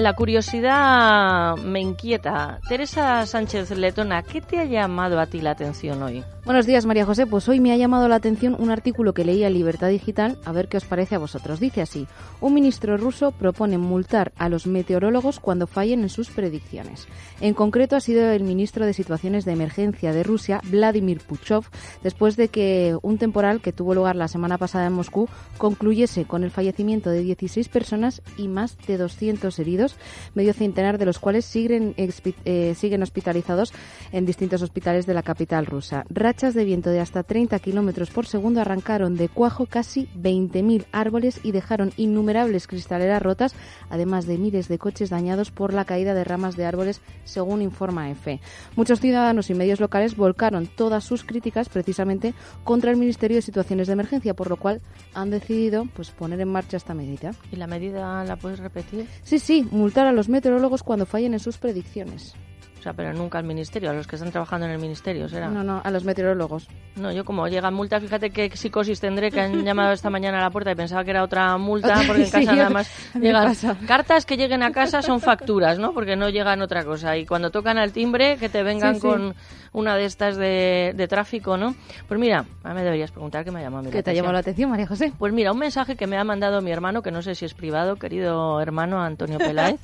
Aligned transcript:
La 0.00 0.14
curiosidad 0.14 1.58
me 1.58 1.78
inquieta. 1.78 2.58
Teresa 2.66 3.26
Sánchez 3.26 3.70
Letona, 3.72 4.22
¿qué 4.22 4.40
te 4.40 4.58
ha 4.58 4.64
llamado 4.64 5.20
a 5.20 5.26
ti 5.26 5.42
la 5.42 5.50
atención 5.50 6.02
hoy? 6.02 6.24
Buenos 6.46 6.64
días, 6.64 6.86
María 6.86 7.04
José. 7.04 7.26
Pues 7.26 7.48
hoy 7.50 7.60
me 7.60 7.70
ha 7.70 7.76
llamado 7.76 8.08
la 8.08 8.16
atención 8.16 8.56
un 8.58 8.70
artículo 8.70 9.12
que 9.12 9.26
leía 9.26 9.48
en 9.48 9.52
Libertad 9.52 9.88
Digital, 9.88 10.38
a 10.46 10.52
ver 10.52 10.68
qué 10.68 10.78
os 10.78 10.86
parece 10.86 11.14
a 11.14 11.18
vosotros. 11.18 11.60
Dice 11.60 11.82
así, 11.82 12.08
un 12.40 12.54
ministro 12.54 12.96
ruso 12.96 13.30
propone 13.30 13.76
multar 13.76 14.32
a 14.38 14.48
los 14.48 14.66
meteorólogos 14.66 15.38
cuando 15.38 15.66
fallen 15.66 16.00
en 16.00 16.08
sus 16.08 16.30
predicciones. 16.30 17.06
En 17.42 17.52
concreto 17.52 17.94
ha 17.94 18.00
sido 18.00 18.30
el 18.30 18.42
ministro 18.42 18.86
de 18.86 18.94
Situaciones 18.94 19.44
de 19.44 19.52
Emergencia 19.52 20.14
de 20.14 20.22
Rusia, 20.22 20.62
Vladimir 20.64 21.20
Puchov, 21.20 21.66
después 22.02 22.36
de 22.36 22.48
que 22.48 22.96
un 23.02 23.18
temporal 23.18 23.60
que 23.60 23.74
tuvo 23.74 23.94
lugar 23.94 24.16
la 24.16 24.26
semana 24.26 24.56
pasada 24.56 24.86
en 24.86 24.94
Moscú 24.94 25.28
concluyese 25.58 26.24
con 26.24 26.42
el 26.42 26.50
fallecimiento 26.50 27.10
de 27.10 27.22
16 27.22 27.68
personas 27.68 28.22
y 28.38 28.48
más 28.48 28.78
de 28.86 28.96
200 28.96 29.58
heridos, 29.58 29.89
medio 30.34 30.52
centenar 30.52 30.98
de 30.98 31.06
los 31.06 31.18
cuales 31.18 31.44
siguen, 31.44 31.94
eh, 31.96 32.74
siguen 32.76 33.02
hospitalizados 33.02 33.72
en 34.12 34.26
distintos 34.26 34.62
hospitales 34.62 35.06
de 35.06 35.14
la 35.14 35.22
capital 35.22 35.66
rusa. 35.66 36.04
Rachas 36.08 36.54
de 36.54 36.64
viento 36.64 36.90
de 36.90 37.00
hasta 37.00 37.22
30 37.22 37.58
kilómetros 37.58 38.10
por 38.10 38.26
segundo 38.26 38.60
arrancaron 38.60 39.16
de 39.16 39.28
cuajo 39.28 39.66
casi 39.66 40.08
20.000 40.16 40.86
árboles 40.92 41.40
y 41.42 41.52
dejaron 41.52 41.92
innumerables 41.96 42.66
cristaleras 42.66 43.22
rotas, 43.22 43.54
además 43.88 44.26
de 44.26 44.38
miles 44.38 44.68
de 44.68 44.78
coches 44.78 45.10
dañados 45.10 45.50
por 45.50 45.72
la 45.72 45.84
caída 45.84 46.14
de 46.14 46.24
ramas 46.24 46.56
de 46.56 46.64
árboles, 46.64 47.00
según 47.24 47.62
informa 47.62 48.10
EFE. 48.10 48.40
Muchos 48.76 49.00
ciudadanos 49.00 49.50
y 49.50 49.54
medios 49.54 49.80
locales 49.80 50.16
volcaron 50.16 50.66
todas 50.66 51.04
sus 51.04 51.24
críticas 51.24 51.68
precisamente 51.68 52.34
contra 52.64 52.90
el 52.90 52.96
Ministerio 52.96 53.36
de 53.36 53.42
Situaciones 53.42 53.86
de 53.86 53.94
Emergencia, 53.94 54.34
por 54.34 54.48
lo 54.48 54.56
cual 54.56 54.80
han 55.14 55.30
decidido 55.30 55.86
pues, 55.94 56.10
poner 56.10 56.40
en 56.40 56.48
marcha 56.48 56.76
esta 56.76 56.94
medida. 56.94 57.32
¿Y 57.52 57.56
la 57.56 57.66
medida 57.66 58.24
la 58.24 58.36
puedes 58.36 58.58
repetir? 58.58 59.06
Sí, 59.22 59.38
sí, 59.38 59.66
multar 59.80 60.06
a 60.06 60.12
los 60.12 60.28
meteorólogos 60.28 60.82
cuando 60.82 61.06
fallen 61.06 61.32
en 61.32 61.40
sus 61.40 61.58
predicciones. 61.58 62.34
O 62.80 62.82
sea, 62.82 62.94
pero 62.94 63.12
nunca 63.12 63.36
al 63.38 63.44
ministerio, 63.44 63.90
a 63.90 63.92
los 63.92 64.06
que 64.06 64.16
están 64.16 64.30
trabajando 64.32 64.64
en 64.64 64.72
el 64.72 64.78
ministerio, 64.78 65.28
será. 65.28 65.48
No, 65.48 65.62
no, 65.62 65.82
a 65.84 65.90
los 65.90 66.02
meteorólogos. 66.04 66.66
No, 66.96 67.12
yo 67.12 67.26
como 67.26 67.46
llega 67.46 67.70
multa, 67.70 68.00
fíjate 68.00 68.30
qué 68.30 68.50
psicosis 68.56 68.98
tendré 69.00 69.30
que 69.30 69.38
han 69.40 69.64
llamado 69.66 69.92
esta 69.92 70.08
mañana 70.08 70.38
a 70.38 70.40
la 70.40 70.50
puerta 70.50 70.72
y 70.72 70.74
pensaba 70.74 71.04
que 71.04 71.10
era 71.10 71.22
otra 71.22 71.58
multa, 71.58 72.00
porque 72.06 72.24
en 72.24 72.30
casa 72.32 72.52
nada 72.54 72.70
más 72.70 72.90
llegan 73.14 73.48
pasa. 73.48 73.76
cartas 73.86 74.24
que 74.24 74.38
lleguen 74.38 74.62
a 74.62 74.72
casa 74.72 75.02
son 75.02 75.20
facturas, 75.20 75.78
¿no? 75.78 75.92
Porque 75.92 76.16
no 76.16 76.30
llegan 76.30 76.62
otra 76.62 76.82
cosa. 76.84 77.18
Y 77.18 77.26
cuando 77.26 77.50
tocan 77.50 77.76
al 77.76 77.92
timbre, 77.92 78.38
que 78.38 78.48
te 78.48 78.62
vengan 78.62 78.94
Sí, 78.94 79.00
sí. 79.02 79.06
con 79.06 79.34
una 79.72 79.94
de 79.96 80.06
estas 80.06 80.36
de, 80.38 80.94
de 80.96 81.06
tráfico, 81.06 81.56
¿no? 81.58 81.76
Pues 82.08 82.18
mira, 82.18 82.44
a 82.64 82.74
me 82.74 82.82
deberías 82.82 83.10
preguntar 83.12 83.44
qué 83.44 83.50
me 83.52 83.60
ha 83.60 83.62
llamado 83.62 83.84
la 83.84 83.90
¿Qué 83.90 84.02
te 84.02 84.10
ha 84.10 84.14
llamado 84.14 84.32
la 84.32 84.38
atención, 84.40 84.70
María 84.70 84.86
José? 84.86 85.12
Pues 85.18 85.32
mira, 85.34 85.52
un 85.52 85.58
mensaje 85.58 85.96
que 85.96 86.06
me 86.06 86.16
ha 86.16 86.24
mandado 86.24 86.60
mi 86.62 86.72
hermano, 86.72 87.02
que 87.02 87.10
no 87.10 87.20
sé 87.20 87.34
si 87.34 87.44
es 87.44 87.52
privado, 87.54 87.96
querido 87.96 88.60
hermano 88.60 89.00
Antonio 89.02 89.38
Peláez. 89.38 89.78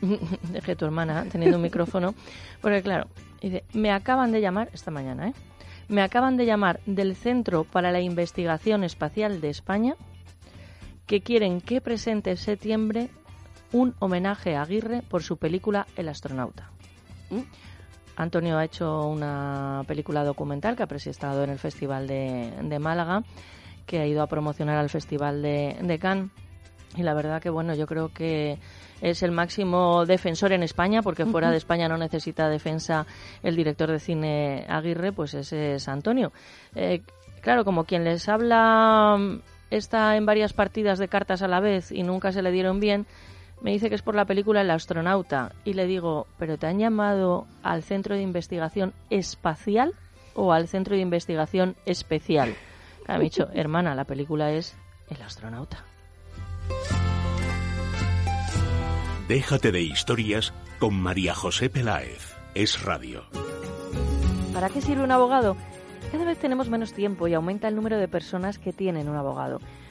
Deje 0.52 0.76
tu 0.76 0.84
hermana 0.86 1.26
teniendo 1.30 1.56
un 1.56 1.62
micrófono. 1.62 2.14
Porque 2.60 2.82
claro, 2.82 3.08
dice, 3.40 3.64
me 3.72 3.90
acaban 3.92 4.32
de 4.32 4.40
llamar, 4.40 4.68
esta 4.72 4.90
mañana, 4.90 5.28
¿eh? 5.28 5.34
Me 5.88 6.02
acaban 6.02 6.36
de 6.36 6.46
llamar 6.46 6.80
del 6.86 7.16
Centro 7.16 7.64
para 7.64 7.90
la 7.90 8.00
Investigación 8.00 8.84
Espacial 8.84 9.40
de 9.40 9.50
España 9.50 9.96
que 11.06 11.22
quieren 11.22 11.60
que 11.60 11.80
presente 11.80 12.30
en 12.30 12.36
septiembre 12.36 13.10
un 13.72 13.94
homenaje 13.98 14.54
a 14.54 14.62
Aguirre 14.62 15.02
por 15.02 15.24
su 15.24 15.36
película 15.36 15.86
El 15.96 16.08
astronauta. 16.08 16.70
¿Mm? 17.30 17.40
Antonio 18.16 18.58
ha 18.58 18.64
hecho 18.64 19.06
una 19.06 19.82
película 19.88 20.22
documental 20.24 20.76
que 20.76 20.82
ha 20.82 20.86
presentado 20.86 21.42
en 21.42 21.50
el 21.50 21.58
Festival 21.58 22.06
de, 22.06 22.52
de 22.62 22.78
Málaga, 22.78 23.22
que 23.86 23.98
ha 23.98 24.06
ido 24.06 24.22
a 24.22 24.26
promocionar 24.26 24.76
al 24.76 24.90
Festival 24.90 25.42
de, 25.42 25.76
de 25.82 25.98
Cannes. 25.98 26.30
Y 26.96 27.02
la 27.02 27.14
verdad 27.14 27.40
que, 27.40 27.50
bueno, 27.50 27.74
yo 27.74 27.86
creo 27.86 28.12
que 28.12 28.58
es 29.00 29.22
el 29.22 29.32
máximo 29.32 30.04
defensor 30.06 30.52
en 30.52 30.62
España, 30.62 31.02
porque 31.02 31.26
fuera 31.26 31.50
de 31.50 31.56
España 31.56 31.88
no 31.88 31.96
necesita 31.96 32.48
defensa 32.48 33.06
el 33.42 33.56
director 33.56 33.90
de 33.90 34.00
cine 34.00 34.66
Aguirre, 34.68 35.12
pues 35.12 35.34
ese 35.34 35.74
es 35.74 35.88
Antonio. 35.88 36.32
Eh, 36.74 37.02
claro, 37.40 37.64
como 37.64 37.84
quien 37.84 38.04
les 38.04 38.28
habla 38.28 39.16
mm, 39.18 39.40
está 39.70 40.16
en 40.16 40.26
varias 40.26 40.52
partidas 40.52 40.98
de 40.98 41.08
cartas 41.08 41.42
a 41.42 41.48
la 41.48 41.60
vez 41.60 41.92
y 41.92 42.02
nunca 42.02 42.32
se 42.32 42.42
le 42.42 42.52
dieron 42.52 42.80
bien, 42.80 43.06
me 43.60 43.72
dice 43.72 43.88
que 43.88 43.94
es 43.94 44.02
por 44.02 44.14
la 44.14 44.24
película 44.24 44.62
El 44.62 44.70
astronauta. 44.70 45.52
Y 45.64 45.74
le 45.74 45.86
digo, 45.86 46.26
¿pero 46.38 46.58
te 46.58 46.66
han 46.66 46.78
llamado 46.78 47.46
al 47.62 47.82
Centro 47.82 48.14
de 48.14 48.22
Investigación 48.22 48.94
Espacial 49.10 49.94
o 50.34 50.52
al 50.52 50.68
Centro 50.68 50.94
de 50.94 51.02
Investigación 51.02 51.76
Especial? 51.84 52.54
Me 53.06 53.14
ha 53.14 53.18
dicho, 53.18 53.48
hermana, 53.52 53.94
la 53.94 54.04
película 54.04 54.52
es 54.52 54.76
El 55.10 55.20
astronauta. 55.22 55.84
Déjate 59.30 59.70
de 59.70 59.80
historias 59.80 60.52
con 60.80 60.92
María 60.92 61.36
José 61.36 61.70
Peláez. 61.70 62.34
Es 62.56 62.82
Radio. 62.82 63.22
¿Para 64.52 64.70
qué 64.70 64.80
sirve 64.80 65.04
un 65.04 65.12
abogado? 65.12 65.56
Cada 66.10 66.24
vez 66.24 66.36
tenemos 66.38 66.68
menos 66.68 66.92
tiempo 66.92 67.28
y 67.28 67.34
aumenta 67.34 67.68
el 67.68 67.76
número 67.76 67.96
de 67.96 68.08
personas 68.08 68.58
que 68.58 68.72
tienen 68.72 69.08
un 69.08 69.14
abogado. 69.14 69.60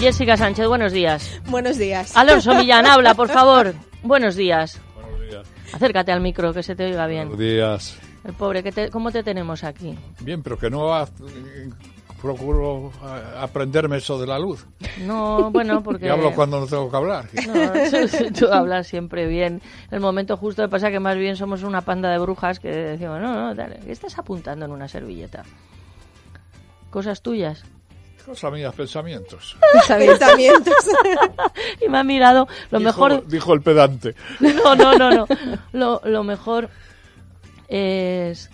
Jessica 0.00 0.36
Sánchez, 0.36 0.66
buenos 0.66 0.92
días. 0.92 1.40
Buenos 1.48 1.76
días. 1.76 2.16
Alonso 2.16 2.54
Millán, 2.56 2.86
habla, 2.86 3.14
por 3.14 3.28
favor. 3.28 3.74
Buenos 4.02 4.34
días. 4.34 4.80
Buenos 4.94 5.20
días. 5.28 5.46
Acércate 5.74 6.10
al 6.12 6.20
micro, 6.20 6.52
que 6.54 6.62
se 6.62 6.74
te 6.74 6.84
oiga 6.86 7.06
bien. 7.06 7.28
Buenos 7.28 7.38
días. 7.38 7.98
El 8.24 8.32
pobre, 8.34 8.62
¿qué 8.62 8.72
te- 8.72 8.90
¿cómo 8.90 9.10
te 9.10 9.22
tenemos 9.22 9.62
aquí? 9.64 9.96
Bien, 10.20 10.42
pero 10.42 10.58
que 10.58 10.70
no 10.70 10.94
ha- 10.94 11.06
procuro 12.20 12.92
a- 13.02 13.42
aprenderme 13.42 13.98
eso 13.98 14.18
de 14.18 14.26
la 14.26 14.38
luz. 14.38 14.66
No, 15.02 15.50
bueno, 15.50 15.82
porque... 15.82 16.06
Y 16.06 16.08
hablo 16.08 16.32
cuando 16.34 16.60
no 16.60 16.66
tengo 16.66 16.90
que 16.90 16.96
hablar. 16.96 17.26
No, 17.46 17.72
tú, 17.90 18.32
tú 18.46 18.52
hablas 18.52 18.86
siempre 18.86 19.26
bien. 19.26 19.60
El 19.90 20.00
momento 20.00 20.36
justo 20.38 20.62
me 20.62 20.68
pasa 20.68 20.90
que 20.90 21.00
más 21.00 21.16
bien 21.16 21.36
somos 21.36 21.62
una 21.62 21.82
panda 21.82 22.10
de 22.10 22.18
brujas 22.18 22.58
que 22.58 22.68
decimos, 22.68 23.20
no, 23.20 23.34
no, 23.34 23.54
dale, 23.54 23.80
¿qué 23.84 23.92
estás 23.92 24.18
apuntando 24.18 24.64
en 24.64 24.70
una 24.72 24.88
servilleta? 24.88 25.42
Cosas 26.90 27.20
tuyas. 27.22 27.64
Cosa 28.26 28.50
mía, 28.50 28.70
pensamientos. 28.72 29.56
Pensamientos. 29.98 30.74
Y 31.84 31.88
me 31.88 31.98
ha 31.98 32.04
mirado, 32.04 32.46
lo 32.70 32.78
Dijo- 32.78 32.84
mejor... 32.86 33.26
Dijo 33.26 33.52
el 33.54 33.62
pedante. 33.62 34.14
No, 34.40 34.74
no, 34.74 34.94
no, 34.96 35.10
no. 35.10 35.26
Lo, 35.72 36.00
lo 36.04 36.22
mejor 36.24 36.68
es 37.68 38.50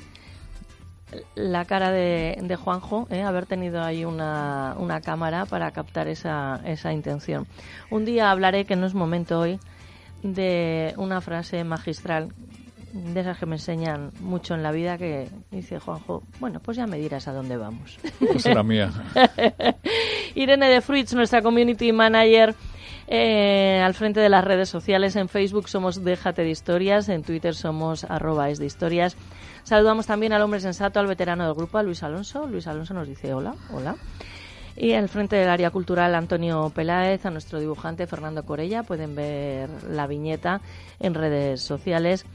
la 1.35 1.65
cara 1.65 1.91
de, 1.93 2.37
de 2.43 2.57
Juanjo, 2.57 3.07
¿eh? 3.11 3.23
haber 3.23 3.47
tenido 3.47 3.83
ahí 3.83 4.05
una, 4.05 4.75
una 4.79 5.01
cámara 5.01 5.47
para 5.47 5.71
captar 5.71 6.09
esa, 6.09 6.61
esa 6.65 6.93
intención. 6.93 7.47
Un 7.91 8.05
día 8.05 8.31
hablaré, 8.31 8.65
que 8.65 8.77
no 8.77 8.87
es 8.87 8.95
momento 8.95 9.39
hoy, 9.41 9.59
de 10.23 10.93
una 10.97 11.21
frase 11.21 11.63
magistral, 11.65 12.33
de 12.93 13.21
esas 13.21 13.39
que 13.39 13.47
me 13.47 13.57
enseñan 13.57 14.13
mucho 14.21 14.55
en 14.55 14.63
la 14.63 14.73
vida, 14.73 14.97
que 14.99 15.29
dice 15.51 15.79
Juanjo, 15.79 16.23
bueno, 16.41 16.61
pues 16.61 16.77
ya 16.77 16.87
me 16.87 16.99
dirás 16.99 17.29
a 17.29 17.33
dónde 17.33 17.57
vamos. 17.57 17.99
Esa 18.35 18.53
era 18.53 18.63
mía. 18.63 18.91
Irene 20.35 20.69
de 20.69 20.81
Fruits, 20.81 21.15
nuestra 21.15 21.43
community 21.43 21.93
manager, 21.93 22.55
eh, 23.09 23.83
al 23.85 23.95
frente 23.95 24.21
de 24.21 24.29
las 24.29 24.45
redes 24.45 24.69
sociales. 24.69 25.17
En 25.17 25.29
Facebook 25.29 25.69
somos 25.69 26.05
Déjate 26.05 26.43
de 26.43 26.51
Historias, 26.51 27.09
en 27.09 27.23
Twitter 27.23 27.55
somos 27.55 28.05
arroba 28.05 28.51
es 28.51 28.59
de 28.59 28.67
historias. 28.67 29.17
Saludamos 29.63 30.07
también 30.07 30.33
al 30.33 30.43
hombre 30.43 30.61
sensato, 30.61 31.01
al 31.01 31.07
veterano 31.07 31.45
del 31.45 31.55
grupo, 31.55 31.79
a 31.79 31.83
Luis 31.83 32.03
Alonso. 32.03 32.47
Luis 32.47 32.67
Alonso 32.67 32.95
nos 32.95 33.09
dice 33.09 33.35
hola, 33.35 33.55
hola. 33.73 33.97
Y 34.77 34.93
al 34.93 35.09
frente 35.09 35.37
del 35.37 35.49
área 35.49 35.71
cultural, 35.71 36.15
Antonio 36.15 36.71
Peláez, 36.75 37.25
a 37.25 37.31
nuestro 37.31 37.59
dibujante 37.59 38.07
Fernando 38.07 38.45
Corella. 38.45 38.83
Pueden 38.83 39.15
ver 39.15 39.71
la 39.89 40.07
viñeta 40.07 40.61
en 41.01 41.15
redes 41.15 41.63
sociales. 41.63 42.27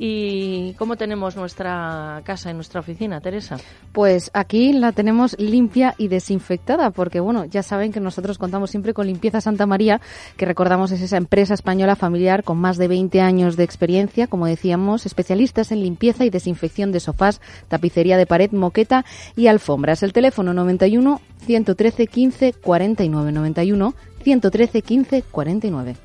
¿Y 0.00 0.74
cómo 0.74 0.96
tenemos 0.96 1.34
nuestra 1.36 2.22
casa 2.24 2.50
y 2.50 2.54
nuestra 2.54 2.80
oficina, 2.80 3.20
Teresa? 3.20 3.56
Pues 3.90 4.30
aquí 4.32 4.72
la 4.72 4.92
tenemos 4.92 5.36
limpia 5.40 5.96
y 5.98 6.06
desinfectada, 6.06 6.90
porque 6.90 7.18
bueno, 7.18 7.44
ya 7.46 7.64
saben 7.64 7.90
que 7.90 7.98
nosotros 7.98 8.38
contamos 8.38 8.70
siempre 8.70 8.94
con 8.94 9.08
Limpieza 9.08 9.40
Santa 9.40 9.66
María, 9.66 10.00
que 10.36 10.46
recordamos 10.46 10.92
es 10.92 11.00
esa 11.00 11.16
empresa 11.16 11.54
española 11.54 11.96
familiar 11.96 12.44
con 12.44 12.58
más 12.58 12.76
de 12.76 12.86
20 12.86 13.20
años 13.20 13.56
de 13.56 13.64
experiencia, 13.64 14.28
como 14.28 14.46
decíamos, 14.46 15.04
especialistas 15.04 15.72
en 15.72 15.82
limpieza 15.82 16.24
y 16.24 16.30
desinfección 16.30 16.92
de 16.92 17.00
sofás, 17.00 17.40
tapicería 17.66 18.16
de 18.16 18.26
pared, 18.26 18.52
moqueta 18.52 19.04
y 19.34 19.48
alfombras. 19.48 20.04
El 20.04 20.12
teléfono 20.12 20.54
91 20.54 21.20
113 21.44 22.06
15 22.06 22.52
49 22.52 23.32
91 23.32 23.94
113 24.22 24.82
15 24.82 25.22
49. 25.22 25.96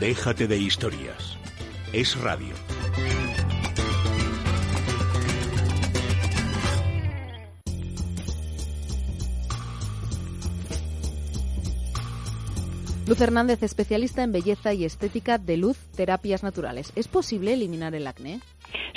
Déjate 0.00 0.46
de 0.46 0.56
historias. 0.56 1.36
Es 1.92 2.16
radio. 2.20 2.54
Luz 13.08 13.20
Hernández, 13.20 13.64
especialista 13.64 14.22
en 14.22 14.30
belleza 14.30 14.72
y 14.72 14.84
estética 14.84 15.36
de 15.36 15.56
luz, 15.56 15.76
terapias 15.96 16.44
naturales. 16.44 16.92
¿Es 16.94 17.08
posible 17.08 17.54
eliminar 17.54 17.96
el 17.96 18.06
acné? 18.06 18.40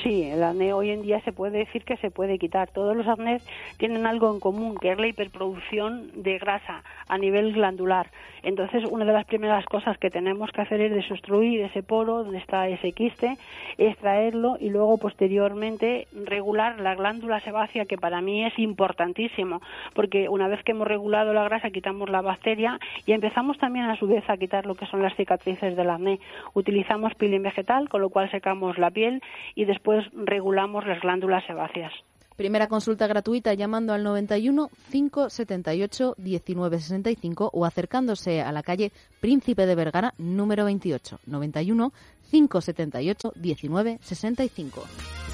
Sí, 0.04 0.24
el 0.24 0.44
acné 0.44 0.74
hoy 0.74 0.90
en 0.90 1.02
día 1.02 1.22
se 1.22 1.32
puede 1.32 1.60
decir 1.60 1.84
que 1.84 1.98
se 1.98 2.12
puede 2.12 2.40
quitar. 2.40 2.70
Todos 2.72 2.96
los 2.96 3.08
acnés 3.08 3.46
tienen 3.78 4.06
algo 4.06 4.34
en 4.34 4.40
común, 4.40 4.76
que 4.78 4.92
es 4.92 5.00
la 5.00 5.08
hiperproducción 5.08 6.24
de 6.24 6.38
grasa 6.40 6.84
a 7.08 7.18
nivel 7.18 7.54
glandular. 7.54 8.08
Entonces, 8.44 8.84
una 8.90 9.06
de 9.06 9.14
las 9.14 9.26
primeras 9.26 9.66
cosas 9.66 9.98
que 9.98 10.10
tenemos 10.10 10.52
que 10.52 10.62
hacer 10.62 10.82
es 10.82 10.92
desobstruir 10.92 11.62
ese 11.62 11.84
poro 11.84 12.24
donde 12.24 12.40
está 12.40 12.68
ese 12.68 12.92
quiste, 12.92 13.38
extraerlo 13.78 14.58
y 14.60 14.70
luego 14.70 14.98
posteriormente 14.98 16.08
regular 16.26 16.80
la 16.80 16.96
glándula 16.96 17.40
sebácea, 17.42 17.86
que 17.86 17.98
para 17.98 18.22
mí 18.22 18.44
es 18.44 18.58
importantísimo, 18.58 19.62
porque 19.94 20.30
una 20.30 20.48
vez 20.48 20.64
que 20.64 20.72
hemos 20.72 20.88
regulado 20.88 21.34
la 21.34 21.44
grasa 21.44 21.70
quitamos 21.70 22.10
la 22.10 22.22
bacteria 22.22 22.80
y 23.06 23.12
empezamos 23.12 23.58
también 23.60 23.86
a 23.86 23.96
su 23.98 24.08
vez 24.08 24.28
a 24.30 24.38
quitar 24.38 24.66
lo 24.66 24.76
que 24.76 24.88
son 24.88 25.04
las 25.04 25.16
cicatrices 25.16 25.76
del 25.76 25.90
acné. 25.90 26.20
Utilizamos 26.54 27.14
peeling 27.16 27.44
vegetal, 27.44 27.90
con 27.90 28.02
lo 28.02 28.10
cual 28.10 28.32
secamos 28.32 28.78
la 28.78 28.90
piel 28.90 29.22
y 29.54 29.61
después 29.66 30.06
regulamos 30.14 30.86
las 30.86 31.02
glándulas 31.02 31.46
sebáceas. 31.46 31.94
Primera 32.36 32.68
consulta 32.68 33.06
gratuita 33.08 33.54
llamando 33.54 33.94
al 33.94 34.04
91 34.04 34.70
578 34.92 36.16
1965 36.18 37.52
o 37.54 37.66
acercándose 37.66 38.42
a 38.42 38.52
la 38.52 38.64
calle 38.64 38.92
Príncipe 39.20 39.66
de 39.66 39.76
Vergara 39.76 40.14
número 40.18 40.66
28 40.66 41.20
91 41.28 41.92
578 42.32 43.34
1965. 43.36 45.31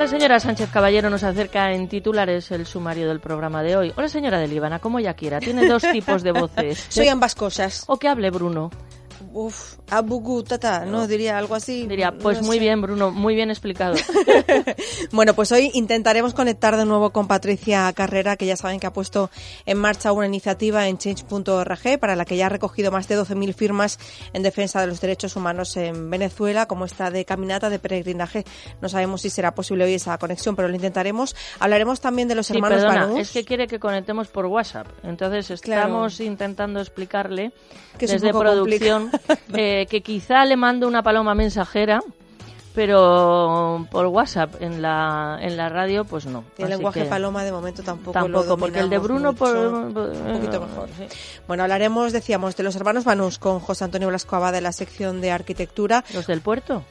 La 0.00 0.08
señora 0.08 0.40
Sánchez 0.40 0.70
Caballero 0.70 1.10
nos 1.10 1.24
acerca 1.24 1.74
en 1.74 1.86
titulares 1.86 2.50
el 2.52 2.64
sumario 2.64 3.06
del 3.06 3.20
programa 3.20 3.62
de 3.62 3.76
hoy. 3.76 3.92
Hola 3.96 4.08
señora 4.08 4.38
de 4.38 4.48
Líbana, 4.48 4.78
como 4.78 4.98
ya 4.98 5.12
quiera, 5.12 5.40
tiene 5.40 5.68
dos 5.68 5.82
tipos 5.92 6.22
de 6.22 6.32
voces. 6.32 6.86
Soy 6.88 7.08
ambas 7.08 7.34
cosas. 7.34 7.84
O 7.86 7.98
que 7.98 8.08
hable 8.08 8.30
Bruno. 8.30 8.70
Uf, 9.32 9.74
abugu 9.90 10.42
tata, 10.42 10.84
¿no? 10.84 11.06
Diría 11.06 11.38
algo 11.38 11.54
así. 11.54 11.86
Diría, 11.86 12.12
pues 12.12 12.40
No 12.40 12.46
muy 12.46 12.56
sé. 12.56 12.60
bien 12.64 12.80
Bruno, 12.82 13.10
muy 13.10 13.34
bien 13.34 13.50
explicado. 13.50 13.94
Bueno, 15.12 15.34
pues 15.34 15.50
hoy 15.52 15.70
intentaremos 15.74 16.34
conectar 16.34 16.76
de 16.76 16.84
nuevo 16.84 17.10
con 17.10 17.26
Patricia 17.26 17.92
Carrera, 17.92 18.36
que 18.36 18.46
ya 18.46 18.56
saben 18.56 18.80
que 18.80 18.86
ha 18.86 18.92
puesto 18.92 19.30
en 19.66 19.78
marcha 19.78 20.12
una 20.12 20.26
iniciativa 20.26 20.86
en 20.88 20.98
change.org 20.98 21.98
para 21.98 22.16
la 22.16 22.24
que 22.24 22.36
ya 22.36 22.46
ha 22.46 22.48
recogido 22.48 22.90
más 22.90 23.08
de 23.08 23.18
12.000 23.18 23.54
firmas 23.54 23.98
en 24.32 24.42
defensa 24.42 24.80
de 24.80 24.86
los 24.86 25.00
derechos 25.00 25.36
humanos 25.36 25.76
en 25.76 26.10
Venezuela, 26.10 26.66
como 26.66 26.84
esta 26.84 27.10
de 27.10 27.24
caminata 27.24 27.70
de 27.70 27.78
peregrinaje. 27.78 28.44
No 28.80 28.88
sabemos 28.88 29.22
si 29.22 29.30
será 29.30 29.54
posible 29.54 29.84
hoy 29.84 29.94
esa 29.94 30.16
conexión, 30.18 30.56
pero 30.56 30.68
lo 30.68 30.74
intentaremos. 30.74 31.34
Hablaremos 31.58 32.00
también 32.00 32.28
de 32.28 32.34
los 32.34 32.46
Sí, 32.46 32.54
hermanos 32.54 32.80
perdona, 32.82 33.06
Banús. 33.06 33.20
es 33.20 33.30
que 33.32 33.44
quiere 33.44 33.66
que 33.66 33.78
conectemos 33.78 34.28
por 34.28 34.46
WhatsApp. 34.46 34.86
Entonces 35.02 35.60
Claro. 35.60 35.82
estamos 35.82 36.20
intentando 36.20 36.80
explicarle 36.80 37.52
Que 37.98 38.06
desde 38.06 38.32
producción 38.32 39.09
eh, 39.54 39.86
que 39.90 40.00
quizá 40.02 40.44
le 40.44 40.56
mando 40.56 40.86
una 40.88 41.02
paloma 41.02 41.34
mensajera, 41.34 42.00
pero 42.74 43.86
por 43.90 44.06
WhatsApp 44.06 44.62
en 44.62 44.80
la 44.80 45.38
en 45.40 45.56
la 45.56 45.68
radio 45.68 46.04
pues 46.04 46.26
no. 46.26 46.44
El 46.56 46.64
Así 46.64 46.72
lenguaje 46.74 47.02
que 47.02 47.08
paloma 47.08 47.42
de 47.44 47.52
momento 47.52 47.82
tampoco, 47.82 48.18
lo 48.18 48.38
tampoco, 48.40 48.56
porque 48.58 48.78
el 48.80 48.88
de 48.90 48.98
Bruno 48.98 49.32
mucho. 49.32 49.38
por- 49.44 49.56
un 49.56 49.92
poquito 49.92 50.60
mejor. 50.60 50.88
sí. 50.96 51.06
Bueno, 51.48 51.64
hablaremos, 51.64 52.12
decíamos, 52.12 52.56
de 52.56 52.62
los 52.62 52.76
hermanos 52.76 53.04
Banús 53.04 53.38
con 53.38 53.58
José 53.60 53.84
Antonio 53.84 54.08
Blasco 54.08 54.36
Abad 54.36 54.52
de 54.52 54.60
la 54.60 54.72
sección 54.72 55.20
de 55.20 55.30
arquitectura. 55.32 56.04
los 56.14 56.26
del 56.26 56.40
puerto. 56.40 56.84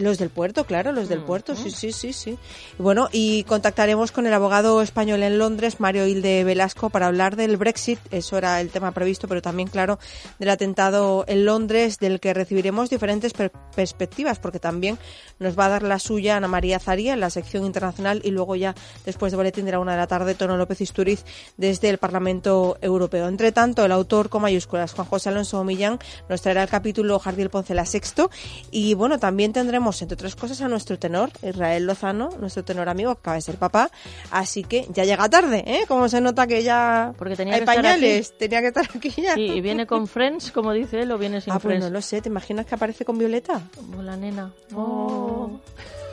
Los 0.00 0.16
del 0.18 0.30
puerto, 0.30 0.64
claro, 0.64 0.92
los 0.92 1.08
del 1.10 1.20
puerto, 1.20 1.54
sí, 1.54 1.70
sí, 1.70 1.92
sí, 1.92 2.12
sí. 2.14 2.38
Bueno, 2.78 3.08
y 3.12 3.44
contactaremos 3.44 4.12
con 4.12 4.26
el 4.26 4.32
abogado 4.32 4.80
español 4.80 5.22
en 5.22 5.38
Londres, 5.38 5.78
Mario 5.78 6.06
Hilde 6.06 6.42
Velasco, 6.42 6.88
para 6.88 7.06
hablar 7.06 7.36
del 7.36 7.58
Brexit. 7.58 7.98
Eso 8.10 8.38
era 8.38 8.60
el 8.62 8.70
tema 8.70 8.92
previsto, 8.92 9.28
pero 9.28 9.42
también, 9.42 9.68
claro, 9.68 9.98
del 10.38 10.48
atentado 10.48 11.24
en 11.28 11.44
Londres, 11.44 11.98
del 11.98 12.18
que 12.18 12.32
recibiremos 12.32 12.88
diferentes 12.88 13.34
per- 13.34 13.52
perspectivas, 13.76 14.38
porque 14.38 14.58
también 14.58 14.98
nos 15.38 15.58
va 15.58 15.66
a 15.66 15.68
dar 15.68 15.82
la 15.82 15.98
suya 15.98 16.36
Ana 16.38 16.48
María 16.48 16.78
Zaría 16.78 17.12
en 17.12 17.20
la 17.20 17.28
sección 17.28 17.66
internacional 17.66 18.22
y 18.24 18.30
luego 18.30 18.56
ya 18.56 18.74
después 19.04 19.32
de 19.32 19.36
boletín 19.36 19.66
de 19.66 19.72
la 19.72 19.80
una 19.80 19.92
de 19.92 19.98
la 19.98 20.06
tarde, 20.06 20.34
Tono 20.34 20.56
López 20.56 20.80
Isturiz 20.80 21.24
desde 21.58 21.90
el 21.90 21.98
Parlamento 21.98 22.78
Europeo. 22.80 23.28
Entre 23.28 23.52
tanto, 23.52 23.84
el 23.84 23.92
autor 23.92 24.30
con 24.30 24.40
mayúsculas, 24.40 24.92
Juan 24.94 25.06
José 25.06 25.28
Alonso 25.28 25.62
Millán, 25.62 25.98
nos 26.28 26.40
traerá 26.40 26.62
el 26.62 26.70
capítulo 26.70 27.18
Jardiel 27.18 27.50
Poncela 27.50 27.84
sexto 27.84 28.30
y 28.70 28.94
bueno, 28.94 29.18
también 29.18 29.52
tendremos, 29.52 29.89
entre 30.02 30.14
otras 30.14 30.36
cosas, 30.36 30.60
a 30.60 30.68
nuestro 30.68 30.98
tenor, 30.98 31.30
Israel 31.42 31.86
Lozano, 31.86 32.30
nuestro 32.40 32.64
tenor 32.64 32.88
amigo, 32.88 33.10
acaba 33.10 33.34
de 33.36 33.42
ser 33.42 33.56
papá, 33.56 33.90
así 34.30 34.62
que 34.64 34.86
ya 34.90 35.04
llega 35.04 35.28
tarde, 35.28 35.64
¿eh? 35.66 35.84
Como 35.88 36.08
se 36.08 36.20
nota 36.20 36.46
que 36.46 36.62
ya 36.62 37.12
Porque 37.18 37.36
tenía 37.36 37.54
hay 37.54 37.60
que 37.60 37.64
estar 37.64 37.76
pañales, 37.76 38.38
tenía 38.38 38.60
que 38.60 38.68
estar 38.68 38.88
aquí 38.94 39.10
ya. 39.20 39.34
Sí, 39.34 39.42
y 39.42 39.60
viene 39.60 39.86
con 39.86 40.06
Friends, 40.06 40.52
como 40.52 40.72
dice 40.72 41.00
él, 41.00 41.10
o 41.12 41.18
viene 41.18 41.40
sin 41.40 41.52
Ah, 41.52 41.58
pues 41.58 41.72
Friends. 41.72 41.84
no 41.86 41.90
lo 41.90 42.00
sé, 42.02 42.22
¿te 42.22 42.28
imaginas 42.28 42.66
que 42.66 42.74
aparece 42.74 43.04
con 43.04 43.18
Violeta? 43.18 43.60
Como 43.76 44.02
la 44.02 44.16
nena. 44.16 44.52
Oh. 44.74 45.50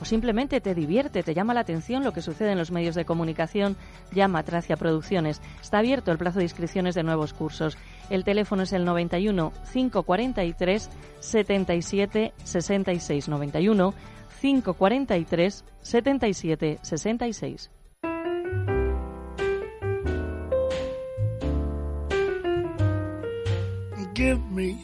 o 0.00 0.04
simplemente 0.04 0.60
te 0.60 0.74
divierte, 0.74 1.22
te 1.22 1.34
llama 1.34 1.54
la 1.54 1.60
atención 1.60 2.04
lo 2.04 2.12
que 2.12 2.22
sucede 2.22 2.52
en 2.52 2.58
los 2.58 2.70
medios 2.70 2.94
de 2.94 3.04
comunicación, 3.04 3.76
llama 4.12 4.42
Tracia 4.42 4.76
Producciones. 4.76 5.40
Está 5.60 5.78
abierto 5.78 6.12
el 6.12 6.18
plazo 6.18 6.38
de 6.38 6.44
inscripciones 6.44 6.94
de 6.94 7.02
nuevos 7.02 7.32
cursos. 7.32 7.76
El 8.10 8.24
teléfono 8.24 8.62
es 8.62 8.72
el 8.72 8.84
91 8.84 9.52
543 9.72 10.90
77 11.20 12.32
66 12.44 13.28
91 13.28 13.94
543 14.40 15.64
77 15.82 16.78
66. 16.82 17.70
Give 24.14 24.38
me 24.52 24.78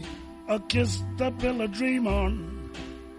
a 0.48 0.58
kiss 0.58 1.04
to 1.18 1.30
build 1.30 1.60
a 1.60 1.68
dream 1.68 2.08
on, 2.08 2.59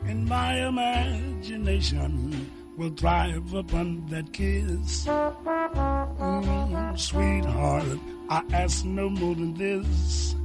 and 0.07 0.27
my 0.27 0.67
imagination 0.67 2.49
will 2.77 2.91
thrive 2.91 3.53
upon 3.53 4.05
that 4.09 4.31
kiss. 4.33 5.05
Mm, 5.07 6.97
sweetheart, 6.97 7.99
I 8.29 8.41
ask 8.53 8.85
no 8.85 9.09
more 9.09 9.35
than 9.35 9.53
this. 9.53 10.35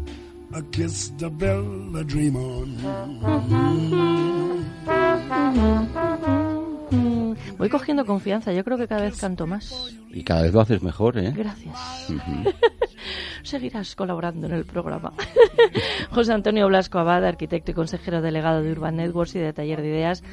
A 0.55 0.63
kiss 0.71 1.11
to 1.19 1.29
build 1.29 1.97
a 1.97 2.05
dream 2.05 2.37
on. 2.37 2.77
Voy 7.59 7.69
cogiendo 7.69 8.05
confianza, 8.07 8.53
yo 8.53 8.63
creo 8.65 8.79
que 8.79 8.87
cada 8.87 9.03
vez 9.03 9.19
canto 9.19 9.47
más. 9.47 9.75
Y 10.11 10.23
cada 10.23 10.43
vez 10.43 10.53
lo 10.53 10.61
haces 10.61 10.83
mejor, 10.83 11.19
¿eh? 11.19 11.33
Gracias. 11.35 12.11
Ujú. 12.11 12.51
Seguirás 13.47 13.95
colaborando 13.95 14.49
en 14.49 14.55
el 14.55 14.65
programa. 14.65 15.13
José 16.11 16.33
Antonio 16.33 16.67
Blasco 16.67 16.99
Abad, 16.99 17.25
arquitecto 17.25 17.71
y 17.71 17.75
consejero 17.75 18.21
delegado 18.21 18.61
de 18.61 18.73
Urban 18.73 18.97
Networks 18.97 19.37
y 19.37 19.39
de 19.39 19.53
Taller 19.53 19.83
de 19.83 19.89
Ideas. 19.89 20.25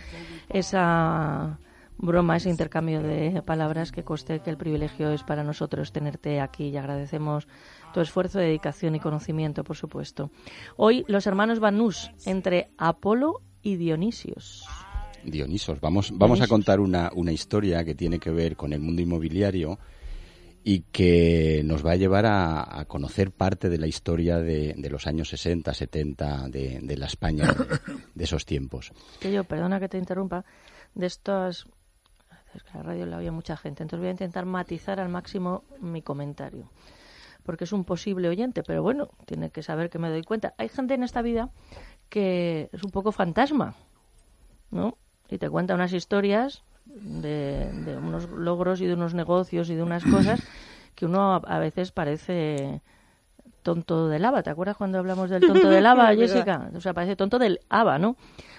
Esa 0.49 1.59
broma, 1.99 2.37
ese 2.37 2.49
intercambio 2.49 3.03
de 3.03 3.43
palabras 3.45 3.91
que 3.91 4.03
coste 4.03 4.39
que 4.39 4.49
el 4.49 4.57
privilegio 4.57 5.11
es 5.11 5.21
para 5.21 5.43
nosotros 5.43 5.91
tenerte 5.91 6.41
aquí 6.41 6.69
y 6.69 6.77
agradecemos 6.77 7.47
tu 7.93 8.01
esfuerzo, 8.01 8.39
dedicación 8.39 8.95
y 8.95 8.99
conocimiento, 8.99 9.63
por 9.63 9.77
supuesto. 9.77 10.31
Hoy 10.75 11.05
los 11.07 11.27
hermanos 11.27 11.59
Banús 11.59 12.09
entre 12.25 12.71
Apolo 12.79 13.41
y 13.61 13.75
Dionisios. 13.75 14.65
Dionisos, 15.23 15.79
vamos, 15.79 16.11
vamos 16.15 16.41
a 16.41 16.47
contar 16.47 16.79
una, 16.79 17.11
una 17.13 17.31
historia 17.31 17.85
que 17.85 17.93
tiene 17.93 18.17
que 18.17 18.31
ver 18.31 18.55
con 18.55 18.73
el 18.73 18.79
mundo 18.79 19.03
inmobiliario 19.03 19.77
y 20.63 20.81
que 20.91 21.61
nos 21.65 21.85
va 21.85 21.91
a 21.91 21.95
llevar 21.95 22.25
a, 22.25 22.79
a 22.79 22.85
conocer 22.85 23.31
parte 23.31 23.69
de 23.69 23.77
la 23.77 23.87
historia 23.87 24.39
de, 24.39 24.73
de 24.77 24.89
los 24.89 25.07
años 25.07 25.29
60, 25.29 25.73
70 25.73 26.47
de, 26.47 26.79
de 26.81 26.97
la 26.97 27.07
España 27.07 27.53
de 28.15 28.23
esos 28.23 28.45
tiempos. 28.45 28.93
que 29.19 29.31
yo, 29.31 29.43
perdona 29.43 29.79
que 29.79 29.89
te 29.89 29.97
interrumpa, 29.97 30.45
de 30.95 31.05
estos... 31.05 31.67
Es 32.55 32.61
que 32.61 32.69
en 32.69 32.77
la 32.77 32.83
radio 32.83 33.05
la 33.07 33.17
había 33.17 33.31
mucha 33.31 33.57
gente, 33.57 33.81
entonces 33.81 33.99
voy 33.99 34.09
a 34.09 34.11
intentar 34.11 34.45
matizar 34.45 34.99
al 34.99 35.09
máximo 35.09 35.63
mi 35.81 36.03
comentario. 36.03 36.69
Porque 37.41 37.63
es 37.63 37.73
un 37.73 37.83
posible 37.83 38.29
oyente, 38.29 38.61
pero 38.61 38.83
bueno, 38.83 39.09
tiene 39.25 39.49
que 39.49 39.63
saber 39.63 39.89
que 39.89 39.97
me 39.97 40.09
doy 40.09 40.21
cuenta. 40.21 40.53
Hay 40.57 40.69
gente 40.69 40.93
en 40.93 41.03
esta 41.03 41.23
vida 41.23 41.49
que 42.09 42.69
es 42.71 42.83
un 42.83 42.91
poco 42.91 43.11
fantasma, 43.11 43.75
¿no? 44.69 44.97
Y 45.29 45.39
te 45.39 45.49
cuenta 45.49 45.73
unas 45.73 45.93
historias 45.93 46.63
de, 46.85 47.71
de 47.73 47.97
unos 47.97 48.29
logros 48.29 48.81
y 48.81 48.87
de 48.87 48.93
unos 48.93 49.13
negocios 49.13 49.69
y 49.69 49.75
de 49.75 49.83
unas 49.83 50.05
cosas 50.05 50.45
que 50.95 51.05
uno 51.05 51.33
a, 51.33 51.37
a 51.37 51.59
veces 51.59 51.91
parece 51.91 52.81
tonto 53.63 54.07
del 54.07 54.23
ABA. 54.25 54.43
¿Te 54.43 54.49
acuerdas 54.49 54.77
cuando 54.77 54.99
hablamos 54.99 55.29
del 55.29 55.41
tonto 55.47 55.69
del 55.69 55.85
ABA. 55.85 56.15
Jessica? 56.15 56.69
O 56.75 56.81
sea, 56.81 56.93
parece 56.93 57.15
tonto 57.15 57.39
del 57.39 57.59
ABA, 57.69 57.97
¿no? 57.97 58.15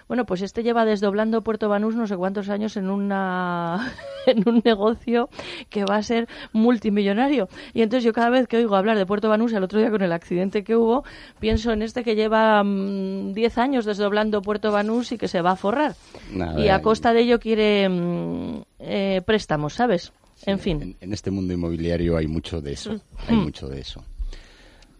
Bueno, 0.06 0.26
pues 0.26 0.42
este 0.42 0.62
lleva 0.62 0.84
desdoblando 0.84 1.42
Puerto 1.42 1.68
Banús 1.68 1.94
no 1.94 2.06
sé 2.06 2.16
cuántos 2.16 2.50
años 2.50 2.76
en 2.76 2.90
una 2.90 3.92
en 4.26 4.46
un 4.46 4.60
negocio 4.64 5.30
que 5.70 5.84
va 5.84 5.96
a 5.96 6.02
ser 6.02 6.28
multimillonario. 6.52 7.48
Y 7.72 7.82
entonces 7.82 8.04
yo 8.04 8.12
cada 8.12 8.30
vez 8.30 8.46
que 8.46 8.58
oigo 8.58 8.76
hablar 8.76 8.98
de 8.98 9.06
Puerto 9.06 9.28
Banús, 9.28 9.52
el 9.52 9.62
otro 9.62 9.78
día 9.78 9.90
con 9.90 10.02
el 10.02 10.12
accidente 10.12 10.62
que 10.62 10.76
hubo, 10.76 11.04
pienso 11.40 11.72
en 11.72 11.82
este 11.82 12.04
que 12.04 12.14
lleva 12.16 12.62
mm, 12.62 13.32
10 13.32 13.58
años 13.58 13.84
desdoblando 13.84 14.42
Puerto 14.42 14.72
Banús 14.72 15.12
y 15.12 15.18
que 15.18 15.28
se 15.28 15.40
va 15.40 15.52
a 15.52 15.56
forrar. 15.56 15.94
Nada, 16.32 16.60
y 16.60 16.68
a 16.68 16.82
costa 16.82 17.12
de 17.12 17.20
ello 17.20 17.40
quiere 17.40 17.88
mm, 17.88 18.62
eh, 18.80 19.22
préstamos, 19.24 19.74
¿sabes? 19.74 20.12
En 20.46 20.58
fin. 20.58 20.82
En, 20.82 20.96
en 21.00 21.12
este 21.14 21.30
mundo 21.30 21.54
inmobiliario 21.54 22.18
hay 22.18 22.26
mucho 22.26 22.60
de 22.60 22.72
eso. 22.72 22.92
Mm. 22.92 23.00
Hay 23.28 23.36
mucho 23.36 23.68
de 23.68 23.80
eso. 23.80 24.04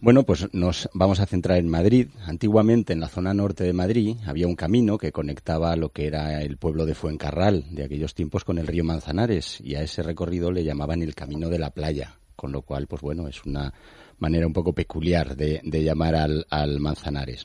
Bueno, 0.05 0.21
pues 0.21 0.53
nos 0.53 0.87
vamos 0.93 1.19
a 1.19 1.25
centrar 1.25 1.57
en 1.57 1.67
Madrid. 1.67 2.09
Antiguamente, 2.27 2.93
en 2.93 2.99
la 2.99 3.07
zona 3.07 3.33
norte 3.33 3.63
de 3.63 3.73
Madrid, 3.73 4.17
había 4.27 4.45
un 4.45 4.55
camino 4.55 4.99
que 4.99 5.11
conectaba 5.11 5.75
lo 5.75 5.89
que 5.89 6.05
era 6.05 6.43
el 6.43 6.57
pueblo 6.57 6.85
de 6.85 6.93
Fuencarral 6.93 7.65
de 7.71 7.85
aquellos 7.85 8.13
tiempos 8.13 8.43
con 8.43 8.59
el 8.59 8.67
río 8.67 8.83
Manzanares, 8.83 9.59
y 9.61 9.73
a 9.73 9.81
ese 9.81 10.03
recorrido 10.03 10.51
le 10.51 10.63
llamaban 10.63 11.01
el 11.01 11.15
Camino 11.15 11.49
de 11.49 11.57
la 11.57 11.71
Playa, 11.71 12.19
con 12.35 12.51
lo 12.51 12.61
cual, 12.61 12.85
pues 12.85 13.01
bueno, 13.01 13.27
es 13.27 13.43
una 13.45 13.73
manera 14.19 14.45
un 14.45 14.53
poco 14.53 14.73
peculiar 14.73 15.35
de, 15.35 15.59
llamar 15.63 16.13
al, 16.13 16.45
al 16.51 16.79
Manzanares. 16.79 17.41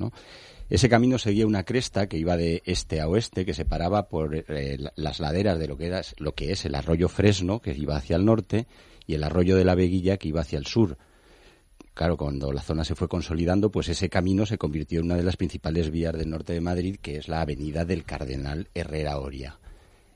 Ese 0.69 0.90
camino 0.90 1.17
seguía 1.17 1.47
una 1.47 1.62
cresta 1.62 2.09
que 2.09 2.19
iba 2.19 2.37
de 2.37 2.62
este 2.67 3.00
a 3.00 3.09
oeste, 3.09 3.47
que 3.47 3.55
separaba 3.55 4.11
por 4.11 4.35
eh, 4.37 4.76
la- 4.79 4.93
las 4.97 5.19
laderas 5.19 5.59
de 5.59 5.67
lo 5.67 5.79
que, 5.79 5.87
era, 5.87 6.02
lo 6.19 6.35
que 6.35 6.52
es 6.52 6.67
el 6.67 6.75
arroyo 6.75 7.09
Fresno, 7.09 7.61
que 7.61 7.73
iba 7.73 7.97
hacia 7.97 8.17
el 8.17 8.26
norte, 8.26 8.67
y 9.07 9.14
el 9.14 9.25
arroyo 9.25 9.57
de 9.57 9.64
la 9.64 9.75
Veguilla, 9.75 10.19
que 10.19 10.29
iba 10.29 10.43
hacia 10.43 10.59
el 10.59 10.67
sur. 10.67 10.99
Claro, 11.94 12.16
cuando 12.16 12.52
la 12.52 12.62
zona 12.62 12.85
se 12.85 12.94
fue 12.94 13.09
consolidando, 13.09 13.70
pues 13.70 13.88
ese 13.88 14.09
camino 14.09 14.47
se 14.47 14.59
convirtió 14.59 15.00
en 15.00 15.06
una 15.06 15.16
de 15.16 15.23
las 15.23 15.37
principales 15.37 15.90
vías 15.90 16.14
del 16.14 16.30
norte 16.30 16.52
de 16.52 16.61
Madrid, 16.61 16.97
que 17.00 17.16
es 17.16 17.28
la 17.28 17.42
avenida 17.42 17.85
del 17.85 18.04
Cardenal 18.04 18.68
Herrera 18.75 19.18
Oria. 19.18 19.59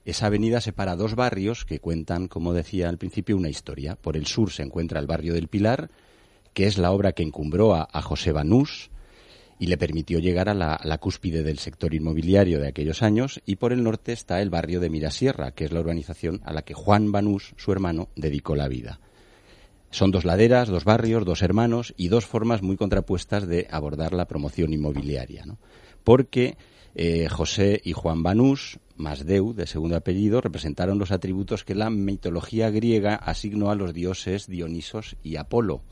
Esa 0.05 0.27
avenida 0.27 0.61
separa 0.61 0.97
dos 0.97 1.15
barrios 1.15 1.65
que 1.65 1.81
cuentan, 1.81 2.29
como 2.29 2.53
decía 2.53 2.89
al 2.89 2.99
principio, 2.99 3.37
una 3.37 3.49
historia. 3.49 3.97
Por 3.97 4.17
el 4.17 4.27
sur 4.27 4.51
se 4.51 4.63
encuentra 4.63 5.01
el 5.01 5.07
barrio 5.07 5.35
del 5.35 5.49
Pilar, 5.49 5.91
que 6.53 6.67
es 6.67 6.79
la 6.79 6.93
obra 6.93 7.13
que 7.13 7.23
encumbró 7.23 7.75
a, 7.75 8.03
José 8.03 8.33
Banús 8.33 8.91
y 9.59 9.67
le 9.67 9.79
permitió 9.79 10.19
llegar 10.19 10.49
a 10.49 10.55
la, 10.55 10.75
a 10.75 10.87
la 10.87 10.99
cúspide 10.99 11.43
del 11.43 11.59
sector 11.59 11.95
inmobiliario 11.95 12.61
de 12.61 12.69
aquellos 12.69 13.03
años. 13.03 13.41
Y 13.47 13.57
por 13.57 13.73
el 13.73 13.83
norte 13.83 14.13
está 14.13 14.43
el 14.43 14.51
barrio 14.51 14.79
de 14.79 14.91
Mirasierra, 14.91 15.53
que 15.53 15.65
es 15.65 15.73
la 15.73 15.81
urbanización 15.81 16.43
a 16.45 16.53
la 16.53 16.63
que 16.63 16.75
Juan 16.75 17.11
Banús, 17.11 17.55
su 17.57 17.73
hermano, 17.73 18.09
dedicó 18.15 18.57
la 18.57 18.69
vida. 18.69 19.01
Son 19.95 20.11
dos 20.11 20.25
laderas, 20.25 20.67
dos 20.67 20.83
barrios, 20.83 21.25
dos 21.25 21.41
hermanos 21.43 21.95
y 21.97 22.09
dos 22.09 22.27
formas 22.27 22.63
muy 22.63 22.77
contrapuestas 22.77 23.47
de 23.47 23.69
abordar 23.71 24.13
la 24.13 24.27
promoción 24.27 24.73
inmobiliaria. 24.73 25.45
Porque 26.03 26.57
eh, 26.97 27.29
José 27.29 27.81
y 27.85 27.93
Juan 27.93 28.25
Banús, 28.25 28.81
más 28.97 29.25
Deu, 29.25 29.53
de 29.53 29.69
segundo 29.69 29.95
apellido, 29.95 30.41
representaron 30.41 30.99
los 30.99 31.13
atributos 31.13 31.63
que 31.63 31.77
la 31.77 31.91
mitología 31.91 32.71
griega 32.71 33.15
asignó 33.15 33.71
a 33.71 33.77
los 33.77 33.95
dioses 33.95 34.49
Dionisos 34.49 35.15
y 35.23 35.37
Apolo. 35.37 35.83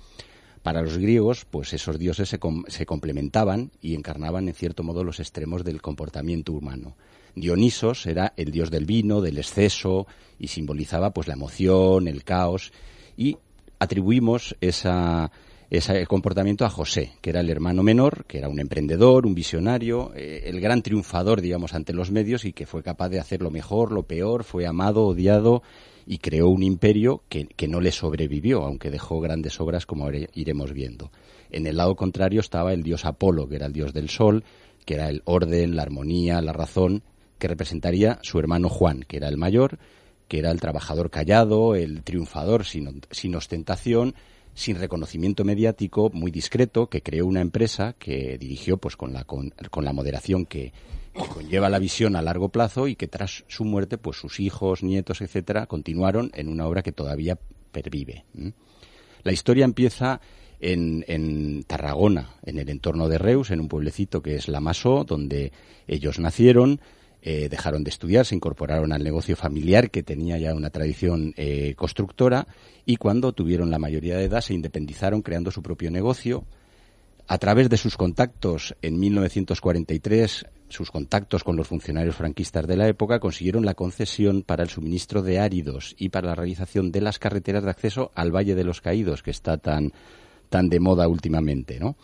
Para 0.65 0.83
los 0.83 0.99
griegos, 0.99 1.45
pues 1.45 1.73
esos 1.73 1.97
dioses 1.97 2.29
se, 2.29 2.41
se 2.67 2.87
complementaban 2.87 3.71
y 3.81 3.95
encarnaban 3.95 4.49
en 4.49 4.55
cierto 4.55 4.83
modo 4.83 5.05
los 5.05 5.21
extremos 5.21 5.63
del 5.63 5.81
comportamiento 5.81 6.53
humano. 6.55 6.97
Dionisos 7.37 8.05
era 8.07 8.33
el 8.37 8.51
dios 8.51 8.73
del 8.73 8.85
vino, 8.85 9.21
del 9.21 9.39
exceso 9.39 10.09
y 10.41 10.49
simbolizaba 10.49 11.13
pues 11.13 11.29
la 11.29 11.35
emoción, 11.35 12.09
el 12.09 12.25
caos 12.25 12.73
y 13.17 13.37
atribuimos 13.83 14.57
esa, 14.61 15.31
ese 15.71 16.07
comportamiento 16.07 16.65
a 16.65 16.71
José, 16.71 17.13
que 17.21 17.31
era 17.31 17.41
el 17.41 17.51
hermano 17.51 17.83
menor, 17.83 18.25
que 18.27 18.39
era 18.39 18.49
un 18.49 18.61
emprendedor, 18.61 19.27
un 19.27 19.35
visionario, 19.35 20.13
eh, 20.15 20.45
el 20.47 20.61
gran 20.61 20.83
triunfador, 20.83 21.41
digamos, 21.41 21.75
ante 21.75 21.93
los 21.93 22.11
medios 22.11 22.45
y 22.45 22.53
que 22.53 22.67
fue 22.67 22.83
capaz 22.83 23.09
de 23.09 23.19
hacer 23.21 23.43
lo 23.43 23.51
mejor, 23.51 23.91
lo 23.93 24.05
peor, 24.05 24.45
fue 24.45 24.67
amado, 24.67 25.07
odiado 25.07 25.63
y 26.07 26.19
creó 26.19 26.49
un 26.49 26.63
imperio 26.63 27.23
que, 27.29 27.47
que 27.47 27.69
no 27.69 27.81
le 27.81 27.93
sobrevivió, 27.93 28.63
aunque 28.65 28.91
dejó 28.91 29.21
grandes 29.21 29.61
obras 29.61 29.87
como 29.87 30.09
ire- 30.09 30.29
iremos 30.35 30.73
viendo. 30.73 31.11
En 31.51 31.67
el 31.67 31.77
lado 31.77 31.97
contrario 31.97 32.41
estaba 32.41 32.73
el 32.73 32.83
dios 32.83 33.05
Apolo, 33.05 33.49
que 33.49 33.57
era 33.57 33.67
el 33.67 33.73
dios 33.73 33.93
del 33.93 34.09
sol, 34.09 34.45
que 34.85 34.95
era 34.95 35.09
el 35.09 35.23
orden, 35.27 35.77
la 35.77 35.83
armonía, 35.83 36.41
la 36.41 36.53
razón, 36.53 37.03
que 37.39 37.49
representaría 37.49 38.19
su 38.23 38.39
hermano 38.39 38.69
Juan, 38.69 39.05
que 39.07 39.17
era 39.17 39.29
el 39.29 39.37
mayor, 39.37 39.79
que 40.33 40.39
era 40.39 40.51
el 40.51 40.61
trabajador 40.61 41.11
callado, 41.11 41.75
el 41.75 42.03
triunfador 42.05 42.65
sin, 42.65 43.35
ostentación, 43.35 44.15
sin 44.55 44.79
reconocimiento 44.79 45.45
mediático, 45.45 46.09
muy 46.15 46.31
discreto, 46.31 46.89
que 46.89 47.03
creó 47.03 47.27
una 47.27 47.43
empresa 47.43 47.95
que 47.99 48.39
dirigió 48.39 48.79
pues 48.79 48.97
con 48.97 49.13
la, 49.13 49.25
con, 49.25 49.51
con 49.71 49.85
la 49.85 49.93
moderación 49.93 50.47
que, 50.47 50.73
que 51.13 51.29
conlleva 51.29 51.69
la 51.69 51.79
visión 51.79 52.17
a 52.17 52.23
largo 52.23 52.49
plazo 52.49 52.89
y 52.89 52.97
que 52.97 53.09
tras 53.09 53.45
su 53.47 53.67
muerte, 53.67 53.99
pues 53.99 54.17
sus 54.17 54.41
hijos, 54.41 54.83
nietos, 54.83 55.21
etcétera, 55.21 55.67
continuaron 55.67 56.31
en 56.33 56.49
una 56.49 56.67
obra 56.67 56.81
que 56.81 56.93
todavía 56.93 57.39
pervive. 57.71 58.25
La 59.25 59.33
historia 59.33 59.67
empieza 59.67 60.23
en, 60.61 61.05
en 61.09 61.63
Tarragona, 61.65 62.37
en 62.43 62.59
el 62.59 62.71
entorno 62.71 63.11
de 63.11 63.19
Reus, 63.19 63.51
en 63.51 63.61
un 63.61 63.69
pueblecito 63.69 64.23
que 64.23 64.37
es 64.37 64.49
La 64.49 64.61
Masó, 64.61 65.05
donde 65.05 65.53
ellos 65.87 66.19
nacieron, 66.19 66.81
eh, 67.23 67.49
dejaron 67.49 67.85
de 67.85 67.91
estudiar, 67.91 68.27
se 68.27 68.35
incorporaron 68.35 68.93
al 68.93 69.05
negocio 69.05 69.37
familiar 69.37 69.91
que 69.91 70.03
tenía 70.03 70.39
ya 70.39 70.55
una 70.55 70.71
tradición 70.71 71.35
eh, 71.37 71.75
constructora 71.77 72.49
y 72.85 72.97
cuando 72.97 73.33
tuvieron 73.33 73.71
la 73.71 73.79
mayoría 73.79 74.17
de 74.17 74.25
edad 74.25 74.41
se 74.41 74.55
independizaron 74.55 75.23
creando 75.23 75.53
su 75.53 75.63
propio 75.63 75.91
negocio. 75.93 76.45
A 77.29 77.39
través 77.39 77.69
de 77.69 77.77
sus 77.77 77.97
contactos 77.97 78.75
en 78.83 78.99
1943, 78.99 80.47
sus 80.69 80.91
contactos 80.91 81.45
con 81.45 81.55
los 81.55 81.69
funcionarios 81.69 82.17
franquistas 82.17 82.67
de 82.67 82.77
la 82.77 82.89
época 82.89 83.21
consiguieron 83.21 83.65
la 83.65 83.75
concesión 83.75 84.43
para 84.43 84.65
el 84.65 84.69
suministro 84.69 85.23
de 85.23 85.39
áridos 85.39 85.95
y 85.99 86.09
para 86.09 86.29
la 86.29 86.35
realización 86.35 86.91
de 86.91 87.03
las 87.03 87.21
carreteras 87.21 87.63
de 87.63 87.71
acceso 87.71 88.11
al 88.17 88.35
Valle 88.35 88.57
de 88.57 88.65
los 88.65 88.81
Caídos, 88.81 89.23
que 89.23 89.31
está 89.31 89.59
tan, 89.59 89.93
tan 90.49 90.69
de 90.69 90.81
moda 90.81 91.07
últimamente, 91.07 91.79
¿no? 91.79 91.97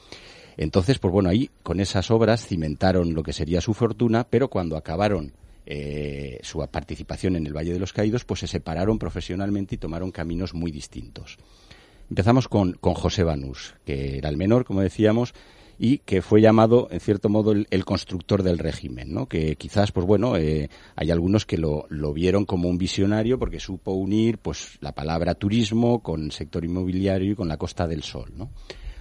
Entonces, 0.58 0.98
pues 0.98 1.12
bueno, 1.12 1.30
ahí 1.30 1.50
con 1.62 1.78
esas 1.78 2.10
obras 2.10 2.44
cimentaron 2.44 3.14
lo 3.14 3.22
que 3.22 3.32
sería 3.32 3.60
su 3.60 3.74
fortuna, 3.74 4.26
pero 4.28 4.48
cuando 4.48 4.76
acabaron 4.76 5.32
eh, 5.64 6.40
su 6.42 6.58
participación 6.68 7.36
en 7.36 7.46
el 7.46 7.56
Valle 7.56 7.72
de 7.72 7.78
los 7.78 7.92
Caídos, 7.92 8.24
pues 8.24 8.40
se 8.40 8.48
separaron 8.48 8.98
profesionalmente 8.98 9.76
y 9.76 9.78
tomaron 9.78 10.10
caminos 10.10 10.54
muy 10.54 10.72
distintos. 10.72 11.38
Empezamos 12.10 12.48
con, 12.48 12.76
José 12.80 13.22
Banús, 13.22 13.76
que 13.84 14.18
era 14.18 14.30
el 14.30 14.36
menor, 14.36 14.64
como 14.64 14.80
decíamos, 14.80 15.32
y 15.78 15.98
que 15.98 16.22
fue 16.22 16.40
llamado, 16.40 16.88
en 16.90 16.98
cierto 16.98 17.28
modo, 17.28 17.52
el, 17.52 17.84
constructor 17.84 18.42
del 18.42 18.58
régimen, 18.58 19.12
¿no? 19.14 19.26
Que 19.26 19.54
quizás, 19.54 19.92
pues 19.92 20.06
bueno, 20.06 20.36
eh, 20.36 20.70
hay 20.96 21.12
algunos 21.12 21.46
que 21.46 21.56
lo, 21.56 21.86
lo, 21.88 22.12
vieron 22.12 22.46
como 22.46 22.68
un 22.68 22.78
visionario 22.78 23.38
porque 23.38 23.60
supo 23.60 23.92
unir, 23.92 24.38
pues, 24.38 24.78
la 24.80 24.90
palabra 24.90 25.36
turismo 25.36 26.02
con 26.02 26.24
el 26.24 26.32
sector 26.32 26.64
inmobiliario 26.64 27.30
y 27.30 27.36
con 27.36 27.46
la 27.46 27.58
Costa 27.58 27.86
del 27.86 28.02
Sol, 28.02 28.32
¿no? 28.34 28.50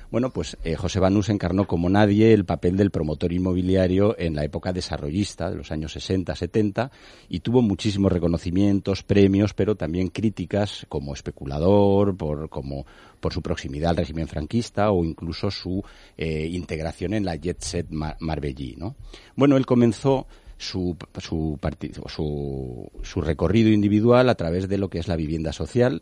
Bueno, 0.10 0.30
pues 0.30 0.58
eh, 0.64 0.76
José 0.76 1.02
Banús 1.02 1.28
encarnó 1.28 1.68
como 1.68 1.90
nadie 1.90 2.34
el 2.34 2.46
papel 2.46 2.78
del 2.78 2.92
promotor 2.92 3.34
inmobiliario 3.34 4.18
en 4.18 4.36
la 4.36 4.46
época 4.46 4.72
desarrollista 4.72 5.50
de 5.50 5.58
los 5.58 5.70
años 5.72 5.92
60, 5.92 6.34
70 6.34 6.92
y 7.28 7.42
tuvo 7.42 7.62
muchísimos 7.62 8.10
reconocimientos, 8.12 9.04
premios, 9.04 9.54
pero 9.54 9.76
también 9.76 10.08
críticas 10.08 10.86
como 10.88 11.14
especulador, 11.14 12.16
por, 12.16 12.48
como, 12.48 12.86
por 13.20 13.34
su 13.34 13.42
proximidad 13.42 13.90
al 13.90 13.98
régimen 13.98 14.30
franquista 14.30 14.92
o 14.92 15.04
incluso 15.04 15.52
su 15.52 15.84
eh, 16.18 16.48
integración 16.52 17.14
en 17.14 17.26
la 17.26 17.36
jet 17.36 17.62
set 17.62 17.90
mar 17.90 18.16
marbellí, 18.22 18.76
¿no? 18.78 18.96
Bueno, 19.36 19.58
él 19.58 19.66
comenzó 19.66 20.26
su, 20.58 20.96
su, 21.18 21.60
su, 22.08 22.92
su, 23.04 23.22
recorrido 23.22 23.70
individual 23.72 24.30
a 24.30 24.36
través 24.36 24.70
de 24.70 24.78
lo 24.78 24.90
que 24.90 25.00
es 25.00 25.10
la 25.10 25.18
vivienda 25.18 25.52
social, 25.52 26.02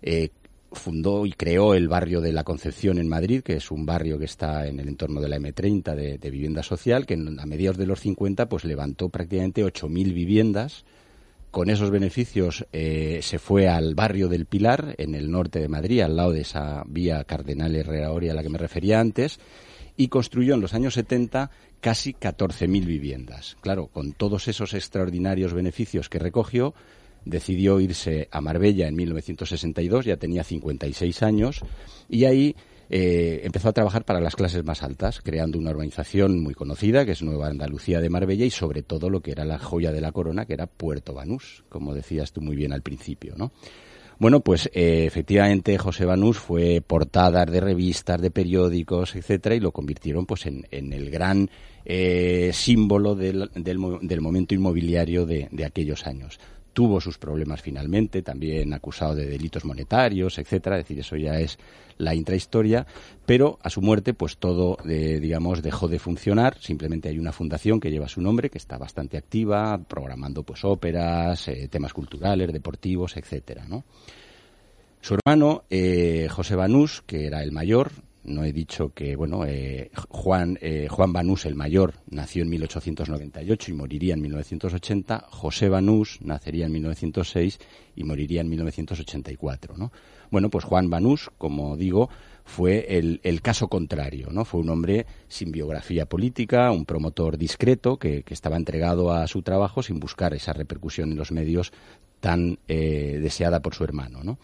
eh, 0.00 0.30
fundó 0.72 1.26
y 1.26 1.32
creó 1.32 1.74
el 1.74 1.88
barrio 1.88 2.20
de 2.20 2.32
la 2.32 2.44
Concepción 2.44 2.98
en 2.98 3.08
Madrid, 3.08 3.42
que 3.42 3.54
es 3.54 3.70
un 3.70 3.86
barrio 3.86 4.18
que 4.18 4.24
está 4.24 4.66
en 4.66 4.80
el 4.80 4.88
entorno 4.88 5.20
de 5.20 5.28
la 5.28 5.38
M30 5.38 5.94
de, 6.18 6.30
vivienda 6.30 6.62
social, 6.62 7.06
que 7.06 7.14
a 7.14 7.46
mediados 7.46 7.76
de 7.76 7.86
los 7.86 8.00
50 8.00 8.48
pues 8.48 8.64
levantó 8.64 9.08
prácticamente 9.08 9.64
8.000 9.64 10.12
viviendas. 10.12 10.84
Con 11.50 11.68
esos 11.68 11.90
beneficios 11.90 12.66
eh, 12.72 13.20
se 13.22 13.38
fue 13.38 13.68
al 13.68 13.94
barrio 13.94 14.28
del 14.28 14.46
Pilar, 14.46 14.94
en 14.96 15.14
el 15.14 15.30
norte 15.30 15.60
de 15.60 15.68
Madrid, 15.68 16.00
al 16.00 16.16
lado 16.16 16.32
de 16.32 16.40
esa 16.40 16.82
vía 16.86 17.24
Cardenal 17.24 17.76
Herrera 17.76 18.08
a 18.08 18.34
la 18.34 18.42
que 18.42 18.48
me 18.48 18.58
refería 18.58 19.00
antes, 19.00 19.38
y 19.96 20.08
construyó 20.08 20.54
en 20.54 20.62
los 20.62 20.72
años 20.72 20.94
70 20.94 21.50
casi 21.80 22.14
14.000 22.14 22.86
viviendas. 22.86 23.56
Claro, 23.60 23.88
con 23.88 24.12
todos 24.12 24.48
esos 24.48 24.72
extraordinarios 24.72 25.52
beneficios 25.52 26.08
que 26.08 26.18
recogió, 26.18 26.74
decidió 27.24 27.80
irse 27.80 28.28
a 28.30 28.40
Marbella 28.40 28.88
en 28.88 28.96
1962, 28.96 30.04
ya 30.04 30.16
tenía 30.16 30.44
56 30.44 31.22
años, 31.22 31.60
y 32.08 32.24
ahí 32.24 32.56
eh, 32.94 33.40
empezó 33.44 33.70
a 33.70 33.72
trabajar 33.72 34.04
para 34.04 34.20
las 34.20 34.36
clases 34.36 34.64
más 34.64 34.82
altas, 34.82 35.22
creando 35.22 35.58
una 35.58 35.70
organización 35.70 36.42
muy 36.42 36.52
conocida, 36.52 37.06
que 37.06 37.12
es 37.12 37.22
Nueva 37.22 37.46
Andalucía 37.46 38.00
de 38.00 38.10
Marbella, 38.10 38.44
y 38.44 38.50
sobre 38.50 38.82
todo 38.82 39.08
lo 39.08 39.20
que 39.20 39.32
era 39.32 39.46
la 39.46 39.58
joya 39.58 39.92
de 39.92 40.02
la 40.02 40.12
corona, 40.12 40.44
que 40.44 40.52
era 40.52 40.66
Puerto 40.66 41.14
Banús, 41.14 41.64
como 41.70 41.94
decías 41.94 42.32
tú 42.32 42.42
muy 42.42 42.54
bien 42.54 42.72
al 42.72 42.82
principio, 42.82 43.34
¿no? 43.36 43.52
Bueno, 44.18 44.40
pues 44.40 44.70
eh, 44.74 45.06
efectivamente 45.06 45.78
José 45.78 46.04
Banús 46.04 46.38
fue 46.38 46.82
portada 46.86 47.46
de 47.46 47.60
revistas, 47.60 48.20
de 48.20 48.30
periódicos, 48.30 49.16
etcétera, 49.16 49.54
y 49.54 49.60
lo 49.60 49.72
convirtieron 49.72 50.26
pues 50.26 50.44
en, 50.44 50.66
en 50.70 50.92
el 50.92 51.10
gran 51.10 51.50
eh, 51.84 52.50
símbolo 52.52 53.14
del, 53.14 53.50
del, 53.54 54.20
momento 54.20 54.54
inmobiliario 54.54 55.24
de 55.26 55.64
aquellos 55.64 56.06
años 56.06 56.38
tuvo 56.72 57.00
sus 57.00 57.18
problemas 57.18 57.62
finalmente, 57.62 58.22
también 58.22 58.72
acusado 58.72 59.14
de 59.14 59.26
delitos 59.26 59.64
monetarios, 59.64 60.38
etcétera, 60.38 60.78
es 60.78 60.84
decir, 60.84 60.98
eso 60.98 61.16
ya 61.16 61.38
es 61.38 61.58
la 61.98 62.14
intrahistoria, 62.14 62.86
pero 63.26 63.58
a 63.62 63.70
su 63.70 63.80
muerte 63.80 64.14
pues 64.14 64.38
todo 64.38 64.78
eh, 64.88 65.18
digamos 65.20 65.62
dejó 65.62 65.88
de 65.88 65.98
funcionar, 65.98 66.56
simplemente 66.58 67.08
hay 67.08 67.18
una 67.18 67.32
fundación 67.32 67.80
que 67.80 67.90
lleva 67.90 68.08
su 68.08 68.20
nombre 68.20 68.50
que 68.50 68.58
está 68.58 68.78
bastante 68.78 69.16
activa, 69.16 69.78
programando 69.86 70.42
pues 70.42 70.64
óperas, 70.64 71.48
eh, 71.48 71.68
temas 71.68 71.92
culturales, 71.92 72.52
deportivos, 72.52 73.16
etcétera, 73.16 73.66
¿no? 73.68 73.84
Su 75.00 75.14
hermano 75.14 75.64
eh, 75.68 76.28
José 76.30 76.54
Banús, 76.54 77.02
que 77.04 77.26
era 77.26 77.42
el 77.42 77.50
mayor, 77.50 77.90
no 78.24 78.44
he 78.44 78.52
dicho 78.52 78.92
que, 78.94 79.16
bueno, 79.16 79.44
eh, 79.46 79.90
Juan, 80.08 80.58
eh, 80.60 80.86
Juan 80.88 81.12
Banús 81.12 81.44
el 81.46 81.56
mayor 81.56 81.94
nació 82.08 82.42
en 82.42 82.50
1898 82.50 83.70
y 83.70 83.74
moriría 83.74 84.14
en 84.14 84.22
1980. 84.22 85.26
José 85.30 85.68
Banús 85.68 86.18
nacería 86.22 86.66
en 86.66 86.72
1906 86.72 87.58
y 87.96 88.04
moriría 88.04 88.40
en 88.40 88.48
1984, 88.48 89.76
¿no? 89.76 89.92
Bueno, 90.30 90.50
pues 90.50 90.64
Juan 90.64 90.88
Banús, 90.88 91.30
como 91.36 91.76
digo, 91.76 92.08
fue 92.44 92.98
el, 92.98 93.20
el, 93.22 93.42
caso 93.42 93.68
contrario, 93.68 94.28
¿no? 94.30 94.44
Fue 94.44 94.60
un 94.60 94.70
hombre 94.70 95.06
sin 95.28 95.52
biografía 95.52 96.06
política, 96.06 96.70
un 96.70 96.86
promotor 96.86 97.36
discreto 97.36 97.98
que, 97.98 98.22
que 98.22 98.34
estaba 98.34 98.56
entregado 98.56 99.12
a 99.12 99.26
su 99.26 99.42
trabajo 99.42 99.82
sin 99.82 100.00
buscar 100.00 100.32
esa 100.32 100.52
repercusión 100.52 101.12
en 101.12 101.18
los 101.18 101.32
medios 101.32 101.72
tan 102.22 102.60
eh, 102.68 103.18
deseada 103.20 103.60
por 103.60 103.74
su 103.74 103.82
hermano, 103.82 104.22
¿no? 104.22 104.38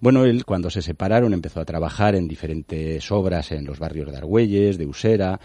Bueno, 0.00 0.24
él 0.24 0.44
cuando 0.44 0.68
se 0.68 0.82
separaron 0.82 1.32
empezó 1.32 1.60
a 1.60 1.64
trabajar 1.64 2.14
en 2.16 2.26
diferentes 2.26 3.10
obras 3.12 3.52
en 3.52 3.66
los 3.66 3.78
barrios 3.78 4.10
de 4.10 4.16
Argüelles, 4.16 4.78
de 4.78 4.86
Usera, 4.86 5.38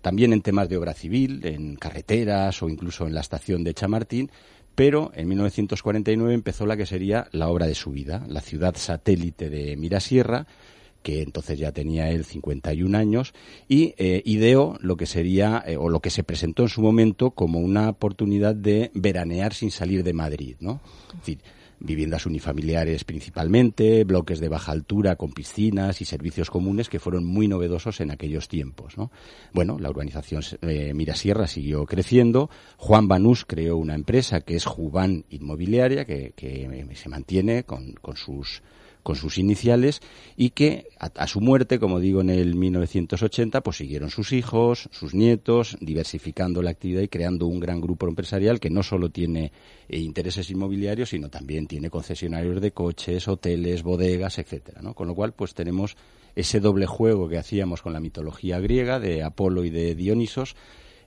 también 0.00 0.32
en 0.32 0.40
temas 0.42 0.68
de 0.68 0.76
obra 0.78 0.94
civil, 0.94 1.44
en 1.44 1.76
carreteras 1.76 2.62
o 2.62 2.68
incluso 2.68 3.06
en 3.06 3.14
la 3.14 3.20
estación 3.20 3.64
de 3.64 3.74
Chamartín, 3.74 4.30
pero 4.74 5.10
en 5.14 5.28
1949 5.28 6.32
empezó 6.32 6.66
la 6.66 6.76
que 6.76 6.86
sería 6.86 7.28
la 7.32 7.48
obra 7.48 7.66
de 7.66 7.74
su 7.74 7.90
vida, 7.90 8.24
la 8.28 8.40
ciudad 8.40 8.74
satélite 8.76 9.50
de 9.50 9.76
Mirasierra, 9.76 10.46
que 11.06 11.22
entonces 11.22 11.56
ya 11.56 11.70
tenía 11.70 12.10
él 12.10 12.24
51 12.24 12.98
años, 12.98 13.32
y 13.68 13.94
eh, 13.96 14.22
ideó 14.24 14.76
lo 14.80 14.96
que 14.96 15.06
sería, 15.06 15.62
eh, 15.64 15.76
o 15.76 15.88
lo 15.88 16.00
que 16.00 16.10
se 16.10 16.24
presentó 16.24 16.64
en 16.64 16.68
su 16.68 16.82
momento 16.82 17.30
como 17.30 17.60
una 17.60 17.90
oportunidad 17.90 18.56
de 18.56 18.90
veranear 18.92 19.54
sin 19.54 19.70
salir 19.70 20.02
de 20.02 20.12
Madrid, 20.12 20.56
¿no? 20.58 20.80
Es 21.12 21.18
decir, 21.20 21.38
viviendas 21.78 22.26
unifamiliares 22.26 23.04
principalmente, 23.04 24.02
bloques 24.02 24.40
de 24.40 24.48
baja 24.48 24.72
altura 24.72 25.14
con 25.14 25.30
piscinas 25.30 26.00
y 26.00 26.04
servicios 26.04 26.50
comunes 26.50 26.88
que 26.88 26.98
fueron 26.98 27.24
muy 27.24 27.46
novedosos 27.46 28.00
en 28.00 28.10
aquellos 28.10 28.48
tiempos. 28.48 28.98
¿no? 28.98 29.12
Bueno, 29.52 29.78
la 29.78 29.90
urbanización 29.90 30.42
eh, 30.62 30.92
Mirasierra 30.92 31.46
siguió 31.46 31.84
creciendo. 31.84 32.50
Juan 32.78 33.06
Banús 33.06 33.44
creó 33.44 33.76
una 33.76 33.94
empresa 33.94 34.40
que 34.40 34.56
es 34.56 34.64
Jubán 34.64 35.24
Inmobiliaria, 35.28 36.04
que, 36.04 36.32
que 36.34 36.88
se 36.94 37.08
mantiene 37.08 37.62
con, 37.64 37.92
con 37.92 38.16
sus 38.16 38.62
con 39.06 39.14
sus 39.14 39.38
iniciales 39.38 40.00
y 40.36 40.50
que 40.50 40.88
a, 40.98 41.28
su 41.28 41.40
muerte, 41.40 41.78
como 41.78 42.00
digo, 42.00 42.22
en 42.22 42.30
el 42.30 42.56
1980, 42.56 43.60
pues 43.60 43.76
siguieron 43.76 44.10
sus 44.10 44.32
hijos, 44.32 44.88
sus 44.90 45.14
nietos, 45.14 45.76
diversificando 45.80 46.60
la 46.60 46.70
actividad 46.70 47.02
y 47.02 47.08
creando 47.08 47.46
un 47.46 47.60
gran 47.60 47.80
grupo 47.80 48.08
empresarial 48.08 48.58
que 48.58 48.68
no 48.68 48.82
solo 48.82 49.08
tiene 49.08 49.52
eh, 49.88 50.00
intereses 50.00 50.50
inmobiliarios, 50.50 51.10
sino 51.10 51.28
también 51.28 51.68
tiene 51.68 51.88
concesionarios 51.88 52.60
de 52.60 52.72
coches, 52.72 53.28
hoteles, 53.28 53.84
bodegas, 53.84 54.40
etcétera, 54.40 54.82
¿no? 54.82 54.92
Con 54.92 55.06
lo 55.06 55.14
cual, 55.14 55.34
pues 55.34 55.54
tenemos 55.54 55.96
ese 56.34 56.58
doble 56.58 56.86
juego 56.86 57.28
que 57.28 57.38
hacíamos 57.38 57.82
con 57.82 57.92
la 57.92 58.00
mitología 58.00 58.58
griega 58.58 58.98
de 58.98 59.22
Apolo 59.22 59.64
y 59.64 59.70
de 59.70 59.94
Dionisos, 59.94 60.56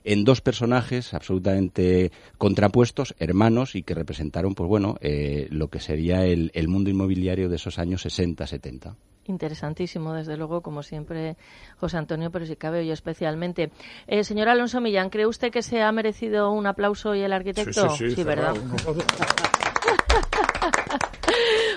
en 0.04 0.24
dos 0.24 0.40
personajes 0.40 1.14
absolutamente 1.14 2.12
contrapuestos, 2.38 3.14
hermanos, 3.18 3.74
y 3.74 3.82
que 3.82 3.94
representaron, 3.94 4.54
pues 4.54 4.68
bueno, 4.68 4.96
eh, 5.00 5.48
lo 5.50 5.68
que 5.68 5.80
sería 5.80 6.24
el, 6.24 6.50
el, 6.54 6.68
mundo 6.68 6.90
inmobiliario 6.90 7.48
de 7.48 7.56
esos 7.56 7.78
años 7.78 8.06
60-70. 8.06 8.94
Interesantísimo, 9.26 10.14
desde 10.14 10.36
luego, 10.36 10.62
como 10.62 10.82
siempre, 10.82 11.36
José 11.78 11.98
Antonio, 11.98 12.30
pero 12.30 12.46
si 12.46 12.56
cabe 12.56 12.86
yo 12.86 12.92
especialmente. 12.92 13.70
Eh, 14.06 14.24
señor 14.24 14.48
Alonso 14.48 14.80
Millán, 14.80 15.10
¿cree 15.10 15.26
usted 15.26 15.52
que 15.52 15.62
se 15.62 15.82
ha 15.82 15.92
merecido 15.92 16.50
un 16.50 16.66
aplauso 16.66 17.10
hoy 17.10 17.20
el 17.20 17.32
arquitecto? 17.32 17.90
Sí, 17.90 17.96
sí, 17.96 18.10
sí, 18.10 18.16
sí 18.16 18.24
¿verdad? 18.24 18.54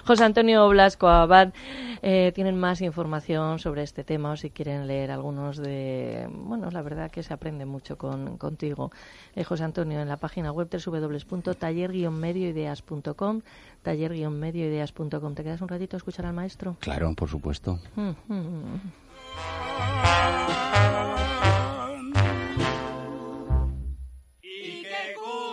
José 0.06 0.24
Antonio 0.24 0.70
Blasco 0.70 1.08
Abad. 1.08 1.54
Eh, 2.06 2.34
tienen 2.36 2.60
más 2.60 2.82
información 2.82 3.60
sobre 3.60 3.84
este 3.84 4.04
tema 4.04 4.32
o 4.32 4.38
si 4.38 4.50
quieren 4.50 4.88
leer 4.88 5.10
algunos 5.10 5.56
de... 5.56 6.28
Bueno, 6.30 6.70
la 6.70 6.82
verdad 6.82 7.10
que 7.10 7.24
se 7.24 7.34
aprende 7.34 7.64
mucho 7.66 7.98
con, 7.98 8.38
contigo. 8.38 8.92
Eh, 9.36 9.46
José 9.46 9.64
Antonio, 9.64 10.02
en 10.02 10.10
la 10.10 10.18
página 10.18 10.52
web 10.52 10.68
www.taller-medioideas.com 10.70 13.42
taller-medioideas.com. 13.84 15.36
¿Te 15.36 15.44
quedas 15.44 15.62
un 15.62 15.70
ratito 15.70 15.96
a 15.96 16.00
escuchar 16.00 16.26
al 16.26 16.34
maestro? 16.34 16.76
Claro, 16.80 17.14
por 17.14 17.30
supuesto. 17.30 17.80
Mm, 17.96 18.10
mm, 18.28 18.34
mm. 18.34 18.82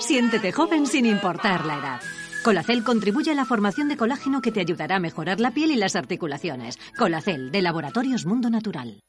Siéntete 0.01 0.51
joven 0.51 0.87
sin 0.87 1.07
importar 1.07 1.65
la 1.65 1.79
edad. 1.79 2.01
Colacel 2.43 2.83
contribuye 2.85 3.33
a 3.33 3.35
la 3.35 3.45
formación 3.45 3.89
de 3.89 3.99
colágeno 3.99 4.41
que 4.41 4.51
te 4.51 4.61
ayudará 4.61 4.97
a 4.97 5.01
mejorar 5.01 5.41
la 5.41 5.51
piel 5.51 5.73
y 5.73 5.77
las 5.77 5.95
articulaciones. 5.95 6.79
Colacel, 6.99 7.51
de 7.51 7.61
Laboratorios 7.61 8.25
Mundo 8.25 8.49
Natural. 8.49 9.03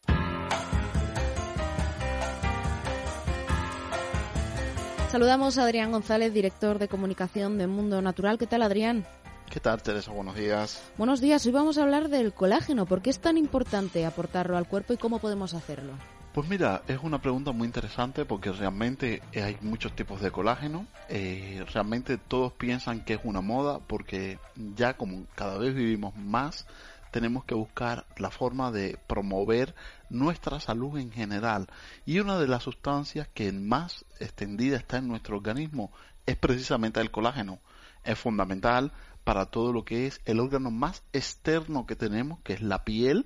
Saludamos 5.10 5.58
a 5.58 5.64
Adrián 5.64 5.92
González, 5.92 6.34
director 6.34 6.78
de 6.78 6.90
comunicación 6.90 7.58
de 7.58 7.68
Mundo 7.68 8.02
Natural. 8.02 8.38
¿Qué 8.38 8.48
tal, 8.48 8.64
Adrián? 8.64 9.06
¿Qué 9.50 9.62
tal, 9.62 9.82
Teresa? 9.82 10.12
Buenos 10.12 10.36
días. 10.36 10.84
Buenos 10.98 11.22
días. 11.22 11.46
Hoy 11.46 11.54
vamos 11.54 11.78
a 11.78 11.84
hablar 11.84 12.10
del 12.10 12.34
colágeno. 12.34 12.86
¿Por 12.86 13.02
qué 13.02 13.10
es 13.10 13.20
tan 13.20 13.38
importante 13.38 14.06
aportarlo 14.06 14.58
al 14.58 14.68
cuerpo 14.68 14.92
y 14.92 14.98
cómo 14.98 15.20
podemos 15.20 15.54
hacerlo? 15.54 15.94
Pues 16.34 16.48
mira, 16.48 16.82
es 16.88 16.98
una 17.04 17.22
pregunta 17.22 17.52
muy 17.52 17.68
interesante 17.68 18.24
porque 18.24 18.54
realmente 18.54 19.22
hay 19.36 19.58
muchos 19.60 19.94
tipos 19.94 20.22
de 20.22 20.32
colágeno. 20.32 20.88
Eh, 21.10 21.66
realmente 21.74 22.18
todos 22.18 22.54
piensan 22.54 23.04
que 23.04 23.16
es 23.16 23.20
una 23.26 23.42
moda 23.42 23.80
porque 23.80 24.40
ya 24.56 24.94
como 24.96 25.26
cada 25.36 25.58
vez 25.58 25.76
vivimos 25.76 26.16
más, 26.16 26.68
tenemos 27.12 27.44
que 27.44 27.54
buscar 27.54 28.06
la 28.16 28.32
forma 28.32 28.72
de 28.72 28.98
promover 29.08 29.76
nuestra 30.10 30.62
salud 30.62 30.98
en 30.98 31.12
general. 31.12 31.68
Y 32.06 32.20
una 32.20 32.40
de 32.40 32.48
las 32.48 32.64
sustancias 32.64 33.28
que 33.34 33.52
más 33.52 34.06
extendida 34.22 34.78
está 34.78 35.00
en 35.00 35.10
nuestro 35.10 35.36
organismo 35.36 35.92
es 36.26 36.38
precisamente 36.38 37.02
el 37.02 37.12
colágeno. 37.12 37.60
Es 38.06 38.18
fundamental 38.18 38.94
para 39.26 39.48
todo 39.48 39.74
lo 39.74 39.84
que 39.84 40.08
es 40.08 40.22
el 40.24 40.40
órgano 40.40 40.72
más 40.72 41.04
externo 41.12 41.86
que 41.86 41.98
tenemos, 41.98 42.40
que 42.40 42.54
es 42.54 42.62
la 42.62 42.86
piel, 42.86 43.26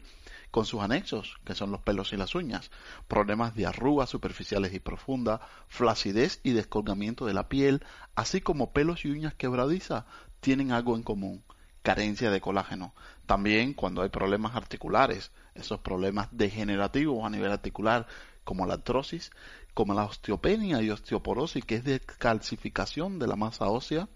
con 0.56 0.66
sus 0.66 0.80
anexos, 0.80 1.36
que 1.44 1.54
son 1.54 1.70
los 1.70 1.82
pelos 1.82 2.14
y 2.14 2.16
las 2.16 2.34
uñas, 2.34 2.72
problemas 3.10 3.56
de 3.56 3.66
arrugas 3.66 4.10
superficiales 4.10 4.74
y 4.74 4.80
profundas, 4.80 5.42
flacidez 5.68 6.40
y 6.44 6.52
descolgamiento 6.52 7.26
de 7.26 7.34
la 7.34 7.50
piel, 7.50 7.84
así 8.16 8.40
como 8.40 8.72
pelos 8.72 9.04
y 9.04 9.10
uñas 9.10 9.34
quebradizas, 9.34 10.06
tienen 10.40 10.72
algo 10.72 10.96
en 10.96 11.04
común, 11.04 11.44
carencia 11.82 12.32
de 12.32 12.40
colágeno. 12.40 12.96
También 13.26 13.74
cuando 13.74 14.02
hay 14.02 14.08
problemas 14.08 14.56
articulares, 14.56 15.34
esos 15.56 15.82
problemas 15.82 16.30
degenerativos 16.32 17.26
a 17.26 17.30
nivel 17.30 17.52
articular, 17.52 18.08
como 18.46 18.66
la 18.66 18.76
artrosis, 18.76 19.32
como 19.74 19.94
la 19.94 20.06
osteopenia 20.06 20.82
y 20.82 20.90
osteoporosis, 20.90 21.66
que 21.66 21.76
es 21.76 21.84
de 21.84 22.00
calcificación 22.00 23.20
de 23.20 23.28
la 23.28 23.36
masa 23.36 23.66
ósea, 23.66 24.08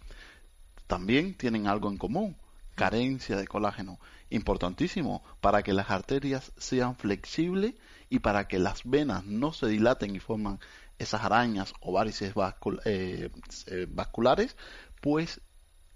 también 0.87 1.33
tienen 1.33 1.67
algo 1.67 1.89
en 1.89 1.97
común, 1.97 2.37
carencia 2.79 3.35
de 3.35 3.45
colágeno 3.45 3.99
importantísimo 4.29 5.21
para 5.41 5.63
que 5.63 5.73
las 5.73 5.89
arterias 5.89 6.53
sean 6.55 6.95
flexibles 6.95 7.73
y 8.09 8.19
para 8.19 8.47
que 8.47 8.57
las 8.57 8.83
venas 8.85 9.25
no 9.25 9.51
se 9.51 9.67
dilaten 9.67 10.15
y 10.15 10.19
forman 10.19 10.61
esas 10.97 11.21
arañas 11.25 11.73
o 11.81 11.91
varices 11.91 12.33
eh, 12.85 13.31
eh, 13.67 13.87
vasculares, 13.89 14.55
pues 15.01 15.41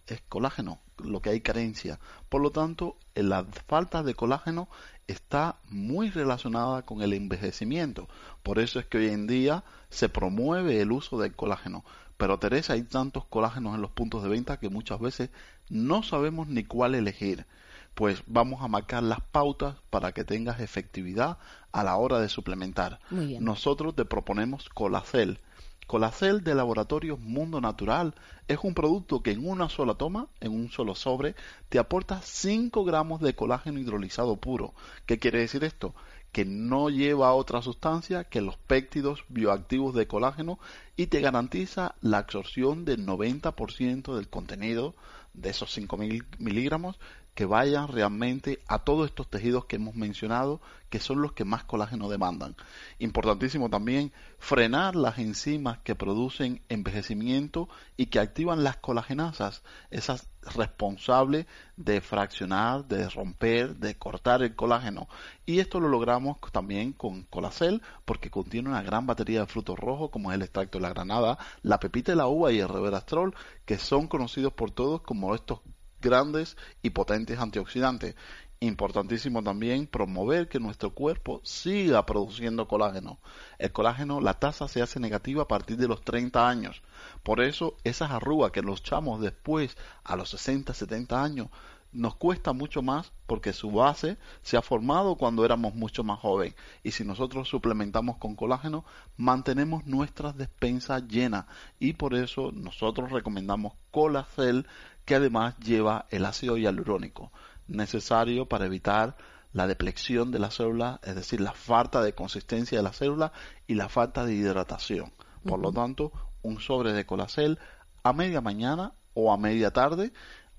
es 0.08 0.20
colágeno 0.28 0.82
lo 0.98 1.22
que 1.22 1.30
hay 1.30 1.40
carencia. 1.40 2.02
Por 2.28 2.42
lo 2.42 2.52
tanto, 2.52 2.98
la 3.16 3.46
falta 3.46 4.04
de 4.04 4.14
colágeno 4.14 4.68
está 5.08 5.60
muy 5.70 6.10
relacionada 6.10 6.82
con 6.82 7.02
el 7.02 7.14
envejecimiento. 7.14 8.10
Por 8.44 8.60
eso 8.60 8.80
es 8.82 8.88
que 8.88 8.98
hoy 8.98 9.08
en 9.08 9.26
día 9.26 9.64
se 9.90 10.10
promueve 10.10 10.82
el 10.82 10.92
uso 10.92 11.18
del 11.18 11.34
colágeno. 11.34 11.86
Pero 12.18 12.40
Teresa, 12.40 12.74
hay 12.74 12.84
tantos 12.84 13.26
colágenos 13.26 13.76
en 13.76 13.82
los 13.82 13.92
puntos 13.92 14.22
de 14.24 14.30
venta 14.30 14.58
que 14.58 14.70
muchas 14.70 15.00
veces 15.00 15.30
no 15.70 16.04
sabemos 16.04 16.48
ni 16.48 16.64
cuál 16.64 16.96
elegir 16.96 17.46
pues 17.94 18.24
vamos 18.26 18.62
a 18.62 18.68
marcar 18.68 19.04
las 19.04 19.22
pautas 19.22 19.76
para 19.90 20.12
que 20.14 20.24
tengas 20.24 20.60
efectividad 20.60 21.38
a 21.72 21.84
la 21.84 21.96
hora 21.98 22.20
de 22.20 22.30
suplementar. 22.30 23.00
Nosotros 23.12 23.96
te 23.96 24.06
proponemos 24.06 24.70
Colacel. 24.70 25.40
Colacel 25.86 26.44
de 26.44 26.56
Laboratorios 26.56 27.20
Mundo 27.20 27.60
Natural 27.62 28.16
es 28.48 28.60
un 28.64 28.74
producto 28.74 29.22
que 29.22 29.32
en 29.32 29.48
una 29.48 29.70
sola 29.70 29.96
toma, 29.96 30.28
en 30.40 30.54
un 30.54 30.72
solo 30.72 30.96
sobre, 30.96 31.36
te 31.70 31.78
aporta 31.78 32.22
5 32.22 32.84
gramos 32.86 33.22
de 33.22 33.36
colágeno 33.36 33.80
hidrolizado 33.80 34.38
puro. 34.38 34.74
¿Qué 35.06 35.20
quiere 35.20 35.40
decir 35.40 35.64
esto? 35.64 35.94
que 36.32 36.46
no 36.46 36.90
lleva 36.90 37.32
otra 37.36 37.62
sustancia 37.62 38.24
que 38.24 38.42
los 38.42 38.58
péptidos 38.58 39.24
bioactivos 39.30 39.94
de 39.94 40.08
colágeno 40.08 40.58
y 40.98 41.06
te 41.06 41.22
garantiza 41.22 41.94
la 42.02 42.18
absorción 42.18 42.86
del 42.86 43.06
90% 43.06 44.16
del 44.16 44.28
contenido 44.30 44.96
de 45.34 45.50
esos 45.50 45.78
5.000 45.78 46.24
miligramos 46.40 47.00
que 47.34 47.46
vayan 47.46 47.88
realmente 47.88 48.60
a 48.68 48.80
todos 48.80 49.08
estos 49.08 49.28
tejidos 49.28 49.66
que 49.66 49.78
hemos 49.78 49.96
mencionado, 49.96 50.62
que 50.90 51.00
son 51.00 51.22
los 51.22 51.34
que 51.34 51.46
más 51.46 51.64
colágeno 51.64 52.08
demandan. 52.08 52.56
Importantísimo 53.00 53.70
también 53.70 54.12
frenar 54.38 54.96
las 54.96 55.18
enzimas 55.18 55.80
que 55.80 55.96
producen 55.96 56.62
envejecimiento 56.70 57.68
y 57.98 58.08
que 58.08 58.20
activan 58.20 58.64
las 58.64 58.78
colagenasas, 58.78 59.64
esas 59.90 60.28
responsables 60.56 61.48
de 61.78 62.02
fraccionar, 62.02 62.86
de 62.86 63.10
romper, 63.10 63.78
de 63.78 63.98
cortar 63.98 64.44
el 64.44 64.56
colágeno. 64.56 65.08
Y 65.46 65.60
esto 65.60 65.80
lo 65.80 65.88
logramos 65.88 66.38
también 66.52 66.94
con 66.94 67.24
Colacel 67.24 67.82
porque 68.06 68.30
contiene 68.30 68.70
una 68.70 68.84
gran 68.84 69.08
batería 69.08 69.40
de 69.40 69.48
frutos 69.48 69.80
rojos 69.80 70.12
como 70.12 70.32
es 70.32 70.36
el 70.36 70.44
extracto 70.44 70.78
de 70.78 70.84
la 70.84 70.90
granada, 70.94 71.40
la 71.64 71.80
pepita 71.80 72.12
de 72.12 72.18
la 72.18 72.28
uva 72.28 72.52
y 72.52 72.60
el 72.60 72.70
reverastrol, 72.70 73.34
que 73.66 73.80
son 73.80 74.08
conocidos 74.08 74.54
por 74.54 74.70
todos 74.70 75.02
como 75.02 75.34
estos 75.34 75.62
grandes 76.04 76.58
y 76.84 76.92
potentes 76.92 77.40
antioxidantes. 77.40 78.16
Importantísimo 78.60 79.44
también 79.44 79.88
promover 79.88 80.48
que 80.48 80.60
nuestro 80.60 80.94
cuerpo 80.94 81.42
siga 81.44 82.06
produciendo 82.06 82.68
colágeno. 82.68 83.20
El 83.58 83.72
colágeno, 83.72 84.22
la 84.22 84.36
tasa 84.36 84.68
se 84.68 84.82
hace 84.82 85.00
negativa 85.00 85.44
a 85.44 85.48
partir 85.48 85.78
de 85.78 85.88
los 85.88 86.02
30 86.04 86.48
años. 86.48 86.82
Por 87.24 87.42
eso 87.42 87.76
esas 87.84 88.12
arrugas 88.12 88.52
que 88.52 88.62
los 88.62 88.80
echamos 88.80 89.20
después 89.20 89.76
a 90.04 90.16
los 90.16 90.30
60, 90.30 90.74
70 90.74 91.24
años 91.24 91.50
nos 91.94 92.16
cuesta 92.16 92.54
mucho 92.54 92.82
más 92.82 93.12
porque 93.28 93.54
su 93.54 93.72
base 93.72 94.18
se 94.42 94.58
ha 94.58 94.62
formado 94.62 95.16
cuando 95.16 95.46
éramos 95.46 95.76
mucho 95.76 96.04
más 96.04 96.20
jóvenes 96.20 96.56
y 96.84 96.92
si 96.92 97.06
nosotros 97.06 97.48
suplementamos 97.48 98.18
con 98.18 98.36
colágeno 98.36 98.84
mantenemos 99.16 99.86
nuestras 99.86 100.36
despensas 100.36 101.08
llenas 101.08 101.46
y 101.80 101.94
por 101.94 102.16
eso 102.16 102.52
nosotros 102.52 103.12
recomendamos 103.12 103.74
Colacel 103.92 104.66
que 105.06 105.16
además 105.16 105.58
lleva 105.60 106.06
el 106.10 106.26
ácido 106.26 106.58
hialurónico 106.58 107.32
necesario 107.68 108.48
para 108.48 108.66
evitar 108.66 109.16
la 109.52 109.68
deplexión 109.68 110.32
de 110.32 110.40
la 110.40 110.52
célula, 110.52 111.00
es 111.04 111.16
decir, 111.16 111.40
la 111.40 111.54
falta 111.54 112.02
de 112.02 112.14
consistencia 112.14 112.78
de 112.78 112.84
la 112.84 112.94
célula 112.94 113.32
y 113.68 113.76
la 113.76 113.88
falta 113.88 114.26
de 114.26 114.34
hidratación. 114.34 115.14
Por 115.46 115.60
lo 115.60 115.72
tanto, 115.72 116.12
un 116.42 116.60
sobre 116.60 116.94
de 116.94 117.06
colacel 117.06 117.60
a 118.04 118.14
media 118.14 118.42
mañana 118.42 118.94
o 119.14 119.32
a 119.32 119.38
media 119.38 119.72
tarde 119.72 120.12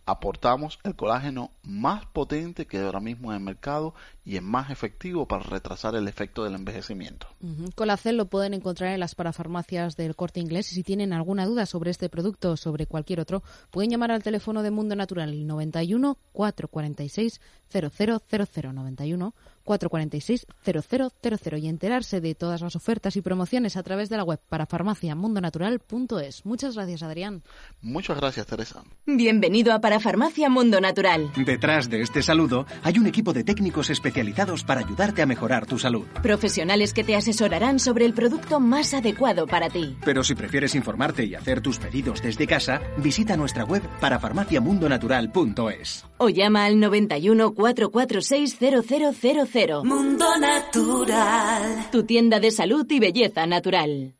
aportamos 0.06 0.78
el 0.84 0.94
colágeno 0.96 1.50
más 1.62 2.06
potente 2.06 2.66
que 2.66 2.78
ahora 2.78 3.00
mismo 3.00 3.30
en 3.30 3.38
el 3.38 3.44
mercado 3.44 3.94
y 4.24 4.36
es 4.36 4.42
más 4.42 4.70
efectivo 4.70 5.26
para 5.26 5.42
retrasar 5.42 5.94
el 5.94 6.08
efecto 6.08 6.44
del 6.44 6.54
envejecimiento. 6.54 7.26
Colacel 7.74 8.16
lo 8.16 8.26
pueden 8.26 8.54
encontrar 8.54 8.92
en 8.92 9.00
las 9.00 9.14
parafarmacias 9.14 9.96
del 9.96 10.16
Corte 10.16 10.40
Inglés 10.40 10.72
y 10.72 10.74
si 10.74 10.82
tienen 10.82 11.12
alguna 11.12 11.46
duda 11.46 11.66
sobre 11.66 11.90
este 11.90 12.08
producto 12.08 12.52
o 12.52 12.56
sobre 12.56 12.86
cualquier 12.86 13.20
otro, 13.20 13.42
pueden 13.70 13.90
llamar 13.90 14.10
al 14.10 14.22
teléfono 14.22 14.62
de 14.62 14.70
Mundo 14.70 14.96
Natural 14.96 15.46
91 15.46 16.18
446 16.32 17.40
0000 17.70 18.74
91 18.74 19.34
446 19.64 20.46
0000 20.64 21.58
y 21.58 21.68
enterarse 21.68 22.20
de 22.20 22.34
todas 22.34 22.60
las 22.60 22.76
ofertas 22.76 23.16
y 23.16 23.22
promociones 23.22 23.76
a 23.76 23.82
través 23.82 24.08
de 24.08 24.16
la 24.16 24.24
web 24.24 24.40
para 24.48 24.66
farmaciamundonatural.es. 24.66 26.44
Muchas 26.44 26.74
gracias, 26.74 27.02
Adrián. 27.02 27.42
Muchas 27.80 28.18
gracias, 28.18 28.46
Teresa. 28.46 28.84
Bienvenido 29.06 29.72
a 29.72 29.80
Parafarmacia 29.80 30.48
Mundo 30.48 30.80
Natural. 30.80 31.30
Detrás 31.36 31.90
de 31.90 32.02
este 32.02 32.22
saludo 32.22 32.66
hay 32.82 32.98
un 32.98 33.06
equipo 33.06 33.32
de 33.32 33.44
técnicos 33.44 33.90
especializados 33.90 34.64
para 34.64 34.80
ayudarte 34.80 35.22
a 35.22 35.26
mejorar 35.26 35.66
tu 35.66 35.78
salud. 35.78 36.06
Profesionales 36.22 36.92
que 36.92 37.04
te 37.04 37.16
asesorarán 37.16 37.78
sobre 37.78 38.04
el 38.04 38.14
producto 38.14 38.60
más 38.60 38.94
adecuado 38.94 39.46
para 39.46 39.70
ti. 39.70 39.96
Pero 40.04 40.24
si 40.24 40.34
prefieres 40.34 40.74
informarte 40.74 41.24
y 41.24 41.34
hacer 41.34 41.60
tus 41.60 41.78
pedidos 41.78 42.22
desde 42.22 42.46
casa, 42.46 42.80
visita 42.98 43.36
nuestra 43.36 43.64
web 43.64 43.82
parafarmaciamundonatural.es. 44.00 46.04
O 46.18 46.28
llama 46.28 46.66
al 46.66 46.80
91 46.80 47.54
446 47.54 48.58
0000 48.58 49.46
Mundo 49.84 50.24
Natural. 50.40 51.88
Tu 51.92 52.02
tienda 52.02 52.40
de 52.40 52.50
salud 52.50 52.84
y 52.90 52.98
belleza 52.98 53.46
natural. 53.46 54.16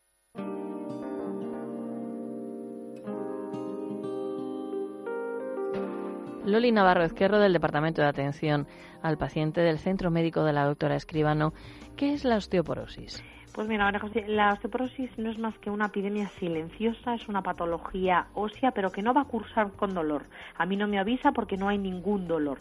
Loli 6.44 6.70
Navarro 6.70 7.02
Ezquerro 7.02 7.40
del 7.40 7.52
Departamento 7.52 8.00
de 8.00 8.06
Atención 8.08 8.68
al 9.02 9.18
Paciente 9.18 9.60
del 9.62 9.80
Centro 9.80 10.12
Médico 10.12 10.44
de 10.44 10.52
la 10.52 10.66
Doctora 10.66 10.94
Escribano. 10.94 11.52
¿Qué 11.96 12.12
es 12.12 12.22
la 12.24 12.36
osteoporosis? 12.36 13.24
Pues 13.54 13.68
mira, 13.68 13.84
María 13.84 14.00
José, 14.00 14.24
la 14.26 14.52
osteoporosis 14.52 15.16
no 15.16 15.30
es 15.30 15.38
más 15.38 15.56
que 15.60 15.70
una 15.70 15.86
epidemia 15.86 16.28
silenciosa, 16.40 17.14
es 17.14 17.28
una 17.28 17.40
patología 17.40 18.26
ósea, 18.34 18.72
pero 18.72 18.90
que 18.90 19.00
no 19.00 19.14
va 19.14 19.20
a 19.20 19.26
cursar 19.26 19.70
con 19.76 19.94
dolor. 19.94 20.24
A 20.58 20.66
mí 20.66 20.76
no 20.76 20.88
me 20.88 20.98
avisa 20.98 21.30
porque 21.30 21.56
no 21.56 21.68
hay 21.68 21.78
ningún 21.78 22.26
dolor. 22.26 22.58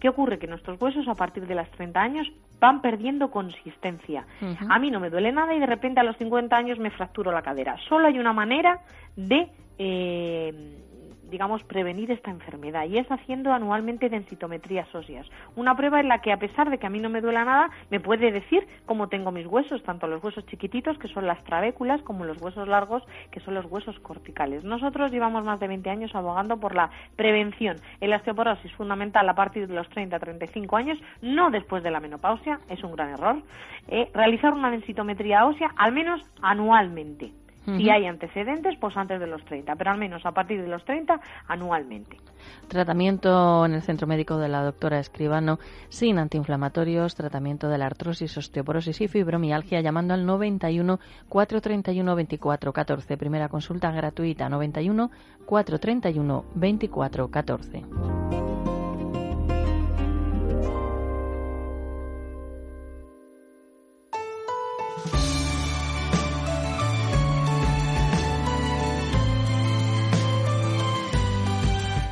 ¿Qué 0.00 0.08
ocurre? 0.08 0.40
Que 0.40 0.48
nuestros 0.48 0.82
huesos 0.82 1.06
a 1.06 1.14
partir 1.14 1.46
de 1.46 1.54
los 1.54 1.70
30 1.70 2.00
años 2.00 2.32
van 2.58 2.82
perdiendo 2.82 3.30
consistencia. 3.30 4.26
A 4.68 4.80
mí 4.80 4.90
no 4.90 4.98
me 4.98 5.10
duele 5.10 5.30
nada 5.30 5.54
y 5.54 5.60
de 5.60 5.66
repente 5.66 6.00
a 6.00 6.02
los 6.02 6.16
50 6.16 6.56
años 6.56 6.76
me 6.80 6.90
fracturo 6.90 7.30
la 7.30 7.42
cadera. 7.42 7.76
Solo 7.88 8.08
hay 8.08 8.18
una 8.18 8.32
manera 8.32 8.80
de 9.14 9.48
eh, 9.78 10.76
digamos, 11.32 11.64
prevenir 11.64 12.10
esta 12.10 12.30
enfermedad 12.30 12.84
y 12.84 12.98
es 12.98 13.10
haciendo 13.10 13.52
anualmente 13.52 14.10
densitometrías 14.10 14.94
óseas. 14.94 15.26
Una 15.56 15.74
prueba 15.74 15.98
en 15.98 16.08
la 16.08 16.20
que, 16.20 16.30
a 16.30 16.36
pesar 16.36 16.68
de 16.68 16.76
que 16.76 16.86
a 16.86 16.90
mí 16.90 17.00
no 17.00 17.08
me 17.08 17.22
duela 17.22 17.44
nada, 17.44 17.70
me 17.90 18.00
puede 18.00 18.30
decir 18.30 18.68
cómo 18.84 19.08
tengo 19.08 19.32
mis 19.32 19.46
huesos, 19.46 19.82
tanto 19.82 20.06
los 20.06 20.22
huesos 20.22 20.44
chiquititos, 20.46 20.98
que 20.98 21.08
son 21.08 21.26
las 21.26 21.42
trabéculas, 21.44 22.02
como 22.02 22.26
los 22.26 22.40
huesos 22.40 22.68
largos, 22.68 23.02
que 23.30 23.40
son 23.40 23.54
los 23.54 23.64
huesos 23.64 23.98
corticales. 24.00 24.62
Nosotros 24.62 25.10
llevamos 25.10 25.42
más 25.42 25.58
de 25.58 25.68
20 25.68 25.88
años 25.88 26.14
abogando 26.14 26.58
por 26.58 26.74
la 26.74 26.90
prevención 27.16 27.78
en 28.02 28.10
la 28.10 28.16
osteoporosis 28.16 28.72
fundamental 28.74 29.26
a 29.26 29.34
partir 29.34 29.66
de 29.66 29.74
los 29.74 29.88
30-35 29.88 30.78
años, 30.78 30.98
no 31.22 31.50
después 31.50 31.82
de 31.82 31.90
la 31.90 32.00
menopausia, 32.00 32.60
es 32.68 32.84
un 32.84 32.92
gran 32.92 33.08
error, 33.08 33.42
eh, 33.88 34.10
realizar 34.12 34.52
una 34.52 34.70
densitometría 34.70 35.46
ósea 35.46 35.70
al 35.76 35.92
menos 35.92 36.20
anualmente. 36.42 37.32
Si 37.64 37.88
hay 37.88 38.06
antecedentes, 38.06 38.76
pues 38.80 38.96
antes 38.96 39.20
de 39.20 39.26
los 39.26 39.44
30, 39.44 39.76
pero 39.76 39.92
al 39.92 39.98
menos 39.98 40.26
a 40.26 40.32
partir 40.32 40.60
de 40.60 40.68
los 40.68 40.84
30 40.84 41.20
anualmente. 41.46 42.16
Tratamiento 42.68 43.64
en 43.64 43.74
el 43.74 43.82
Centro 43.82 44.06
Médico 44.06 44.36
de 44.36 44.48
la 44.48 44.62
doctora 44.62 44.98
Escribano 44.98 45.58
sin 45.88 46.18
antiinflamatorios, 46.18 47.14
tratamiento 47.14 47.68
de 47.68 47.78
la 47.78 47.86
artrosis, 47.86 48.36
osteoporosis 48.36 49.00
y 49.00 49.08
fibromialgia 49.08 49.80
llamando 49.80 50.14
al 50.14 50.26
91 50.26 50.98
431 51.28 52.16
24 52.16 52.72
14. 52.72 53.16
Primera 53.16 53.48
consulta 53.48 53.92
gratuita 53.92 54.48
91 54.48 55.10
431 55.46 56.44
24 56.54 57.28
14. 57.30 58.51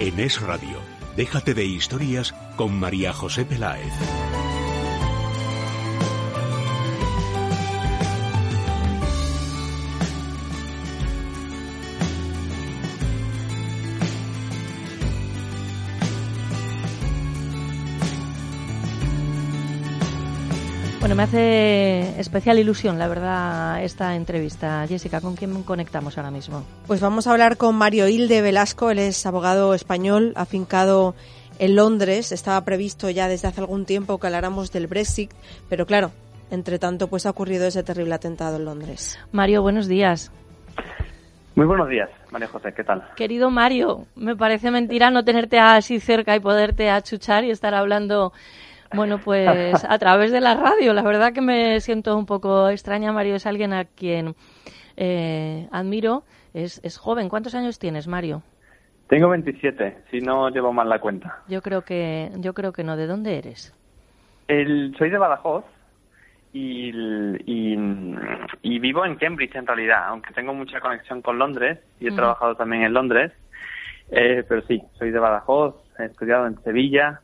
En 0.01 0.19
Es 0.19 0.41
Radio, 0.41 0.79
déjate 1.15 1.53
de 1.53 1.67
historias 1.67 2.35
con 2.57 2.73
María 2.73 3.13
José 3.13 3.45
Peláez. 3.45 3.93
Bueno, 21.01 21.15
me 21.15 21.23
hace 21.23 22.21
especial 22.21 22.59
ilusión, 22.59 22.99
la 22.99 23.09
verdad, 23.09 23.83
esta 23.83 24.15
entrevista. 24.15 24.87
Jessica, 24.87 25.23
¿con 25.23 25.35
quién 25.35 25.63
conectamos 25.63 26.19
ahora 26.19 26.31
mismo? 26.31 26.63
Pues 26.87 27.01
vamos 27.01 27.27
a 27.27 27.33
hablar 27.33 27.57
con 27.57 27.75
Mario 27.75 28.07
Hilde 28.07 28.43
Velasco, 28.43 28.91
él 28.91 28.99
es 28.99 29.25
abogado 29.25 29.73
español, 29.73 30.35
afincado 30.37 31.15
en 31.59 31.75
Londres. 31.75 32.33
Estaba 32.33 32.63
previsto 32.67 33.09
ya 33.09 33.29
desde 33.29 33.49
hace 33.49 33.63
algún 33.63 33.87
tiempo 33.87 34.21
que 34.21 34.27
habláramos 34.27 34.73
del 34.73 34.89
Brexit, 34.89 35.33
pero 35.71 35.87
claro, 35.87 36.11
entre 36.51 36.79
tanto, 36.79 37.09
pues 37.09 37.25
ha 37.25 37.31
ocurrido 37.31 37.67
ese 37.67 37.83
terrible 37.83 38.15
atentado 38.15 38.57
en 38.57 38.67
Londres. 38.67 39.19
Mario, 39.33 39.63
buenos 39.63 39.89
días. 39.89 40.31
Muy 41.55 41.67
buenos 41.67 41.89
días, 41.89 42.11
María 42.31 42.49
José, 42.49 42.75
¿qué 42.77 42.85
tal? 42.85 43.09
Querido 43.17 43.51
Mario, 43.51 44.07
me 44.17 44.37
parece 44.37 44.71
mentira 44.71 45.11
no 45.11 45.25
tenerte 45.25 45.59
así 45.59 45.99
cerca 45.99 46.37
y 46.37 46.41
poderte 46.41 46.91
achuchar 46.91 47.45
y 47.45 47.51
estar 47.51 47.75
hablando 47.75 48.33
bueno, 48.95 49.19
pues 49.19 49.85
a 49.85 49.99
través 49.99 50.33
de 50.33 50.41
la 50.41 50.55
radio. 50.55 50.93
La 50.93 51.03
verdad 51.03 51.33
que 51.33 51.41
me 51.41 51.81
siento 51.81 52.17
un 52.17 52.27
poco 52.27 52.69
extraña. 52.69 53.13
Mario 53.13 53.37
es 53.37 53.47
alguien 53.47 53.73
a 53.73 53.85
quien 53.85 54.35
eh, 54.97 55.69
admiro. 55.73 56.25
Es, 56.55 56.81
es 56.85 56.99
joven. 56.99 57.29
¿Cuántos 57.29 57.55
años 57.55 57.79
tienes, 57.79 58.07
Mario? 58.09 58.43
Tengo 59.11 59.29
27, 59.29 60.05
si 60.11 60.21
no 60.21 60.51
llevo 60.51 60.73
mal 60.73 60.89
la 60.89 61.01
cuenta. 61.01 61.43
Yo 61.49 61.63
creo 61.63 61.83
que, 61.83 62.31
yo 62.37 62.55
creo 62.55 62.73
que 62.73 62.85
no. 62.85 62.97
¿De 62.97 63.09
dónde 63.09 63.39
eres? 63.39 63.75
El, 64.47 64.95
soy 64.97 65.11
de 65.11 65.19
Badajoz 65.19 65.65
y, 66.53 66.91
y, 67.45 68.79
vivo 68.79 69.05
en 69.05 69.17
Cambridge 69.17 69.55
en 69.55 69.67
realidad, 69.67 70.07
aunque 70.09 70.33
tengo 70.33 70.55
mucha 70.55 70.81
conexión 70.81 71.23
con 71.23 71.39
Londres 71.39 71.79
y 72.01 72.09
he 72.09 72.13
trabajado 72.13 72.55
también 72.57 72.83
en 72.83 72.93
Londres. 72.93 73.33
Eh, 74.11 74.45
pero 74.49 74.63
sí, 74.63 74.83
soy 74.99 75.11
de 75.11 75.19
Badajoz, 75.19 75.77
he 75.99 76.05
estudiado 76.05 76.47
en 76.47 76.61
Sevilla, 76.63 77.21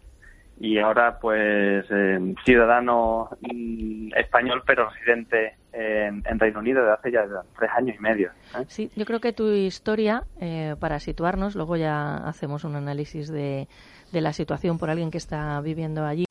y 0.59 0.79
ahora 0.79 1.19
pues 1.19 1.85
eh, 1.91 2.35
ciudadano 2.45 3.29
mm, 3.41 4.15
español 4.17 4.63
pero 4.67 4.89
residente 4.91 5.57
en, 5.73 6.39
Reino 6.39 6.61
Unido 6.61 6.81
desde 6.81 6.95
hace 6.95 7.13
ya 7.13 7.43
tres 7.59 7.71
años 7.77 7.97
y 7.99 8.03
medio. 8.03 8.31
¿eh? 8.59 8.65
Sí, 8.69 8.91
yo 8.97 9.05
creo 9.05 9.21
que 9.21 9.35
tu 9.35 9.51
historia, 9.51 10.25
eh, 10.41 10.75
para 10.81 10.99
situarnos, 11.01 11.55
luego 11.55 11.77
ya 11.77 12.17
hacemos 12.17 12.65
un 12.65 12.77
análisis 12.77 13.29
de, 13.29 13.69
de 14.13 14.21
la 14.23 14.33
situación 14.33 14.79
por 14.79 14.89
alguien 14.89 15.11
que 15.11 15.19
está 15.19 15.61
viviendo 15.61 16.07
allí, 16.07 16.25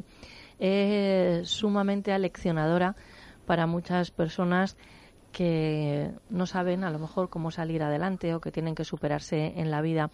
es 0.58 1.48
sumamente 1.48 2.12
aleccionadora 2.12 2.96
para 3.46 3.68
muchas 3.68 4.10
personas 4.10 4.78
que 5.36 6.12
no 6.30 6.46
saben 6.46 6.86
a 6.86 6.92
lo 6.92 6.98
mejor 6.98 7.30
cómo 7.30 7.52
salir 7.52 7.84
adelante 7.84 8.34
o 8.34 8.40
que 8.40 8.54
tienen 8.54 8.74
que 8.74 8.86
superarse 8.86 9.52
en 9.58 9.70
la 9.70 9.82
vida. 9.82 10.10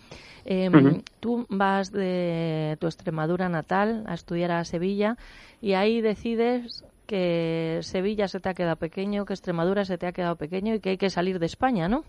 Em, 0.46 1.04
tú 1.20 1.46
vas 1.48 1.92
de 1.92 2.76
tu 2.80 2.88
Extremadura 2.88 3.48
natal 3.48 4.04
a 4.08 4.16
estudiar 4.16 4.50
a 4.52 4.64
Sevilla 4.64 5.18
y 5.62 5.74
ahí 5.74 6.02
decides 6.02 6.84
que 7.06 7.78
Sevilla 7.82 8.28
se 8.28 8.40
te 8.40 8.50
ha 8.50 8.56
quedado 8.56 8.78
pequeño, 8.78 9.26
que 9.26 9.34
Extremadura 9.34 9.86
se 9.86 10.00
te 10.00 10.08
ha 10.08 10.12
quedado 10.12 10.38
pequeño 10.38 10.74
y 10.74 10.80
que 10.80 10.90
hay 10.90 10.98
que 10.98 11.12
salir 11.12 11.38
de 11.38 11.46
España, 11.46 11.88
¿no? 11.88 12.04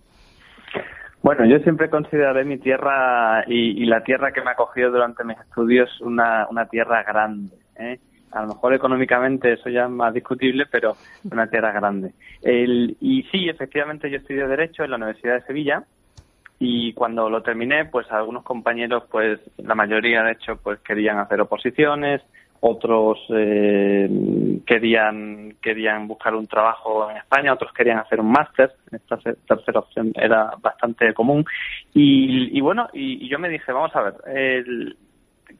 Bueno, 1.22 1.44
yo 1.44 1.58
siempre 1.58 1.90
consideraré 1.90 2.46
mi 2.46 2.56
tierra 2.56 3.44
y, 3.46 3.84
la 3.84 4.02
tierra 4.04 4.32
que 4.32 4.40
me 4.40 4.48
ha 4.48 4.52
acogido 4.54 4.90
durante 4.90 5.22
mis 5.22 5.38
estudios 5.38 6.00
una, 6.00 6.46
una 6.50 6.64
tierra 6.66 7.02
grande. 7.02 7.54
¿eh? 7.76 8.00
A 8.32 8.42
lo 8.42 8.48
mejor 8.48 8.74
económicamente 8.74 9.52
eso 9.52 9.68
ya 9.68 9.84
es 9.84 9.90
más 9.90 10.14
discutible, 10.14 10.66
pero 10.70 10.96
una 11.30 11.46
tierra 11.48 11.72
grande. 11.72 12.12
El, 12.42 12.96
y 13.00 13.22
sí, 13.24 13.48
efectivamente 13.48 14.10
yo 14.10 14.18
estudié 14.18 14.46
Derecho 14.46 14.84
en 14.84 14.90
la 14.90 14.96
Universidad 14.96 15.34
de 15.34 15.46
Sevilla 15.46 15.84
y 16.58 16.92
cuando 16.92 17.28
lo 17.28 17.42
terminé, 17.42 17.86
pues 17.86 18.10
algunos 18.10 18.44
compañeros, 18.44 19.04
pues 19.10 19.40
la 19.58 19.74
mayoría 19.74 20.22
de 20.22 20.32
hecho, 20.32 20.56
pues 20.62 20.78
querían 20.80 21.18
hacer 21.18 21.40
oposiciones, 21.40 22.22
otros 22.64 23.18
eh, 23.30 24.08
querían 24.64 25.56
querían 25.60 26.06
buscar 26.06 26.36
un 26.36 26.46
trabajo 26.46 27.10
en 27.10 27.16
España, 27.16 27.52
otros 27.52 27.72
querían 27.72 27.98
hacer 27.98 28.20
un 28.20 28.30
máster, 28.30 28.72
esta 28.92 29.18
tercera 29.48 29.80
opción 29.80 30.12
era 30.14 30.52
bastante 30.60 31.12
común 31.12 31.44
y, 31.92 32.56
y 32.56 32.60
bueno, 32.60 32.88
y, 32.92 33.24
y, 33.24 33.28
yo 33.28 33.40
me 33.40 33.48
dije, 33.48 33.72
vamos 33.72 33.90
a 33.96 34.02
ver, 34.02 34.14
el, 34.26 34.96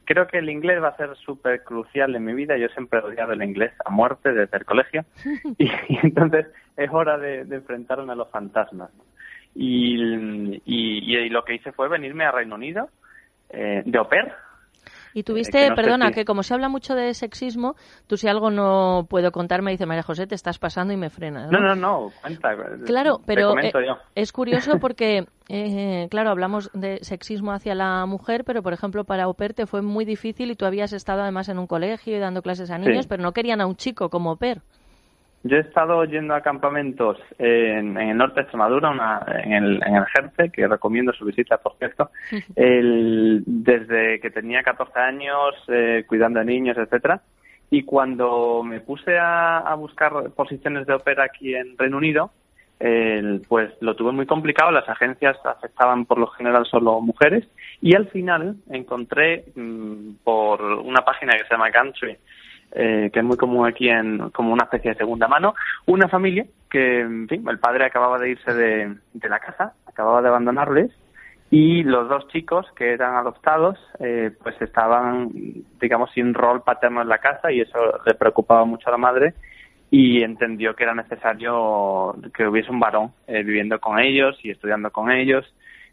creo 0.05 0.27
que 0.27 0.39
el 0.39 0.49
inglés 0.49 0.81
va 0.81 0.89
a 0.89 0.97
ser 0.97 1.15
súper 1.15 1.63
crucial 1.63 2.15
en 2.15 2.25
mi 2.25 2.33
vida. 2.33 2.57
Yo 2.57 2.67
siempre 2.69 2.99
he 2.99 3.03
odiado 3.03 3.33
el 3.33 3.43
inglés 3.43 3.73
a 3.85 3.89
muerte 3.89 4.33
desde 4.33 4.57
el 4.57 4.65
colegio. 4.65 5.05
Y, 5.57 5.69
entonces 6.03 6.47
es 6.77 6.89
hora 6.91 7.17
de, 7.17 7.41
enfrentarme 7.41 8.11
a 8.11 8.15
los 8.15 8.29
fantasmas. 8.29 8.91
Y, 9.55 10.61
y, 10.65 11.29
lo 11.29 11.43
que 11.45 11.55
hice 11.55 11.71
fue 11.71 11.87
venirme 11.87 12.25
a 12.25 12.31
Reino 12.31 12.55
Unido 12.55 12.89
eh, 13.49 13.83
de 13.85 13.97
au 13.97 14.07
y 15.13 15.23
tuviste, 15.23 15.69
perdona, 15.75 16.11
que 16.11 16.25
como 16.25 16.43
se 16.43 16.53
habla 16.53 16.69
mucho 16.69 16.95
de 16.95 17.13
sexismo, 17.13 17.75
tú 18.07 18.17
si 18.17 18.27
algo 18.27 18.49
no 18.49 19.05
puedo 19.09 19.31
contar 19.31 19.61
me 19.61 19.71
dice 19.71 19.85
María 19.85 20.03
José, 20.03 20.27
te 20.27 20.35
estás 20.35 20.59
pasando 20.59 20.93
y 20.93 20.97
me 20.97 21.09
frenas. 21.09 21.51
No, 21.51 21.59
no, 21.59 21.75
no, 21.75 22.11
cuenta. 22.21 22.49
Claro, 22.85 23.21
pero 23.25 23.57
eh, 23.59 23.71
es 24.15 24.31
curioso 24.31 24.77
porque, 24.81 25.25
eh, 25.49 26.07
claro, 26.09 26.29
hablamos 26.29 26.71
de 26.73 26.99
sexismo 27.03 27.51
hacia 27.51 27.75
la 27.75 28.05
mujer, 28.05 28.43
pero 28.43 28.63
por 28.63 28.73
ejemplo 28.73 29.03
para 29.03 29.27
Oper 29.27 29.53
te 29.53 29.65
fue 29.65 29.81
muy 29.81 30.05
difícil 30.05 30.51
y 30.51 30.55
tú 30.55 30.65
habías 30.65 30.93
estado 30.93 31.21
además 31.21 31.49
en 31.49 31.59
un 31.59 31.67
colegio 31.67 32.15
y 32.15 32.19
dando 32.19 32.41
clases 32.41 32.71
a 32.71 32.77
niños, 32.77 33.07
pero 33.07 33.23
no 33.23 33.31
querían 33.31 33.61
a 33.61 33.67
un 33.67 33.75
chico 33.75 34.09
como 34.09 34.31
Oper. 34.31 34.61
Yo 35.45 35.57
he 35.57 35.59
estado 35.59 36.05
yendo 36.05 36.33
a 36.33 36.41
campamentos 36.41 37.17
en, 37.37 37.97
el 37.97 38.17
norte 38.17 38.35
de 38.35 38.41
Extremadura, 38.43 39.25
en, 39.43 39.51
el, 39.51 39.83
en 39.85 39.95
el 39.97 40.05
Jerce, 40.05 40.49
que 40.49 40.67
recomiendo 40.67 41.11
su 41.11 41.25
visita, 41.25 41.57
por 41.57 41.75
cierto, 41.77 42.09
el, 42.55 43.43
desde 43.45 44.21
que 44.21 44.31
tenía 44.31 44.63
14 44.63 44.97
años, 44.99 45.53
eh, 45.67 46.05
cuidando 46.07 46.39
a 46.39 46.45
niños, 46.45 46.77
etcétera. 46.77 47.21
Y 47.69 47.83
cuando 47.83 48.63
me 48.63 48.79
puse 48.79 49.17
a, 49.19 49.73
buscar 49.77 50.13
posiciones 50.35 50.85
de 50.87 50.93
ópera 50.93 51.25
aquí 51.25 51.53
en 51.55 51.77
Reino 51.77 51.97
Unido, 51.97 52.31
el- 52.79 53.41
pues 53.49 53.71
lo 53.81 53.95
tuve 53.95 54.11
muy 54.11 54.25
complicado, 54.25 54.71
las 54.71 54.87
agencias 54.87 55.37
aceptaban 55.43 56.05
por 56.05 56.19
lo 56.19 56.27
general 56.27 56.65
solo 56.65 57.01
mujeres. 57.01 57.45
Y 57.81 57.95
al 57.95 58.07
final 58.07 58.55
encontré 58.69 59.45
mm, 59.55 60.15
por 60.23 60.61
una 60.61 61.03
página 61.03 61.33
que 61.33 61.43
se 61.43 61.49
llama 61.49 61.69
Gumtree, 61.69 62.19
eh, 62.73 63.09
que 63.13 63.19
es 63.19 63.25
muy 63.25 63.37
común 63.37 63.67
aquí 63.67 63.89
en 63.89 64.29
como 64.31 64.51
una 64.51 64.63
especie 64.63 64.91
de 64.91 64.97
segunda 64.97 65.27
mano, 65.27 65.53
una 65.85 66.07
familia 66.07 66.45
que, 66.69 67.01
en 67.01 67.27
fin, 67.27 67.47
el 67.47 67.59
padre 67.59 67.85
acababa 67.85 68.17
de 68.17 68.31
irse 68.31 68.53
de, 68.53 68.95
de 69.13 69.29
la 69.29 69.39
casa, 69.39 69.73
acababa 69.85 70.21
de 70.21 70.29
abandonarles 70.29 70.91
y 71.55 71.83
los 71.83 72.09
dos 72.09 72.27
chicos 72.29 72.65
que 72.75 72.93
eran 72.93 73.15
adoptados 73.15 73.77
eh, 73.99 74.31
pues 74.41 74.59
estaban 74.59 75.29
digamos 75.79 76.09
sin 76.11 76.33
rol 76.33 76.63
paterno 76.63 77.03
en 77.03 77.09
la 77.09 77.19
casa 77.19 77.51
y 77.51 77.61
eso 77.61 77.77
le 78.07 78.15
preocupaba 78.15 78.65
mucho 78.65 78.89
a 78.89 78.93
la 78.93 78.97
madre 78.97 79.35
y 79.91 80.23
entendió 80.23 80.75
que 80.75 80.83
era 80.83 80.95
necesario 80.95 82.15
que 82.33 82.47
hubiese 82.47 82.71
un 82.71 82.79
varón 82.79 83.11
eh, 83.27 83.43
viviendo 83.43 83.79
con 83.79 83.99
ellos 83.99 84.35
y 84.41 84.49
estudiando 84.49 84.89
con 84.89 85.11
ellos. 85.11 85.45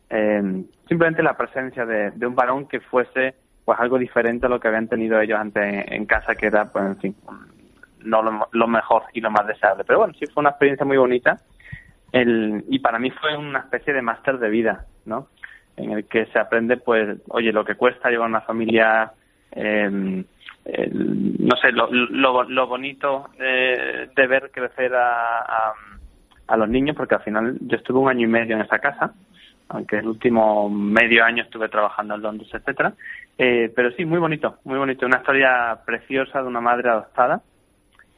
Eh, 0.08 0.64
simplemente 0.88 1.22
la 1.22 1.36
presencia 1.36 1.84
de, 1.84 2.10
de 2.12 2.26
un 2.26 2.34
varón 2.34 2.66
que 2.66 2.80
fuese 2.80 3.34
pues 3.70 3.78
algo 3.78 3.98
diferente 3.98 4.46
a 4.46 4.48
lo 4.48 4.58
que 4.58 4.66
habían 4.66 4.88
tenido 4.88 5.20
ellos 5.20 5.38
antes 5.38 5.62
en, 5.86 6.04
casa 6.04 6.34
que 6.34 6.46
era 6.46 6.72
pues 6.72 6.84
en 6.86 6.96
fin 6.96 7.16
no 8.00 8.20
lo, 8.20 8.48
lo 8.50 8.66
mejor 8.66 9.04
y 9.12 9.20
lo 9.20 9.30
más 9.30 9.46
deseable 9.46 9.84
pero 9.84 10.00
bueno 10.00 10.12
sí 10.18 10.26
fue 10.26 10.40
una 10.40 10.50
experiencia 10.50 10.84
muy 10.84 10.96
bonita 10.96 11.38
el, 12.10 12.64
y 12.68 12.80
para 12.80 12.98
mí 12.98 13.12
fue 13.12 13.36
una 13.36 13.60
especie 13.60 13.92
de 13.92 14.02
máster 14.02 14.40
de 14.40 14.50
vida, 14.50 14.86
¿no? 15.04 15.28
En 15.76 15.92
el 15.92 16.08
que 16.08 16.26
se 16.26 16.40
aprende, 16.40 16.76
pues, 16.76 17.18
oye, 17.28 17.52
lo 17.52 17.64
que 17.64 17.76
cuesta 17.76 18.10
llevar 18.10 18.28
una 18.28 18.40
familia, 18.40 19.12
el- 19.52 20.26
no 20.64 21.56
sé, 21.62 21.70
lo, 21.70 21.88
lo, 21.92 22.66
bonito 22.66 23.30
eh, 23.38 24.08
de 24.12 24.26
ver 24.26 24.50
crecer 24.50 24.92
a, 24.96 25.72
a 26.48 26.56
los 26.56 26.68
niños, 26.68 26.96
porque 26.96 27.14
al 27.14 27.22
final 27.22 27.58
yo 27.60 27.76
estuve 27.76 28.00
un 28.00 28.08
año 28.08 28.26
y 28.26 28.30
medio 28.30 28.56
en 28.56 28.62
esa 28.62 28.80
casa, 28.80 29.14
aunque 29.70 29.98
el 29.98 30.06
último 30.06 30.68
medio 30.68 31.24
año 31.24 31.42
estuve 31.44 31.68
trabajando 31.68 32.14
en 32.14 32.22
Londres, 32.22 32.50
etcétera. 32.52 32.92
Eh, 33.38 33.72
pero 33.74 33.90
sí, 33.92 34.04
muy 34.04 34.18
bonito, 34.18 34.58
muy 34.64 34.78
bonito. 34.78 35.06
Una 35.06 35.18
historia 35.18 35.78
preciosa 35.86 36.42
de 36.42 36.48
una 36.48 36.60
madre 36.60 36.90
adoptada 36.90 37.40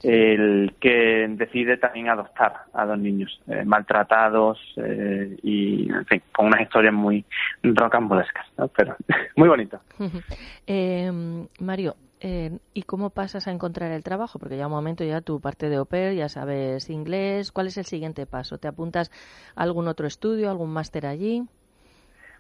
el 0.03 0.75
que 0.81 1.27
decide 1.31 1.77
también 1.77 2.09
adoptar 2.09 2.65
a 2.73 2.87
dos 2.87 2.99
niños 2.99 3.41
eh, 3.47 3.63
maltratados 3.65 4.59
eh, 4.77 5.37
y, 5.43 5.89
en 5.91 6.05
fin, 6.07 6.23
con 6.33 6.47
unas 6.47 6.63
historias 6.63 6.93
muy 6.93 7.25
rocambolescas, 7.63 8.47
¿no? 8.59 8.69
Pero 8.69 8.97
muy 9.37 9.49
bonito. 9.49 9.81
Eh, 10.65 11.11
Mario, 11.61 11.97
eh, 12.25 12.59
¿y 12.73 12.83
cómo 12.83 13.11
pasas 13.11 13.49
a 13.49 13.51
encontrar 13.51 13.91
el 13.91 14.05
trabajo? 14.05 14.39
Porque 14.39 14.57
ya 14.57 14.67
un 14.67 14.73
momento 14.73 15.03
ya 15.03 15.21
tu 15.21 15.41
parte 15.41 15.69
de 15.69 15.77
au 15.77 15.87
pair, 15.87 16.15
ya 16.15 16.29
sabes 16.29 16.89
inglés. 16.89 17.51
¿Cuál 17.51 17.67
es 17.67 17.77
el 17.79 17.85
siguiente 17.85 18.27
paso? 18.27 18.59
¿Te 18.59 18.69
apuntas 18.69 19.11
a 19.57 19.63
algún 19.65 19.89
otro 19.89 20.07
estudio, 20.07 20.49
algún 20.49 20.73
máster 20.73 21.07
allí? 21.07 21.43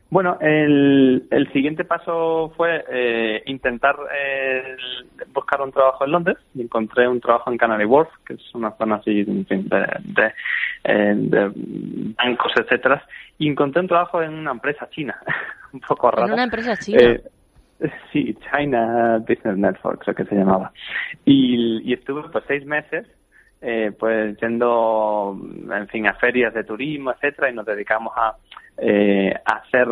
Bueno, 0.08 0.36
el, 0.40 1.26
el 1.30 1.52
siguiente 1.52 1.84
paso 1.84 2.52
fue 2.56 2.84
eh, 2.90 3.42
intentar 3.46 3.96
eh, 4.14 4.76
buscar 5.32 5.62
un 5.62 5.72
trabajo 5.72 6.04
en 6.04 6.12
Londres 6.12 6.36
y 6.54 6.60
encontré 6.60 7.08
un 7.08 7.20
trabajo 7.20 7.50
en 7.50 7.56
Canary 7.56 7.86
Wharf, 7.86 8.10
que 8.24 8.34
es 8.34 8.54
una 8.54 8.76
zona 8.76 8.96
así 8.96 9.20
en 9.20 9.46
fin, 9.46 9.68
de, 9.68 9.86
de, 10.04 10.32
eh, 10.84 11.14
de 11.16 11.50
bancos, 12.14 12.52
etcétera, 12.56 13.04
y 13.38 13.48
encontré 13.48 13.80
un 13.80 13.88
trabajo 13.88 14.22
en 14.22 14.34
una 14.34 14.52
empresa 14.52 14.88
china, 14.90 15.16
un 15.72 15.80
poco 15.80 16.10
rara. 16.10 16.26
En 16.26 16.34
una 16.34 16.44
empresa 16.44 16.76
china. 16.76 17.16
Sí, 18.12 18.36
China 18.50 19.18
Business 19.18 19.56
Network, 19.56 20.02
creo 20.02 20.14
que 20.14 20.24
se 20.24 20.34
llamaba. 20.34 20.72
Y, 21.24 21.82
y 21.82 21.92
estuve 21.94 22.28
pues 22.30 22.44
seis 22.46 22.64
meses 22.64 23.06
eh, 23.62 23.92
pues 23.98 24.36
yendo, 24.40 25.38
en 25.72 25.88
fin, 25.88 26.06
a 26.06 26.14
ferias 26.14 26.52
de 26.52 26.64
turismo, 26.64 27.12
etcétera, 27.12 27.50
y 27.50 27.54
nos 27.54 27.64
dedicamos 27.64 28.12
a, 28.16 28.36
eh, 28.76 29.32
a 29.44 29.54
hacer 29.54 29.88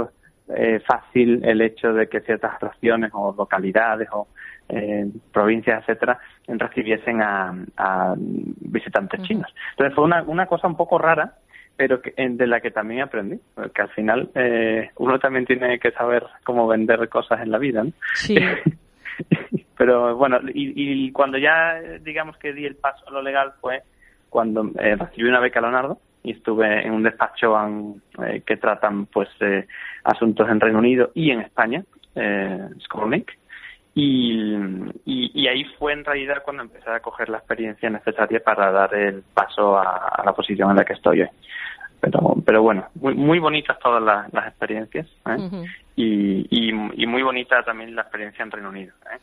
eh, 0.55 0.81
fácil 0.81 1.41
el 1.45 1.61
hecho 1.61 1.93
de 1.93 2.09
que 2.09 2.21
ciertas 2.21 2.61
regiones 2.61 3.13
o 3.15 3.33
localidades 3.37 4.09
o 4.13 4.27
eh, 4.69 5.07
provincias, 5.33 5.83
etcétera, 5.83 6.19
recibiesen 6.49 7.23
a, 7.23 7.55
a 7.77 8.15
visitantes 8.17 9.23
chinos. 9.23 9.53
Entonces 9.71 9.95
fue 9.95 10.05
una, 10.05 10.23
una 10.25 10.47
cosa 10.47 10.67
un 10.67 10.77
poco 10.77 10.99
rara, 10.99 11.35
pero 11.81 12.03
que, 12.03 12.13
en- 12.19 12.37
de 12.37 12.47
la 12.47 12.61
que 12.61 12.71
también 12.71 13.01
aprendí, 13.01 13.41
porque 13.55 13.81
al 13.81 13.89
final 13.89 14.29
eh, 14.35 14.91
uno 14.99 15.19
también 15.19 15.47
tiene 15.47 15.79
que 15.79 15.91
saber 15.93 16.27
cómo 16.45 16.69
vender 16.69 17.09
cosas 17.09 17.41
en 17.41 17.51
la 17.51 17.57
vida, 17.57 17.85
¿no? 17.85 17.93
Sí. 18.17 18.37
pero 19.79 20.15
bueno, 20.15 20.41
y, 20.53 21.07
y 21.07 21.11
cuando 21.13 21.39
ya 21.39 21.81
digamos 22.03 22.37
que 22.37 22.53
di 22.53 22.67
el 22.67 22.77
paso 22.77 23.09
a 23.09 23.13
lo 23.13 23.23
legal 23.23 23.53
fue 23.63 23.83
cuando 24.29 24.71
eh, 24.79 24.95
recibí 24.97 25.27
una 25.27 25.41
beca 25.41 25.63
Leonardo 25.63 25.99
y 26.23 26.33
estuve 26.33 26.87
en 26.87 26.93
un 26.93 27.03
despacho 27.03 27.57
eh, 28.27 28.43
que 28.45 28.59
tratan 28.59 29.07
pues 29.07 29.31
eh, 29.41 29.67
asuntos 30.05 30.51
en 30.51 30.61
Reino 30.61 30.79
Unido 30.81 31.11
y 31.15 31.31
en 31.31 31.41
España, 31.41 31.83
eh, 32.15 32.59
Skolnick, 32.81 33.39
y, 33.95 34.55
y, 35.05 35.31
y 35.35 35.49
ahí 35.49 35.65
fue 35.79 35.93
en 35.93 36.05
realidad 36.05 36.43
cuando 36.45 36.63
empecé 36.63 36.91
a 36.91 37.01
coger 37.01 37.29
la 37.29 37.39
experiencia 37.39 37.91
necesaria 37.91 38.41
para 38.41 38.71
dar 38.71 38.95
el 38.95 39.23
paso 39.35 39.77
a, 39.77 40.09
a 40.09 40.25
la 40.25 40.33
posición 40.33 40.71
en 40.71 40.77
la 40.77 40.85
que 40.85 40.93
estoy 40.93 41.23
hoy. 41.23 41.29
Pero, 42.01 42.35
pero 42.47 42.63
bueno, 42.63 42.87
muy, 42.95 43.15
muy 43.15 43.39
bonitas 43.39 43.79
todas 43.79 44.03
las, 44.03 44.33
las 44.33 44.49
experiencias 44.49 45.07
¿eh? 45.27 45.67
Y, 45.97 46.47
y, 46.51 46.71
y 47.03 47.07
muy 47.07 47.23
bonita 47.23 47.63
también 47.63 47.95
la 47.95 48.03
experiencia 48.03 48.43
en 48.43 48.51
Reino 48.51 48.71
Unido. 48.71 48.95
¿eh? 49.13 49.19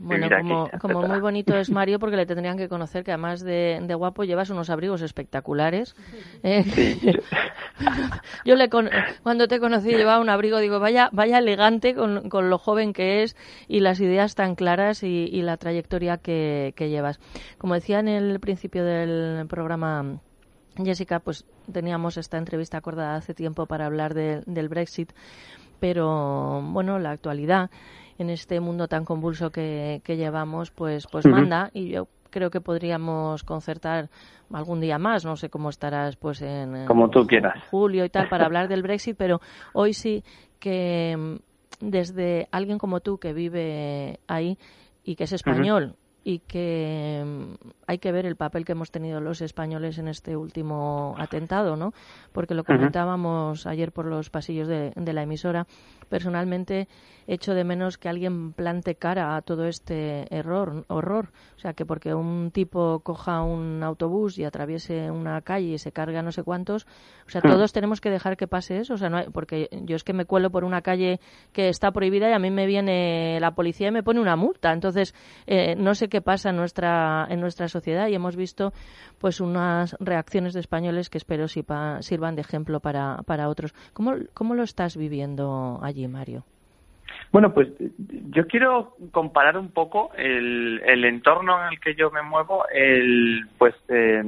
Bueno, 0.00 0.26
aquí, 0.38 0.48
como, 0.48 0.68
como 0.80 1.02
muy 1.08 1.20
bonito 1.20 1.56
es 1.56 1.70
Mario, 1.70 2.00
porque 2.00 2.16
le 2.16 2.26
tendrían 2.26 2.56
que 2.56 2.68
conocer 2.68 3.04
que 3.04 3.12
además 3.12 3.40
de, 3.44 3.78
de 3.82 3.94
guapo 3.94 4.24
llevas 4.24 4.50
unos 4.50 4.68
abrigos 4.68 5.00
espectaculares. 5.02 5.94
¿eh? 6.42 6.64
Yo 8.44 8.56
le 8.56 8.68
con- 8.68 8.90
cuando 9.22 9.46
te 9.46 9.60
conocí 9.60 9.90
llevaba 9.90 10.20
un 10.20 10.30
abrigo, 10.30 10.58
digo, 10.58 10.80
vaya, 10.80 11.08
vaya 11.12 11.38
elegante 11.38 11.94
con, 11.94 12.28
con 12.28 12.50
lo 12.50 12.58
joven 12.58 12.92
que 12.92 13.22
es 13.22 13.36
y 13.68 13.78
las 13.80 14.00
ideas 14.00 14.34
tan 14.34 14.56
claras 14.56 15.04
y, 15.04 15.28
y 15.30 15.42
la 15.42 15.56
trayectoria 15.56 16.16
que, 16.16 16.72
que 16.76 16.88
llevas. 16.88 17.20
Como 17.58 17.74
decía 17.74 18.00
en 18.00 18.08
el 18.08 18.40
principio 18.40 18.84
del 18.84 19.46
programa 19.48 20.20
Jessica, 20.84 21.20
pues 21.20 21.44
teníamos 21.72 22.16
esta 22.16 22.38
entrevista 22.38 22.78
acordada 22.78 23.16
hace 23.16 23.34
tiempo 23.34 23.66
para 23.66 23.86
hablar 23.86 24.14
de- 24.14 24.42
del 24.46 24.68
Brexit, 24.68 25.12
pero 25.80 26.60
bueno, 26.62 26.98
la 26.98 27.10
actualidad 27.10 27.70
en 28.18 28.30
este 28.30 28.60
mundo 28.60 28.88
tan 28.88 29.04
convulso 29.04 29.50
que, 29.50 30.00
que 30.04 30.16
llevamos, 30.16 30.70
pues, 30.70 31.06
pues 31.06 31.24
manda. 31.32 31.70
Y 31.72 31.88
yo 31.90 32.08
creo 32.30 32.50
que 32.50 32.60
podríamos 32.60 33.44
concertar 33.44 34.10
algún 34.52 34.80
día 34.80 34.98
más, 34.98 35.24
no 35.24 35.36
sé 35.36 35.48
cómo 35.50 35.70
estarás 35.70 36.16
pues 36.16 36.42
en, 36.42 36.74
en 36.74 36.86
Como 36.86 37.08
tú 37.10 37.26
quieras. 37.26 37.62
julio 37.70 38.04
y 38.04 38.10
tal 38.10 38.28
para 38.28 38.44
hablar 38.46 38.68
del 38.68 38.82
Brexit, 38.88 39.16
pero 39.16 39.40
hoy 39.72 39.94
sí 39.94 40.24
que 40.58 41.16
mm, 41.16 41.86
desde 41.86 42.48
alguien 42.50 42.78
como 42.78 43.00
tú 43.00 43.18
que 43.18 43.32
vive 43.32 44.18
ahí 44.26 44.58
y 45.04 45.14
que 45.16 45.24
es 45.24 45.32
español 45.32 45.94
y 46.24 46.40
que 46.40 47.22
mm, 47.24 47.68
hay 47.86 47.98
que 47.98 48.12
ver 48.12 48.26
el 48.26 48.36
papel 48.36 48.64
que 48.64 48.72
hemos 48.72 48.90
tenido 48.90 49.20
los 49.20 49.40
españoles 49.40 49.98
en 49.98 50.08
este 50.08 50.36
último 50.36 51.14
atentado, 51.18 51.76
¿no? 51.76 51.92
Porque 52.32 52.54
lo 52.54 52.64
comentábamos 52.64 53.66
ayer 53.66 53.92
por 53.92 54.06
los 54.06 54.30
pasillos 54.30 54.68
de, 54.68 54.92
de 54.94 55.12
la 55.12 55.22
emisora. 55.22 55.66
Personalmente 56.08 56.88
echo 57.26 57.54
de 57.54 57.64
menos 57.64 57.98
que 57.98 58.08
alguien 58.08 58.52
plante 58.52 58.94
cara 58.94 59.36
a 59.36 59.42
todo 59.42 59.66
este 59.66 60.26
error, 60.34 60.84
horror. 60.88 61.30
O 61.56 61.60
sea, 61.60 61.74
que 61.74 61.84
porque 61.84 62.14
un 62.14 62.50
tipo 62.52 63.00
coja 63.00 63.42
un 63.42 63.82
autobús 63.82 64.38
y 64.38 64.44
atraviese 64.44 65.10
una 65.10 65.40
calle 65.42 65.74
y 65.74 65.78
se 65.78 65.92
carga 65.92 66.22
no 66.22 66.32
sé 66.32 66.42
cuántos, 66.42 66.86
o 67.26 67.30
sea, 67.30 67.42
Hmm. 67.44 67.50
todos 67.50 67.72
tenemos 67.72 68.00
que 68.00 68.10
dejar 68.10 68.36
que 68.36 68.46
pase 68.48 68.78
eso. 68.78 68.94
O 68.94 68.96
sea, 68.96 69.10
no 69.10 69.18
hay- 69.18 69.28
porque 69.30 69.68
yo 69.84 69.96
es 69.96 70.04
que 70.04 70.12
me 70.14 70.24
cuelo 70.24 70.50
por 70.50 70.64
una 70.64 70.80
calle 70.82 71.20
que 71.52 71.68
está 71.68 71.90
prohibida 71.92 72.30
y 72.30 72.32
a 72.32 72.38
mí 72.38 72.50
me 72.50 72.66
viene 72.66 73.38
la 73.40 73.50
policía 73.54 73.88
y 73.88 73.92
me 73.92 74.02
pone 74.02 74.20
una 74.20 74.36
multa. 74.36 74.72
Entonces, 74.72 75.14
eh, 75.46 75.74
no 75.76 75.94
sé 75.94 76.08
qué 76.08 76.22
pasa 76.22 76.50
en 76.50 76.56
nuestra, 76.56 77.26
en 77.28 77.40
nuestra 77.40 77.68
sociedad 77.68 78.08
y 78.08 78.14
hemos 78.14 78.36
visto 78.36 78.72
pues 79.18 79.40
unas 79.40 79.96
reacciones 80.00 80.54
de 80.54 80.60
españoles 80.60 81.10
que 81.10 81.18
espero 81.18 81.46
sirvan 81.48 82.34
de 82.36 82.40
ejemplo 82.40 82.80
para, 82.80 83.22
para 83.26 83.48
otros. 83.48 83.74
¿Cómo, 83.92 84.14
¿Cómo 84.32 84.54
lo 84.54 84.62
estás 84.62 84.96
viviendo 84.96 85.78
allí, 85.82 85.97
Mario? 86.06 86.44
Bueno, 87.32 87.52
pues 87.52 87.68
yo 88.30 88.46
quiero 88.46 88.96
comparar 89.10 89.58
un 89.58 89.70
poco 89.70 90.12
el, 90.16 90.80
entorno 91.04 91.62
en 91.62 91.72
el 91.72 91.80
que 91.80 91.94
yo 91.94 92.10
me 92.10 92.22
muevo, 92.22 92.64
el, 92.72 93.46
pues, 93.58 93.74
eh, 93.88 94.22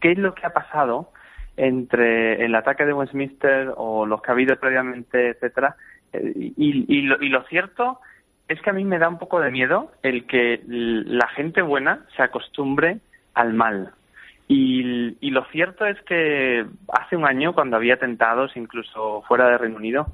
qué 0.00 0.12
es 0.12 0.18
lo 0.18 0.34
que 0.34 0.46
ha 0.46 0.50
pasado 0.50 1.10
entre 1.56 2.44
el 2.44 2.54
ataque 2.54 2.84
de 2.84 2.92
Westminster 2.92 3.72
o 3.76 4.04
los 4.04 4.20
que 4.20 4.30
ha 4.30 4.34
habido 4.34 4.56
previamente, 4.56 5.30
etcétera, 5.30 5.76
eh, 6.12 6.52
y, 6.56 7.02
lo, 7.02 7.22
y 7.22 7.28
lo 7.28 7.44
cierto 7.44 8.00
es 8.48 8.60
que 8.60 8.70
a 8.70 8.74
mí 8.74 8.84
me 8.84 8.98
da 8.98 9.08
un 9.08 9.18
poco 9.18 9.40
de 9.40 9.50
miedo 9.50 9.92
el 10.02 10.26
que 10.26 10.60
la 10.66 11.28
gente 11.28 11.62
buena 11.62 12.04
se 12.16 12.22
acostumbre 12.22 12.98
al 13.32 13.54
mal. 13.54 13.92
Y 14.46 15.30
lo 15.30 15.44
cierto 15.46 15.86
es 15.86 16.00
que 16.02 16.66
hace 16.92 17.16
un 17.16 17.24
año, 17.24 17.54
cuando 17.54 17.76
había 17.76 17.94
atentados, 17.94 18.54
incluso 18.56 19.22
fuera 19.26 19.48
de 19.48 19.58
Reino 19.58 19.78
Unido, 19.78 20.06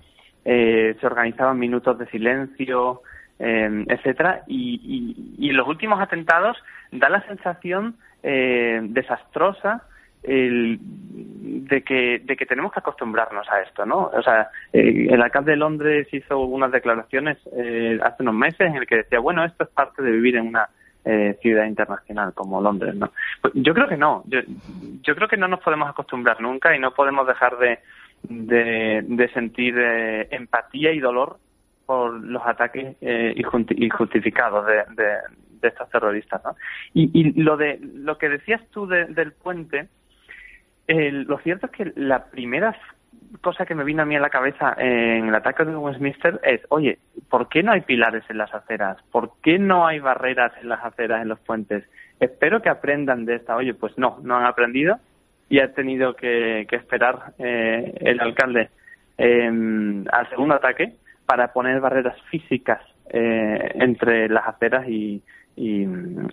eh, 0.44 0.96
se 1.00 1.06
organizaban 1.06 1.58
minutos 1.58 1.98
de 1.98 2.06
silencio, 2.06 3.02
eh, 3.38 3.84
etcétera, 3.88 4.42
y, 4.46 5.48
en 5.48 5.56
los 5.56 5.66
últimos 5.66 6.00
atentados 6.00 6.56
da 6.92 7.08
la 7.08 7.26
sensación 7.26 7.96
eh, 8.22 8.80
desastrosa 8.82 9.84
el, 10.22 10.78
de 10.80 11.82
que, 11.82 12.20
de 12.24 12.36
que 12.36 12.46
tenemos 12.46 12.72
que 12.72 12.80
acostumbrarnos 12.80 13.48
a 13.48 13.62
esto, 13.62 13.86
¿no? 13.86 14.10
O 14.14 14.22
sea, 14.22 14.50
eh, 14.72 15.08
el 15.10 15.22
alcalde 15.22 15.52
de 15.52 15.56
Londres 15.56 16.08
hizo 16.12 16.38
unas 16.40 16.70
declaraciones 16.72 17.38
eh, 17.56 17.98
hace 18.02 18.22
unos 18.22 18.34
meses 18.34 18.60
en 18.60 18.76
el 18.76 18.86
que 18.86 18.96
decía, 18.96 19.18
bueno, 19.20 19.44
esto 19.44 19.64
es 19.64 19.70
parte 19.70 20.02
de 20.02 20.10
vivir 20.10 20.36
en 20.36 20.48
una 20.48 20.68
eh, 21.04 21.38
ciudad 21.40 21.64
internacional 21.64 22.34
como 22.34 22.60
Londres, 22.60 22.94
¿no? 22.94 23.10
Pues 23.40 23.54
yo 23.56 23.72
creo 23.72 23.88
que 23.88 23.96
no. 23.96 24.22
Yo, 24.26 24.40
yo 25.02 25.14
creo 25.14 25.28
que 25.28 25.38
no 25.38 25.48
nos 25.48 25.60
podemos 25.60 25.88
acostumbrar 25.88 26.40
nunca 26.40 26.76
y 26.76 26.78
no 26.78 26.92
podemos 26.92 27.26
dejar 27.26 27.56
de, 27.56 27.78
de, 28.22 29.02
de 29.06 29.28
sentir 29.28 29.74
eh, 29.78 30.28
empatía 30.30 30.92
y 30.92 31.00
dolor 31.00 31.38
por 31.86 32.12
los 32.22 32.42
ataques 32.46 32.96
eh, 33.00 33.34
injusti- 33.36 33.82
injustificados 33.82 34.66
de, 34.66 35.16
estos 35.62 35.90
terroristas, 35.90 36.42
¿no? 36.44 36.56
Y, 36.94 37.10
y 37.12 37.42
lo 37.42 37.56
de 37.56 37.78
lo 37.82 38.16
que 38.16 38.28
decías 38.30 38.62
tú 38.70 38.86
de- 38.86 39.06
del 39.06 39.32
puente, 39.32 39.88
el- 40.86 41.22
lo 41.24 41.38
cierto 41.38 41.66
es 41.66 41.72
que 41.72 41.92
la 41.96 42.24
primera 42.26 42.74
cosa 43.42 43.66
que 43.66 43.74
me 43.74 43.84
vino 43.84 44.02
a 44.02 44.06
mí 44.06 44.16
a 44.16 44.20
la 44.20 44.30
cabeza 44.30 44.74
en 44.78 45.28
el 45.28 45.34
ataque 45.34 45.64
de 45.64 45.76
Westminster 45.76 46.40
es, 46.42 46.62
oye, 46.68 46.98
¿por 47.28 47.48
qué 47.48 47.62
no 47.62 47.72
hay 47.72 47.82
pilares 47.82 48.24
en 48.28 48.38
las 48.38 48.52
aceras? 48.54 48.96
¿Por 49.12 49.32
qué 49.42 49.58
no 49.58 49.86
hay 49.86 49.98
barreras 50.00 50.52
en 50.62 50.68
las 50.68 50.82
aceras, 50.84 51.22
en 51.22 51.28
los 51.28 51.38
puentes? 51.40 51.84
Espero 52.18 52.60
que 52.62 52.68
aprendan 52.70 53.24
de 53.24 53.36
esta. 53.36 53.54
Oye, 53.56 53.74
pues 53.74 53.96
no, 53.98 54.18
no 54.22 54.36
han 54.36 54.46
aprendido 54.46 54.98
y 55.50 55.58
ha 55.58 55.72
tenido 55.74 56.14
que, 56.16 56.66
que 56.70 56.76
esperar 56.76 57.34
eh, 57.38 57.92
el 58.00 58.20
alcalde 58.20 58.70
eh, 59.18 59.46
al 60.10 60.30
segundo 60.30 60.54
ataque 60.54 60.94
para 61.26 61.52
poner 61.52 61.80
barreras 61.80 62.16
físicas 62.30 62.80
eh, 63.10 63.72
entre 63.74 64.28
las 64.28 64.46
aceras 64.48 64.88
y, 64.88 65.22
y, 65.56 65.82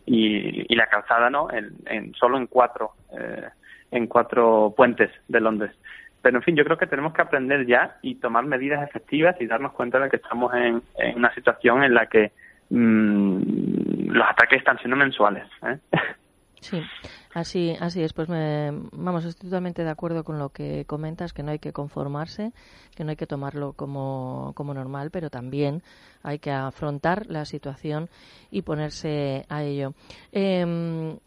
y- 0.06 0.66
y 0.70 0.76
la 0.76 0.88
calzada, 0.88 1.30
¿no? 1.30 1.52
En, 1.52 1.72
en- 1.88 2.14
solo 2.14 2.38
en 2.38 2.48
cuatro, 2.48 2.92
eh, 3.20 3.48
en 3.92 4.08
cuatro 4.08 4.74
puentes 4.78 5.10
de 5.28 5.42
Londres. 5.42 5.72
Pero 6.22 6.38
en 6.38 6.44
fin, 6.44 6.56
yo 6.56 6.64
creo 6.64 6.78
que 6.78 6.88
tenemos 6.88 7.14
que 7.14 7.22
aprender 7.22 7.66
ya 7.66 7.98
y 8.02 8.16
tomar 8.16 8.46
medidas 8.46 8.88
efectivas 8.88 9.36
y 9.40 9.48
darnos 9.48 9.72
cuenta 9.74 10.00
de 10.00 10.10
que 10.10 10.16
estamos 10.18 10.54
en, 10.54 10.82
en 10.98 11.16
una 11.18 11.34
situación 11.34 11.84
en 11.84 11.94
la 11.94 12.06
que 12.08 12.32
mm, 12.70 14.10
los 14.12 14.28
ataques 14.28 14.60
están 14.60 14.78
siendo 14.80 14.96
mensuales. 14.96 15.44
¿eh? 15.64 15.78
Sí, 16.60 16.84
así, 17.40 17.76
así 17.80 18.02
es. 18.02 18.14
Pues 18.14 18.30
me, 18.30 18.72
vamos, 18.92 19.26
estoy 19.26 19.50
totalmente 19.50 19.84
de 19.84 19.90
acuerdo 19.90 20.24
con 20.24 20.40
lo 20.40 20.50
que 20.50 20.86
comentas, 20.86 21.34
que 21.34 21.44
no 21.44 21.52
hay 21.52 21.60
que 21.60 21.74
conformarse, 21.74 22.52
que 22.96 23.04
no 23.04 23.12
hay 23.12 23.16
que 23.16 23.28
tomarlo 23.28 23.74
como, 23.74 24.54
como 24.56 24.74
normal, 24.74 25.12
pero 25.12 25.30
también 25.30 25.84
hay 26.24 26.40
que 26.40 26.52
afrontar 26.52 27.28
la 27.28 27.46
situación 27.46 28.10
y 28.52 28.64
ponerse 28.64 29.46
a 29.50 29.64
ello. 29.64 29.94
Em, 30.32 31.18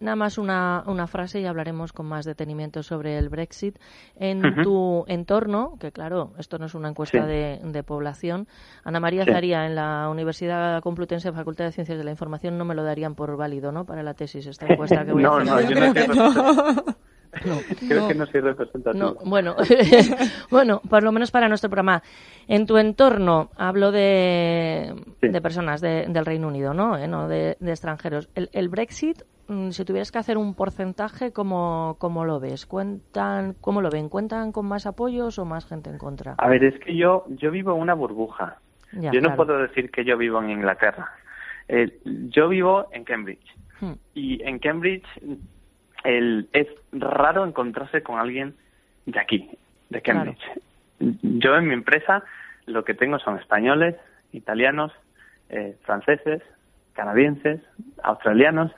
Nada 0.00 0.16
más 0.16 0.38
una, 0.38 0.82
una 0.86 1.06
frase 1.06 1.40
y 1.40 1.46
hablaremos 1.46 1.92
con 1.92 2.06
más 2.06 2.24
detenimiento 2.24 2.82
sobre 2.82 3.18
el 3.18 3.28
Brexit. 3.28 3.78
En 4.16 4.42
tu 4.62 5.04
entorno, 5.08 5.76
que 5.78 5.92
claro, 5.92 6.32
esto 6.38 6.58
no 6.58 6.66
es 6.66 6.74
una 6.74 6.88
encuesta 6.88 7.22
Sí. 7.22 7.26
de, 7.28 7.60
de 7.62 7.82
población, 7.82 8.48
Ana 8.82 8.98
María 8.98 9.24
Sí. 9.26 9.30
Zaría 9.32 9.66
en 9.66 9.74
la 9.74 10.08
Universidad 10.10 10.80
Complutense 10.82 11.32
Facultad 11.32 11.66
de 11.66 11.72
Ciencias 11.72 11.98
de 11.98 12.04
la 12.04 12.10
Información 12.10 12.56
no 12.56 12.64
me 12.64 12.74
lo 12.74 12.82
darían 12.82 13.14
por 13.14 13.36
válido, 13.36 13.72
¿no? 13.72 13.84
Para 13.84 14.02
la 14.02 14.14
tesis, 14.14 14.46
esta 14.46 14.66
encuesta 14.70 15.04
que 15.04 15.12
voy 15.12 15.22
No, 15.22 15.34
a 15.36 15.42
hacer. 15.42 15.52
no, 15.52 15.60
yo 15.60 15.80
no 15.86 15.92
Creo 15.92 16.06
que 16.06 16.14
no. 16.14 16.84
Creo 17.88 18.08
que 18.08 18.14
no 18.16 18.26
soy 18.26 18.40
representativo. 18.40 19.04
No, 19.04 19.30
bueno, 19.30 19.54
bueno, 20.50 20.80
por 20.88 21.02
lo 21.04 21.12
menos 21.12 21.30
para 21.30 21.48
nuestro 21.48 21.70
programa. 21.70 22.02
En 22.48 22.66
tu 22.66 22.76
entorno, 22.76 23.50
hablo 23.56 23.92
de, 23.92 24.94
de 25.20 25.40
personas 25.40 25.80
de- 25.80 26.06
del 26.08 26.26
Reino 26.26 26.48
Unido, 26.48 26.74
¿no? 26.74 26.96
Eh, 26.98 27.06
no 27.06 27.28
de, 27.28 27.56
de 27.60 27.70
extranjeros. 27.70 28.28
El, 28.34 28.50
el 28.52 28.68
Brexit, 28.68 29.22
si 29.70 29.84
tuvieras 29.84 30.12
que 30.12 30.18
hacer 30.18 30.38
un 30.38 30.54
porcentaje, 30.54 31.32
¿cómo, 31.32 31.96
¿cómo 31.98 32.24
lo 32.24 32.38
ves? 32.38 32.66
¿Cuentan, 32.66 33.54
¿Cómo 33.60 33.80
lo 33.80 33.90
ven? 33.90 34.08
¿Cuentan 34.08 34.52
con 34.52 34.66
más 34.66 34.86
apoyos 34.86 35.38
o 35.38 35.44
más 35.44 35.66
gente 35.66 35.90
en 35.90 35.98
contra? 35.98 36.34
A 36.38 36.48
ver, 36.48 36.62
es 36.62 36.78
que 36.80 36.96
yo, 36.96 37.24
yo 37.28 37.50
vivo 37.50 37.74
en 37.74 37.80
una 37.80 37.94
burbuja. 37.94 38.58
Ya, 38.92 39.10
yo 39.10 39.20
no 39.20 39.28
claro. 39.28 39.36
puedo 39.36 39.58
decir 39.58 39.90
que 39.90 40.04
yo 40.04 40.16
vivo 40.16 40.40
en 40.40 40.50
Inglaterra. 40.50 41.12
Eh, 41.68 41.98
yo 42.04 42.48
vivo 42.48 42.88
en 42.92 43.04
Cambridge. 43.04 43.54
Hmm. 43.80 43.94
Y 44.14 44.42
en 44.44 44.58
Cambridge 44.58 45.06
el, 46.04 46.48
es 46.52 46.68
raro 46.92 47.44
encontrarse 47.44 48.02
con 48.02 48.18
alguien 48.18 48.54
de 49.06 49.18
aquí, 49.18 49.50
de 49.88 50.00
Cambridge. 50.00 50.42
Yo 50.98 51.56
en 51.56 51.68
mi 51.68 51.74
empresa 51.74 52.22
lo 52.66 52.84
que 52.84 52.94
tengo 52.94 53.18
son 53.18 53.38
españoles, 53.38 53.96
italianos, 54.32 54.92
eh, 55.48 55.76
franceses, 55.82 56.42
canadienses, 56.92 57.60
australianos 58.02 58.72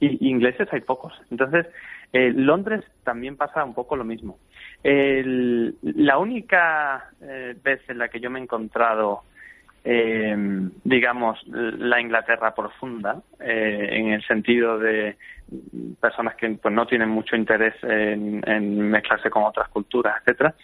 y 0.00 0.28
ingleses 0.28 0.68
hay 0.72 0.80
pocos. 0.80 1.12
Entonces, 1.30 1.66
eh, 2.12 2.32
Londres 2.34 2.84
también 3.02 3.36
pasa 3.36 3.64
un 3.64 3.74
poco 3.74 3.96
lo 3.96 4.04
mismo. 4.04 4.38
El- 4.82 5.76
la 5.82 6.18
única 6.18 7.10
eh, 7.20 7.56
vez 7.62 7.80
en 7.88 7.98
la 7.98 8.08
que 8.08 8.20
yo 8.20 8.30
me 8.30 8.38
he 8.38 8.42
encontrado, 8.42 9.22
eh, 9.84 10.36
digamos, 10.84 11.42
la 11.46 12.00
Inglaterra 12.00 12.54
profunda, 12.54 13.20
eh, 13.40 13.88
en 13.92 14.08
el 14.12 14.22
sentido 14.26 14.78
de 14.78 15.16
personas 16.00 16.34
que 16.36 16.48
pues, 16.50 16.72
no 16.74 16.86
tienen 16.86 17.08
mucho 17.08 17.36
interés 17.36 17.74
en, 17.82 18.90
mezclarse 18.90 19.30
con 19.30 19.44
otras 19.44 19.68
culturas, 19.68 20.16
etcétera, 20.20 20.54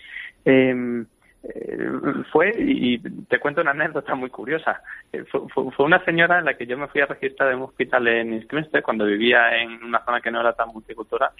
eh, 1.42 1.88
fue, 2.30 2.54
y 2.58 2.98
te 2.98 3.38
cuento 3.38 3.60
una 3.62 3.70
anécdota 3.70 4.14
muy 4.14 4.30
curiosa, 4.30 4.82
Eh, 5.12 5.24
fue, 5.24 5.84
una 5.84 6.04
señora 6.04 6.38
en 6.38 6.44
la 6.44 6.54
que 6.54 6.66
yo 6.66 6.76
me 6.76 6.88
fui 6.88 7.00
a 7.00 7.06
registrar 7.06 7.50
en 7.50 7.58
un 7.58 7.64
hospital 7.64 8.06
en 8.08 8.34
Eastminster 8.34 8.82
cuando 8.82 9.06
vivía 9.06 9.56
en 9.56 9.82
una 9.82 10.04
zona 10.04 10.20
que 10.20 10.30
no 10.30 10.40
era 10.40 10.52
tan 10.52 10.68
multicultural 10.68 11.30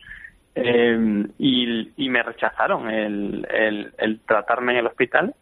eh, 0.55 1.26
y, 1.38 1.92
y 1.96 2.09
me 2.09 2.22
rechazaron 2.22 2.90
el, 2.90 3.46
el, 3.51 3.92
el 3.98 4.20
tratarme 4.20 4.72
en 4.72 4.78
el 4.78 4.86
hospital 4.86 5.34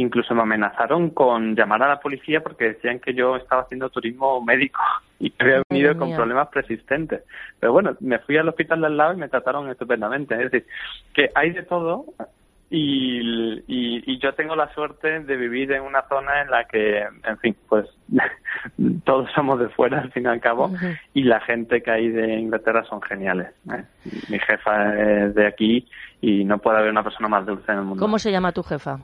incluso 0.00 0.34
me 0.34 0.42
amenazaron 0.42 1.10
con 1.10 1.54
llamar 1.54 1.82
a 1.82 1.88
la 1.88 2.00
policía 2.00 2.42
porque 2.42 2.72
decían 2.72 3.00
que 3.00 3.14
yo 3.14 3.36
estaba 3.36 3.62
haciendo 3.62 3.90
turismo 3.90 4.40
médico 4.42 4.80
y 5.18 5.30
que 5.30 5.44
había 5.44 5.62
venido 5.68 5.96
con 5.96 6.14
problemas 6.14 6.48
persistentes. 6.48 7.22
Pero 7.58 7.72
bueno, 7.72 7.96
me 8.00 8.18
fui 8.20 8.36
al 8.36 8.48
hospital 8.48 8.80
de 8.80 8.86
al 8.86 8.96
lado 8.96 9.14
y 9.14 9.18
me 9.18 9.28
trataron 9.28 9.70
estupendamente. 9.70 10.34
Es 10.34 10.50
decir, 10.50 10.66
que 11.14 11.30
hay 11.34 11.50
de 11.50 11.62
todo 11.62 12.04
y, 12.68 13.20
y, 13.66 14.12
y 14.12 14.18
yo 14.18 14.34
tengo 14.34 14.56
la 14.56 14.72
suerte 14.74 15.20
de 15.20 15.36
vivir 15.36 15.70
en 15.72 15.82
una 15.82 16.02
zona 16.08 16.42
en 16.42 16.50
la 16.50 16.64
que, 16.64 16.98
en 17.00 17.38
fin, 17.38 17.56
pues 17.68 17.86
todos 19.04 19.30
somos 19.34 19.60
de 19.60 19.68
fuera 19.68 20.00
al 20.00 20.10
fin 20.12 20.24
y 20.24 20.26
al 20.26 20.40
cabo 20.40 20.72
y 21.14 21.22
la 21.22 21.40
gente 21.40 21.82
que 21.82 21.90
hay 21.90 22.08
de 22.08 22.34
Inglaterra 22.34 22.84
son 22.84 23.00
geniales. 23.02 23.48
¿eh? 23.72 23.84
Mi 24.28 24.38
jefa 24.40 24.94
es 24.94 25.34
de 25.34 25.46
aquí 25.46 25.88
y 26.20 26.44
no 26.44 26.58
puede 26.58 26.78
haber 26.78 26.90
una 26.90 27.04
persona 27.04 27.28
más 27.28 27.46
dulce 27.46 27.70
en 27.70 27.78
el 27.78 27.84
mundo. 27.84 28.00
¿Cómo 28.00 28.18
se 28.18 28.32
llama 28.32 28.52
tu 28.52 28.62
jefa? 28.62 28.98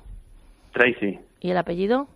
Tracy. 0.73 1.21
¿Y 1.41 1.51
el 1.51 1.57
apellido? 1.57 2.09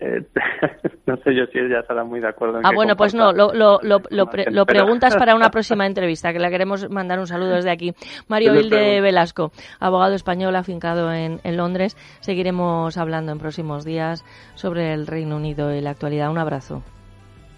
Eh, 0.00 0.22
no 1.06 1.16
sé 1.16 1.34
yo 1.34 1.44
si 1.52 1.58
ella 1.58 1.80
estará 1.80 2.04
muy 2.04 2.20
de 2.20 2.28
acuerdo 2.28 2.58
en 2.60 2.66
Ah, 2.66 2.70
que 2.70 2.76
bueno, 2.76 2.94
pues 2.96 3.14
no, 3.14 3.32
lo, 3.32 3.52
lo, 3.52 3.80
lo, 3.82 4.00
lo, 4.10 4.26
pre- 4.26 4.42
información, 4.42 4.54
lo 4.54 4.64
pero- 4.66 4.84
preguntas 4.84 5.16
para 5.16 5.34
una 5.34 5.50
próxima 5.50 5.86
entrevista, 5.86 6.32
que 6.32 6.38
le 6.38 6.48
queremos 6.50 6.88
mandar 6.88 7.18
un 7.18 7.26
saludo 7.26 7.50
desde 7.56 7.70
aquí. 7.70 7.92
Mario 8.28 8.52
pregunto. 8.52 8.76
Velasco, 9.02 9.52
abogado 9.80 10.14
español 10.14 10.54
afincado 10.56 11.12
en, 11.12 11.40
en 11.42 11.56
Londres. 11.56 11.96
Seguiremos 12.20 12.96
hablando 12.96 13.32
en 13.32 13.38
próximos 13.38 13.84
días 13.84 14.24
sobre 14.54 14.92
el 14.94 15.06
Reino 15.06 15.36
Unido 15.36 15.74
y 15.74 15.80
la 15.80 15.90
actualidad. 15.90 16.30
Un 16.30 16.38
abrazo. 16.38 16.82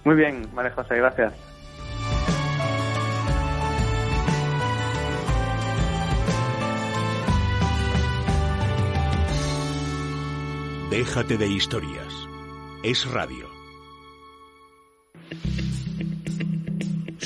Muy 0.04 0.16
bien, 0.16 0.46
María 0.54 0.70
José, 0.70 0.96
gracias. 0.96 1.34
Déjate 10.90 11.36
de 11.38 11.46
historias. 11.46 12.09
Es 12.82 13.06
radio. 13.10 13.46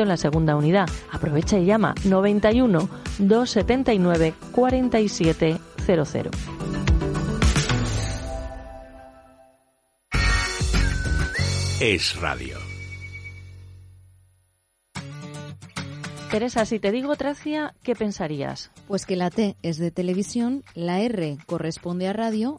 en 0.00 0.08
la 0.08 0.16
segunda 0.16 0.56
unidad. 0.56 0.88
Aprovecha 1.10 1.58
y 1.58 1.66
llama 1.66 1.94
91 2.04 2.88
279 3.18 4.32
4700. 4.52 6.32
Es 11.80 12.18
radio. 12.20 12.56
Teresa, 16.30 16.64
si 16.64 16.78
te 16.78 16.92
digo 16.92 17.14
Tracia, 17.16 17.74
¿qué 17.82 17.94
pensarías? 17.94 18.70
Pues 18.88 19.04
que 19.04 19.16
la 19.16 19.28
T 19.28 19.54
es 19.60 19.76
de 19.76 19.90
televisión, 19.90 20.64
la 20.74 21.00
R 21.00 21.36
corresponde 21.44 22.08
a 22.08 22.14
radio 22.14 22.58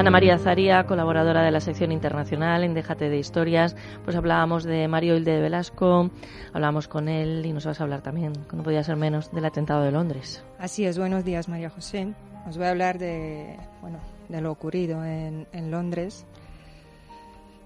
Ana 0.00 0.10
María 0.10 0.38
Zaría, 0.38 0.86
colaboradora 0.86 1.42
de 1.42 1.50
la 1.50 1.60
sección 1.60 1.92
internacional 1.92 2.64
en 2.64 2.72
Déjate 2.72 3.10
de 3.10 3.18
Historias, 3.18 3.76
pues 4.02 4.16
hablábamos 4.16 4.64
de 4.64 4.88
Mario 4.88 5.14
Hilde 5.14 5.32
de 5.32 5.42
Velasco, 5.42 6.10
hablábamos 6.54 6.88
con 6.88 7.06
él 7.10 7.44
y 7.44 7.52
nos 7.52 7.66
vas 7.66 7.80
a 7.80 7.84
hablar 7.84 8.00
también, 8.00 8.32
no 8.50 8.62
podía 8.62 8.82
ser 8.82 8.96
menos, 8.96 9.30
del 9.30 9.44
atentado 9.44 9.82
de 9.82 9.92
Londres. 9.92 10.42
Así 10.58 10.86
es, 10.86 10.96
buenos 10.96 11.22
días 11.22 11.50
María 11.50 11.68
José. 11.68 12.14
Os 12.48 12.56
voy 12.56 12.64
a 12.64 12.70
hablar 12.70 12.98
de, 12.98 13.58
bueno, 13.82 13.98
de 14.30 14.40
lo 14.40 14.50
ocurrido 14.50 15.04
en, 15.04 15.70
Londres. 15.70 16.24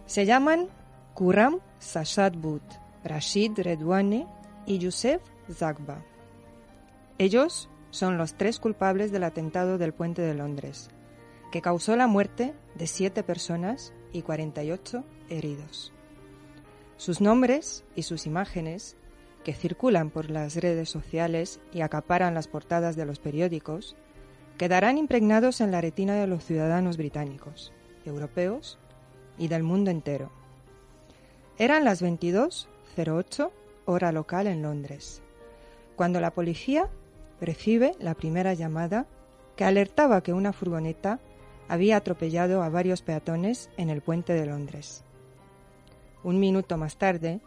Se 0.07 0.27
llaman 0.27 0.67
Kuram 1.15 1.61
Sashad 1.79 2.33
Butt, 2.33 2.65
Rashid 3.05 3.53
Redouane 3.59 4.27
y 4.67 4.79
Youssef 4.79 5.23
Zagba. 5.53 5.99
Ellos 7.17 7.69
son 7.91 8.19
los 8.19 8.35
tres 8.35 8.59
culpables 8.59 9.13
del 9.13 9.23
atentado 9.23 9.79
del 9.79 9.93
puente 9.93 10.21
de 10.21 10.35
Londres 10.35 10.91
que 11.55 11.63
causó 11.63 11.95
la 11.95 12.09
muerte 12.09 12.53
de 12.75 12.89
siete 12.89 13.23
personas 13.23 13.93
y 14.13 14.23
48 14.23 15.05
heridos. 15.29 15.93
Sus 16.97 17.21
nombres 17.21 17.85
y 17.95 18.03
sus 18.03 18.27
imágenes, 18.27 18.97
que 19.45 19.55
circulan 19.55 20.11
por 20.11 20.31
las 20.31 20.57
redes 20.57 20.91
sociales 20.91 21.61
y 21.73 21.83
acaparan 21.83 22.35
las 22.35 22.49
portadas 22.49 22.97
de 22.97 23.07
los 23.07 23.21
periódicos, 23.21 23.95
quedarán 24.59 24.99
impregnados 24.99 25.61
en 25.61 25.71
la 25.71 25.81
retina 25.81 26.17
de 26.17 26.27
los 26.27 26.45
ciudadanos 26.45 26.97
británicos, 26.97 27.73
europeos 28.05 28.81
y 29.39 29.47
del 29.47 29.63
mundo 29.63 29.93
entero. 29.93 30.33
Eran 31.57 31.85
las 31.85 32.03
22.08 32.03 33.53
hora 33.85 34.11
local 34.11 34.49
en 34.49 34.61
Londres, 34.61 35.23
cuando 35.95 36.21
la 36.21 36.33
policía 36.33 36.89
recibe 37.41 37.93
la 38.01 38.15
primera 38.15 38.55
llamada 38.55 39.07
que 39.55 39.63
alertaba 39.63 40.21
que 40.21 40.33
una 40.33 40.53
furgoneta 40.53 41.21
había 41.69 41.97
atropellado 41.97 42.63
a 42.63 42.69
varios 42.69 43.03
peatones 43.03 43.71
en 43.77 43.91
el 43.91 44.03
puente 44.03 44.33
de 44.35 44.47
Londres. 44.47 45.05
Un 46.23 46.41
minuto 46.41 46.77
más 46.77 46.97
tarde, 46.97 47.41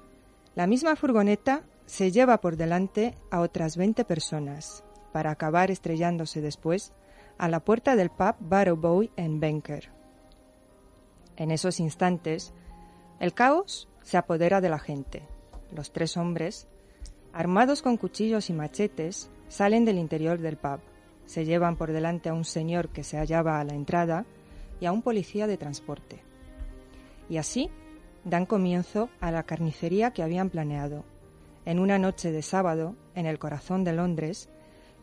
la 0.55 0.67
misma 0.67 0.95
furgoneta 0.95 1.63
se 1.85 2.11
lleva 2.11 2.41
por 2.41 2.57
delante 2.57 3.15
a 3.31 3.41
otras 3.41 3.77
20 3.77 4.05
personas, 4.05 4.83
para 5.11 5.31
acabar 5.31 5.71
estrellándose 5.71 6.41
después 6.41 6.93
a 7.37 7.47
la 7.47 7.59
puerta 7.59 7.95
del 7.95 8.09
pub 8.09 8.35
Barrowboy 8.39 9.11
en 9.15 9.39
Banker. 9.39 9.89
En 11.37 11.51
esos 11.51 11.79
instantes, 11.79 12.53
el 13.19 13.33
caos 13.33 13.87
se 14.03 14.17
apodera 14.17 14.61
de 14.61 14.69
la 14.69 14.79
gente. 14.79 15.23
Los 15.71 15.91
tres 15.91 16.17
hombres, 16.17 16.67
armados 17.33 17.81
con 17.81 17.97
cuchillos 17.97 18.49
y 18.49 18.53
machetes, 18.53 19.29
salen 19.47 19.85
del 19.85 19.97
interior 19.97 20.39
del 20.39 20.57
pub 20.57 20.79
se 21.27 21.45
llevan 21.45 21.75
por 21.75 21.91
delante 21.91 22.29
a 22.29 22.33
un 22.33 22.45
señor 22.45 22.89
que 22.89 23.03
se 23.03 23.17
hallaba 23.17 23.59
a 23.59 23.63
la 23.63 23.75
entrada 23.75 24.25
y 24.79 24.87
a 24.87 24.91
un 24.91 25.03
policía 25.03 25.45
de 25.45 25.57
transporte. 25.57 26.23
Y 27.29 27.37
así 27.37 27.69
dan 28.23 28.45
comienzo 28.45 29.09
a 29.21 29.31
la 29.31 29.43
carnicería 29.43 30.11
que 30.11 30.23
habían 30.23 30.49
planeado, 30.49 31.03
en 31.65 31.79
una 31.79 31.99
noche 31.99 32.31
de 32.31 32.41
sábado, 32.41 32.95
en 33.13 33.25
el 33.25 33.39
corazón 33.39 33.83
de 33.83 33.93
Londres, 33.93 34.49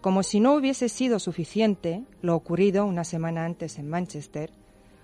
como 0.01 0.23
si 0.23 0.41
no 0.41 0.55
hubiese 0.55 0.89
sido 0.89 1.19
suficiente 1.19 2.05
lo 2.21 2.35
ocurrido 2.35 2.85
una 2.85 3.05
semana 3.05 3.45
antes 3.45 3.79
en 3.79 3.89
Manchester, 3.89 4.51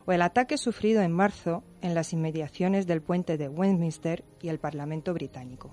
o 0.06 0.12
el 0.12 0.22
ataque 0.22 0.58
sufrido 0.58 1.02
en 1.02 1.12
marzo 1.12 1.62
en 1.82 1.94
las 1.94 2.12
inmediaciones 2.12 2.86
del 2.86 3.02
puente 3.02 3.36
de 3.36 3.48
Westminster 3.48 4.24
y 4.42 4.48
el 4.48 4.58
Parlamento 4.58 5.14
británico. 5.14 5.70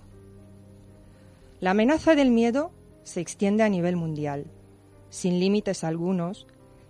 La 1.59 1.71
amenaza 1.71 2.15
del 2.15 2.31
miedo 2.31 2.71
se 3.03 3.19
extiende 3.19 3.63
a 3.63 3.69
nivel 3.69 3.95
mundial, 3.95 4.45
sin 5.09 5.39
límites 5.39 5.83
algunos 5.83 6.47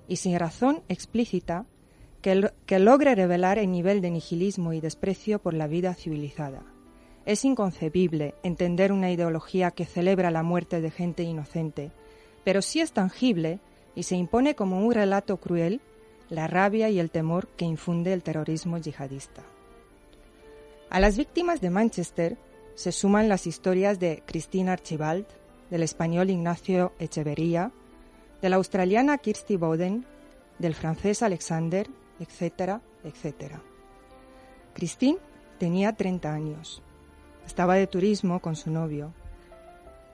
y 0.08 0.18
sin 0.18 0.38
razón 0.40 0.82
explícita 0.90 1.66
que, 2.22 2.80
logre 2.80 3.16
revelar 3.16 3.58
el 3.58 3.72
nivel 3.72 4.02
de 4.02 4.12
nihilismo 4.12 4.74
y 4.74 4.82
desprecio 4.82 5.40
por 5.40 5.54
la 5.54 5.68
vida 5.68 5.94
civilizada. 5.94 6.64
Es 7.26 7.46
inconcebible 7.46 8.36
entender 8.44 8.92
una 8.92 9.12
ideología 9.12 9.72
que 9.72 9.86
celebra 9.86 10.32
la 10.32 10.44
muerte 10.44 10.82
de 10.82 10.92
gente 10.92 11.24
inocente, 11.24 11.92
pero 12.44 12.62
sí 12.62 12.82
es 12.82 12.92
tangible 12.92 13.60
y 13.96 14.04
se 14.04 14.16
impone 14.16 14.56
como 14.56 14.86
un 14.86 14.94
relato 14.94 15.38
cruel 15.38 15.82
la 16.30 16.48
rabia 16.48 16.90
y 16.90 17.00
el 17.00 17.10
temor 17.10 17.48
que 17.48 17.66
infunde 17.66 18.14
el 18.14 18.24
terrorismo 18.24 18.78
yihadista. 18.78 19.44
A 20.90 21.00
las 21.00 21.18
víctimas 21.18 21.62
de 21.62 21.70
Manchester 21.70 22.38
se 22.76 22.92
suman 22.92 23.30
las 23.30 23.48
historias 23.48 24.00
de 24.00 24.24
Cristina 24.26 24.74
Archibald, 24.74 25.26
del 25.70 25.84
español 25.84 26.30
Ignacio 26.30 26.94
Echeverría, 27.00 27.72
de 28.42 28.50
la 28.50 28.58
australiana 28.58 29.18
Kirsty 29.18 29.56
Bowden, 29.58 30.06
del 30.60 30.76
francés 30.76 31.24
Alexander, 31.24 31.88
etcétera, 32.20 32.82
etcétera. 33.04 33.62
Christine 34.74 35.20
tenía 35.58 35.94
30 35.94 36.34
años. 36.34 36.82
Estaba 37.46 37.76
de 37.76 37.88
turismo 37.88 38.40
con 38.40 38.56
su 38.56 38.70
novio. 38.70 39.14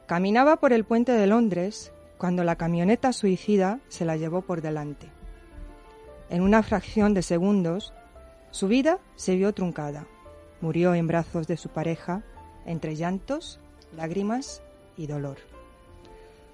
Caminaba 0.05 0.57
por 0.57 0.73
el 0.73 0.85
puente 0.85 1.11
de 1.11 1.27
Londres 1.27 1.91
cuando 2.17 2.43
la 2.43 2.55
camioneta 2.55 3.11
suicida 3.11 3.79
se 3.87 4.05
la 4.05 4.15
llevó 4.15 4.41
por 4.41 4.61
delante. 4.61 5.09
En 6.29 6.41
una 6.41 6.63
fracción 6.63 7.13
de 7.13 7.21
segundos, 7.21 7.93
su 8.51 8.67
vida 8.67 8.99
se 9.15 9.35
vio 9.35 9.53
truncada. 9.53 10.05
Murió 10.61 10.93
en 10.95 11.07
brazos 11.07 11.47
de 11.47 11.57
su 11.57 11.69
pareja, 11.69 12.23
entre 12.65 12.95
llantos, 12.95 13.59
lágrimas 13.95 14.63
y 14.95 15.07
dolor. 15.07 15.37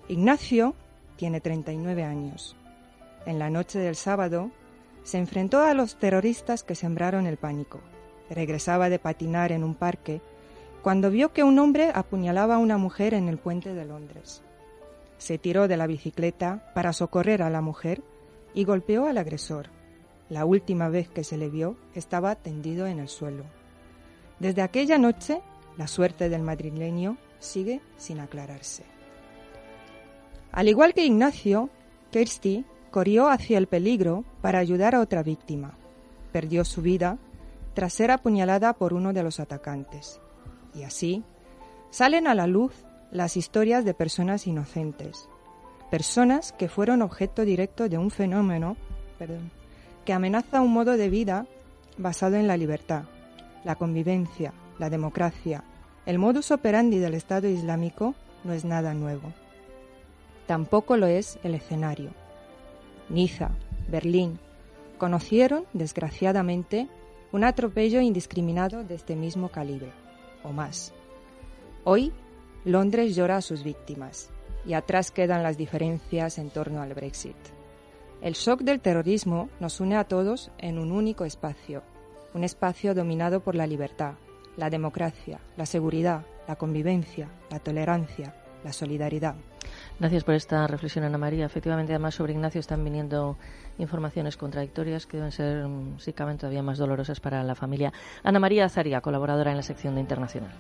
Ignacio 0.07 0.74
tiene 1.20 1.41
39 1.41 2.05
años. 2.05 2.55
En 3.26 3.39
la 3.39 3.49
noche 3.49 3.78
del 3.78 3.97
sábado, 3.97 4.51
se 5.03 5.17
enfrentó 5.17 5.59
a 5.59 5.74
los 5.74 5.97
terroristas 5.97 6.63
que 6.63 6.76
sembraron 6.76 7.28
el 7.28 7.36
pánico. 7.36 7.82
Regresaba 8.30 8.89
de 8.89 8.99
patinar 8.99 9.51
en 9.51 9.65
un 9.65 9.76
parque 9.76 10.22
cuando 10.82 11.11
vio 11.11 11.34
que 11.34 11.43
un 11.43 11.59
hombre 11.59 11.91
apuñalaba 11.93 12.55
a 12.55 12.59
una 12.59 12.78
mujer 12.78 13.13
en 13.13 13.28
el 13.28 13.38
puente 13.38 13.74
de 13.74 13.84
Londres. 13.84 14.41
Se 15.17 15.38
tiró 15.38 15.67
de 15.67 15.76
la 15.76 15.88
bicicleta 15.88 16.72
para 16.74 16.93
socorrer 16.93 17.41
a 17.43 17.49
la 17.49 17.59
mujer 17.59 18.01
y 18.53 18.63
golpeó 18.63 19.05
al 19.05 19.17
agresor. 19.17 19.67
La 20.30 20.45
última 20.45 20.88
vez 20.88 21.09
que 21.09 21.26
se 21.26 21.36
le 21.36 21.49
vio 21.49 21.76
estaba 21.95 22.36
tendido 22.36 22.88
en 22.88 22.99
el 22.99 23.09
suelo. 23.09 23.43
Desde 24.39 24.61
aquella 24.61 24.97
noche, 24.97 25.41
la 25.76 25.88
suerte 25.88 26.30
del 26.30 26.43
madrileño 26.43 27.17
sigue 27.39 27.82
sin 27.97 28.22
aclararse. 28.22 28.98
Al 30.51 30.67
igual 30.67 30.93
que 30.93 31.05
Ignacio, 31.05 31.69
Kirsty 32.11 32.65
corrió 32.91 33.29
hacia 33.29 33.57
el 33.57 33.67
peligro 33.67 34.23
para 34.41 34.59
ayudar 34.59 34.95
a 34.95 35.01
otra 35.01 35.23
víctima. 35.23 35.77
Perdió 36.31 36.65
su 36.65 36.81
vida 36.81 37.17
tras 37.73 37.93
ser 37.93 38.11
apuñalada 38.11 38.73
por 38.73 38.93
uno 38.93 39.13
de 39.13 39.23
los 39.23 39.39
atacantes. 39.39 40.19
Y 40.73 40.83
así 40.83 41.23
salen 41.91 42.27
a 42.27 42.35
la 42.35 42.47
luz 42.47 42.73
las 43.11 43.37
historias 43.37 43.85
de 43.85 43.93
personas 43.93 44.47
inocentes, 44.47 45.29
personas 45.89 46.51
que 46.51 46.69
fueron 46.69 47.01
objeto 47.01 47.45
directo 47.45 47.89
de 47.89 47.97
un 47.97 48.11
fenómeno 48.11 48.77
perdón, 49.19 49.51
que 50.05 50.13
amenaza 50.13 50.61
un 50.61 50.71
modo 50.71 50.97
de 50.97 51.09
vida 51.09 51.45
basado 51.97 52.37
en 52.37 52.47
la 52.47 52.57
libertad, 52.57 53.03
la 53.65 53.75
convivencia, 53.75 54.53
la 54.79 54.89
democracia. 54.89 55.63
El 56.05 56.17
modus 56.17 56.49
operandi 56.51 56.97
del 56.97 57.13
Estado 57.13 57.49
Islámico 57.49 58.15
no 58.45 58.53
es 58.53 58.63
nada 58.63 58.93
nuevo. 58.93 59.33
Tampoco 60.49 60.97
lo 60.97 61.05
es 61.05 61.37
el 61.43 61.53
escenario. 61.53 62.09
Niza, 63.07 63.51
Berlín, 63.87 64.39
conocieron, 64.97 65.65
desgraciadamente, 65.73 66.87
un 67.31 67.43
atropello 67.43 68.01
indiscriminado 68.01 68.83
de 68.83 68.95
este 68.95 69.15
mismo 69.15 69.49
calibre. 69.49 69.91
o 70.43 70.51
más. 70.51 70.91
Hoy, 71.83 72.11
Londres 72.65 73.15
llora 73.15 73.37
a 73.37 73.41
sus 73.43 73.63
víctimas 73.63 74.31
y 74.65 74.73
atrás 74.73 75.11
quedan 75.11 75.43
las 75.43 75.55
diferencias 75.55 76.39
en 76.39 76.49
torno 76.49 76.81
al 76.81 76.95
Brexit. 76.95 77.37
El 78.23 78.33
shock 78.33 78.61
del 78.61 78.79
terrorismo 78.79 79.49
nos 79.59 79.79
une 79.79 79.97
a 79.97 80.05
todos 80.05 80.49
en 80.57 80.79
un 80.79 80.91
único 80.91 81.25
espacio, 81.25 81.83
un 82.33 82.43
espacio 82.43 82.95
dominado 82.95 83.41
por 83.41 83.53
la 83.53 83.67
libertad, 83.67 84.15
la 84.57 84.71
democracia, 84.71 85.41
la 85.57 85.67
seguridad, 85.67 86.25
la 86.47 86.55
convivencia, 86.55 87.29
la 87.51 87.59
tolerancia, 87.59 88.33
la 88.64 88.74
solidaridad. 88.74 89.36
Gracias 89.99 90.24
por 90.24 90.36
esta 90.36 90.66
reflexión, 90.68 91.05
Ana 91.05 91.18
María. 91.18 91.45
Efectivamente, 91.45 91.93
además 91.93 92.16
sobre 92.16 92.34
Ignacio 92.34 92.60
están 92.60 92.84
viniendo 92.84 93.38
informaciones 93.78 94.38
contradictorias 94.38 95.05
que 95.05 95.18
deben 95.18 95.32
ser, 95.32 95.68
mm, 95.68 95.99
sí, 95.99 96.14
caben 96.14 96.38
todavía 96.38 96.64
más 96.64 96.78
dolorosas 96.78 97.20
para 97.20 97.43
la 97.43 97.55
familia. 97.55 97.91
Ana 98.24 98.39
María 98.39 98.66
Azaria, 98.66 99.01
colaboradora 99.01 99.51
en 99.51 99.57
la 99.57 99.64
sección 99.64 99.95
de 99.95 100.01
Internacional. 100.01 100.51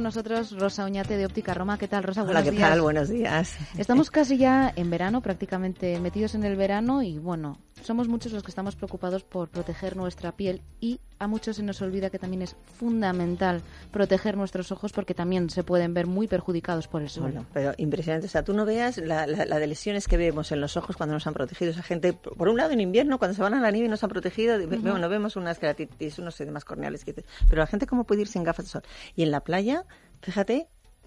Con 0.00 0.04
nosotros 0.04 0.52
Rosa 0.52 0.86
Oñate 0.86 1.18
de 1.18 1.26
Óptica 1.26 1.52
Roma. 1.52 1.76
¿Qué 1.76 1.86
tal, 1.86 2.02
Rosa? 2.02 2.22
Hola, 2.22 2.42
¿qué 2.42 2.52
días. 2.52 2.70
tal? 2.70 2.80
Buenos 2.80 3.10
días. 3.10 3.54
Estamos 3.76 4.10
casi 4.10 4.38
ya 4.38 4.72
en 4.74 4.88
verano, 4.88 5.20
prácticamente 5.20 6.00
metidos 6.00 6.34
en 6.34 6.42
el 6.44 6.56
verano 6.56 7.02
y 7.02 7.18
bueno, 7.18 7.58
somos 7.82 8.08
muchos 8.08 8.32
los 8.32 8.42
que 8.42 8.50
estamos 8.50 8.76
preocupados 8.76 9.24
por 9.24 9.48
proteger 9.48 9.96
nuestra 9.96 10.32
piel 10.32 10.62
y 10.80 11.00
a 11.18 11.26
muchos 11.26 11.56
se 11.56 11.62
nos 11.62 11.80
olvida 11.82 12.10
que 12.10 12.18
también 12.18 12.42
es 12.42 12.56
fundamental 12.78 13.62
proteger 13.90 14.36
nuestros 14.36 14.72
ojos 14.72 14.92
porque 14.92 15.14
también 15.14 15.50
se 15.50 15.62
pueden 15.62 15.92
ver 15.94 16.06
muy 16.06 16.26
perjudicados 16.26 16.88
por 16.88 17.02
el 17.02 17.10
sol. 17.10 17.24
Bueno, 17.24 17.46
pero 17.52 17.72
impresionante. 17.76 18.26
O 18.26 18.30
sea, 18.30 18.42
tú 18.42 18.52
no 18.54 18.64
veas 18.64 18.96
la, 18.98 19.26
la- 19.26 19.44
la 19.46 19.58
de 19.58 19.66
lesiones 19.66 20.08
que 20.08 20.16
vemos 20.16 20.50
en 20.52 20.60
los 20.60 20.76
ojos 20.76 20.96
cuando 20.96 21.14
nos 21.14 21.26
han 21.26 21.34
protegido. 21.34 21.70
Esa 21.70 21.82
gente, 21.82 22.12
por 22.12 22.48
un 22.48 22.56
lado, 22.56 22.70
en 22.72 22.80
invierno, 22.80 23.18
cuando 23.18 23.34
se 23.34 23.42
van 23.42 23.54
a 23.54 23.60
la 23.60 23.70
nieve 23.70 23.86
y 23.86 23.90
nos 23.90 24.02
han 24.02 24.10
protegido, 24.10 24.56
ve- 24.58 24.64
Ujú. 24.76 24.88
bueno, 24.90 25.08
vemos 25.08 25.36
unas 25.36 25.58
keratitis, 25.58 26.18
unos 26.18 26.40
edemas 26.40 26.64
corneales. 26.64 27.04
Que, 27.04 27.12
dices, 27.12 27.30
pero 27.48 27.60
la 27.60 27.66
gente, 27.66 27.86
¿cómo 27.86 28.04
puede 28.04 28.22
ir 28.22 28.28
sin 28.28 28.42
gafas 28.44 28.64
de 28.66 28.70
sol? 28.70 28.82
Y 29.14 29.22
en 29.22 29.30
la 29.30 29.40
playa, 29.40 29.84
fíjate 30.22 30.66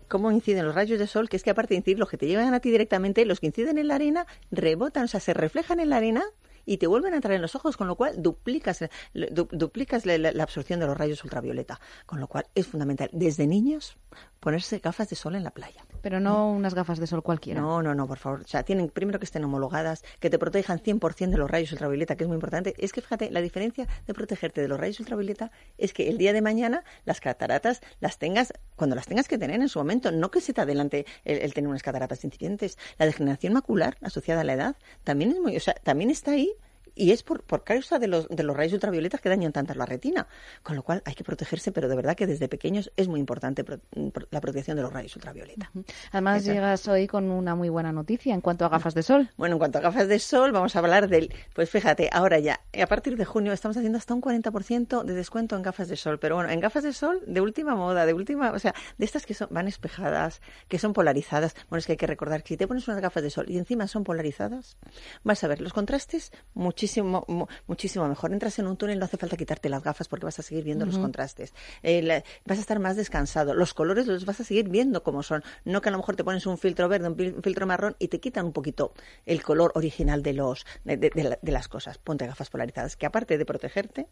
cómo 0.09 0.30
inciden 0.32 0.65
los 0.65 0.76
rayos 0.76 0.99
de 0.99 1.07
sol, 1.07 1.28
que 1.28 1.38
es 1.38 1.43
que 1.43 1.49
aparte 1.49 1.74
de 1.74 1.78
incidir 1.80 1.97
los 1.97 2.07
que 2.09 2.17
te 2.17 2.28
llegan 2.28 2.53
a 2.53 2.59
ti 2.59 2.69
directamente, 2.69 3.26
los 3.26 3.39
que 3.39 3.47
inciden 3.47 3.80
en 3.80 3.88
la 3.88 3.95
arena 3.95 4.28
rebotan, 4.51 5.05
o 5.05 5.07
sea, 5.07 5.19
se 5.19 5.34
reflejan 5.34 5.80
en 5.80 5.89
la 5.89 5.97
arena 5.97 6.24
y 6.66 6.78
te 6.78 6.88
vuelven 6.88 7.14
a 7.14 7.18
entrar 7.18 7.34
en 7.36 7.41
los 7.41 7.55
ojos, 7.55 7.78
con 7.78 7.88
lo 7.88 7.95
cual 7.95 8.22
duplicas, 8.22 8.80
du- 9.14 9.47
duplicas 9.51 10.05
la, 10.05 10.30
absorción 10.43 10.80
de 10.80 10.88
los 10.88 10.97
rayos 10.97 11.24
ultravioleta. 11.24 11.80
Con 12.05 12.20
lo 12.20 12.28
cual 12.28 12.45
es 12.55 12.68
fundamental, 12.68 13.09
desde 13.14 13.47
niños, 13.47 13.97
ponerse 14.39 14.80
gafas 14.80 15.09
de 15.09 15.16
sol 15.16 15.36
en 15.36 15.43
la 15.43 15.51
playa. 15.51 15.86
Pero 16.01 16.20
no 16.20 16.51
unas 16.51 16.74
gafas 16.74 16.99
de 16.99 17.07
sol 17.07 17.24
cualquiera. 17.24 17.61
No, 17.61 17.82
no, 17.82 17.95
no, 17.95 18.07
por 18.07 18.18
favor. 18.18 18.41
O 18.41 18.47
sea, 18.47 18.64
tienen 18.64 18.89
primero 18.89 19.20
que 19.20 19.26
estén 19.26 19.43
homologadas, 19.45 20.03
que 20.20 20.30
te 20.30 20.38
protejan 20.38 20.80
100% 20.80 21.30
de 21.32 21.38
los 21.38 21.49
rayos 21.49 21.72
ultravioleta, 21.72 22.16
que 22.16 22.26
es 22.26 22.28
muy 22.28 22.36
importante. 22.36 22.74
Es 22.78 22.91
que 22.91 23.01
fíjate, 23.01 23.32
la 23.32 23.41
diferencia 23.41 23.88
de 24.05 24.14
protegerte 24.14 24.61
de 24.61 24.68
los 24.68 24.80
rayos 24.80 24.99
ultravioleta 24.99 25.51
es 25.78 25.93
que 25.93 26.09
el 26.09 26.18
día 26.18 26.34
de 26.34 26.41
mañana 26.41 26.84
las 27.05 27.22
cataratas 27.22 27.82
las 28.01 28.18
tengas 28.18 28.53
cuando 28.76 28.95
las 28.95 29.05
tengas 29.07 29.28
que 29.28 29.38
tener 29.38 29.61
en 29.61 29.70
su 29.70 29.80
momento, 29.80 30.11
no 30.11 30.30
que 30.30 30.41
se 30.41 30.51
te 30.53 30.61
adelante 30.61 31.05
el, 31.24 31.38
el 31.39 31.53
tener 31.53 31.70
unas 31.70 31.84
cataratas 31.84 32.24
incipientes. 32.26 32.78
La 32.97 33.05
degeneración 33.05 33.53
macular 33.53 33.97
asociada 34.01 34.41
a 34.41 34.43
la 34.43 34.53
edad 34.53 34.76
también 35.03 35.32
es 35.32 35.39
muy, 35.39 35.55
o 35.55 35.59
sea, 35.59 35.74
también 35.76 36.09
está 36.09 36.32
ahí 36.32 36.53
y 36.96 37.12
es 37.12 37.24
por, 37.24 37.44
por 37.44 37.64
causa 37.64 38.00
de 38.00 38.08
los, 38.08 38.28
de 38.30 38.44
los 38.44 38.56
rayos 38.56 38.74
ultravioletas 38.74 39.22
que 39.22 39.30
dañan 39.30 39.52
tanto 39.52 39.74
la 39.74 39.86
retina. 39.86 40.28
Con 40.62 40.76
lo 40.76 40.84
cual 40.84 41.02
hay 41.06 41.16
que 41.16 41.24
protegerse, 41.24 41.72
pero 41.72 41.88
de 41.88 41.96
verdad 41.96 42.16
que 42.16 42.28
desde 42.28 42.48
pequeños 42.48 42.91
es 42.96 43.08
muy 43.08 43.20
importante 43.20 43.64
pro- 43.64 43.80
pro- 44.12 44.28
la 44.32 44.41
protección 44.41 44.78
de 44.78 44.84
los 44.84 44.94
rayos 44.94 45.16
ultravioleta. 45.16 45.72
Además 46.12 46.44
llegas 46.54 46.88
hoy 46.88 47.08
con 47.08 47.30
una 47.32 47.56
muy 47.56 47.70
buena 47.70 47.91
noticia 47.91 48.34
en 48.34 48.41
cuanto 48.41 48.66
a 48.66 48.70
gafas 48.70 48.94
de 48.94 49.04
sol. 49.04 49.30
Bueno, 49.38 49.56
en 49.56 49.60
cuanto 49.60 49.78
a 49.80 49.82
gafas 49.82 50.08
de 50.08 50.20
sol, 50.20 50.52
vamos 50.52 50.76
a 50.76 50.80
hablar 50.80 51.08
del. 51.10 51.34
Pues 51.54 51.70
fíjate, 51.70 52.10
ahora 52.12 52.39
ya, 52.39 52.62
a 52.82 52.88
partir 52.88 53.18
de 53.18 53.26
junio 53.26 53.52
estamos 53.54 53.76
haciendo 53.78 53.98
hasta 53.98 54.14
un 54.14 54.22
40% 54.22 55.04
de 55.04 55.14
descuento 55.14 55.56
en 55.56 55.62
gafas 55.64 55.88
de 55.88 55.96
sol. 55.98 56.20
Pero 56.20 56.36
bueno, 56.36 56.50
en 56.50 56.60
gafas 56.60 56.84
de 56.84 56.94
sol 56.94 57.22
de 57.26 57.41
última 57.41 57.76
moda, 57.76 58.06
de 58.06 58.14
última. 58.14 58.52
O 58.52 58.60
sea, 58.60 58.74
de 58.98 59.06
estas 59.06 59.26
que 59.26 59.34
son, 59.34 59.48
van 59.52 59.68
espejadas, 59.68 60.41
que 60.68 60.80
son 60.80 60.94
polarizadas. 60.94 61.56
Bueno, 61.70 61.80
es 61.80 61.86
que 61.86 61.94
hay 61.94 61.98
que 61.98 62.08
recordar 62.08 62.44
que 62.44 62.50
si 62.50 62.58
te 62.58 62.68
pones 62.68 62.88
unas 62.88 63.02
gafas 63.02 63.24
de 63.24 63.30
sol 63.30 63.46
y 63.50 63.58
encima 63.58 63.88
son 63.88 64.04
polarizadas, 64.04 64.78
vas 65.24 65.44
a 65.44 65.48
ver 65.48 65.60
los 65.62 65.74
contrastes 65.74 66.32
muchísimo, 66.54 66.83
mu- 67.28 67.48
muchísimo 67.68 68.08
mejor. 68.08 68.34
Entras 68.34 68.58
en 68.60 68.68
un 68.68 68.78
túnel, 68.78 69.00
no 69.00 69.06
hace 69.06 69.18
falta 69.18 69.38
quitarte 69.38 69.70
las 69.70 69.84
gafas 69.84 70.08
porque 70.08 70.26
vas 70.26 70.40
a 70.40 70.44
seguir 70.44 70.64
viendo 70.64 70.86
los 70.86 70.96
contrastes. 71.02 71.54
Eh, 71.82 72.02
la- 72.02 72.24
vas 72.46 72.58
a 72.58 72.62
estar 72.62 72.80
más 72.80 72.96
descansado. 72.96 73.54
Los 73.54 73.74
colores 73.74 74.08
los 74.08 74.26
vas 74.26 74.40
a 74.40 74.44
seguir 74.44 74.70
viendo 74.70 75.04
como 75.04 75.24
son. 75.24 75.44
No 75.66 75.82
que 75.82 75.90
a 75.90 75.92
lo 75.92 75.98
mejor 75.98 76.16
te 76.16 76.24
pones 76.24 76.46
un 76.46 76.58
filtro 76.58 76.88
verde, 76.90 77.08
un 77.08 77.42
filtro 77.44 77.66
marrón 77.68 77.96
y 78.00 78.08
te 78.10 78.20
quitan 78.20 78.46
un 78.46 78.54
poquito 78.54 78.94
el 79.26 79.42
color 79.44 79.72
original 79.76 80.22
de 80.24 80.34
los 80.34 80.66
de, 80.84 80.98
de- 80.98 81.10
de 81.14 81.24
la- 81.24 81.40
de 81.42 81.52
las 81.52 81.68
cosas. 81.68 81.98
Ponte 81.98 82.28
gafas 82.28 82.50
polarizadas 82.50 82.96
que 82.98 83.06
aparte 83.06 83.38
de 83.38 83.46
protegerte, 83.46 84.08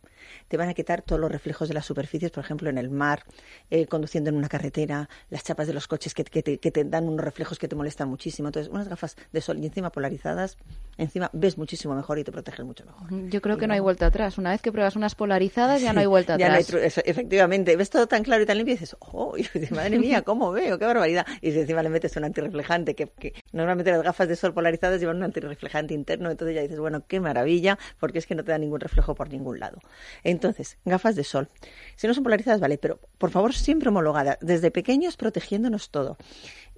te 0.48 0.58
van 0.58 0.70
a 0.70 0.74
quitar 0.74 1.02
todos 1.02 1.20
los 1.20 1.32
reflejos 1.32 1.68
de 1.68 1.74
las 1.74 1.86
superficies, 1.86 2.32
por 2.32 2.44
ejemplo, 2.44 2.70
en 2.70 2.78
el 2.78 2.90
mar, 2.90 3.26
eh, 3.70 3.88
conduciendo 3.88 4.30
en 4.30 4.36
una 4.36 4.50
carretera, 4.50 5.10
las 5.30 5.44
chapas 5.44 5.68
de 5.68 5.74
los 5.74 5.88
coches 5.88 6.14
que, 6.14 6.24
que 6.24 6.44
te, 6.44 6.58
que 6.60 6.72
te 6.72 6.84
dan 6.84 7.08
unos 7.08 7.24
reflejos 7.24 7.60
que 7.60 7.68
te 7.68 7.76
molestan 7.76 8.08
muchísimo. 8.10 8.48
Entonces, 8.50 8.72
unas 8.72 8.88
gafas 8.88 9.16
de 9.32 9.42
sol 9.42 9.58
y 9.60 9.66
encima 9.66 9.92
polarizadas, 9.92 10.58
encima 10.98 11.30
ves 11.34 11.58
muchísimo 11.58 11.96
mejor 11.96 12.20
y 12.20 12.24
te 12.24 12.32
mucho 12.66 12.86
mejor. 12.86 13.30
Yo 13.30 13.42
creo 13.42 13.58
que 13.58 13.68
no 13.68 13.74
hay 13.74 13.80
vuelta 13.80 14.06
atrás. 14.08 14.38
Una 14.38 14.52
vez 14.52 14.62
que 14.62 14.72
pruebas 14.72 14.96
unas 14.96 15.16
polarizadas 15.16 15.82
ya 15.82 15.94
no 15.94 16.00
hay 16.00 16.06
vuelta 16.06 16.38
Ya 16.38 16.50
no 16.50 16.56
hay 16.56 16.64
atrás. 16.64 16.82
eso, 16.84 17.02
efectivamente, 17.06 17.76
ves 17.76 17.90
todo 17.90 18.08
tan 18.08 18.24
claro 18.24 18.44
y 18.44 18.46
tan 18.46 18.58
limpio 18.58 18.74
y 18.74 18.78
dices, 18.78 18.96
oh, 19.00 19.36
y 19.38 19.42
dices, 19.44 19.72
madre 19.72 19.98
mía, 19.98 20.22
¿cómo 20.26 20.52
veo? 20.52 20.78
¡Qué 20.80 20.86
barbaridad! 20.86 21.26
Y 21.42 21.52
si 21.52 21.60
encima 21.60 21.84
le 21.84 21.90
metes 21.90 22.16
un 22.18 22.24
antirreflejante, 22.24 22.96
que, 22.96 23.08
que 23.08 23.34
normalmente 23.52 23.92
las 23.92 24.04
gafas 24.04 24.28
de 24.28 24.36
sol 24.36 24.54
polarizadas 24.54 25.00
llevan 25.00 25.18
un 25.18 25.24
antirreflejante 25.24 25.94
interno, 25.94 26.32
entonces 26.32 26.56
ya 26.56 26.62
dices, 26.62 26.80
bueno, 26.80 27.06
qué 27.08 27.20
maravilla, 27.20 27.78
porque 28.00 28.20
es 28.20 28.26
que 28.26 28.36
no 28.36 28.44
te 28.44 28.52
da 28.52 28.58
ningún 28.58 28.80
reflejo 28.80 29.16
por 29.16 29.30
ningún 29.30 29.60
lado. 29.60 29.80
Entonces, 30.24 30.78
gafas 30.86 31.16
de 31.16 31.24
sol. 31.24 31.50
Si 31.96 32.08
no 32.08 32.14
son 32.14 32.24
polarizadas, 32.24 32.60
vale, 32.60 32.78
pero 32.78 33.00
por 33.18 33.32
favor 33.32 33.54
siempre 33.54 33.90
homologadas, 33.90 34.38
desde 34.42 34.72
pequeños 34.72 35.18
protegiéndonos 35.18 35.90
todo. 35.90 36.18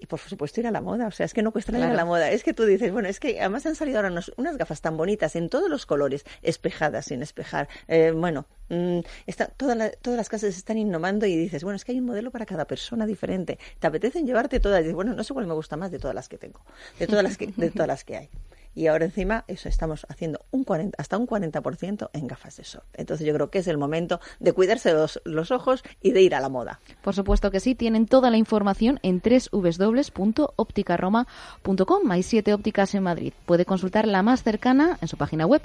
Y 0.03 0.05
por 0.05 0.19
supuesto 0.19 0.59
ir 0.59 0.67
a 0.67 0.71
la 0.71 0.81
moda, 0.81 1.07
o 1.07 1.11
sea, 1.11 1.25
es 1.25 1.33
que 1.33 1.41
no 1.41 1.53
cuesta 1.53 1.71
nada 1.71 1.85
ir 1.85 1.91
a 1.93 1.95
la 1.95 2.03
moda. 2.03 2.29
Es 2.29 2.43
que 2.43 2.53
tú 2.53 2.65
dices, 2.65 2.91
bueno, 2.91 3.07
es 3.07 3.21
que 3.21 3.39
además 3.39 3.65
han 3.65 3.75
salido 3.75 3.99
ahora 3.99 4.09
unos- 4.09 4.33
unas 4.35 4.57
gafas 4.57 4.81
tan 4.81 4.97
bonitas 4.97 5.37
en 5.37 5.47
todos 5.47 5.69
los 5.69 5.85
colores, 5.85 6.25
espejadas, 6.41 7.05
sin 7.05 7.21
espejar. 7.21 7.69
Eh, 7.87 8.11
bueno, 8.13 8.45
mm, 8.67 8.99
está, 9.27 9.47
toda 9.47 9.75
la- 9.75 9.91
todas 9.91 10.17
las 10.17 10.27
casas 10.27 10.57
están 10.57 10.77
innovando 10.77 11.25
y 11.25 11.37
dices, 11.37 11.63
bueno, 11.63 11.77
es 11.77 11.85
que 11.85 11.93
hay 11.93 11.99
un 11.99 12.05
modelo 12.05 12.31
para 12.31 12.45
cada 12.45 12.65
persona 12.65 13.05
diferente. 13.05 13.57
Te 13.79 13.87
apetecen 13.87 14.27
llevarte 14.27 14.59
todas. 14.59 14.81
Y 14.81 14.83
dices, 14.83 14.95
bueno, 14.95 15.13
no 15.13 15.23
sé 15.23 15.33
cuál 15.33 15.47
me 15.47 15.53
gusta 15.53 15.77
más 15.77 15.89
de 15.89 15.99
todas 15.99 16.13
las 16.13 16.27
que 16.27 16.37
tengo, 16.37 16.59
de 16.99 17.07
todas 17.07 17.23
las 17.23 17.37
que, 17.37 17.47
de 17.55 17.71
todas 17.71 17.87
las 17.87 18.03
que 18.03 18.17
hay. 18.17 18.29
Y 18.75 18.87
ahora 18.87 19.05
encima, 19.05 19.45
eso, 19.47 19.69
estamos 19.69 20.07
haciendo 20.09 20.41
un 20.51 20.63
40, 20.63 20.95
hasta 20.99 21.17
un 21.17 21.27
40% 21.27 22.09
en 22.13 22.27
gafas 22.27 22.57
de 22.57 22.63
sol. 22.63 22.81
Entonces 22.93 23.27
yo 23.27 23.33
creo 23.33 23.49
que 23.49 23.57
es 23.59 23.67
el 23.67 23.77
momento 23.77 24.19
de 24.39 24.53
cuidarse 24.53 24.93
los, 24.93 25.21
los 25.25 25.51
ojos 25.51 25.83
y 26.01 26.11
de 26.11 26.21
ir 26.21 26.33
a 26.35 26.39
la 26.39 26.47
moda. 26.49 26.79
Por 27.01 27.13
supuesto 27.13 27.51
que 27.51 27.59
sí, 27.59 27.75
tienen 27.75 28.07
toda 28.07 28.31
la 28.31 28.37
información 28.37 28.99
en 29.03 29.21
www.opticaroma.com. 29.21 32.11
Hay 32.11 32.23
siete 32.23 32.53
ópticas 32.53 32.95
en 32.95 33.03
Madrid. 33.03 33.33
Puede 33.45 33.65
consultar 33.65 34.07
la 34.07 34.23
más 34.23 34.43
cercana 34.43 34.97
en 35.01 35.07
su 35.07 35.15
página 35.17 35.45
web 35.45 35.61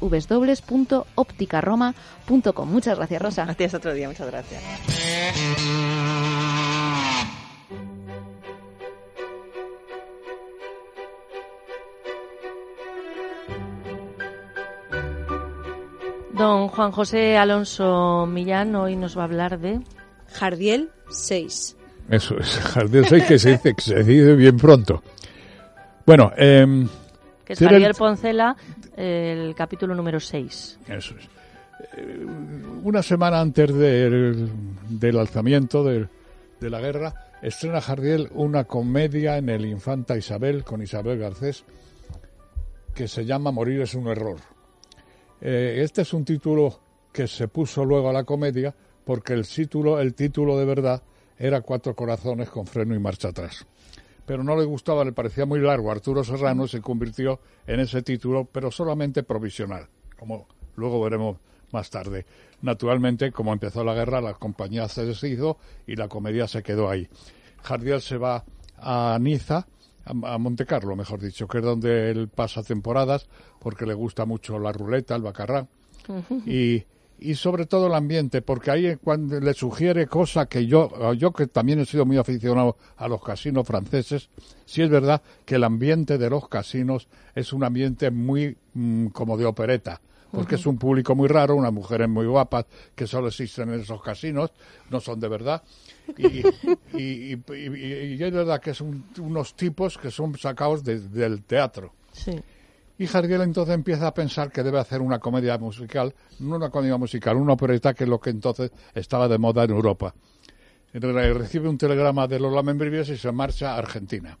www.opticaroma.com. 0.00 2.70
Muchas 2.70 2.96
gracias, 2.96 3.22
Rosa. 3.22 3.44
Gracias 3.44 3.74
otro 3.74 3.92
día, 3.94 4.08
muchas 4.08 4.26
gracias. 4.26 4.60
Don 16.38 16.68
Juan 16.68 16.92
José 16.92 17.36
Alonso 17.36 18.26
Millán 18.26 18.74
hoy 18.76 18.96
nos 18.96 19.16
va 19.16 19.22
a 19.22 19.24
hablar 19.24 19.58
de... 19.58 19.80
Jardiel 20.32 20.90
6. 21.10 21.76
Eso 22.10 22.38
es, 22.38 22.58
Jardín 22.74 23.04
6 23.04 23.24
que 23.24 23.38
se 23.38 23.50
dice, 23.52 23.74
que 23.74 23.80
se 23.82 24.04
dice 24.04 24.34
bien 24.34 24.56
pronto. 24.58 25.02
Bueno, 26.06 26.30
eh, 26.36 26.86
Que 27.44 27.54
es 27.54 27.58
tiene 27.58 27.76
el- 27.76 27.82
Javier 27.82 27.96
Poncela, 27.96 28.56
el 28.96 29.54
capítulo 29.54 29.94
número 29.94 30.20
6. 30.20 30.80
Eso 30.86 31.14
es. 31.18 31.24
Eh, 31.96 32.26
Una 32.82 33.02
semana 33.02 33.40
antes 33.40 33.72
del, 33.74 34.50
del 34.88 35.18
alzamiento 35.18 35.82
de, 35.82 36.06
de 36.60 36.70
la 36.70 36.80
guerra, 36.80 37.14
estrena 37.42 37.80
Jardiel 37.80 38.28
una 38.34 38.64
comedia 38.64 39.38
en 39.38 39.48
el 39.48 39.64
Infanta 39.64 40.16
Isabel 40.16 40.62
con 40.62 40.82
Isabel 40.82 41.18
Garcés 41.18 41.64
que 42.94 43.08
se 43.08 43.24
llama 43.24 43.50
Morir 43.50 43.80
es 43.82 43.94
un 43.94 44.08
error. 44.08 44.36
Eh, 45.40 45.80
este 45.82 46.02
es 46.02 46.12
un 46.12 46.24
título 46.24 46.80
que 47.12 47.26
se 47.28 47.48
puso 47.48 47.84
luego 47.84 48.10
a 48.10 48.12
la 48.12 48.24
comedia 48.24 48.74
porque 49.04 49.32
el 49.32 49.46
título, 49.46 50.00
el 50.00 50.14
título 50.14 50.58
de 50.58 50.64
verdad 50.64 51.02
era 51.38 51.60
Cuatro 51.60 51.94
corazones 51.94 52.50
con 52.50 52.66
freno 52.66 52.94
y 52.94 52.98
marcha 52.98 53.28
atrás. 53.28 53.66
pero 54.26 54.44
no 54.44 54.56
le 54.56 54.64
gustaba, 54.64 55.04
le 55.04 55.12
parecía 55.12 55.46
muy 55.46 55.60
largo 55.60 55.90
Arturo 55.90 56.22
Serrano 56.22 56.68
se 56.68 56.82
convirtió 56.82 57.40
en 57.66 57.80
ese 57.80 58.02
título, 58.02 58.44
pero 58.44 58.70
solamente 58.70 59.22
provisional, 59.22 59.88
como 60.18 60.46
luego 60.76 61.00
veremos 61.00 61.38
más 61.72 61.88
tarde. 61.88 62.26
Naturalmente, 62.60 63.32
como 63.32 63.52
empezó 63.52 63.84
la 63.84 63.94
guerra, 63.94 64.20
la 64.20 64.34
compañía 64.34 64.88
se 64.88 65.06
deshizo 65.06 65.58
y 65.86 65.96
la 65.96 66.08
comedia 66.08 66.46
se 66.46 66.62
quedó 66.62 66.90
ahí. 66.90 67.08
Jardiel 67.62 68.00
se 68.00 68.18
va 68.18 68.44
a 68.76 69.18
Niza, 69.20 69.66
a, 70.08 70.34
a 70.34 70.38
Monte 70.38 70.66
Carlo, 70.66 70.96
mejor 70.96 71.20
dicho, 71.20 71.46
que 71.46 71.58
es 71.58 71.64
donde 71.64 72.10
él 72.10 72.28
pasa 72.28 72.62
temporadas, 72.62 73.28
porque 73.58 73.86
le 73.86 73.94
gusta 73.94 74.24
mucho 74.24 74.58
la 74.58 74.72
ruleta, 74.72 75.14
el 75.14 75.22
bacarrá, 75.22 75.66
y, 76.46 76.84
y 77.20 77.34
sobre 77.34 77.66
todo 77.66 77.88
el 77.88 77.94
ambiente, 77.94 78.42
porque 78.42 78.70
ahí 78.70 78.96
cuando 78.96 79.40
le 79.40 79.52
sugiere 79.54 80.06
cosas 80.06 80.46
que 80.46 80.66
yo, 80.66 81.12
yo 81.14 81.32
que 81.32 81.46
también 81.46 81.80
he 81.80 81.84
sido 81.84 82.06
muy 82.06 82.16
aficionado 82.16 82.76
a 82.96 83.08
los 83.08 83.22
casinos 83.22 83.66
franceses, 83.66 84.30
sí 84.64 84.82
es 84.82 84.88
verdad 84.88 85.22
que 85.44 85.56
el 85.56 85.64
ambiente 85.64 86.16
de 86.16 86.30
los 86.30 86.48
casinos 86.48 87.08
es 87.34 87.52
un 87.52 87.64
ambiente 87.64 88.10
muy 88.10 88.56
mm, 88.74 89.08
como 89.08 89.36
de 89.36 89.46
opereta, 89.46 90.00
porque 90.32 90.56
es 90.56 90.66
un 90.66 90.78
público 90.78 91.14
muy 91.14 91.28
raro, 91.28 91.54
unas 91.56 91.72
mujeres 91.72 92.08
muy 92.08 92.26
guapas 92.26 92.66
que 92.94 93.06
solo 93.06 93.28
existen 93.28 93.72
en 93.72 93.80
esos 93.80 94.02
casinos, 94.02 94.52
no 94.90 95.00
son 95.00 95.18
de 95.20 95.28
verdad, 95.28 95.62
y, 96.16 96.26
y, 96.96 97.32
y- 97.34 97.42
y- 97.54 98.14
y 98.14 98.22
es 98.22 98.32
verdad 98.32 98.60
que 98.60 98.74
son 98.74 99.04
unos 99.20 99.54
tipos 99.54 99.96
que 99.98 100.10
son 100.10 100.36
sacados 100.38 100.84
de- 100.84 101.00
del 101.00 101.42
teatro. 101.44 101.92
Sí. 102.12 102.38
Y 103.00 103.06
Jardiel 103.06 103.42
entonces 103.42 103.74
empieza 103.76 104.08
a 104.08 104.14
pensar 104.14 104.50
que 104.50 104.62
debe 104.64 104.78
hacer 104.80 105.00
una 105.00 105.20
comedia 105.20 105.56
musical, 105.56 106.12
no 106.40 106.56
una 106.56 106.68
comedia 106.68 106.96
musical, 106.96 107.36
una 107.36 107.52
opereta 107.52 107.94
que 107.94 108.04
es 108.04 108.10
lo 108.10 108.18
que 108.20 108.30
entonces 108.30 108.72
estaba 108.94 109.28
de 109.28 109.38
moda 109.38 109.62
en 109.64 109.70
Europa. 109.70 110.12
Re- 110.92 111.32
Recibe 111.34 111.68
un 111.68 111.78
telegrama 111.78 112.26
de 112.26 112.40
Lola 112.40 112.62
Membrives 112.62 113.08
y 113.10 113.16
se 113.16 113.30
marcha 113.30 113.74
a 113.74 113.78
Argentina, 113.78 114.36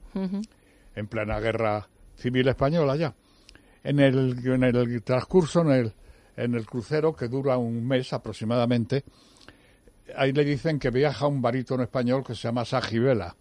en 0.94 1.06
plena 1.06 1.38
guerra 1.38 1.86
civil 2.16 2.48
española 2.48 2.96
ya. 2.96 3.14
En 3.88 4.00
el, 4.00 4.38
en 4.44 4.64
el 4.64 5.02
transcurso, 5.02 5.62
en 5.62 5.70
el, 5.70 5.92
en 6.36 6.54
el 6.54 6.66
crucero, 6.66 7.16
que 7.16 7.26
dura 7.26 7.56
un 7.56 7.88
mes 7.88 8.12
aproximadamente, 8.12 9.02
ahí 10.14 10.32
le 10.32 10.44
dicen 10.44 10.78
que 10.78 10.90
viaja 10.90 11.26
un 11.26 11.40
barítono 11.40 11.84
español 11.84 12.22
que 12.22 12.34
se 12.34 12.42
llama 12.42 12.66
Sajibela, 12.66 13.34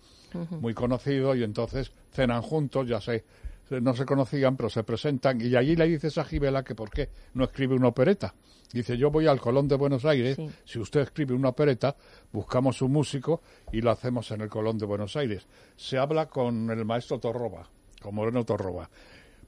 muy 0.62 0.74
conocido, 0.74 1.36
y 1.36 1.44
entonces 1.44 1.92
cenan 2.14 2.42
juntos, 2.42 2.88
ya 2.88 3.02
sé, 3.02 3.26
no 3.70 3.94
se 3.94 4.06
conocían, 4.06 4.56
pero 4.56 4.70
se 4.70 4.86
presentan, 4.86 5.42
y 5.42 5.54
allí 5.58 5.76
le 5.76 5.86
dice 5.86 6.10
Sajibela 6.10 6.64
que 6.64 6.76
por 6.76 6.92
qué 6.92 7.10
no 7.34 7.44
escribe 7.44 7.76
una 7.76 7.90
opereta. 7.90 8.34
Dice, 8.72 8.98
yo 8.98 9.12
voy 9.12 9.28
al 9.28 9.42
Colón 9.42 9.68
de 9.68 9.76
Buenos 9.76 10.06
Aires, 10.06 10.38
si 10.64 10.80
usted 10.80 11.02
escribe 11.02 11.34
una 11.34 11.50
opereta, 11.50 11.94
buscamos 12.32 12.82
un 12.82 12.94
músico 12.94 13.42
y 13.74 13.82
lo 13.82 13.92
hacemos 13.92 14.32
en 14.32 14.40
el 14.40 14.50
Colón 14.50 14.78
de 14.78 14.86
Buenos 14.86 15.18
Aires. 15.18 15.46
Se 15.76 15.98
habla 15.98 16.28
con 16.28 16.70
el 16.72 16.86
maestro 16.86 17.20
Torroba, 17.20 17.68
con 18.02 18.16
Moreno 18.16 18.46
Torroba. 18.46 18.90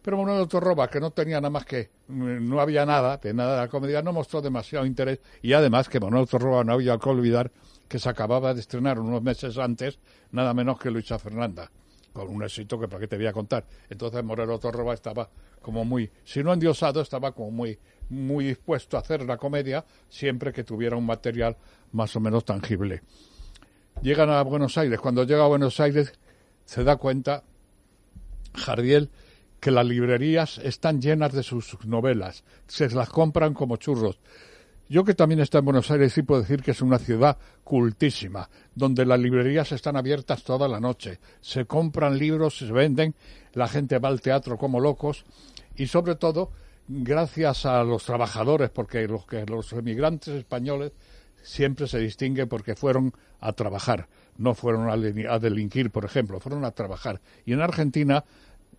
Pero 0.01 0.17
Moreno 0.17 0.47
Torroba, 0.47 0.87
que 0.89 0.99
no 0.99 1.11
tenía 1.11 1.37
nada 1.37 1.49
más 1.49 1.65
que, 1.65 1.89
mm, 2.07 2.47
no 2.47 2.61
había 2.61 2.85
nada, 2.85 3.17
de 3.17 3.33
nada 3.33 3.55
de 3.55 3.61
la 3.61 3.67
comedia, 3.67 4.01
no 4.01 4.13
mostró 4.13 4.41
demasiado 4.41 4.85
interés, 4.85 5.19
y 5.41 5.53
además 5.53 5.89
que 5.89 5.99
Moreno 5.99 6.25
Torroba 6.25 6.63
no 6.63 6.73
había 6.73 6.97
que 6.97 7.09
olvidar 7.09 7.51
que 7.87 7.99
se 7.99 8.07
acababa 8.07 8.53
de 8.53 8.61
estrenar 8.61 8.99
unos 8.99 9.21
meses 9.21 9.57
antes, 9.57 9.99
nada 10.31 10.53
menos 10.53 10.79
que 10.79 10.91
Luisa 10.91 11.19
Fernanda 11.19 11.69
con 12.13 12.27
un 12.29 12.43
éxito 12.43 12.79
que 12.79 12.87
para 12.87 13.01
qué 13.01 13.07
te 13.07 13.17
voy 13.17 13.27
a 13.27 13.33
contar. 13.33 13.65
Entonces 13.89 14.23
Moreno 14.23 14.59
Torroba 14.59 14.93
estaba 14.93 15.29
como 15.61 15.85
muy, 15.85 16.09
si 16.23 16.43
no 16.43 16.53
endiosado, 16.53 17.01
estaba 17.01 17.31
como 17.31 17.51
muy, 17.51 17.77
muy 18.09 18.45
dispuesto 18.45 18.97
a 18.97 19.01
hacer 19.01 19.23
la 19.23 19.37
comedia 19.37 19.85
siempre 20.07 20.51
que 20.51 20.63
tuviera 20.63 20.95
un 20.95 21.05
material 21.05 21.57
más 21.91 22.15
o 22.15 22.19
menos 22.19 22.45
tangible. 22.45 23.01
Llegan 24.01 24.29
a 24.29 24.41
Buenos 24.43 24.77
Aires. 24.77 24.99
Cuando 24.99 25.23
llega 25.23 25.43
a 25.43 25.47
Buenos 25.47 25.79
Aires 25.79 26.13
se 26.65 26.83
da 26.83 26.97
cuenta 26.97 27.43
Jardiel 28.53 29.09
que 29.59 29.71
las 29.71 29.85
librerías 29.85 30.57
están 30.59 31.01
llenas 31.01 31.33
de 31.33 31.43
sus 31.43 31.85
novelas, 31.85 32.43
se 32.67 32.89
las 32.89 33.09
compran 33.09 33.53
como 33.53 33.77
churros. 33.77 34.19
Yo 34.87 35.03
que 35.03 35.13
también 35.13 35.39
estoy 35.39 35.59
en 35.59 35.65
Buenos 35.65 35.91
Aires 35.91 36.13
sí 36.13 36.23
puedo 36.23 36.41
decir 36.41 36.63
que 36.63 36.71
es 36.71 36.81
una 36.81 36.97
ciudad 36.97 37.37
cultísima, 37.63 38.49
donde 38.73 39.05
las 39.05 39.19
librerías 39.19 39.71
están 39.71 39.95
abiertas 39.95 40.43
toda 40.43 40.67
la 40.67 40.79
noche, 40.79 41.19
se 41.41 41.65
compran 41.65 42.17
libros, 42.17 42.57
se 42.57 42.71
venden, 42.71 43.13
la 43.53 43.67
gente 43.67 43.99
va 43.99 44.09
al 44.09 44.21
teatro 44.21 44.57
como 44.57 44.79
locos 44.79 45.25
y 45.75 45.85
sobre 45.85 46.15
todo 46.15 46.51
gracias 46.87 47.67
a 47.67 47.83
los 47.83 48.03
trabajadores, 48.03 48.71
porque 48.71 49.07
los, 49.07 49.27
que 49.27 49.45
los 49.45 49.71
emigrantes 49.73 50.33
españoles 50.33 50.91
siempre 51.43 51.87
se 51.87 51.99
distinguen 51.99 52.49
porque 52.49 52.75
fueron 52.75 53.13
a 53.39 53.53
trabajar, 53.53 54.07
no 54.37 54.55
fueron 54.55 54.89
a, 54.89 55.33
a 55.33 55.39
delinquir, 55.39 55.91
por 55.91 56.03
ejemplo, 56.03 56.39
fueron 56.39 56.65
a 56.65 56.71
trabajar. 56.71 57.21
Y 57.45 57.53
en 57.53 57.61
Argentina 57.61 58.25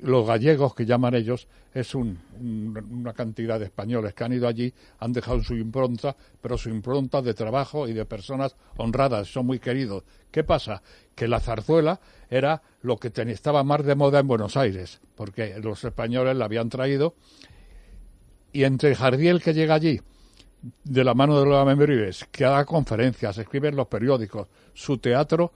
los 0.03 0.26
gallegos, 0.26 0.74
que 0.74 0.86
llaman 0.86 1.14
ellos, 1.14 1.46
es 1.72 1.94
un- 1.94 2.18
un- 2.38 2.76
una 3.01 3.12
cantidad 3.12 3.59
de 3.59 3.66
españoles 3.66 4.14
que 4.14 4.24
han 4.24 4.32
ido 4.32 4.48
allí, 4.48 4.72
han 4.98 5.12
dejado 5.12 5.42
su 5.42 5.55
impronta, 5.55 6.16
pero 6.40 6.57
su 6.59 6.68
impronta 6.70 7.22
de 7.22 7.34
trabajo 7.34 7.86
y 7.88 7.92
de 7.92 8.05
personas 8.05 8.57
honradas, 8.76 9.28
son 9.32 9.46
muy 9.46 9.59
queridos. 9.59 10.05
¿Qué 10.30 10.44
pasa? 10.44 10.82
Que 11.14 11.28
la 11.28 11.40
zarzuela 11.40 12.01
era 12.28 12.62
lo 12.82 12.96
que 12.96 13.11
ten- 13.11 13.28
estaba 13.28 13.62
más 13.64 13.84
de 13.84 13.94
moda 13.94 14.20
en 14.20 14.26
Buenos 14.28 14.57
Aires, 14.57 15.01
porque 15.14 15.59
los 15.62 15.84
españoles 15.84 16.36
la 16.36 16.44
habían 16.46 16.68
traído, 16.68 17.14
y 18.53 18.64
entre 18.64 18.94
Jardiel 18.94 19.40
que 19.42 19.55
llega 19.55 19.74
allí, 19.74 20.01
de 20.84 21.05
la 21.05 21.14
mano 21.14 21.38
de 21.38 21.46
Lola 21.46 21.64
Membrives, 21.64 22.26
que 22.30 22.44
da 22.44 22.64
conferencias, 22.64 23.38
escribe 23.38 23.68
en 23.68 23.76
los 23.76 23.86
periódicos, 23.86 24.48
su 24.74 24.98
teatro 24.98 25.53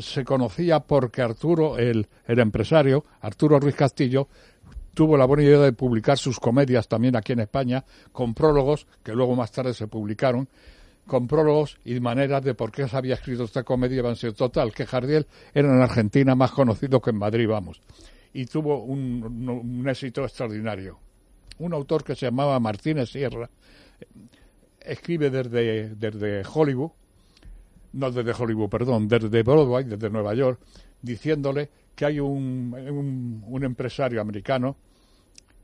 se 0.00 0.24
conocía 0.24 0.80
porque 0.80 1.22
Arturo, 1.22 1.78
el, 1.78 2.08
el 2.26 2.38
empresario, 2.38 3.04
Arturo 3.20 3.60
Ruiz 3.60 3.74
Castillo, 3.74 4.28
tuvo 4.94 5.16
la 5.16 5.26
buena 5.26 5.42
idea 5.42 5.58
de 5.58 5.72
publicar 5.72 6.16
sus 6.16 6.38
comedias 6.40 6.88
también 6.88 7.16
aquí 7.16 7.32
en 7.32 7.40
España, 7.40 7.84
con 8.12 8.32
prólogos, 8.32 8.86
que 9.02 9.12
luego 9.12 9.34
más 9.34 9.50
tarde 9.50 9.74
se 9.74 9.88
publicaron, 9.88 10.48
con 11.06 11.26
prólogos 11.26 11.78
y 11.84 12.00
maneras 12.00 12.42
de 12.42 12.54
por 12.54 12.72
qué 12.72 12.88
se 12.88 12.96
había 12.96 13.14
escrito 13.14 13.44
esta 13.44 13.62
comedia 13.62 14.08
a 14.08 14.14
ser 14.14 14.32
total, 14.32 14.72
que 14.72 14.86
Jardiel 14.86 15.26
era 15.52 15.68
en 15.68 15.82
Argentina 15.82 16.34
más 16.34 16.52
conocido 16.52 17.00
que 17.00 17.10
en 17.10 17.18
Madrid, 17.18 17.46
vamos, 17.48 17.80
y 18.32 18.46
tuvo 18.46 18.82
un, 18.82 19.84
éxito 19.88 20.24
extraordinario. 20.24 20.98
Un 21.58 21.72
autor 21.72 22.02
que 22.02 22.16
se 22.16 22.26
llamaba 22.26 22.58
Martínez 22.58 23.10
Sierra, 23.10 23.48
escribe 24.80 25.30
desde, 25.30 25.94
desde 25.94 26.42
Hollywood, 26.52 26.90
no 27.94 28.10
desde 28.10 28.32
Hollywood, 28.32 28.68
perdón, 28.68 29.08
desde 29.08 29.42
Broadway, 29.42 29.84
desde 29.84 30.10
Nueva 30.10 30.34
York, 30.34 30.60
diciéndole 31.00 31.70
que 31.94 32.04
hay 32.04 32.20
un, 32.20 33.42
un, 33.46 33.64
empresario 33.64 34.20
americano 34.20 34.76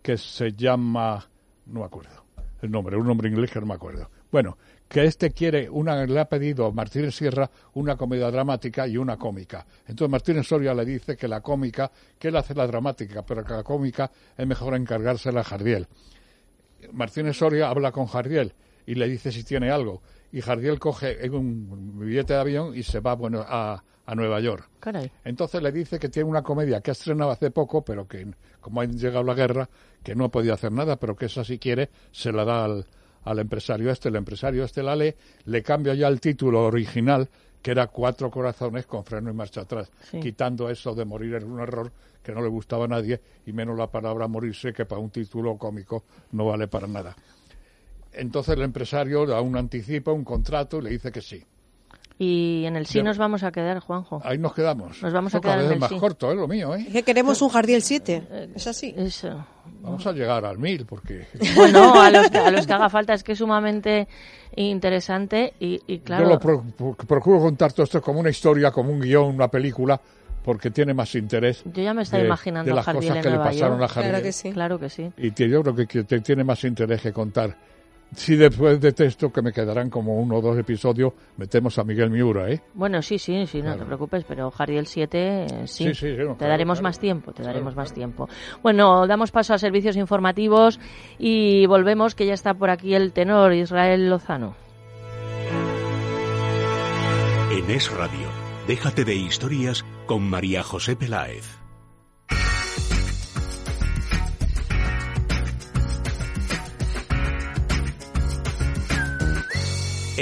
que 0.00 0.16
se 0.16 0.52
llama, 0.52 1.28
no 1.66 1.80
me 1.80 1.86
acuerdo 1.86 2.20
el 2.62 2.70
nombre, 2.70 2.96
un 2.96 3.06
nombre 3.06 3.28
inglés 3.28 3.50
que 3.50 3.60
no 3.60 3.66
me 3.66 3.74
acuerdo. 3.74 4.10
Bueno, 4.30 4.58
que 4.88 5.04
este 5.04 5.30
quiere, 5.30 5.68
una, 5.68 6.04
le 6.04 6.20
ha 6.20 6.28
pedido 6.28 6.66
a 6.66 6.72
Martínez 6.72 7.14
Sierra 7.14 7.50
una 7.74 7.96
comedia 7.96 8.30
dramática 8.30 8.86
y 8.86 8.96
una 8.96 9.16
cómica. 9.16 9.64
Entonces 9.86 10.10
Martínez 10.10 10.46
Soria 10.46 10.74
le 10.74 10.84
dice 10.84 11.16
que 11.16 11.26
la 11.26 11.40
cómica, 11.40 11.90
que 12.18 12.28
él 12.28 12.36
hace 12.36 12.54
la 12.54 12.66
dramática, 12.66 13.22
pero 13.22 13.44
que 13.44 13.54
la 13.54 13.62
cómica 13.62 14.10
es 14.36 14.46
mejor 14.46 14.74
encargársela 14.74 15.40
a 15.40 15.44
Jardiel. 15.44 15.86
Martínez 16.92 17.36
Soria 17.36 17.68
habla 17.68 17.92
con 17.92 18.06
Jardiel 18.06 18.52
y 18.86 18.94
le 18.94 19.08
dice 19.08 19.32
si 19.32 19.44
tiene 19.44 19.70
algo. 19.70 20.02
Y 20.32 20.40
Jardiel 20.40 20.78
coge 20.78 21.28
un 21.30 21.98
billete 21.98 22.34
de 22.34 22.38
avión 22.40 22.76
y 22.76 22.82
se 22.82 23.00
va 23.00 23.14
bueno, 23.14 23.44
a, 23.46 23.82
a 24.06 24.14
Nueva 24.14 24.40
York. 24.40 24.68
Caray. 24.78 25.10
Entonces 25.24 25.60
le 25.62 25.72
dice 25.72 25.98
que 25.98 26.08
tiene 26.08 26.28
una 26.28 26.42
comedia 26.42 26.80
que 26.80 26.90
ha 26.90 26.92
estrenado 26.92 27.30
hace 27.32 27.50
poco, 27.50 27.84
pero 27.84 28.06
que 28.06 28.26
como 28.60 28.80
ha 28.80 28.84
llegado 28.84 29.24
la 29.24 29.34
guerra, 29.34 29.68
que 30.02 30.14
no 30.14 30.24
ha 30.26 30.28
podido 30.30 30.54
hacer 30.54 30.72
nada, 30.72 30.96
pero 30.96 31.16
que 31.16 31.26
esa 31.26 31.44
si 31.44 31.58
quiere 31.58 31.90
se 32.12 32.30
la 32.32 32.44
da 32.44 32.64
al, 32.64 32.86
al 33.24 33.38
empresario 33.40 33.90
este. 33.90 34.08
El 34.08 34.16
empresario 34.16 34.64
este 34.64 34.82
la 34.82 34.94
lee, 34.94 35.14
le 35.46 35.62
cambia 35.62 35.94
ya 35.94 36.06
el 36.08 36.20
título 36.20 36.64
original, 36.64 37.28
que 37.60 37.72
era 37.72 37.88
Cuatro 37.88 38.30
Corazones 38.30 38.86
con 38.86 39.04
freno 39.04 39.30
y 39.30 39.34
marcha 39.34 39.62
atrás, 39.62 39.90
Sí. 40.10 40.20
quitando 40.20 40.70
eso 40.70 40.94
de 40.94 41.04
morir 41.04 41.34
en 41.34 41.50
un 41.50 41.60
error 41.60 41.92
que 42.22 42.32
no 42.32 42.40
le 42.40 42.48
gustaba 42.48 42.84
a 42.84 42.88
nadie, 42.88 43.20
y 43.46 43.52
menos 43.52 43.76
la 43.76 43.90
palabra 43.90 44.28
morirse, 44.28 44.72
que 44.72 44.86
para 44.86 45.00
un 45.00 45.10
título 45.10 45.56
cómico 45.58 46.04
no 46.32 46.46
vale 46.46 46.68
para 46.68 46.86
nada. 46.86 47.14
Entonces 48.12 48.56
el 48.56 48.62
empresario 48.62 49.24
da 49.26 49.40
un 49.40 49.56
anticipo, 49.56 50.12
un 50.12 50.24
contrato, 50.24 50.78
y 50.78 50.82
le 50.82 50.90
dice 50.90 51.12
que 51.12 51.20
sí. 51.20 51.44
Y 52.22 52.64
en 52.66 52.76
el 52.76 52.84
sí 52.84 53.02
nos 53.02 53.16
vamos 53.16 53.42
a 53.44 53.50
quedar, 53.50 53.78
Juanjo. 53.78 54.20
Ahí 54.22 54.36
nos 54.36 54.52
quedamos. 54.52 55.02
Nos 55.02 55.10
vamos 55.12 55.34
a 55.34 55.40
cada 55.40 55.54
quedar 55.54 55.64
en 55.64 55.68
vez 55.70 55.74
el 55.76 55.80
más 55.80 55.88
sí. 55.90 55.98
corto, 55.98 56.30
es 56.30 56.36
lo 56.36 56.46
mío, 56.46 56.74
¿eh? 56.74 56.84
Es 56.86 56.92
que 56.92 57.02
queremos 57.02 57.40
un 57.40 57.48
Jardiel 57.48 57.80
7. 57.80 58.50
Es 58.54 58.66
así. 58.66 58.92
Eso. 58.94 59.42
Vamos 59.80 60.06
a 60.06 60.12
llegar 60.12 60.44
al 60.44 60.58
mil, 60.58 60.84
porque... 60.84 61.26
Bueno, 61.56 61.98
a 61.98 62.10
los, 62.10 62.30
que, 62.30 62.36
a 62.36 62.50
los 62.50 62.66
que 62.66 62.72
haga 62.74 62.90
falta 62.90 63.14
es 63.14 63.24
que 63.24 63.32
es 63.32 63.38
sumamente 63.38 64.06
interesante 64.56 65.54
y, 65.60 65.80
y 65.86 65.98
claro. 66.00 66.24
Yo 66.24 66.30
lo 66.30 66.38
pro- 66.38 66.64
pro- 66.76 66.94
procuro 66.94 67.40
contar 67.40 67.72
todo 67.72 67.84
esto 67.84 68.02
como 68.02 68.20
una 68.20 68.30
historia, 68.30 68.70
como 68.70 68.90
un 68.92 69.00
guion, 69.00 69.34
una 69.34 69.48
película, 69.48 69.98
porque 70.44 70.70
tiene 70.70 70.92
más 70.94 71.14
interés. 71.14 71.62
Yo 71.64 71.82
ya 71.82 71.94
me 71.94 72.02
estoy 72.02 72.20
de- 72.20 72.26
imaginando 72.26 72.66
de 72.66 72.72
a 72.72 72.74
las 72.76 72.84
Jardiel 72.84 73.02
cosas 73.12 73.16
en 73.16 73.22
que 73.22 73.28
le 73.30 73.34
Nueva 73.36 73.50
pasaron 73.50 73.78
York. 73.78 73.90
a 73.90 73.94
Jardiel. 73.94 74.10
Claro 74.12 74.22
que 74.24 74.32
sí. 74.32 74.52
Claro 74.52 74.78
que 74.78 74.88
sí. 74.90 75.10
Y 75.16 75.48
yo 75.48 75.62
creo 75.62 75.74
que, 75.74 75.86
que 75.86 76.04
te- 76.04 76.20
tiene 76.20 76.44
más 76.44 76.62
interés 76.64 77.00
que 77.00 77.12
contar 77.12 77.56
si 78.14 78.36
después 78.36 78.80
de 78.80 78.92
texto, 78.92 79.32
que 79.32 79.42
me 79.42 79.52
quedarán 79.52 79.88
como 79.90 80.18
uno 80.20 80.36
o 80.36 80.40
dos 80.40 80.58
episodios, 80.58 81.12
metemos 81.36 81.78
a 81.78 81.84
Miguel 81.84 82.10
Miura, 82.10 82.50
¿eh? 82.50 82.60
Bueno, 82.74 83.02
sí, 83.02 83.18
sí, 83.18 83.46
sí, 83.46 83.62
no 83.62 83.76
te 83.76 83.84
preocupes, 83.84 84.24
pero 84.26 84.50
Jariel 84.50 84.86
7, 84.86 85.18
eh, 85.18 85.46
sí, 85.66 85.84
Sí, 85.84 85.94
sí, 85.94 85.94
sí, 85.94 86.08
no, 86.18 86.32
te 86.32 86.38
claro, 86.38 86.50
daremos 86.52 86.78
claro. 86.78 86.88
más 86.88 86.98
tiempo, 86.98 87.32
te 87.32 87.42
daremos 87.42 87.76
más 87.76 87.92
tiempo. 87.92 88.28
Bueno, 88.62 89.06
damos 89.06 89.30
paso 89.30 89.54
a 89.54 89.58
servicios 89.58 89.96
informativos 89.96 90.80
y 91.18 91.66
volvemos, 91.66 92.14
que 92.14 92.26
ya 92.26 92.34
está 92.34 92.54
por 92.54 92.70
aquí 92.70 92.94
el 92.94 93.12
tenor 93.12 93.52
Israel 93.52 94.10
Lozano. 94.10 94.54
En 97.52 97.70
Es 97.70 97.90
Radio, 97.90 98.28
déjate 98.66 99.04
de 99.04 99.14
historias 99.16 99.84
con 100.06 100.22
María 100.28 100.62
José 100.62 100.96
Peláez. 100.96 101.59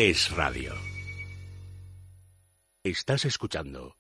Es 0.00 0.30
Radio. 0.30 0.72
Estás 2.84 3.24
escuchando 3.24 3.96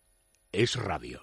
Es 0.52 0.76
Radio. 0.76 1.20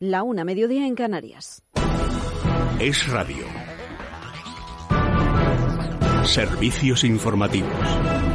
La 0.00 0.24
una 0.24 0.42
mediodía 0.42 0.88
en 0.88 0.96
Canarias. 0.96 1.62
Es 2.80 3.06
Radio. 3.06 3.44
Servicios 6.24 7.04
informativos. 7.04 8.29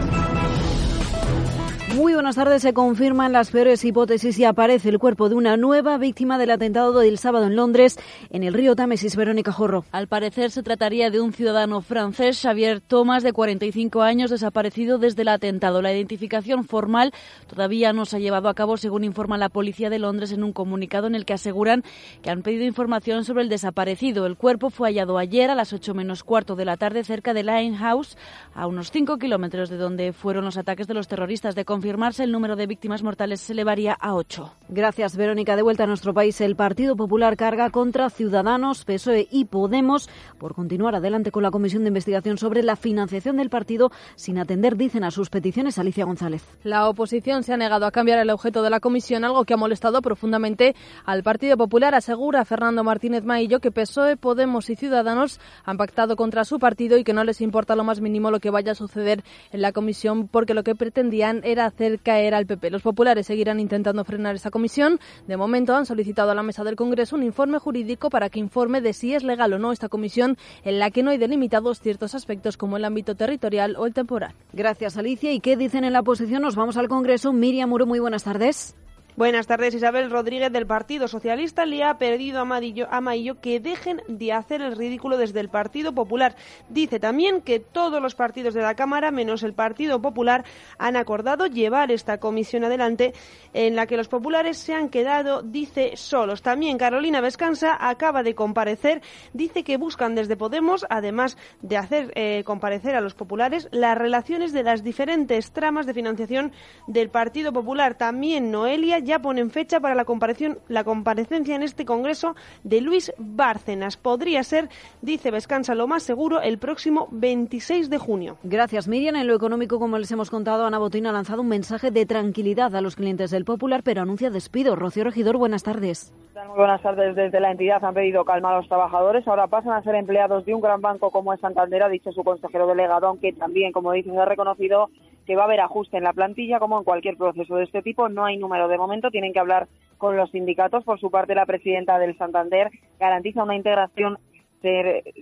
Muy 1.96 2.14
buenas 2.14 2.36
tardes. 2.36 2.62
Se 2.62 2.74
confirman 2.74 3.32
las 3.32 3.52
peores 3.52 3.86
hipótesis 3.86 4.38
y 4.38 4.44
aparece 4.44 4.90
el 4.90 5.00
cuerpo 5.00 5.30
de 5.30 5.36
una 5.36 5.56
nueva 5.56 5.98
víctima 5.98 6.38
del 6.38 6.52
atentado 6.52 7.00
del 7.00 7.18
sábado 7.18 7.46
en 7.46 7.56
Londres, 7.56 7.98
en 8.32 8.44
el 8.44 8.54
río 8.54 8.76
Támesis. 8.76 9.16
Verónica 9.16 9.54
Jorro. 9.54 9.86
Al 9.94 10.10
parecer 10.10 10.52
se 10.52 10.62
trataría 10.62 11.10
de 11.10 11.22
un 11.22 11.32
ciudadano 11.32 11.80
francés, 11.80 12.42
Xavier 12.42 12.82
Thomas, 12.82 13.24
de 13.24 13.32
45 13.32 14.02
años, 14.02 14.30
desaparecido 14.30 14.98
desde 14.98 15.22
el 15.22 15.30
atentado. 15.30 15.82
La 15.82 15.94
identificación 15.94 16.66
formal 16.66 17.14
todavía 17.48 17.94
no 17.94 18.04
se 18.04 18.18
ha 18.18 18.20
llevado 18.20 18.50
a 18.50 18.56
cabo, 18.56 18.76
según 18.76 19.06
informa 19.06 19.38
la 19.38 19.48
policía 19.48 19.90
de 19.90 20.00
Londres 20.00 20.34
en 20.34 20.44
un 20.44 20.52
comunicado 20.52 21.08
en 21.08 21.16
el 21.16 21.24
que 21.24 21.32
aseguran 21.32 21.86
que 22.22 22.30
han 22.30 22.42
pedido 22.42 22.66
información 22.66 23.24
sobre 23.24 23.44
el 23.44 23.50
desaparecido. 23.50 24.26
El 24.26 24.36
cuerpo 24.36 24.70
fue 24.70 24.90
hallado 24.90 25.18
ayer 25.18 25.50
a 25.50 25.56
las 25.56 25.72
8 25.72 25.94
menos 25.94 26.26
cuarto 26.26 26.58
de 26.58 26.66
la 26.66 26.76
tarde 26.76 27.06
cerca 27.06 27.34
de 27.34 27.44
Limehouse, 27.44 28.18
a 28.54 28.68
unos 28.68 28.92
5 28.92 29.18
kilómetros 29.18 29.70
de 29.70 29.78
donde 29.78 30.12
fueron 30.12 30.44
los 30.44 30.58
ataques 30.58 30.88
de 30.88 30.94
los 30.94 31.08
terroristas. 31.08 31.56
De 31.56 31.64
confirmarse, 31.86 32.24
el 32.24 32.32
número 32.32 32.56
de 32.56 32.66
víctimas 32.66 33.04
mortales 33.04 33.42
se 33.42 33.54
elevaría 33.54 33.94
a 33.94 34.16
8. 34.16 34.52
Gracias, 34.70 35.16
Verónica. 35.16 35.56
De 35.56 35.62
vuelta 35.62 35.84
a 35.84 35.88
nuestro 35.88 36.16
país, 36.16 36.42
el 36.42 36.56
Partido 36.56 36.96
Popular 36.96 37.38
carga 37.38 37.70
contra 37.70 38.10
Ciudadanos, 38.10 38.86
PSOE 38.86 39.28
y 39.30 39.46
Podemos 39.46 40.10
por 40.40 40.56
continuar 40.56 40.96
adelante 40.96 41.30
con 41.30 41.44
la 41.44 41.52
comisión 41.52 41.84
de 41.84 41.90
investigación 41.90 42.40
sobre 42.40 42.64
la 42.64 42.76
financiación 42.76 43.38
del 43.38 43.52
partido 43.52 43.92
sin 44.16 44.40
atender, 44.40 44.78
dicen, 44.78 45.04
a 45.04 45.12
sus 45.12 45.30
peticiones. 45.30 45.78
Alicia 45.78 46.06
González. 46.06 46.44
La 46.64 46.90
oposición 46.90 47.44
se 47.44 47.54
ha 47.54 47.58
negado 47.58 47.86
a 47.86 47.92
cambiar 47.92 48.18
el 48.18 48.32
objeto 48.32 48.64
de 48.64 48.72
la 48.72 48.80
comisión, 48.80 49.24
algo 49.24 49.46
que 49.46 49.54
ha 49.54 49.58
molestado 49.58 50.02
profundamente 50.02 50.76
al 51.06 51.22
Partido 51.22 51.56
Popular. 51.56 51.94
Asegura 51.94 52.46
Fernando 52.46 52.84
Martínez 52.84 53.24
Maillo 53.24 53.60
que 53.60 53.70
PSOE, 53.70 54.18
Podemos 54.18 54.72
y 54.72 54.76
Ciudadanos 54.76 55.40
han 55.64 55.78
pactado 55.78 56.16
contra 56.16 56.46
su 56.46 56.58
partido 56.58 56.98
y 56.98 57.04
que 57.04 57.14
no 57.14 57.24
les 57.24 57.42
importa 57.42 57.76
lo 57.76 57.84
más 57.84 58.02
mínimo 58.02 58.32
lo 58.32 58.40
que 58.40 58.50
vaya 58.50 58.72
a 58.72 58.76
suceder 58.76 59.24
en 59.52 59.62
la 59.62 59.72
comisión 59.72 60.28
porque 60.28 60.56
lo 60.56 60.64
que 60.64 60.74
pretendían 60.74 61.42
era 61.44 61.70
hacer 61.76 62.00
caer 62.00 62.34
al 62.34 62.46
PP. 62.46 62.72
Los 62.72 62.82
populares 62.82 63.28
seguirán 63.28 63.60
intentando 63.60 64.04
frenar 64.06 64.36
esa 64.36 64.50
comisión. 64.50 65.00
De 65.28 65.38
momento 65.38 65.76
han 65.76 65.86
solicitado 65.86 66.32
a 66.32 66.36
la 66.36 66.44
mesa 66.44 66.64
del 66.64 66.76
Congreso 66.76 67.16
un 67.16 67.24
informe 67.24 67.60
jurídico 67.60 68.10
para 68.10 68.30
que 68.30 68.40
informe 68.40 68.82
de 68.82 68.94
si 68.94 69.14
es 69.14 69.24
legal 69.24 69.54
o 69.54 69.60
no 69.60 69.72
esta 69.72 69.90
comisión 69.90 70.38
en 70.64 70.80
la 70.80 70.90
que 70.90 71.04
no 71.04 71.12
hay 71.12 71.18
delimitados 71.18 71.82
ciertos 71.82 72.16
aspectos 72.16 72.58
como 72.58 72.78
el 72.78 72.86
ámbito 72.86 73.16
territorial 73.16 73.76
o 73.78 73.86
el 73.86 73.94
temporal. 73.94 74.34
Gracias, 74.54 74.98
Alicia. 74.98 75.34
¿Y 75.34 75.42
qué 75.42 75.58
dicen 75.58 75.84
en 75.84 75.94
la 75.94 76.00
oposición? 76.00 76.42
Nos 76.42 76.56
vamos 76.56 76.78
al 76.78 76.88
Congreso. 76.88 77.34
Miriam 77.34 77.70
Muro, 77.70 77.86
muy 77.86 78.00
buenas 78.00 78.24
tardes. 78.24 78.76
Buenas 79.18 79.48
tardes. 79.48 79.74
Isabel 79.74 80.12
Rodríguez 80.12 80.52
del 80.52 80.68
Partido 80.68 81.08
Socialista 81.08 81.66
le 81.66 81.86
ha 81.86 81.98
pedido 81.98 82.42
a 82.42 82.44
Maillo, 82.44 82.86
a 82.92 83.00
Maillo 83.00 83.40
que 83.40 83.62
dejen 83.62 84.02
de 84.10 84.34
hacer 84.34 84.62
el 84.62 84.76
ridículo 84.76 85.18
desde 85.18 85.40
el 85.40 85.48
Partido 85.48 85.94
Popular. 85.94 86.36
Dice 86.68 87.00
también 87.00 87.40
que 87.40 87.62
todos 87.62 88.02
los 88.02 88.14
partidos 88.14 88.54
de 88.54 88.62
la 88.62 88.76
Cámara, 88.76 89.12
menos 89.12 89.44
el 89.44 89.54
Partido 89.54 90.02
Popular, 90.02 90.44
han 90.78 90.98
acordado 90.98 91.48
llevar 91.48 91.94
esta 91.94 92.18
comisión 92.18 92.66
adelante 92.66 93.14
en 93.54 93.78
la 93.78 93.88
que 93.88 93.96
los 93.96 94.10
populares 94.10 94.58
se 94.58 94.74
han 94.74 94.90
quedado, 94.90 95.42
dice, 95.44 95.94
solos. 95.96 96.42
También 96.42 96.78
Carolina 96.78 97.22
Vescansa 97.22 97.78
acaba 97.80 98.22
de 98.22 98.36
comparecer. 98.36 99.02
Dice 99.32 99.64
que 99.64 99.78
buscan 99.78 100.16
desde 100.16 100.36
Podemos, 100.36 100.86
además 100.90 101.38
de 101.62 101.78
hacer 101.78 102.12
eh, 102.16 102.44
comparecer 102.44 102.98
a 102.98 103.02
los 103.02 103.14
populares, 103.14 103.70
las 103.72 103.98
relaciones 103.98 104.52
de 104.52 104.64
las 104.64 104.84
diferentes 104.84 105.54
tramas 105.54 105.86
de 105.86 105.94
financiación 105.94 106.52
del 106.86 107.10
Partido 107.10 107.54
Popular. 107.54 107.96
También 107.96 108.52
Noelia 108.52 109.05
ya 109.06 109.20
ponen 109.20 109.52
fecha 109.52 109.80
para 109.80 109.96
la, 109.96 110.04
comparación, 110.04 110.58
la 110.68 110.84
comparecencia 110.84 111.56
en 111.56 111.64
este 111.64 111.86
Congreso 111.86 112.36
de 112.64 112.82
Luis 112.82 113.14
Bárcenas. 113.18 113.96
Podría 113.96 114.44
ser, 114.44 114.70
dice 115.02 115.32
Vescansa, 115.32 115.76
lo 115.76 115.88
más 115.88 116.04
seguro, 116.04 116.42
el 116.42 116.58
próximo 116.58 117.08
26 117.12 117.90
de 117.90 117.98
junio. 117.98 118.38
Gracias, 118.44 118.88
Miriam. 118.88 119.16
En 119.16 119.28
lo 119.28 119.36
económico, 119.36 119.80
como 119.80 119.98
les 119.98 120.12
hemos 120.12 120.30
contado, 120.30 120.66
Ana 120.66 120.80
Botín 120.80 121.08
ha 121.08 121.12
lanzado 121.12 121.42
un 121.42 121.48
mensaje 121.48 121.92
de 121.92 122.06
tranquilidad 122.06 122.76
a 122.76 122.82
los 122.82 122.96
clientes 122.96 123.32
del 123.32 123.46
Popular, 123.46 123.82
pero 123.84 124.02
anuncia 124.02 124.30
despido. 124.30 124.76
Rocío 124.76 125.04
Regidor, 125.04 125.38
buenas 125.38 125.64
tardes. 125.64 126.12
Muy 126.48 126.58
buenas 126.58 126.82
tardes. 126.82 127.16
Desde 127.16 127.40
la 127.40 127.52
entidad 127.52 127.84
han 127.84 127.94
pedido 127.94 128.26
calma 128.26 128.52
a 128.52 128.58
los 128.58 128.68
trabajadores. 128.68 129.26
Ahora 129.28 129.48
pasan 129.48 129.72
a 129.72 129.84
ser 129.84 129.96
empleados 129.96 130.46
de 130.46 130.54
un 130.54 130.62
gran 130.62 130.82
banco 130.82 131.10
como 131.10 131.32
es 131.34 131.40
Santander, 131.40 131.84
ha 131.84 131.90
dicho 131.90 132.12
su 132.12 132.24
consejero 132.24 132.68
delegado, 132.68 133.08
aunque 133.08 133.32
también, 133.34 133.72
como 133.72 133.94
dicen, 133.94 134.20
ha 134.20 134.26
reconocido 134.26 134.90
que 135.26 135.36
va 135.36 135.44
a 135.44 135.46
haber 135.46 135.62
ajuste 135.62 135.98
en 135.98 136.04
la 136.04 136.14
plantilla, 136.14 136.60
como 136.60 136.78
en 136.78 136.84
cualquier 136.84 137.18
proceso 137.18 137.56
de 137.56 137.64
este 137.64 137.82
tipo. 137.82 138.10
No 138.10 138.26
hay 138.26 138.38
número 138.38 138.68
de 138.68 138.78
momento, 138.78 139.12
tienen 139.12 139.34
que 139.34 139.40
hablar 139.40 139.68
con 139.98 140.18
los 140.18 140.32
sindicatos. 140.32 140.84
Por 140.84 141.00
su 141.00 141.10
parte, 141.10 141.36
la 141.36 141.46
presidenta 141.46 141.98
del 142.00 142.18
Santander 142.18 142.70
garantiza 143.00 143.44
una 143.44 143.56
integración 143.56 144.18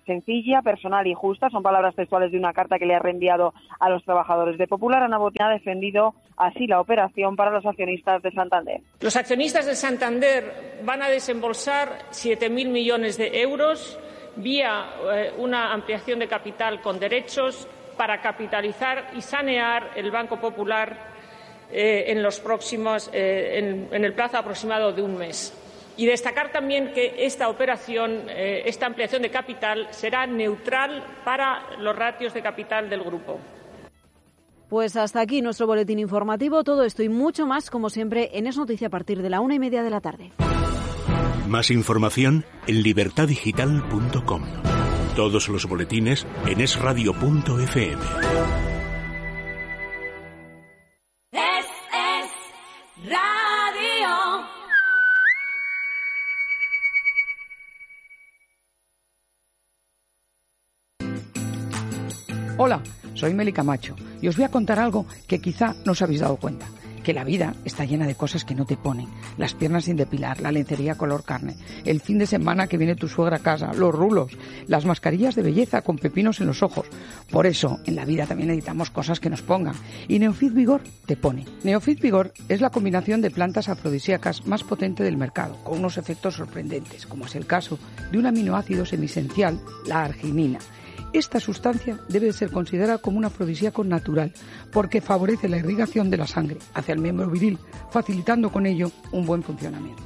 sencilla, 0.05 0.61
personal 0.61 1.05
y 1.07 1.13
justa. 1.13 1.49
Son 1.49 1.63
palabras 1.63 1.95
textuales 1.95 2.31
de 2.31 2.37
una 2.37 2.53
carta 2.53 2.79
que 2.79 2.85
le 2.85 2.95
ha 2.95 2.99
reenviado 2.99 3.53
a 3.79 3.89
los 3.89 4.03
trabajadores 4.05 4.57
de 4.57 4.67
Popular. 4.67 5.03
Ana 5.03 5.17
Botín 5.17 5.41
ha 5.41 5.49
defendido 5.49 6.13
así 6.37 6.67
la 6.67 6.79
operación 6.79 7.35
para 7.35 7.51
los 7.51 7.65
accionistas 7.65 8.21
de 8.21 8.31
Santander. 8.31 8.81
Los 9.01 9.15
accionistas 9.15 9.65
de 9.65 9.75
Santander 9.75 10.79
van 10.85 11.01
a 11.01 11.09
desembolsar 11.09 11.89
7.000 12.11 12.69
millones 12.69 13.17
de 13.17 13.41
euros 13.41 13.99
vía 14.35 14.85
eh, 15.13 15.33
una 15.37 15.73
ampliación 15.73 16.19
de 16.19 16.27
capital 16.27 16.81
con 16.81 16.99
derechos 16.99 17.67
para 17.97 18.21
capitalizar 18.21 19.11
y 19.15 19.21
sanear 19.21 19.91
el 19.95 20.11
Banco 20.11 20.39
Popular 20.39 21.13
eh, 21.71 22.05
en, 22.07 22.21
los 22.21 22.39
próximos, 22.39 23.09
eh, 23.13 23.59
en, 23.59 23.87
en, 23.91 24.05
el 24.05 24.13
plazo 24.13 24.37
aproximado 24.37 24.91
de 24.91 25.01
un 25.01 25.17
mes. 25.17 25.53
Y 25.95 26.05
destacar 26.05 26.51
también 26.51 26.91
que 26.93 27.25
esta 27.25 27.49
operación, 27.49 28.23
eh, 28.29 28.63
esta 28.65 28.85
ampliación 28.85 29.21
de 29.21 29.29
capital, 29.29 29.87
será 29.91 30.25
neutral 30.25 31.03
para 31.23 31.63
los 31.79 31.95
ratios 31.95 32.33
de 32.33 32.41
capital 32.41 32.89
del 32.89 33.03
grupo. 33.03 33.39
Pues 34.69 34.95
hasta 34.95 35.21
aquí 35.21 35.41
nuestro 35.41 35.67
boletín 35.67 35.99
informativo. 35.99 36.63
Todo 36.63 36.83
esto 36.83 37.03
y 37.03 37.09
mucho 37.09 37.45
más, 37.45 37.69
como 37.69 37.91
siempre, 37.91 38.31
en 38.33 38.47
Es 38.47 38.57
Noticia 38.57 38.87
a 38.87 38.89
partir 38.89 39.21
de 39.21 39.29
la 39.29 39.39
una 39.39 39.53
y 39.53 39.59
media 39.59 39.83
de 39.83 39.89
la 39.91 40.01
tarde. 40.01 40.31
Más 41.47 41.69
información 41.69 42.43
en 42.65 42.81
libertadigital.com. 42.81 44.72
Todos 45.15 45.47
los 45.47 45.67
boletines 45.67 46.25
en 46.47 46.59
esradio.fm. 46.59 48.01
Es, 51.31 51.65
es 51.93 52.31
radio. 53.05 54.09
Hola, 62.57 62.81
soy 63.13 63.35
Meli 63.35 63.53
Camacho 63.53 63.95
y 64.19 64.27
os 64.27 64.35
voy 64.35 64.45
a 64.45 64.49
contar 64.49 64.79
algo 64.79 65.05
que 65.27 65.39
quizá 65.39 65.75
no 65.85 65.91
os 65.91 66.01
habéis 66.01 66.21
dado 66.21 66.37
cuenta. 66.37 66.65
Que 67.03 67.13
la 67.13 67.23
vida 67.23 67.53
está 67.65 67.85
llena 67.85 68.07
de 68.07 68.15
cosas 68.15 68.45
que 68.45 68.55
no 68.55 68.65
te 68.65 68.77
ponen. 68.77 69.07
Las 69.37 69.53
piernas 69.53 69.85
sin 69.85 69.97
depilar, 69.97 70.41
la 70.41 70.51
lencería 70.51 70.95
color 70.95 71.23
carne, 71.23 71.55
el 71.85 72.01
fin 72.01 72.17
de 72.17 72.25
semana 72.25 72.67
que 72.67 72.77
viene 72.77 72.95
tu 72.95 73.07
suegra 73.07 73.37
a 73.37 73.39
casa, 73.39 73.73
los 73.73 73.93
rulos, 73.93 74.31
las 74.67 74.85
mascarillas 74.85 75.35
de 75.35 75.41
belleza 75.41 75.81
con 75.81 75.97
pepinos 75.97 76.39
en 76.39 76.47
los 76.47 76.63
ojos. 76.63 76.87
Por 77.29 77.45
eso, 77.45 77.79
en 77.85 77.95
la 77.95 78.05
vida 78.05 78.25
también 78.25 78.47
necesitamos 78.47 78.89
cosas 78.89 79.19
que 79.19 79.29
nos 79.29 79.41
pongan. 79.41 79.75
Y 80.07 80.19
Neofit 80.19 80.53
Vigor 80.53 80.81
te 81.05 81.17
pone. 81.17 81.45
Neofit 81.63 82.01
Vigor 82.01 82.33
es 82.49 82.61
la 82.61 82.69
combinación 82.69 83.21
de 83.21 83.31
plantas 83.31 83.69
afrodisíacas 83.69 84.45
más 84.47 84.63
potente 84.63 85.03
del 85.03 85.17
mercado, 85.17 85.57
con 85.63 85.79
unos 85.79 85.97
efectos 85.97 86.35
sorprendentes, 86.35 87.05
como 87.05 87.25
es 87.25 87.35
el 87.35 87.45
caso 87.45 87.77
de 88.11 88.17
un 88.17 88.25
aminoácido 88.25 88.85
semisencial, 88.85 89.59
la 89.85 90.03
arginina 90.03 90.59
esta 91.13 91.39
sustancia 91.39 91.99
debe 92.09 92.33
ser 92.33 92.51
considerada 92.51 92.97
como 92.97 93.17
un 93.17 93.25
afrodisíaco 93.25 93.83
natural 93.83 94.33
porque 94.71 95.01
favorece 95.01 95.49
la 95.49 95.57
irrigación 95.57 96.09
de 96.09 96.17
la 96.17 96.27
sangre 96.27 96.57
hacia 96.73 96.93
el 96.93 96.99
miembro 96.99 97.29
viril, 97.29 97.59
facilitando 97.91 98.51
con 98.51 98.65
ello 98.65 98.91
un 99.11 99.25
buen 99.25 99.43
funcionamiento. 99.43 100.03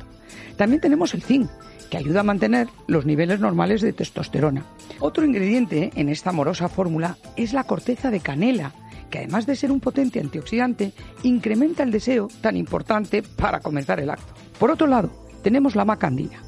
También 0.57 0.81
tenemos 0.81 1.13
el 1.13 1.21
zinc, 1.21 1.49
que 1.89 1.97
ayuda 1.97 2.21
a 2.21 2.23
mantener 2.23 2.67
los 2.88 3.05
niveles 3.05 3.39
normales 3.39 3.81
de 3.81 3.93
testosterona. 3.93 4.65
Otro 4.99 5.25
ingrediente 5.25 5.91
en 5.95 6.09
esta 6.09 6.31
amorosa 6.31 6.67
fórmula 6.67 7.17
es 7.35 7.53
la 7.53 7.63
corteza 7.63 8.11
de 8.11 8.19
canela, 8.19 8.73
que 9.09 9.19
además 9.19 9.45
de 9.45 9.55
ser 9.55 9.71
un 9.71 9.79
potente 9.79 10.19
antioxidante, 10.19 10.93
incrementa 11.23 11.83
el 11.83 11.91
deseo 11.91 12.27
tan 12.41 12.57
importante 12.57 13.23
para 13.23 13.61
comenzar 13.61 13.99
el 13.99 14.09
acto. 14.09 14.33
Por 14.59 14.71
otro 14.71 14.88
lado, 14.88 15.09
tenemos 15.43 15.75
la 15.75 15.85
macandina, 15.85 16.41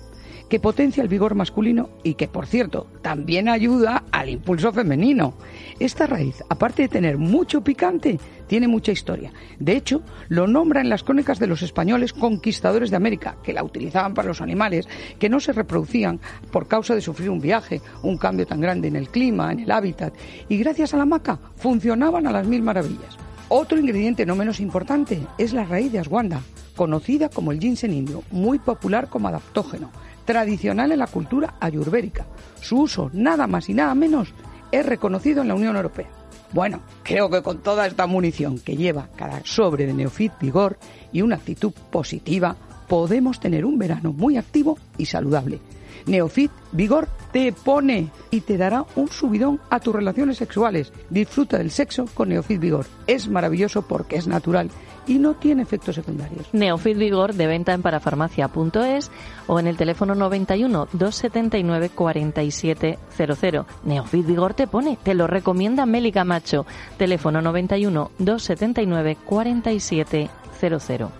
que 0.49 0.59
potencia 0.59 1.03
el 1.03 1.07
vigor 1.07 1.35
masculino 1.35 1.89
y 2.03 2.15
que, 2.15 2.27
por 2.27 2.47
cierto, 2.47 2.87
también 3.01 3.47
ayuda 3.47 4.03
al 4.11 4.29
impulso 4.29 4.73
femenino. 4.73 5.35
Esta 5.79 6.07
raíz, 6.07 6.43
aparte 6.49 6.81
de 6.81 6.89
tener 6.89 7.17
mucho 7.17 7.61
picante, 7.61 8.19
tiene 8.47 8.67
mucha 8.67 8.91
historia. 8.91 9.31
De 9.59 9.73
hecho, 9.73 10.01
lo 10.27 10.47
nombra 10.47 10.81
en 10.81 10.89
las 10.89 11.03
crónicas 11.03 11.37
de 11.37 11.45
los 11.45 11.61
españoles 11.61 12.13
conquistadores 12.13 12.89
de 12.89 12.95
América, 12.97 13.37
que 13.43 13.53
la 13.53 13.63
utilizaban 13.63 14.15
para 14.15 14.27
los 14.27 14.41
animales 14.41 14.87
que 15.19 15.29
no 15.29 15.39
se 15.39 15.53
reproducían 15.53 16.19
por 16.51 16.67
causa 16.67 16.95
de 16.95 17.01
sufrir 17.01 17.29
un 17.29 17.39
viaje, 17.39 17.81
un 18.01 18.17
cambio 18.17 18.47
tan 18.47 18.59
grande 18.59 18.87
en 18.87 18.95
el 18.95 19.09
clima, 19.09 19.51
en 19.51 19.59
el 19.59 19.71
hábitat, 19.71 20.13
y 20.49 20.57
gracias 20.57 20.95
a 20.95 20.97
la 20.97 21.05
maca 21.05 21.39
funcionaban 21.57 22.25
a 22.25 22.31
las 22.31 22.47
mil 22.47 22.63
maravillas. 22.63 23.17
Otro 23.49 23.79
ingrediente 23.79 24.25
no 24.25 24.35
menos 24.35 24.59
importante 24.59 25.21
es 25.37 25.53
la 25.53 25.65
raíz 25.65 25.91
de 25.91 25.99
aswanda, 25.99 26.41
conocida 26.75 27.29
como 27.29 27.51
el 27.51 27.59
ginseng 27.59 27.93
indio, 27.93 28.23
muy 28.31 28.57
popular 28.57 29.09
como 29.09 29.27
adaptógeno 29.27 29.91
tradicional 30.29 30.91
en 30.91 30.99
la 30.99 31.07
cultura 31.07 31.55
ayurvédica. 31.59 32.27
Su 32.61 32.81
uso, 32.81 33.09
nada 33.13 33.47
más 33.47 33.67
y 33.67 33.73
nada 33.73 33.95
menos, 33.95 34.31
es 34.71 34.85
reconocido 34.85 35.41
en 35.41 35.47
la 35.47 35.55
Unión 35.55 35.75
Europea. 35.75 36.05
Bueno, 36.53 36.81
creo 37.01 37.31
que 37.31 37.41
con 37.41 37.63
toda 37.63 37.87
esta 37.87 38.05
munición 38.05 38.59
que 38.59 38.77
lleva 38.77 39.09
cada 39.15 39.41
sobre 39.43 39.87
de 39.87 39.93
Neofit 39.95 40.33
Vigor 40.39 40.77
y 41.11 41.23
una 41.23 41.37
actitud 41.37 41.73
positiva, 41.89 42.55
podemos 42.87 43.39
tener 43.39 43.65
un 43.65 43.79
verano 43.79 44.13
muy 44.13 44.37
activo 44.37 44.77
y 44.99 45.07
saludable. 45.07 45.61
Neofit 46.05 46.51
Vigor 46.73 47.07
te 47.31 47.51
pone 47.51 48.11
y 48.29 48.41
te 48.41 48.55
dará 48.55 48.85
un 48.95 49.09
subidón 49.09 49.59
a 49.71 49.79
tus 49.79 49.95
relaciones 49.95 50.37
sexuales. 50.37 50.93
Disfruta 51.09 51.57
del 51.57 51.71
sexo 51.71 52.05
con 52.13 52.29
Neofit 52.29 52.59
Vigor. 52.59 52.85
Es 53.07 53.27
maravilloso 53.27 53.81
porque 53.81 54.17
es 54.17 54.27
natural 54.27 54.69
y 55.09 55.19
no 55.19 55.33
tiene 55.33 55.63
efectos 55.63 55.95
secundarios. 55.95 56.47
Neofit 56.53 56.97
Vigor 56.97 57.33
de 57.33 57.47
venta 57.47 57.73
en 57.73 57.81
parafarmacia.es 57.81 59.11
o 59.47 59.59
en 59.59 59.67
el 59.67 59.75
teléfono 59.75 60.13
91 60.13 60.87
279 60.93 61.89
4700. 61.89 63.65
Neofit 63.83 64.25
Vigor 64.25 64.53
te 64.53 64.67
pone, 64.67 64.97
te 65.01 65.15
lo 65.15 65.25
recomienda 65.27 65.87
Meli 65.87 66.11
Camacho. 66.11 66.65
Teléfono 66.97 67.41
91 67.41 68.11
279 68.19 69.17
4700. 69.25 71.11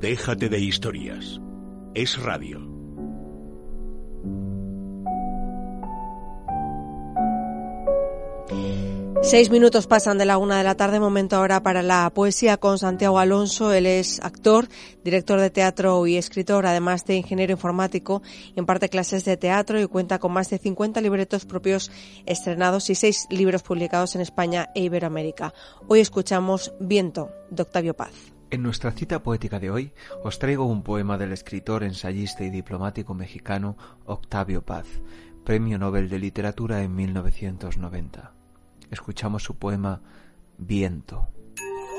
Déjate 0.00 0.48
de 0.48 0.58
historias. 0.60 1.40
Es 1.94 2.18
radio. 2.22 2.69
Seis 9.22 9.50
minutos 9.50 9.86
pasan 9.86 10.16
de 10.16 10.24
la 10.24 10.38
una 10.38 10.56
de 10.56 10.64
la 10.64 10.76
tarde, 10.76 10.98
momento 10.98 11.36
ahora 11.36 11.62
para 11.62 11.82
la 11.82 12.08
poesía 12.08 12.56
con 12.56 12.78
Santiago 12.78 13.18
Alonso. 13.18 13.70
Él 13.70 13.84
es 13.84 14.18
actor, 14.20 14.66
director 15.04 15.38
de 15.38 15.50
teatro 15.50 16.06
y 16.06 16.16
escritor, 16.16 16.64
además 16.64 17.04
de 17.04 17.16
ingeniero 17.16 17.52
informático. 17.52 18.22
Imparte 18.56 18.88
clases 18.88 19.26
de 19.26 19.36
teatro 19.36 19.78
y 19.78 19.86
cuenta 19.86 20.18
con 20.18 20.32
más 20.32 20.48
de 20.48 20.56
50 20.56 21.02
libretos 21.02 21.44
propios 21.44 21.92
estrenados 22.24 22.88
y 22.88 22.94
seis 22.94 23.26
libros 23.28 23.62
publicados 23.62 24.14
en 24.14 24.22
España 24.22 24.70
e 24.74 24.84
Iberoamérica. 24.84 25.52
Hoy 25.86 26.00
escuchamos 26.00 26.72
Viento, 26.80 27.30
de 27.50 27.62
Octavio 27.62 27.94
Paz. 27.94 28.32
En 28.50 28.62
nuestra 28.62 28.90
cita 28.90 29.22
poética 29.22 29.60
de 29.60 29.70
hoy 29.70 29.92
os 30.24 30.38
traigo 30.38 30.64
un 30.64 30.82
poema 30.82 31.18
del 31.18 31.32
escritor, 31.32 31.84
ensayista 31.84 32.42
y 32.42 32.48
diplomático 32.48 33.12
mexicano 33.12 33.76
Octavio 34.06 34.64
Paz, 34.64 34.86
Premio 35.44 35.78
Nobel 35.78 36.08
de 36.08 36.18
Literatura 36.18 36.82
en 36.82 36.94
1990 36.94 38.39
escuchamos 38.90 39.42
su 39.42 39.56
poema 39.56 40.02
Viento. 40.58 41.28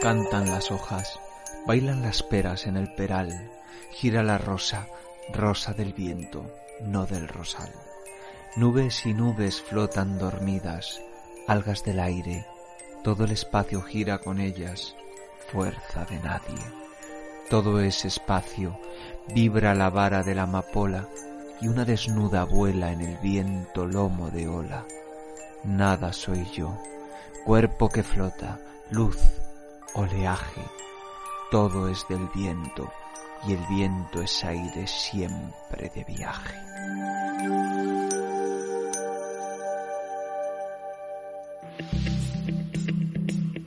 Cantan 0.01 0.49
las 0.49 0.71
hojas, 0.71 1.19
bailan 1.65 2.01
las 2.01 2.21
peras 2.21 2.67
en 2.67 2.77
el 2.77 2.93
peral, 2.93 3.51
gira 3.91 4.23
la 4.23 4.37
rosa, 4.37 4.87
rosa 5.33 5.73
del 5.73 5.93
viento, 5.93 6.45
no 6.83 7.05
del 7.05 7.27
rosal. 7.27 7.71
Nubes 8.55 9.05
y 9.05 9.13
nubes 9.13 9.61
flotan 9.61 10.19
dormidas, 10.19 11.01
algas 11.47 11.83
del 11.83 11.99
aire, 11.99 12.45
todo 13.03 13.25
el 13.25 13.31
espacio 13.31 13.81
gira 13.81 14.19
con 14.19 14.39
ellas, 14.39 14.95
fuerza 15.51 16.05
de 16.05 16.19
nadie. 16.19 16.63
Todo 17.49 17.81
ese 17.81 18.09
espacio 18.09 18.79
vibra 19.33 19.73
la 19.73 19.89
vara 19.89 20.23
de 20.23 20.35
la 20.35 20.43
amapola 20.43 21.07
y 21.61 21.67
una 21.67 21.85
desnuda 21.85 22.43
vuela 22.43 22.91
en 22.91 23.01
el 23.01 23.17
viento 23.17 23.85
lomo 23.85 24.29
de 24.29 24.47
ola 24.47 24.85
nada 25.63 26.13
soy 26.13 26.45
yo, 26.51 26.77
cuerpo 27.45 27.89
que 27.89 28.03
flota, 28.03 28.59
luz, 28.89 29.17
oleaje, 29.93 30.61
todo 31.49 31.87
es 31.87 32.05
del 32.09 32.27
viento 32.33 32.91
y 33.47 33.53
el 33.53 33.65
viento 33.67 34.21
es 34.21 34.43
aire 34.43 34.87
siempre 34.87 35.91
de 35.93 36.03
viaje. 36.03 36.57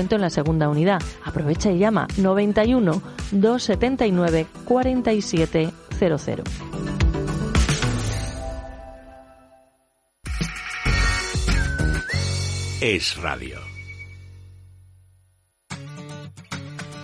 en 0.00 0.20
la 0.20 0.30
segunda 0.30 0.68
unidad. 0.68 1.02
Aprovecha 1.24 1.70
y 1.70 1.78
llama 1.78 2.06
91 2.16 3.02
279 3.32 4.46
4700. 4.64 6.44
Es 12.80 13.16
radio. 13.16 13.58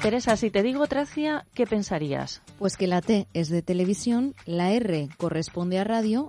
Teresa, 0.00 0.36
si 0.36 0.50
te 0.50 0.62
digo 0.62 0.86
Tracia, 0.86 1.46
¿qué 1.54 1.66
pensarías? 1.66 2.42
Pues 2.58 2.76
que 2.76 2.86
la 2.86 3.00
T 3.00 3.26
es 3.32 3.48
de 3.48 3.62
televisión, 3.62 4.34
la 4.44 4.70
R 4.72 5.08
corresponde 5.16 5.78
a 5.78 5.84
radio 5.84 6.28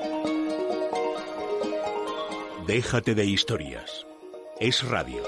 Déjate 2.73 3.15
de 3.15 3.25
historias. 3.25 4.07
Es 4.57 4.87
radio. 4.87 5.21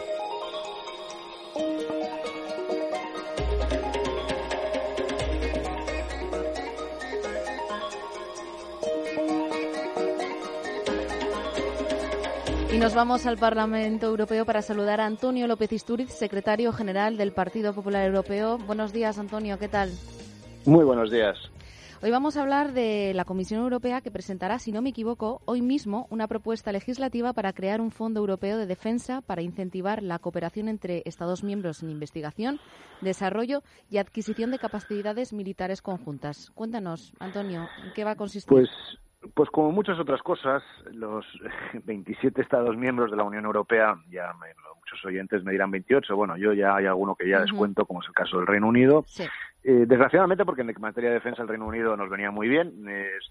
Y 12.72 12.78
nos 12.78 12.96
vamos 12.96 13.26
al 13.26 13.38
Parlamento 13.38 14.06
Europeo 14.06 14.46
para 14.46 14.62
saludar 14.62 15.02
a 15.02 15.06
Antonio 15.06 15.46
López 15.48 15.74
Istúriz, 15.74 16.14
secretario 16.14 16.72
general 16.72 17.18
del 17.18 17.34
Partido 17.34 17.74
Popular 17.74 18.06
Europeo. 18.06 18.58
Buenos 18.58 18.94
días, 18.94 19.18
Antonio, 19.18 19.60
¿qué 19.60 19.68
tal? 19.68 19.92
Muy 20.64 20.86
buenos 20.86 21.12
días. 21.12 21.38
Hoy 22.04 22.12
vamos 22.12 22.36
a 22.36 22.42
hablar 22.42 22.74
de 22.74 23.14
la 23.16 23.24
Comisión 23.24 23.62
Europea 23.62 24.02
que 24.02 24.12
presentará, 24.12 24.60
si 24.60 24.74
no 24.74 24.82
me 24.82 24.90
equivoco, 24.90 25.42
hoy 25.46 25.62
mismo 25.62 26.06
una 26.10 26.28
propuesta 26.28 26.74
legislativa 26.74 27.32
para 27.32 27.54
crear 27.54 27.80
un 27.80 27.92
Fondo 27.92 28.20
Europeo 28.20 28.58
de 28.58 28.66
Defensa 28.66 29.22
para 29.22 29.42
incentivar 29.42 30.04
la 30.04 30.20
cooperación 30.20 30.68
entre 30.68 31.02
Estados 31.06 31.46
miembros 31.46 31.82
en 31.82 31.90
investigación, 31.90 32.60
desarrollo 33.00 33.64
y 33.90 34.00
adquisición 34.00 34.52
de 34.52 34.60
capacidades 34.60 35.32
militares 35.32 35.82
conjuntas. 35.82 36.52
Cuéntanos, 36.56 37.14
Antonio, 37.22 37.70
¿en 37.86 37.94
qué 37.94 38.04
va 38.04 38.12
a 38.12 38.16
consistir? 38.18 38.50
Pues 38.50 38.70
pues 39.36 39.50
como 39.52 39.72
muchas 39.72 39.98
otras 39.98 40.22
cosas, 40.22 40.62
los 40.92 41.26
27 41.86 42.42
Estados 42.42 42.76
miembros 42.76 43.12
de 43.12 43.16
la 43.16 43.24
Unión 43.24 43.46
Europea, 43.46 43.96
ya 44.12 44.34
muchos 44.76 45.06
oyentes 45.06 45.42
me 45.46 45.54
dirán 45.54 45.72
28, 45.72 46.14
bueno, 46.18 46.36
yo 46.36 46.52
ya 46.52 46.76
hay 46.76 46.86
alguno 46.86 47.16
que 47.16 47.30
ya 47.30 47.40
descuento, 47.40 47.86
como 47.86 48.02
es 48.02 48.08
el 48.10 48.14
caso 48.14 48.40
del 48.40 48.48
Reino 48.48 48.68
Unido, 48.68 49.06
Sí. 49.08 49.24
Eh, 49.66 49.86
desgraciadamente, 49.88 50.44
porque 50.44 50.62
en 50.62 50.74
materia 50.80 51.10
de 51.10 51.16
defensa 51.16 51.42
el 51.42 51.48
Reino 51.48 51.66
Unido 51.66 51.96
nos 51.96 52.10
venía 52.10 52.32
muy 52.32 52.50
bien, 52.50 52.84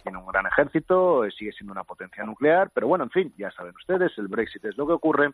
tiene 0.02 0.18
un 0.18 0.26
gran 0.26 0.46
ejército, 0.46 1.26
eh, 1.26 1.30
sigue 1.30 1.52
siendo 1.52 1.72
una 1.72 1.84
potencia 1.84 2.24
nuclear, 2.24 2.70
pero 2.72 2.88
bueno, 2.88 3.04
en 3.04 3.10
fin, 3.10 3.34
ya 3.36 3.50
saben 3.50 3.74
ustedes, 3.76 4.16
el 4.16 4.28
Brexit 4.28 4.64
es 4.64 4.78
lo 4.78 4.86
que 4.86 4.94
ocurre. 4.94 5.32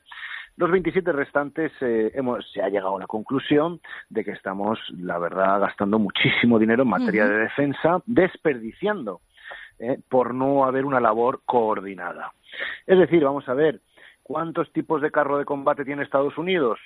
Los 0.57 0.73
27 0.73 1.13
restantes 1.13 1.71
eh, 1.81 2.11
hemos, 2.15 2.51
se 2.51 2.61
ha 2.61 2.69
llegado 2.69 2.97
a 2.97 3.01
la 3.01 3.07
conclusión 3.07 3.81
de 4.11 4.25
que 4.25 4.33
estamos, 4.33 4.81
la 4.99 5.19
verdad, 5.19 5.61
gastando 5.61 6.01
muchísimo 6.01 6.59
dinero 6.59 6.83
en 6.83 6.89
materia 6.89 7.29
de 7.29 7.39
defensa, 7.39 8.03
desperdiciando 8.05 9.21
eh, 9.79 10.01
por 10.09 10.35
no 10.35 10.65
haber 10.65 10.85
una 10.85 10.99
labor 10.99 11.43
coordinada. 11.47 12.33
Es 12.89 12.99
decir, 12.99 13.23
vamos 13.23 13.49
a 13.49 13.55
ver, 13.55 13.81
¿cuántos 14.25 14.73
tipos 14.73 15.01
de 15.01 15.13
carro 15.13 15.39
de 15.39 15.45
combate 15.45 15.85
tiene 15.85 16.03
Estados 16.03 16.37
Unidos? 16.37 16.81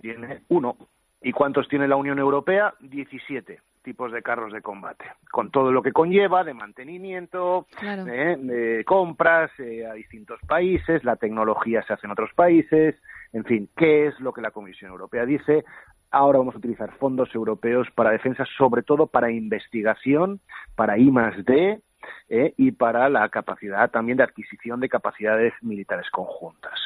Tiene 0.00 0.42
uno. 0.48 0.76
¿Y 1.22 1.32
cuántos 1.32 1.68
tiene 1.68 1.86
la 1.88 1.96
Unión 1.96 2.18
Europea? 2.18 2.74
17 2.80 3.60
tipos 3.82 4.12
de 4.12 4.22
carros 4.22 4.52
de 4.52 4.62
combate, 4.62 5.04
con 5.30 5.50
todo 5.50 5.72
lo 5.72 5.82
que 5.82 5.92
conlleva 5.92 6.44
de 6.44 6.54
mantenimiento, 6.54 7.66
Claro. 7.78 8.06
eh, 8.06 8.36
de 8.38 8.84
compras 8.84 9.50
eh, 9.58 9.84
a 9.84 9.92
distintos 9.94 10.38
países, 10.46 11.02
la 11.04 11.16
tecnología 11.16 11.82
se 11.82 11.92
hace 11.92 12.06
en 12.06 12.12
otros 12.12 12.30
países, 12.34 12.94
en 13.32 13.44
fin, 13.44 13.68
¿qué 13.76 14.06
es 14.06 14.20
lo 14.20 14.32
que 14.32 14.40
la 14.40 14.52
Comisión 14.52 14.92
Europea 14.92 15.26
dice? 15.26 15.64
Ahora 16.12 16.38
vamos 16.38 16.54
a 16.54 16.58
utilizar 16.58 16.92
fondos 16.98 17.34
europeos 17.34 17.88
para 17.94 18.10
defensa, 18.10 18.44
sobre 18.56 18.82
todo 18.82 19.06
para 19.08 19.30
investigación, 19.32 20.40
para 20.76 20.96
I 20.98 21.10
más 21.10 21.34
D, 21.44 21.80
eh, 22.28 22.54
y 22.56 22.72
para 22.72 23.08
la 23.08 23.28
capacidad 23.28 23.90
también 23.90 24.18
de 24.18 24.24
adquisición 24.24 24.80
de 24.80 24.88
capacidades 24.88 25.52
militares 25.62 26.06
conjuntas. 26.10 26.78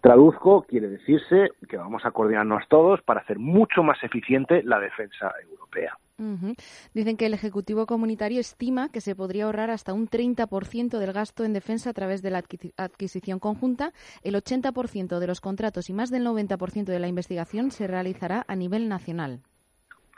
Traduzco, 0.00 0.62
quiere 0.62 0.88
decirse 0.88 1.50
que 1.68 1.76
vamos 1.76 2.04
a 2.04 2.10
coordinarnos 2.10 2.66
todos 2.68 3.00
para 3.02 3.20
hacer 3.20 3.38
mucho 3.38 3.82
más 3.82 4.02
eficiente 4.02 4.62
la 4.62 4.78
defensa 4.80 5.32
europea. 5.42 5.96
Dicen 6.94 7.16
que 7.16 7.26
el 7.26 7.34
Ejecutivo 7.34 7.86
Comunitario 7.86 8.38
estima 8.38 8.88
que 8.88 9.00
se 9.00 9.16
podría 9.16 9.46
ahorrar 9.46 9.70
hasta 9.70 9.92
un 9.92 10.08
30% 10.08 10.98
del 10.98 11.12
gasto 11.12 11.44
en 11.44 11.52
defensa 11.52 11.90
a 11.90 11.92
través 11.92 12.22
de 12.22 12.30
la 12.30 12.40
adquisi- 12.40 12.72
adquisición 12.76 13.40
conjunta. 13.40 13.92
El 14.22 14.36
80% 14.36 15.18
de 15.18 15.26
los 15.26 15.40
contratos 15.40 15.90
y 15.90 15.92
más 15.92 16.10
del 16.10 16.24
90% 16.24 16.84
de 16.92 17.00
la 17.00 17.08
investigación 17.08 17.72
se 17.72 17.88
realizará 17.88 18.44
a 18.46 18.54
nivel 18.54 18.88
nacional. 18.88 19.40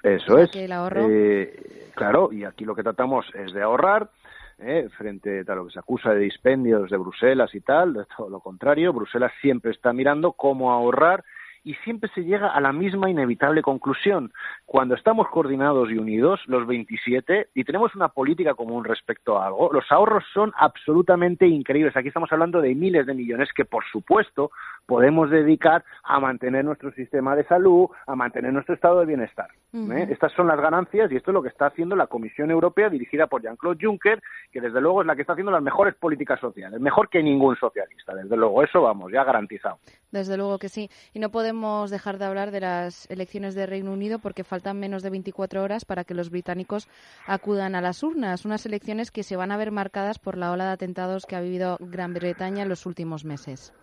Eso 0.02 0.34
O 0.34 0.36
sea 0.36 0.44
es. 0.44 0.50
que 0.50 0.64
el 0.66 0.72
ahorro- 0.72 1.08
Eh, 1.10 1.88
claro, 1.94 2.30
y 2.30 2.44
aquí 2.44 2.66
lo 2.66 2.74
que 2.74 2.82
tratamos 2.82 3.24
es 3.34 3.52
de 3.54 3.62
ahorrar. 3.62 4.10
Eh, 4.58 4.88
frente 4.96 5.44
a 5.46 5.54
lo 5.54 5.66
que 5.66 5.72
se 5.72 5.78
acusa 5.78 6.14
de 6.14 6.20
dispendios 6.20 6.90
de 6.90 6.96
Bruselas 6.96 7.54
y 7.54 7.60
tal, 7.60 7.92
de 7.92 8.04
todo 8.16 8.30
lo 8.30 8.40
contrario, 8.40 8.92
Bruselas 8.92 9.32
siempre 9.40 9.70
está 9.70 9.92
mirando 9.92 10.32
cómo 10.32 10.72
ahorrar 10.72 11.24
y 11.66 11.74
siempre 11.82 12.08
se 12.14 12.22
llega 12.22 12.46
a 12.46 12.60
la 12.60 12.72
misma 12.72 13.10
inevitable 13.10 13.60
conclusión. 13.60 14.32
Cuando 14.64 14.94
estamos 14.94 15.26
coordinados 15.28 15.90
y 15.90 15.98
unidos, 15.98 16.40
los 16.46 16.64
27, 16.64 17.48
y 17.54 17.64
tenemos 17.64 17.92
una 17.96 18.08
política 18.08 18.54
común 18.54 18.84
respecto 18.84 19.36
a 19.36 19.48
algo, 19.48 19.72
los 19.72 19.90
ahorros 19.90 20.22
son 20.32 20.52
absolutamente 20.56 21.44
increíbles. 21.48 21.96
Aquí 21.96 22.06
estamos 22.06 22.30
hablando 22.30 22.60
de 22.60 22.72
miles 22.76 23.04
de 23.04 23.14
millones 23.14 23.48
que, 23.52 23.64
por 23.64 23.84
supuesto, 23.90 24.52
podemos 24.86 25.30
dedicar 25.30 25.84
a 26.04 26.20
mantener 26.20 26.64
nuestro 26.64 26.92
sistema 26.92 27.36
de 27.36 27.44
salud, 27.44 27.88
a 28.06 28.14
mantener 28.14 28.52
nuestro 28.52 28.74
estado 28.74 29.00
de 29.00 29.06
bienestar. 29.06 29.48
¿eh? 29.74 30.06
Estas 30.10 30.32
son 30.32 30.46
las 30.46 30.60
ganancias 30.60 31.10
y 31.10 31.16
esto 31.16 31.30
es 31.30 31.34
lo 31.34 31.42
que 31.42 31.48
está 31.48 31.66
haciendo 31.66 31.96
la 31.96 32.06
Comisión 32.06 32.50
Europea 32.50 32.88
dirigida 32.88 33.26
por 33.26 33.42
Jean-Claude 33.42 33.84
Juncker, 33.84 34.22
que 34.52 34.60
desde 34.60 34.80
luego 34.80 35.02
es 35.02 35.06
la 35.06 35.14
que 35.14 35.22
está 35.22 35.34
haciendo 35.34 35.52
las 35.52 35.62
mejores 35.62 35.94
políticas 35.96 36.40
sociales, 36.40 36.80
mejor 36.80 37.08
que 37.08 37.22
ningún 37.22 37.56
socialista, 37.56 38.14
desde 38.14 38.36
luego, 38.36 38.62
eso 38.62 38.80
vamos, 38.80 39.12
ya 39.12 39.24
garantizado. 39.24 39.78
Desde 40.10 40.36
luego 40.36 40.58
que 40.58 40.68
sí. 40.68 40.88
Y 41.12 41.18
no 41.18 41.30
podemos 41.30 41.90
dejar 41.90 42.18
de 42.18 42.24
hablar 42.24 42.50
de 42.52 42.60
las 42.60 43.10
elecciones 43.10 43.54
de 43.54 43.66
Reino 43.66 43.92
Unido 43.92 44.18
porque 44.18 44.44
faltan 44.44 44.78
menos 44.78 45.02
de 45.02 45.10
24 45.10 45.62
horas 45.62 45.84
para 45.84 46.04
que 46.04 46.14
los 46.14 46.30
británicos 46.30 46.88
acudan 47.26 47.74
a 47.74 47.80
las 47.80 48.02
urnas. 48.02 48.44
Unas 48.44 48.64
elecciones 48.66 49.10
que 49.10 49.24
se 49.24 49.36
van 49.36 49.50
a 49.50 49.56
ver 49.56 49.72
marcadas 49.72 50.18
por 50.18 50.38
la 50.38 50.52
ola 50.52 50.66
de 50.66 50.72
atentados 50.72 51.26
que 51.26 51.36
ha 51.36 51.40
vivido 51.40 51.76
Gran 51.80 52.14
Bretaña 52.14 52.62
en 52.62 52.68
los 52.68 52.86
últimos 52.86 53.24
meses. 53.24 53.74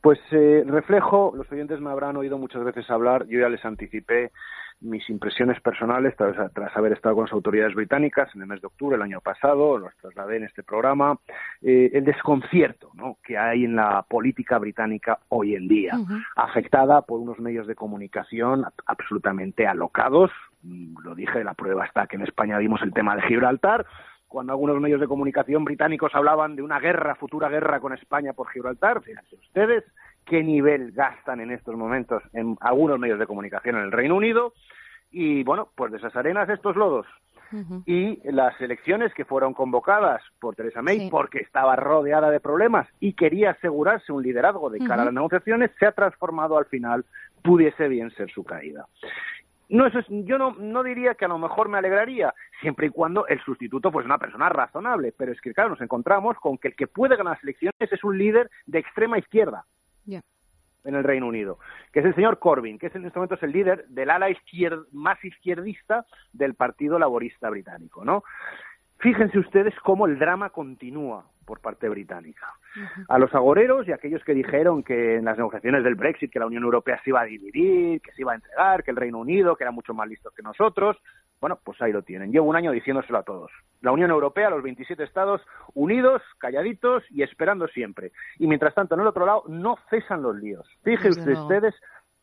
Pues 0.00 0.18
eh, 0.30 0.64
reflejo, 0.66 1.32
los 1.36 1.50
oyentes 1.52 1.80
me 1.80 1.90
habrán 1.90 2.16
oído 2.16 2.38
muchas 2.38 2.64
veces 2.64 2.88
hablar, 2.90 3.26
yo 3.26 3.40
ya 3.40 3.48
les 3.48 3.64
anticipé 3.64 4.30
mis 4.80 5.08
impresiones 5.10 5.60
personales 5.60 6.16
tras, 6.16 6.52
tras 6.54 6.74
haber 6.74 6.92
estado 6.92 7.14
con 7.14 7.24
las 7.24 7.32
autoridades 7.34 7.74
británicas 7.74 8.34
en 8.34 8.40
el 8.40 8.46
mes 8.46 8.62
de 8.62 8.68
octubre 8.68 8.96
del 8.96 9.02
año 9.02 9.20
pasado, 9.20 9.76
los 9.76 9.94
trasladé 9.98 10.38
en 10.38 10.44
este 10.44 10.62
programa, 10.62 11.18
eh, 11.60 11.90
el 11.92 12.04
desconcierto 12.04 12.90
¿no? 12.94 13.18
que 13.22 13.36
hay 13.36 13.64
en 13.64 13.76
la 13.76 14.02
política 14.08 14.58
británica 14.58 15.18
hoy 15.28 15.54
en 15.54 15.68
día, 15.68 15.92
afectada 16.34 17.02
por 17.02 17.20
unos 17.20 17.38
medios 17.38 17.66
de 17.66 17.74
comunicación 17.74 18.64
absolutamente 18.86 19.66
alocados, 19.66 20.30
Mm, 20.62 20.94
lo 21.02 21.14
dije, 21.14 21.42
la 21.42 21.54
prueba 21.54 21.86
está 21.86 22.06
que 22.06 22.16
en 22.16 22.22
España 22.22 22.58
vimos 22.58 22.82
el 22.82 22.92
tema 22.92 23.16
de 23.16 23.22
Gibraltar, 23.22 23.86
cuando 24.30 24.52
algunos 24.52 24.80
medios 24.80 25.00
de 25.00 25.08
comunicación 25.08 25.64
británicos 25.64 26.14
hablaban 26.14 26.54
de 26.54 26.62
una 26.62 26.78
guerra, 26.78 27.16
futura 27.16 27.48
guerra 27.48 27.80
con 27.80 27.92
España 27.92 28.32
por 28.32 28.48
Gibraltar, 28.48 29.02
fíjense 29.02 29.34
ustedes 29.34 29.84
qué 30.24 30.44
nivel 30.44 30.92
gastan 30.92 31.40
en 31.40 31.50
estos 31.50 31.74
momentos 31.74 32.22
en 32.32 32.56
algunos 32.60 33.00
medios 33.00 33.18
de 33.18 33.26
comunicación 33.26 33.76
en 33.76 33.82
el 33.82 33.92
Reino 33.92 34.14
Unido, 34.14 34.54
y 35.10 35.42
bueno, 35.42 35.70
pues 35.74 35.90
de 35.90 35.98
esas 35.98 36.14
arenas 36.14 36.48
estos 36.48 36.76
lodos. 36.76 37.06
Y 37.84 38.20
las 38.30 38.60
elecciones 38.60 39.12
que 39.12 39.24
fueron 39.24 39.54
convocadas 39.54 40.22
por 40.38 40.54
Theresa 40.54 40.82
May, 40.82 41.00
Sí. 41.00 41.08
porque 41.10 41.40
estaba 41.40 41.74
rodeada 41.74 42.30
de 42.30 42.38
problemas 42.38 42.86
y 43.00 43.14
quería 43.14 43.50
asegurarse 43.50 44.12
un 44.12 44.22
liderazgo 44.22 44.70
de 44.70 44.78
cara 44.78 45.02
a 45.02 45.06
las 45.06 45.14
negociaciones, 45.14 45.72
se 45.80 45.86
ha 45.86 45.90
transformado 45.90 46.56
al 46.56 46.66
final, 46.66 47.04
pudiese 47.42 47.88
bien 47.88 48.12
ser 48.12 48.30
su 48.30 48.44
caída. 48.44 48.86
No, 49.70 49.86
eso 49.86 50.00
es, 50.00 50.06
yo 50.08 50.36
no, 50.36 50.52
no 50.58 50.82
diría 50.82 51.14
que 51.14 51.24
a 51.24 51.28
lo 51.28 51.38
mejor 51.38 51.68
me 51.68 51.78
alegraría, 51.78 52.34
siempre 52.60 52.88
y 52.88 52.90
cuando 52.90 53.26
el 53.28 53.40
sustituto 53.40 53.90
pues 53.92 54.04
una 54.04 54.18
persona 54.18 54.48
razonable, 54.48 55.12
pero 55.16 55.30
es 55.32 55.40
que 55.40 55.54
claro, 55.54 55.70
nos 55.70 55.80
encontramos 55.80 56.36
con 56.38 56.58
que 56.58 56.68
el 56.68 56.74
que 56.76 56.88
puede 56.88 57.16
ganar 57.16 57.34
las 57.34 57.42
elecciones 57.44 57.74
es 57.80 58.02
un 58.04 58.18
líder 58.18 58.50
de 58.66 58.80
extrema 58.80 59.18
izquierda 59.18 59.64
en 60.82 60.94
el 60.94 61.04
Reino 61.04 61.26
Unido, 61.28 61.58
que 61.92 62.00
es 62.00 62.06
el 62.06 62.14
señor 62.14 62.38
Corbyn, 62.38 62.78
que 62.78 62.86
es 62.86 62.94
en 62.96 63.04
este 63.04 63.18
momento 63.18 63.34
es 63.34 63.42
el 63.42 63.52
líder 63.52 63.86
del 63.88 64.10
ala 64.10 64.30
izquier- 64.30 64.86
más 64.92 65.22
izquierdista 65.24 66.06
del 66.32 66.54
Partido 66.54 66.98
Laborista 66.98 67.50
británico, 67.50 68.04
¿no? 68.04 68.24
Fíjense 68.98 69.38
ustedes 69.38 69.74
cómo 69.84 70.06
el 70.06 70.18
drama 70.18 70.50
continúa 70.50 71.26
por 71.50 71.58
parte 71.58 71.88
británica. 71.88 72.46
A 73.08 73.18
los 73.18 73.34
agoreros 73.34 73.88
y 73.88 73.90
a 73.90 73.96
aquellos 73.96 74.22
que 74.22 74.34
dijeron 74.34 74.84
que 74.84 75.16
en 75.16 75.24
las 75.24 75.36
negociaciones 75.36 75.82
del 75.82 75.96
Brexit 75.96 76.30
que 76.30 76.38
la 76.38 76.46
Unión 76.46 76.62
Europea 76.62 77.00
se 77.02 77.10
iba 77.10 77.22
a 77.22 77.24
dividir, 77.24 78.00
que 78.00 78.12
se 78.12 78.22
iba 78.22 78.30
a 78.30 78.36
entregar, 78.36 78.84
que 78.84 78.92
el 78.92 78.96
Reino 78.96 79.18
Unido, 79.18 79.56
que 79.56 79.64
era 79.64 79.72
mucho 79.72 79.92
más 79.92 80.08
listo 80.08 80.30
que 80.30 80.44
nosotros, 80.44 80.96
bueno, 81.40 81.58
pues 81.64 81.82
ahí 81.82 81.90
lo 81.90 82.02
tienen. 82.02 82.30
Llevo 82.30 82.48
un 82.48 82.54
año 82.54 82.70
diciéndoselo 82.70 83.18
a 83.18 83.24
todos. 83.24 83.50
La 83.80 83.90
Unión 83.90 84.12
Europea, 84.12 84.48
los 84.48 84.62
27 84.62 85.02
Estados 85.02 85.42
unidos, 85.74 86.22
calladitos 86.38 87.02
y 87.10 87.24
esperando 87.24 87.66
siempre. 87.66 88.12
Y 88.38 88.46
mientras 88.46 88.72
tanto, 88.72 88.94
en 88.94 89.00
el 89.00 89.08
otro 89.08 89.26
lado, 89.26 89.42
no 89.48 89.76
cesan 89.88 90.22
los 90.22 90.36
líos. 90.36 90.68
Fíjense 90.84 91.32
ustedes 91.32 91.74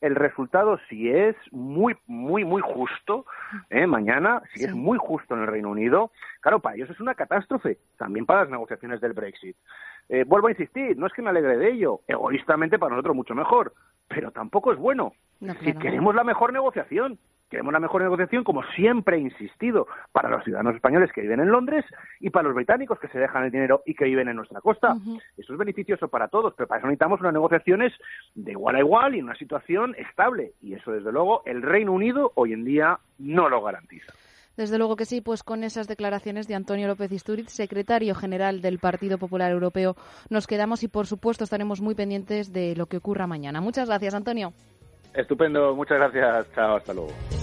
el 0.01 0.15
resultado 0.15 0.79
si 0.89 1.09
es 1.09 1.35
muy 1.51 1.95
muy 2.05 2.45
muy 2.45 2.61
justo 2.61 3.25
¿eh? 3.69 3.87
mañana 3.87 4.41
si 4.53 4.63
es 4.63 4.73
muy 4.73 4.97
justo 4.99 5.33
en 5.33 5.41
el 5.41 5.47
Reino 5.47 5.71
Unido 5.71 6.11
claro 6.41 6.59
para 6.59 6.75
ellos 6.75 6.89
es 6.89 6.99
una 6.99 7.15
catástrofe 7.15 7.79
también 7.97 8.25
para 8.25 8.41
las 8.41 8.49
negociaciones 8.49 9.01
del 9.01 9.13
Brexit. 9.13 9.55
Eh, 10.09 10.23
vuelvo 10.25 10.47
a 10.47 10.51
insistir 10.51 10.97
no 10.97 11.07
es 11.07 11.13
que 11.13 11.21
me 11.21 11.29
alegre 11.29 11.57
de 11.57 11.71
ello 11.71 12.01
egoístamente 12.07 12.79
para 12.79 12.91
nosotros 12.91 13.15
mucho 13.15 13.35
mejor 13.35 13.73
pero 14.07 14.31
tampoco 14.31 14.71
es 14.71 14.79
bueno. 14.79 15.13
No, 15.39 15.53
si 15.55 15.73
queremos 15.73 16.15
la 16.15 16.23
mejor 16.23 16.53
negociación 16.53 17.19
queremos 17.49 17.73
la 17.73 17.79
mejor 17.79 18.01
negociación 18.01 18.43
como 18.43 18.63
siempre 18.75 19.17
he 19.17 19.19
insistido 19.19 19.87
para 20.11 20.29
los 20.29 20.43
ciudadanos 20.43 20.75
españoles 20.75 21.11
que 21.13 21.21
viven 21.21 21.39
en 21.39 21.49
Londres 21.49 21.85
y 22.19 22.29
para 22.29 22.47
los 22.47 22.55
británicos 22.55 22.99
que 22.99 23.07
se 23.07 23.19
dejan 23.19 23.43
el 23.45 23.51
dinero 23.51 23.81
y 23.85 23.95
que 23.95 24.05
viven 24.05 24.27
en 24.27 24.35
nuestra 24.35 24.61
costa 24.61 24.95
eso 25.37 25.53
es 25.53 25.59
beneficioso 25.59 26.07
para 26.07 26.27
todos, 26.27 26.53
pero 26.55 26.67
para 26.67 26.79
eso 26.79 26.87
necesitamos 26.87 27.19
unas 27.21 27.33
negociaciones 27.33 27.93
de 28.35 28.51
igual 28.51 28.75
a 28.75 28.79
igual 28.79 29.15
y 29.15 29.19
en 29.19 29.25
una 29.25 29.35
situación 29.35 29.95
estable. 29.97 30.53
Y 30.61 30.73
eso, 30.73 30.91
desde 30.91 31.11
luego, 31.11 31.43
el 31.45 31.61
Reino 31.61 31.91
Unido 31.91 32.31
hoy 32.35 32.53
en 32.53 32.65
día 32.65 32.99
no 33.19 33.49
lo 33.49 33.61
garantiza. 33.61 34.13
Desde 34.55 34.79
luego 34.79 34.95
que 34.95 35.05
sí, 35.05 35.21
pues 35.21 35.43
con 35.43 35.63
esas 35.63 35.87
declaraciones 35.87 36.47
de 36.47 36.55
Antonio 36.55 36.87
López 36.87 37.11
Istúriz, 37.11 37.49
secretario 37.49 38.15
general 38.15 38.61
del 38.61 38.79
Partido 38.79 39.19
Popular 39.19 39.51
Europeo, 39.51 39.95
nos 40.31 40.47
quedamos 40.47 40.81
y 40.81 40.87
por 40.87 41.05
supuesto 41.05 41.43
estaremos 41.43 41.79
muy 41.79 41.93
pendientes 41.93 42.51
de 42.51 42.75
lo 42.75 42.87
que 42.87 42.97
ocurra 42.97 43.27
mañana. 43.27 43.61
Muchas 43.61 43.87
gracias, 43.87 44.15
Antonio. 44.15 44.53
Estupendo, 45.13 45.75
muchas 45.75 45.99
gracias. 45.99 46.51
Chao, 46.55 46.77
hasta 46.77 46.93
luego. 46.93 47.36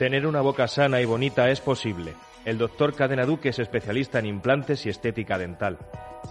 Tener 0.00 0.26
una 0.26 0.40
boca 0.40 0.66
sana 0.66 1.02
y 1.02 1.04
bonita 1.04 1.50
es 1.50 1.60
posible. 1.60 2.14
El 2.46 2.56
doctor 2.56 2.94
Cadena 2.94 3.26
Duque 3.26 3.50
es 3.50 3.58
especialista 3.58 4.18
en 4.18 4.24
implantes 4.24 4.86
y 4.86 4.88
estética 4.88 5.36
dental. 5.36 5.76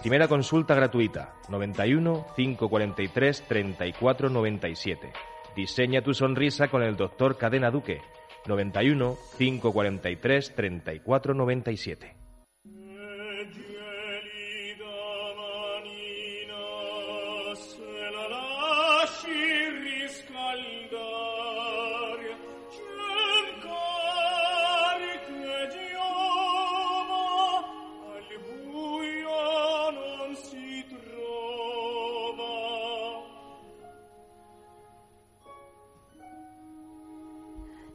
Primera 0.00 0.26
consulta 0.26 0.74
gratuita, 0.74 1.34
91 1.48 2.26
543 2.34 3.42
34 3.46 4.28
97. 4.28 5.12
Diseña 5.54 6.02
tu 6.02 6.14
sonrisa 6.14 6.66
con 6.66 6.82
el 6.82 6.96
doctor 6.96 7.38
Cadena 7.38 7.70
Duque, 7.70 8.00
91 8.48 9.16
543 9.38 10.54
34 10.56 11.34
97. 11.34 12.19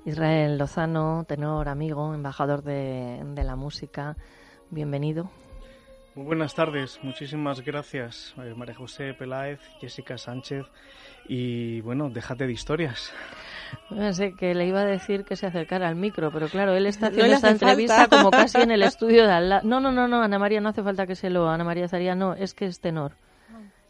Israel 0.06 0.60
Lozano, 0.60 1.26
tenor, 1.28 1.68
amigo, 1.68 2.14
embajador 2.14 2.62
de, 2.62 3.20
de 3.24 3.44
la 3.44 3.56
música, 3.56 4.16
bienvenido. 4.70 5.32
Muy 6.14 6.26
buenas 6.26 6.54
tardes, 6.54 7.00
muchísimas 7.02 7.60
gracias 7.62 8.34
eh, 8.38 8.54
María 8.56 8.76
José 8.76 9.14
Peláez, 9.16 9.60
Jessica 9.82 10.18
Sánchez 10.18 10.66
y 11.28 11.82
bueno, 11.82 12.10
déjate 12.10 12.46
de 12.46 12.54
historias. 12.54 13.12
No 13.90 14.14
sé, 14.14 14.34
que 14.36 14.54
le 14.54 14.68
iba 14.68 14.82
a 14.82 14.86
decir 14.86 15.26
que 15.26 15.36
se 15.36 15.48
acercara 15.48 15.90
al 15.90 15.96
micro, 15.96 16.32
pero 16.32 16.48
claro, 16.50 16.74
él 16.76 16.86
está 16.86 17.08
haciendo 17.08 17.34
esta 17.34 17.50
entrevista 17.50 18.08
como 18.08 18.30
casi 18.32 18.62
en 18.62 18.72
el 18.72 18.84
estudio 18.84 19.26
de 19.26 19.34
al 19.34 19.50
lado. 19.50 19.68
No, 19.68 19.80
no, 19.80 19.92
no, 19.92 20.08
no, 20.08 20.22
Ana 20.22 20.38
María, 20.38 20.62
no 20.62 20.70
hace 20.70 20.84
falta 20.84 21.08
que 21.08 21.16
se 21.16 21.32
lo... 21.32 21.50
Ana 21.50 21.64
María 21.64 21.90
Zaría, 21.90 22.14
no, 22.16 22.36
es 22.36 22.54
que 22.54 22.66
es 22.66 22.80
tenor. 22.80 23.14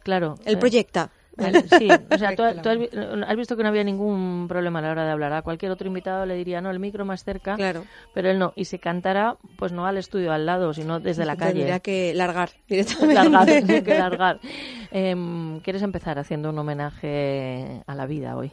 Claro. 0.02 0.36
El 0.46 0.56
eh, 0.56 0.58
proyecta. 0.58 1.12
Vale, 1.38 1.62
sí, 1.68 1.90
o 2.12 2.18
sea, 2.18 2.36
tú, 2.36 2.44
tú 2.64 2.70
has, 2.70 2.78
vi- 2.80 2.90
has 3.28 3.36
visto 3.36 3.58
que 3.58 3.64
no 3.64 3.70
había 3.70 3.84
ningún 3.84 4.46
problema 4.48 4.80
a 4.80 4.82
la 4.84 4.92
hora 4.92 5.06
de 5.06 5.12
hablar. 5.12 5.34
A 5.34 5.42
cualquier 5.42 5.72
otro 5.72 5.88
invitado 5.88 6.26
le 6.26 6.36
diría, 6.36 6.62
no, 6.62 6.72
el 6.72 6.80
micro 6.80 7.04
más 7.06 7.24
cerca, 7.24 7.56
Claro. 7.56 7.84
pero 8.14 8.30
él 8.30 8.40
no. 8.40 8.54
Y 8.56 8.66
si 8.66 8.80
cantara, 8.80 9.38
pues 9.58 9.72
no 9.72 9.86
al 9.86 9.98
estudio 9.98 10.32
al 10.32 10.46
lado, 10.46 10.74
sino 10.74 11.00
desde 11.00 11.26
la 11.26 11.36
calle. 11.36 11.54
Tendría 11.60 11.80
que 11.80 12.14
largar 12.14 12.50
directamente. 12.68 13.14
Largar, 13.16 13.46
tendría 13.48 13.84
que 13.84 13.96
largar. 13.96 14.40
Em, 14.92 15.60
¿Quieres 15.60 15.82
empezar 15.82 16.20
haciendo 16.20 16.50
un 16.52 16.60
homenaje 16.60 17.82
a 17.86 17.96
la 17.96 18.06
vida 18.06 18.36
hoy? 18.38 18.52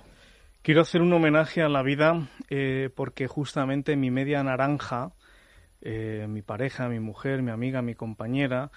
Quiero 0.63 0.81
hacer 0.83 1.03
un 1.03 1.13
homenaje 1.13 1.63
a 1.63 1.69
la 1.69 1.83
vida 1.83 2.29
eh, 2.49 2.89
porque 2.95 3.27
justamente 3.27 3.97
mi 3.97 4.11
media 4.11 4.43
naranja, 4.45 5.13
eh, 5.81 6.27
mi 6.29 6.43
pareja, 6.43 6.89
mi 6.89 7.01
mujer, 7.01 7.43
mi 7.43 7.51
amiga, 7.51 7.83
mi 7.83 7.95
compañera, 7.95 8.71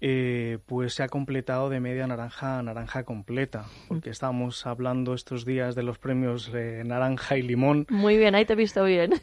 eh, 0.00 0.58
pues 0.66 0.94
se 0.94 1.02
ha 1.02 1.08
completado 1.08 1.68
de 1.70 1.80
media 1.80 2.06
naranja 2.06 2.58
a 2.58 2.62
naranja 2.62 3.04
completa, 3.04 3.66
porque 3.88 4.10
estábamos 4.10 4.66
hablando 4.66 5.14
estos 5.14 5.44
días 5.44 5.74
de 5.74 5.82
los 5.82 5.98
premios 5.98 6.50
eh, 6.54 6.82
naranja 6.84 7.36
y 7.36 7.42
limón 7.42 7.86
Muy 7.88 8.16
bien, 8.16 8.34
ahí 8.34 8.44
te 8.44 8.52
he 8.52 8.56
visto 8.56 8.84
bien. 8.84 9.14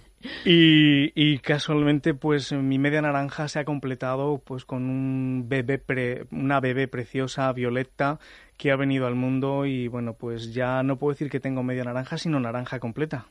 y, 0.46 1.12
y 1.16 1.40
casualmente 1.40 2.14
pues 2.14 2.52
mi 2.54 2.80
media 2.80 3.02
naranja 3.02 3.48
se 3.48 3.60
ha 3.60 3.66
completado 3.66 4.42
pues 4.44 4.66
con 4.66 4.90
un 4.90 5.46
bebé 5.48 5.78
pre- 5.78 6.26
una 6.32 6.60
bebé 6.60 6.88
preciosa 6.88 7.52
violeta 7.54 8.20
que 8.58 8.72
ha 8.72 8.76
venido 8.76 9.06
al 9.08 9.16
mundo 9.16 9.66
y 9.66 9.88
bueno 9.88 10.14
pues 10.14 10.54
ya 10.54 10.82
no 10.84 10.98
puedo 10.98 11.14
decir 11.14 11.30
que 11.30 11.40
tengo 11.40 11.62
media 11.64 11.84
naranja 11.84 12.18
sino 12.18 12.40
naranja 12.40 12.80
completa. 12.80 13.26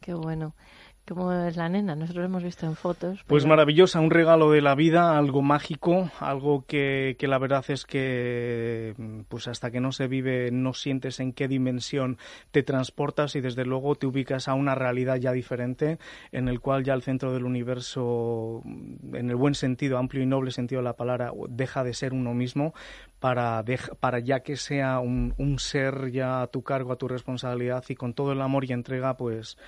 Qué 0.00 0.14
bueno. 0.14 0.54
¿Cómo 1.08 1.32
es 1.32 1.56
la 1.56 1.68
nena? 1.68 1.96
Nosotros 1.96 2.22
lo 2.22 2.26
hemos 2.26 2.44
visto 2.44 2.64
en 2.64 2.76
fotos. 2.76 3.24
Pues 3.26 3.44
maravillosa, 3.44 3.98
un 3.98 4.10
regalo 4.10 4.52
de 4.52 4.62
la 4.62 4.76
vida, 4.76 5.18
algo 5.18 5.42
mágico, 5.42 6.10
algo 6.20 6.64
que, 6.64 7.16
que 7.18 7.26
la 7.26 7.38
verdad 7.38 7.64
es 7.68 7.84
que 7.84 8.94
pues 9.28 9.48
hasta 9.48 9.72
que 9.72 9.80
no 9.80 9.90
se 9.90 10.06
vive 10.06 10.50
no 10.52 10.74
sientes 10.74 11.18
en 11.18 11.32
qué 11.32 11.48
dimensión 11.48 12.18
te 12.52 12.62
transportas 12.62 13.34
y 13.34 13.40
desde 13.40 13.64
luego 13.64 13.96
te 13.96 14.06
ubicas 14.06 14.46
a 14.46 14.54
una 14.54 14.76
realidad 14.76 15.16
ya 15.16 15.32
diferente 15.32 15.98
en 16.30 16.48
el 16.48 16.60
cual 16.60 16.84
ya 16.84 16.94
el 16.94 17.02
centro 17.02 17.32
del 17.32 17.44
universo, 17.44 18.62
en 18.64 19.28
el 19.28 19.36
buen 19.36 19.54
sentido, 19.56 19.98
amplio 19.98 20.22
y 20.22 20.26
noble 20.26 20.52
sentido 20.52 20.82
de 20.82 20.84
la 20.84 20.96
palabra, 20.96 21.32
deja 21.48 21.82
de 21.82 21.94
ser 21.94 22.12
uno 22.12 22.32
mismo 22.32 22.74
para, 23.18 23.64
para 23.98 24.20
ya 24.20 24.40
que 24.40 24.56
sea 24.56 25.00
un, 25.00 25.34
un 25.36 25.58
ser 25.58 26.12
ya 26.12 26.42
a 26.42 26.46
tu 26.46 26.62
cargo, 26.62 26.92
a 26.92 26.96
tu 26.96 27.08
responsabilidad 27.08 27.84
y 27.88 27.96
con 27.96 28.14
todo 28.14 28.32
el 28.32 28.40
amor 28.40 28.64
y 28.64 28.72
entrega 28.72 29.16
pues 29.16 29.58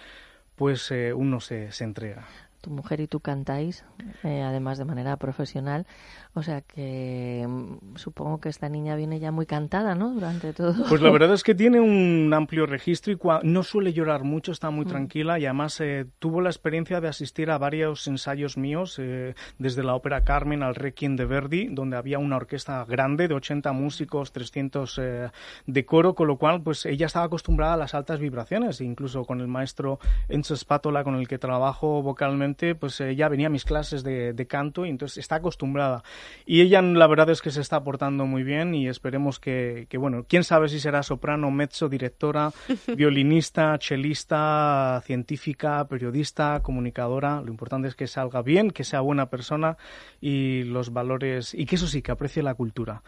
pues 0.57 0.91
eh, 0.91 1.13
uno 1.13 1.41
se, 1.41 1.73
se 1.73 1.85
entrega. 1.85 2.27
Tu 2.65 2.71
mujer 2.71 3.01
y 3.01 3.07
tú 3.07 3.21
cantáis, 3.21 3.85
eh, 4.23 4.43
además 4.43 4.79
de 4.79 4.87
manera 4.87 5.17
profesional. 5.19 5.87
O 6.33 6.43
sea 6.43 6.63
que 6.63 7.45
mm, 7.47 7.97
supongo 7.97 8.41
que 8.41 8.49
esta 8.49 8.69
niña 8.71 8.97
viene 8.97 9.21
ya 9.21 9.31
muy 9.31 9.45
cantada, 9.47 9.95
¿no? 9.95 10.11
Durante 10.15 10.53
todo. 10.55 10.75
Pues 10.89 11.03
la 11.03 11.11
verdad 11.11 11.33
es 11.35 11.43
que 11.43 11.55
tiene 11.55 11.79
un 11.81 12.33
amplio 12.35 12.65
registro 12.67 13.13
y 13.13 13.17
cua- 13.17 13.43
no 13.43 13.63
suele 13.63 13.93
llorar 13.93 14.25
mucho, 14.25 14.51
está 14.51 14.71
muy 14.71 14.87
Mm. 14.87 14.89
tranquila 14.89 15.39
y 15.39 15.45
además 15.45 15.79
eh, 15.81 16.07
tuvo 16.19 16.41
la 16.41 16.49
experiencia 16.49 17.01
de 17.01 17.09
asistir 17.09 17.51
a 17.51 17.59
varios 17.59 18.07
ensayos 18.09 18.57
míos, 18.57 18.97
eh, 18.99 19.35
desde 19.59 19.85
la 19.85 19.95
ópera 19.95 20.25
Carmen 20.25 20.63
al 20.63 20.75
Requiem 20.75 21.17
de 21.17 21.27
Verdi, 21.27 21.69
donde 21.71 21.97
había 21.99 22.19
una 22.19 22.37
orquesta 22.37 22.85
grande 22.87 23.29
de 23.29 23.35
80 23.35 23.73
músicos, 23.73 24.33
300 24.33 24.99
eh, 25.03 25.31
de 25.67 25.85
coro, 25.85 26.15
con 26.15 26.27
lo 26.29 26.39
cual 26.39 26.63
pues 26.63 26.87
ella 26.87 27.07
estaba 27.07 27.27
acostumbrada 27.27 27.75
a 27.75 27.77
las 27.77 27.95
altas 27.95 28.19
vibraciones, 28.21 28.81
incluso 28.81 29.25
con 29.25 29.41
el 29.41 29.49
maestro 29.49 29.99
Enzo 30.29 30.57
Spatola 30.57 31.05
con 31.05 31.15
el 31.17 31.29
que 31.29 31.39
trabajo 31.39 32.03
vocalmente, 32.03 32.54
pues 32.79 33.01
ella 33.01 33.29
venía 33.29 33.49
a 33.49 33.51
mis 33.51 33.65
clases 33.65 34.03
de, 34.03 34.33
de 34.33 34.47
canto 34.47 34.87
y 34.87 34.91
entonces 34.91 35.19
está 35.19 35.37
acostumbrada. 35.37 36.03
Y 36.47 36.61
ella 36.61 36.81
la 36.83 37.07
verdad 37.07 37.31
es 37.31 37.43
que 37.43 37.51
se 37.51 37.61
está 37.61 37.83
portando 37.83 38.27
muy 38.27 38.43
bien 38.43 38.75
y 38.75 38.89
esperemos 38.89 39.41
que, 39.41 39.87
que, 39.89 39.99
bueno, 39.99 40.25
quién 40.29 40.45
sabe 40.45 40.69
si 40.69 40.81
será 40.81 41.03
soprano, 41.03 41.51
mezzo, 41.51 41.89
directora, 41.89 42.53
violinista, 42.97 43.79
chelista, 43.79 45.03
científica, 45.05 45.87
periodista, 45.89 46.61
comunicadora. 46.63 47.41
Lo 47.41 47.51
importante 47.51 47.89
es 47.89 47.95
que 47.95 48.07
salga 48.07 48.43
bien, 48.43 48.71
que 48.71 48.85
sea 48.85 49.01
buena 49.01 49.27
persona 49.27 49.77
y 50.21 50.63
los 50.65 50.93
valores, 50.93 51.55
y 51.55 51.67
que 51.67 51.77
eso 51.77 51.87
sí, 51.87 52.03
que 52.03 52.13
aprecie 52.13 52.43
la 52.43 52.55
cultura, 52.55 53.03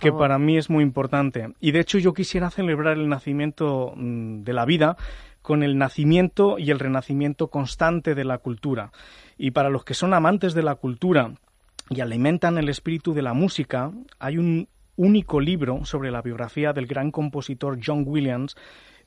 que 0.00 0.12
para 0.12 0.38
mí 0.38 0.56
es 0.56 0.70
muy 0.70 0.82
importante. 0.82 1.52
Y 1.60 1.72
de 1.72 1.80
hecho 1.80 1.98
yo 1.98 2.12
quisiera 2.12 2.50
celebrar 2.50 2.96
el 2.96 3.08
nacimiento 3.08 3.92
mm, 3.96 4.42
de 4.42 4.52
la 4.52 4.64
vida 4.64 4.96
con 5.48 5.62
el 5.62 5.78
nacimiento 5.78 6.58
y 6.58 6.70
el 6.70 6.78
renacimiento 6.78 7.48
constante 7.48 8.14
de 8.14 8.22
la 8.22 8.36
cultura. 8.36 8.92
Y 9.38 9.52
para 9.52 9.70
los 9.70 9.82
que 9.82 9.94
son 9.94 10.12
amantes 10.12 10.52
de 10.52 10.62
la 10.62 10.74
cultura 10.74 11.32
y 11.88 12.02
alimentan 12.02 12.58
el 12.58 12.68
espíritu 12.68 13.14
de 13.14 13.22
la 13.22 13.32
música, 13.32 13.90
hay 14.18 14.36
un 14.36 14.68
único 14.96 15.40
libro 15.40 15.86
sobre 15.86 16.10
la 16.10 16.20
biografía 16.20 16.74
del 16.74 16.86
gran 16.86 17.10
compositor 17.10 17.78
John 17.82 18.04
Williams 18.06 18.56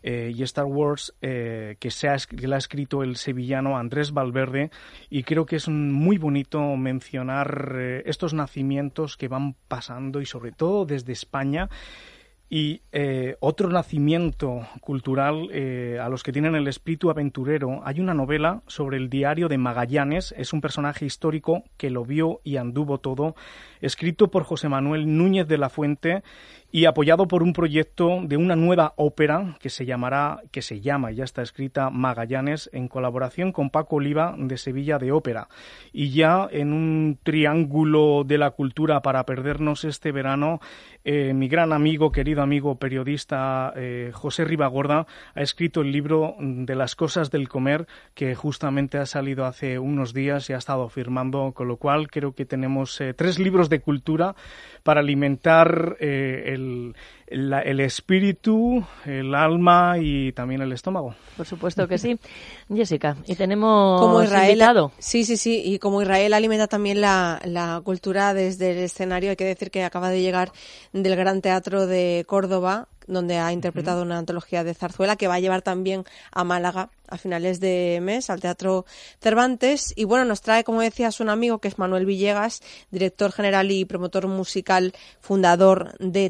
eh, 0.01 0.33
y 0.35 0.41
Star 0.41 0.65
Wars 0.65 1.13
eh, 1.21 1.75
que, 1.79 1.91
se 1.91 2.07
ha, 2.07 2.13
ha 2.13 2.57
escrito 2.57 3.03
el 3.03 3.17
sevillano 3.17 3.77
Andrés 3.77 4.11
Valverde 4.11 4.71
y 5.11 5.21
creo 5.21 5.45
que 5.45 5.57
es 5.57 5.69
muy 5.69 6.17
bonito 6.17 6.75
mencionar 6.75 7.75
eh, 7.75 8.01
estos 8.07 8.33
nacimientos 8.33 9.15
que 9.15 9.27
van 9.27 9.53
pasando 9.67 10.21
y 10.21 10.25
sobre 10.25 10.53
todo 10.53 10.85
desde 10.85 11.13
España 11.13 11.69
y 12.53 12.81
eh, 12.91 13.37
otro 13.39 13.69
nacimiento 13.69 14.67
cultural 14.81 15.47
eh, 15.53 15.99
a 16.01 16.09
los 16.09 16.21
que 16.21 16.33
tienen 16.33 16.53
el 16.53 16.67
espíritu 16.67 17.09
aventurero, 17.09 17.81
hay 17.85 18.01
una 18.01 18.13
novela 18.13 18.61
sobre 18.67 18.97
el 18.97 19.09
diario 19.09 19.47
de 19.47 19.57
Magallanes, 19.57 20.35
es 20.37 20.51
un 20.51 20.59
personaje 20.59 21.05
histórico 21.05 21.63
que 21.77 21.89
lo 21.89 22.03
vio 22.03 22.41
y 22.43 22.57
anduvo 22.57 22.97
todo, 22.97 23.35
escrito 23.79 24.29
por 24.31 24.43
José 24.43 24.67
Manuel 24.67 25.17
Núñez 25.17 25.47
de 25.47 25.57
la 25.57 25.69
Fuente 25.69 26.23
y 26.71 26.85
apoyado 26.85 27.27
por 27.27 27.43
un 27.43 27.53
proyecto 27.53 28.19
de 28.23 28.37
una 28.37 28.55
nueva 28.55 28.93
ópera 28.95 29.57
que 29.59 29.69
se 29.69 29.85
llamará, 29.85 30.41
que 30.51 30.61
se 30.61 30.81
llama, 30.81 31.11
ya 31.11 31.23
está 31.23 31.41
escrita, 31.41 31.89
Magallanes, 31.89 32.69
en 32.73 32.87
colaboración 32.87 33.51
con 33.51 33.69
Paco 33.69 33.97
Oliva 33.97 34.35
de 34.37 34.57
Sevilla 34.57 34.97
de 34.97 35.11
Ópera. 35.11 35.49
Y 35.91 36.11
ya 36.11 36.47
en 36.49 36.73
un 36.73 37.19
triángulo 37.21 38.23
de 38.25 38.37
la 38.37 38.51
cultura 38.51 39.01
para 39.01 39.25
perdernos 39.25 39.83
este 39.83 40.11
verano, 40.11 40.61
eh, 41.03 41.33
mi 41.33 41.47
gran 41.47 41.73
amigo, 41.73 42.11
querido 42.11 42.41
amigo 42.41 42.75
periodista 42.75 43.73
eh, 43.75 44.11
José 44.13 44.45
Ribagorda 44.45 45.07
ha 45.33 45.41
escrito 45.41 45.81
el 45.81 45.91
libro 45.91 46.35
de 46.39 46.75
las 46.75 46.95
cosas 46.95 47.31
del 47.31 47.49
comer 47.49 47.87
que 48.13 48.35
justamente 48.35 48.97
ha 48.97 49.05
salido 49.05 49.45
hace 49.45 49.79
unos 49.79 50.13
días 50.13 50.49
y 50.49 50.53
ha 50.53 50.57
estado 50.57 50.87
firmando, 50.89 51.51
con 51.53 51.67
lo 51.67 51.77
cual 51.77 52.09
creo 52.09 52.33
que 52.33 52.45
tenemos 52.45 52.99
eh, 53.01 53.13
tres 53.13 53.39
libros 53.39 53.69
de 53.69 53.81
cultura 53.81 54.35
para 54.83 55.01
alimentar 55.01 55.97
eh, 55.99 56.53
el, 56.61 56.95
la- 57.31 57.61
el 57.61 57.79
espíritu, 57.79 58.83
el 59.05 59.33
alma 59.35 59.95
y 59.99 60.31
también 60.33 60.61
el 60.61 60.71
estómago. 60.71 61.15
Por 61.37 61.45
supuesto 61.45 61.87
que 61.87 61.97
sí. 61.97 62.19
Jessica, 62.73 63.17
y 63.25 63.35
tenemos 63.35 63.99
como 64.01 64.21
Israel 64.23 64.51
invitado. 64.51 64.91
sí 64.99 65.25
sí 65.25 65.37
sí 65.37 65.61
y 65.65 65.79
como 65.79 66.01
Israel 66.01 66.33
alimenta 66.33 66.67
también 66.67 67.01
la, 67.01 67.41
la 67.45 67.81
cultura 67.83 68.33
desde 68.33 68.71
el 68.71 68.77
escenario 68.79 69.29
hay 69.31 69.35
que 69.35 69.45
decir 69.45 69.71
que 69.71 69.83
acaba 69.83 70.09
de 70.09 70.21
llegar 70.21 70.51
del 70.93 71.15
Gran 71.15 71.41
Teatro 71.41 71.87
de 71.87 72.23
Córdoba 72.27 72.87
donde 73.07 73.39
ha 73.39 73.51
interpretado 73.51 74.03
una 74.03 74.17
antología 74.19 74.63
de 74.63 74.73
zarzuela 74.73 75.15
que 75.17 75.27
va 75.27 75.33
a 75.35 75.39
llevar 75.39 75.61
también 75.63 76.05
a 76.31 76.43
Málaga 76.45 76.89
a 77.09 77.17
finales 77.17 77.59
de 77.59 77.99
mes 78.01 78.29
al 78.29 78.39
Teatro 78.39 78.85
Cervantes. 79.21 79.91
Y 79.97 80.05
bueno, 80.05 80.23
nos 80.23 80.39
trae, 80.41 80.63
como 80.63 80.79
decías, 80.79 81.19
un 81.19 81.27
amigo 81.29 81.59
que 81.59 81.67
es 81.67 81.77
Manuel 81.77 82.05
Villegas, 82.05 82.61
director 82.89 83.33
general 83.33 83.69
y 83.71 83.83
promotor 83.83 84.27
musical, 84.27 84.93
fundador 85.19 85.97
de 85.99 86.29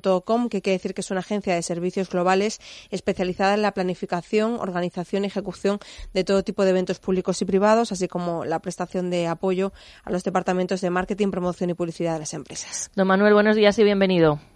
que 0.00 0.62
quiere 0.62 0.78
decir 0.78 0.94
que 0.94 1.00
es 1.00 1.10
una 1.10 1.20
agencia 1.20 1.54
de 1.54 1.62
servicios 1.62 2.08
globales 2.08 2.60
especializada 2.90 3.54
en 3.54 3.62
la 3.62 3.72
planificación, 3.72 4.54
organización 4.60 5.24
y 5.24 5.28
ejecución 5.28 5.78
de 6.12 6.24
todo 6.24 6.42
tipo 6.42 6.64
de 6.64 6.70
eventos 6.70 6.98
públicos 6.98 7.40
y 7.42 7.44
privados, 7.44 7.92
así 7.92 8.08
como 8.08 8.44
la 8.44 8.60
prestación 8.60 9.10
de 9.10 9.26
apoyo 9.26 9.72
a 10.04 10.10
los 10.10 10.24
departamentos 10.24 10.80
de 10.80 10.90
marketing, 10.90 11.30
promoción 11.30 11.70
y 11.70 11.74
publicidad 11.74 12.14
de 12.14 12.20
las 12.20 12.34
empresas. 12.34 12.90
Don 12.94 13.06
Manuel, 13.06 13.34
buenos 13.34 13.56
días 13.56 13.78
y 13.78 13.84
bienvenido. 13.84 14.53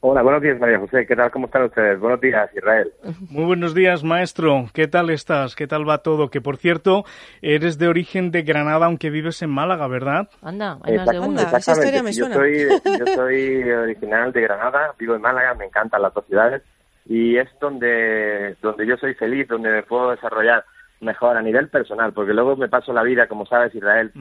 Hola, 0.00 0.22
buenos 0.22 0.42
días 0.42 0.60
María 0.60 0.78
José, 0.78 1.06
¿qué 1.06 1.16
tal? 1.16 1.32
¿Cómo 1.32 1.46
están 1.46 1.64
ustedes? 1.64 1.98
Buenos 1.98 2.20
días 2.20 2.48
Israel. 2.54 2.92
Muy 3.30 3.44
buenos 3.46 3.74
días 3.74 4.04
maestro, 4.04 4.66
¿qué 4.72 4.86
tal 4.86 5.10
estás? 5.10 5.56
¿Qué 5.56 5.66
tal 5.66 5.88
va 5.88 5.98
todo? 5.98 6.30
Que 6.30 6.40
por 6.40 6.56
cierto, 6.56 7.02
eres 7.42 7.78
de 7.78 7.88
origen 7.88 8.30
de 8.30 8.42
Granada 8.42 8.86
aunque 8.86 9.10
vives 9.10 9.42
en 9.42 9.50
Málaga, 9.50 9.88
¿verdad? 9.88 10.28
Anda, 10.40 10.78
hay 10.84 10.98
más 10.98 11.08
de 11.08 11.18
una. 11.18 11.42
Esa 11.42 11.72
historia 11.72 12.04
me 12.04 12.12
suena. 12.12 12.36
Yo 12.36 12.40
soy, 12.40 12.68
yo 12.96 13.06
soy 13.16 13.62
original 13.72 14.32
de 14.32 14.40
Granada, 14.40 14.94
vivo 14.96 15.16
en 15.16 15.20
Málaga, 15.20 15.54
me 15.54 15.64
encantan 15.64 16.00
las 16.00 16.14
dos 16.14 16.24
ciudades 16.26 16.62
y 17.06 17.36
es 17.36 17.48
donde, 17.60 18.54
donde 18.62 18.86
yo 18.86 18.96
soy 18.98 19.14
feliz, 19.14 19.48
donde 19.48 19.70
me 19.70 19.82
puedo 19.82 20.12
desarrollar 20.12 20.64
mejor 21.00 21.36
a 21.36 21.42
nivel 21.42 21.68
personal, 21.70 22.12
porque 22.12 22.34
luego 22.34 22.54
me 22.54 22.68
paso 22.68 22.92
la 22.92 23.02
vida, 23.02 23.26
como 23.26 23.46
sabes, 23.46 23.74
Israel, 23.74 24.12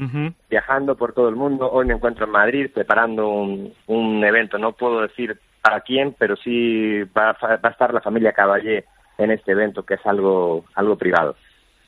viajando 0.50 0.96
por 0.96 1.14
todo 1.14 1.30
el 1.30 1.36
mundo. 1.36 1.70
Hoy 1.72 1.86
me 1.86 1.94
encuentro 1.94 2.26
en 2.26 2.32
Madrid 2.32 2.72
preparando 2.74 3.30
un, 3.30 3.74
un 3.86 4.24
evento. 4.24 4.58
No 4.58 4.72
puedo 4.72 5.02
decir 5.02 5.40
para 5.68 5.82
quién, 5.82 6.16
pero 6.18 6.36
sí 6.38 7.04
va, 7.18 7.36
va, 7.44 7.60
a 7.62 7.70
estar 7.70 7.94
la 7.94 8.00
familia 8.00 8.32
Caballé 8.32 8.86
en 9.18 9.32
este 9.32 9.52
evento, 9.52 9.84
que 9.84 9.96
es 9.96 10.06
algo, 10.06 10.64
algo 10.76 10.96
privado. 10.98 11.36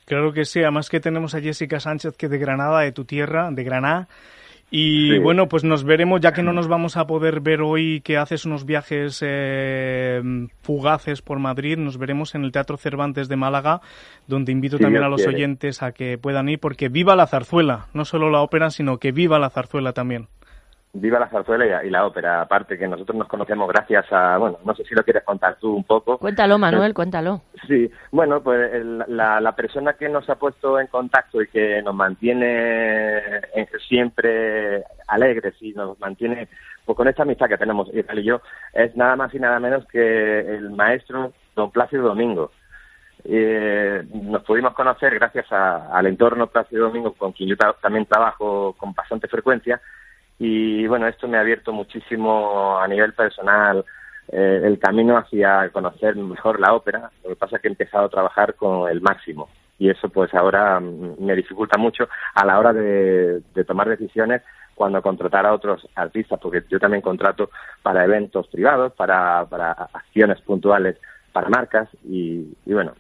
Claro 0.06 0.34
que 0.34 0.44
sí, 0.44 0.60
además 0.62 0.90
que 0.90 1.00
tenemos 1.00 1.34
a 1.34 1.40
Jessica 1.40 1.80
Sánchez, 1.80 2.18
que 2.18 2.28
de 2.28 2.40
Granada, 2.40 2.82
de 2.82 2.92
tu 2.92 3.06
tierra, 3.06 3.52
de 3.52 3.64
Granada. 3.64 4.08
Y 4.72 5.12
Sí. 5.14 5.20
bueno, 5.20 5.48
pues 5.48 5.64
nos 5.64 5.84
veremos, 5.84 6.20
ya 6.20 6.34
que 6.34 6.44
no 6.44 6.52
nos 6.54 6.68
vamos 6.68 6.98
a 6.98 7.08
poder 7.08 7.40
ver 7.40 7.62
hoy, 7.62 8.02
que 8.02 8.18
haces 8.18 8.46
unos 8.46 8.66
viajes 8.66 9.20
eh, 9.26 10.22
fugaces 10.62 11.22
por 11.22 11.40
Madrid, 11.40 11.78
nos 11.78 11.98
veremos 11.98 12.36
en 12.36 12.44
el 12.44 12.52
Teatro 12.52 12.76
Cervantes 12.78 13.30
de 13.30 13.36
Málaga, 13.36 13.80
donde 14.28 14.52
invito 14.52 14.78
también 14.78 15.04
a 15.04 15.10
los 15.10 15.22
quiere. 15.24 15.36
oyentes 15.38 15.82
a 15.82 15.92
que 15.94 16.18
puedan 16.18 16.50
ir, 16.50 16.60
porque 16.60 16.90
viva 16.90 17.16
la 17.16 17.28
zarzuela, 17.28 17.88
no 17.94 18.04
solo 18.04 18.30
la 18.30 18.42
ópera, 18.42 18.70
sino 18.72 18.98
que 18.98 19.12
viva 19.12 19.40
la 19.40 19.50
zarzuela 19.50 19.94
también. 19.94 20.28
Viva 20.92 21.20
la 21.20 21.30
zarzuela 21.30 21.84
y, 21.84 21.90
la 21.92 22.04
ópera, 22.08 22.42
aparte 22.42 22.76
que 22.76 22.88
nosotros 22.88 23.16
nos 23.16 23.28
conocemos 23.28 23.68
gracias 23.70 24.12
a, 24.12 24.38
bueno, 24.38 24.58
no 24.66 24.74
sé 24.74 24.84
si 24.86 24.96
lo 24.96 25.04
quieres 25.04 25.24
contar 25.24 25.56
tú 25.60 25.76
un 25.76 25.84
poco. 25.84 26.18
Cuéntalo, 26.18 26.58
Manuel, 26.58 26.96
cuéntalo. 26.96 27.42
Sí, 27.68 27.92
bueno, 28.12 28.42
pues 28.42 28.74
el- 28.74 29.04
la, 29.08 29.40
la 29.40 29.56
persona 29.56 29.94
que 29.94 30.10
nos 30.10 30.28
ha 30.32 30.36
puesto 30.36 30.80
en 30.80 30.88
contacto 30.88 31.44
y 31.44 31.48
que 31.48 31.84
nos 31.84 31.94
mantiene 31.94 33.18
eh, 33.54 33.68
siempre 33.88 34.84
alegres 35.08 35.54
y 35.62 35.74
nos 35.74 36.00
mantiene 36.00 36.48
pues, 36.86 36.96
con 36.96 37.08
esta 37.08 37.22
amistad 37.22 37.48
que 37.50 37.58
tenemos 37.60 37.88
Israel 37.94 38.20
y 38.20 38.24
yo 38.24 38.42
es 38.74 38.96
nada 38.96 39.16
más 39.16 39.32
y 39.36 39.40
nada 39.40 39.60
menos 39.60 39.86
que 39.86 40.40
el 40.40 40.72
maestro 40.72 41.34
don 41.56 41.70
Plácido 41.70 42.02
Domingo. 42.08 42.52
Eh, 43.26 44.04
nos 44.12 44.44
pudimos 44.44 44.74
conocer 44.74 45.14
gracias 45.14 45.52
a- 45.52 45.96
al 45.96 46.08
entorno 46.08 46.48
Plácido 46.48 46.86
Domingo 46.88 47.14
con 47.14 47.32
quien 47.34 47.50
yo 47.50 47.58
ta- 47.58 47.76
también 47.80 48.06
trabajo 48.08 48.74
con 48.78 48.94
bastante 48.94 49.28
frecuencia 49.28 49.80
y 50.40 50.88
bueno, 50.88 51.08
esto 51.08 51.28
me 51.28 51.38
ha 51.38 51.42
abierto 51.42 51.74
muchísimo 51.74 52.80
a 52.80 52.88
nivel 52.88 53.14
personal 53.14 53.84
eh, 54.32 54.62
el 54.64 54.80
camino 54.80 55.18
hacia 55.18 55.70
conocer 55.70 56.16
mejor 56.16 56.60
la 56.60 56.74
ópera. 56.74 57.12
Lo 57.24 57.30
que 57.30 57.36
pasa 57.36 57.58
es 57.58 57.62
que 57.62 57.68
he 57.68 57.72
empezado 57.72 58.06
a 58.06 58.10
trabajar 58.10 58.56
con 58.56 58.90
el 58.90 59.02
máximo 59.02 59.50
y 59.78 59.90
eso 59.90 60.10
pues 60.10 60.34
ahora 60.34 60.80
mm, 60.80 61.16
me 61.20 61.36
dificulta 61.36 61.78
mucho 61.78 62.08
a 62.36 62.46
la 62.46 62.60
hora 62.60 62.74
de, 62.74 63.42
de 63.54 63.64
tomar 63.66 63.90
decisiones 63.90 64.42
cuando 64.76 65.02
contratar 65.02 65.46
a 65.46 65.54
otros 65.54 65.86
artistas, 65.94 66.40
porque 66.42 66.64
yo 66.70 66.80
también 66.80 67.02
contrato 67.02 67.50
para 67.84 68.06
eventos 68.06 68.48
privados, 68.48 68.94
para, 68.94 69.46
para 69.46 69.72
acciones 69.72 70.40
puntuales, 70.40 70.96
para 71.34 71.50
marcas 71.50 71.90
y, 72.06 72.56
y 72.66 72.74
bueno, 72.74 72.94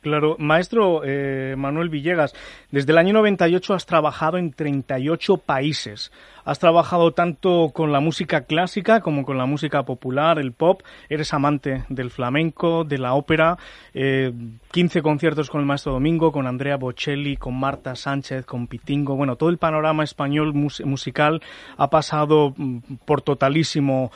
Claro, 0.00 0.36
maestro 0.38 1.02
eh, 1.04 1.54
Manuel 1.58 1.90
Villegas, 1.90 2.34
desde 2.70 2.92
el 2.92 2.96
año 2.98 3.12
98 3.12 3.74
has 3.74 3.84
trabajado 3.84 4.38
en 4.38 4.50
38 4.52 5.36
países. 5.36 6.10
Has 6.46 6.58
trabajado 6.58 7.12
tanto 7.12 7.70
con 7.74 7.92
la 7.92 8.00
música 8.00 8.44
clásica 8.44 9.00
como 9.02 9.26
con 9.26 9.36
la 9.36 9.44
música 9.44 9.82
popular, 9.82 10.38
el 10.38 10.52
pop. 10.52 10.80
Eres 11.10 11.34
amante 11.34 11.84
del 11.90 12.10
flamenco, 12.10 12.84
de 12.84 12.96
la 12.96 13.12
ópera. 13.12 13.58
Eh, 13.92 14.32
15 14.72 15.02
conciertos 15.02 15.50
con 15.50 15.60
el 15.60 15.66
maestro 15.66 15.92
Domingo, 15.92 16.32
con 16.32 16.46
Andrea 16.46 16.78
Bocelli, 16.78 17.36
con 17.36 17.60
Marta 17.60 17.94
Sánchez, 17.94 18.46
con 18.46 18.68
Pitingo. 18.68 19.16
Bueno, 19.16 19.36
todo 19.36 19.50
el 19.50 19.58
panorama 19.58 20.02
español 20.02 20.54
mus- 20.54 20.82
musical 20.82 21.42
ha 21.76 21.90
pasado 21.90 22.54
mm, 22.56 22.78
por 23.04 23.20
totalísimo. 23.20 24.10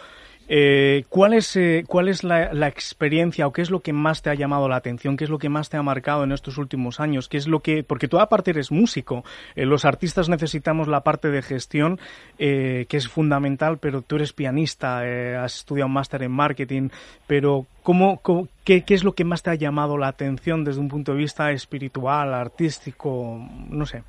Eh, 0.47 1.05
¿Cuál 1.09 1.33
es, 1.33 1.57
eh, 1.57 1.85
cuál 1.87 2.09
es 2.09 2.23
la, 2.23 2.69
experiencia 2.69 3.47
o 3.47 3.53
qué 3.53 3.63
es 3.63 3.71
lo 3.71 3.81
que 3.81 3.93
más 3.93 4.21
te 4.23 4.31
ha 4.31 4.35
llamado 4.35 4.69
la 4.69 4.77
atención? 4.77 5.17
¿Qué 5.17 5.25
es 5.25 5.31
lo 5.31 5.39
que 5.39 5.49
más 5.49 5.71
te 5.71 5.77
ha 5.77 5.83
marcado 5.83 6.25
en 6.25 6.33
estos 6.33 6.59
últimos 6.59 7.01
años? 7.01 7.29
¿Qué 7.29 7.39
es 7.39 7.47
lo 7.49 7.61
que, 7.61 7.83
porque 7.83 8.09
tú 8.09 8.19
aparte 8.19 8.51
eres 8.51 8.71
músico, 8.71 9.25
eh, 9.57 9.65
los 9.65 9.85
artistas 9.85 10.29
necesitamos 10.29 10.87
la 10.89 11.01
parte 11.03 11.29
de 11.31 11.43
gestión 11.43 11.99
eh, 12.39 12.87
que 12.89 12.97
es 12.99 13.09
fundamental, 13.09 13.79
pero 13.79 14.03
tú 14.03 14.17
eres 14.17 14.33
pianista, 14.33 15.07
eh, 15.07 15.37
has 15.37 15.57
estudiado 15.57 15.87
un 15.87 15.95
máster 15.95 16.23
en 16.23 16.33
marketing, 16.33 16.89
pero 17.27 17.67
¿cómo, 17.83 18.19
cómo- 18.21 18.49
qué, 18.65 18.83
¿qué 18.83 18.95
es 18.95 19.05
lo 19.05 19.13
que 19.15 19.25
más 19.25 19.43
te 19.43 19.51
ha 19.51 19.55
llamado 19.55 19.97
la 19.97 20.09
atención 20.09 20.65
desde 20.65 20.81
un 20.81 20.89
punto 20.89 21.13
de 21.13 21.19
vista 21.19 21.53
espiritual, 21.53 22.35
artístico, 22.35 23.41
no 23.71 23.87
sé? 23.87 24.03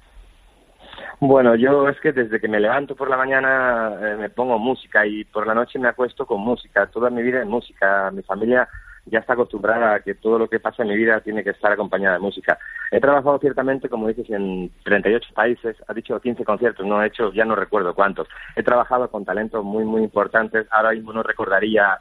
Bueno, 1.19 1.55
yo 1.55 1.87
es 1.87 1.99
que 2.01 2.11
desde 2.11 2.41
que 2.41 2.47
me 2.47 2.59
levanto 2.59 2.95
por 2.95 3.09
la 3.09 3.17
mañana 3.17 3.93
eh, 4.01 4.15
me 4.19 4.29
pongo 4.29 4.59
música 4.59 5.05
y 5.05 5.23
por 5.23 5.47
la 5.47 5.53
noche 5.53 5.79
me 5.79 5.87
acuesto 5.87 6.25
con 6.25 6.41
música. 6.41 6.87
Toda 6.87 7.09
mi 7.09 7.21
vida 7.23 7.39
es 7.41 7.47
música. 7.47 8.11
Mi 8.11 8.21
familia 8.21 8.67
ya 9.05 9.19
está 9.19 9.33
acostumbrada 9.33 9.95
a 9.95 9.99
que 10.01 10.15
todo 10.15 10.37
lo 10.37 10.49
que 10.49 10.59
pasa 10.59 10.83
en 10.83 10.89
mi 10.89 10.95
vida 10.95 11.21
tiene 11.21 11.43
que 11.43 11.51
estar 11.51 11.71
acompañada 11.71 12.15
de 12.15 12.21
música. 12.21 12.57
He 12.91 12.99
trabajado 12.99 13.39
ciertamente, 13.39 13.87
como 13.87 14.07
dices, 14.07 14.29
en 14.29 14.71
38 14.83 15.29
países. 15.33 15.77
Ha 15.87 15.93
dicho 15.93 16.19
15 16.19 16.43
conciertos, 16.43 16.85
no 16.85 17.01
he 17.01 17.07
hecho, 17.07 17.31
ya 17.31 17.45
no 17.45 17.55
recuerdo 17.55 17.93
cuántos. 17.93 18.27
He 18.55 18.63
trabajado 18.63 19.09
con 19.09 19.23
talentos 19.23 19.63
muy, 19.63 19.85
muy 19.85 20.03
importantes. 20.03 20.67
Ahora 20.71 20.91
mismo 20.91 21.13
no 21.13 21.23
recordaría 21.23 21.99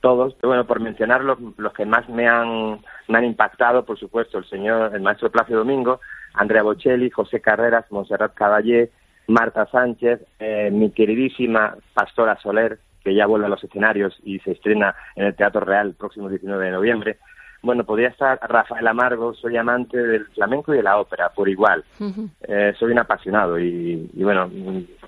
todos, 0.00 0.34
pero 0.34 0.48
bueno, 0.48 0.66
por 0.66 0.80
mencionar 0.80 1.22
los, 1.22 1.38
que 1.74 1.84
más 1.84 2.08
me 2.08 2.26
han, 2.26 2.80
me 3.08 3.18
han 3.18 3.24
impactado, 3.24 3.84
por 3.84 3.98
supuesto, 3.98 4.38
el 4.38 4.48
señor, 4.48 4.94
el 4.94 5.02
maestro 5.02 5.30
Plácido 5.30 5.58
Domingo, 5.58 6.00
Andrea 6.34 6.62
Bocelli, 6.62 7.10
José 7.10 7.40
Carreras, 7.40 7.90
Montserrat 7.90 8.34
Caballé, 8.34 8.90
Marta 9.28 9.66
Sánchez, 9.66 10.20
eh, 10.38 10.70
mi 10.72 10.90
queridísima 10.90 11.76
Pastora 11.94 12.38
Soler, 12.40 12.78
que 13.02 13.14
ya 13.14 13.26
vuelve 13.26 13.46
a 13.46 13.50
los 13.50 13.62
escenarios 13.62 14.18
y 14.24 14.38
se 14.40 14.52
estrena 14.52 14.94
en 15.16 15.26
el 15.26 15.34
Teatro 15.34 15.60
Real 15.60 15.88
el 15.88 15.94
próximo 15.94 16.28
19 16.28 16.64
de 16.66 16.70
noviembre. 16.70 17.18
Bueno, 17.62 17.84
podría 17.84 18.08
estar 18.08 18.38
Rafael 18.42 18.86
Amargo, 18.86 19.34
soy 19.34 19.56
amante 19.56 19.96
del 19.98 20.26
flamenco 20.28 20.72
y 20.72 20.78
de 20.78 20.82
la 20.82 20.98
ópera, 20.98 21.28
por 21.28 21.48
igual. 21.48 21.84
Eh, 22.48 22.72
soy 22.78 22.92
un 22.92 22.98
apasionado 22.98 23.58
y, 23.58 24.10
y 24.14 24.22
bueno, 24.24 24.50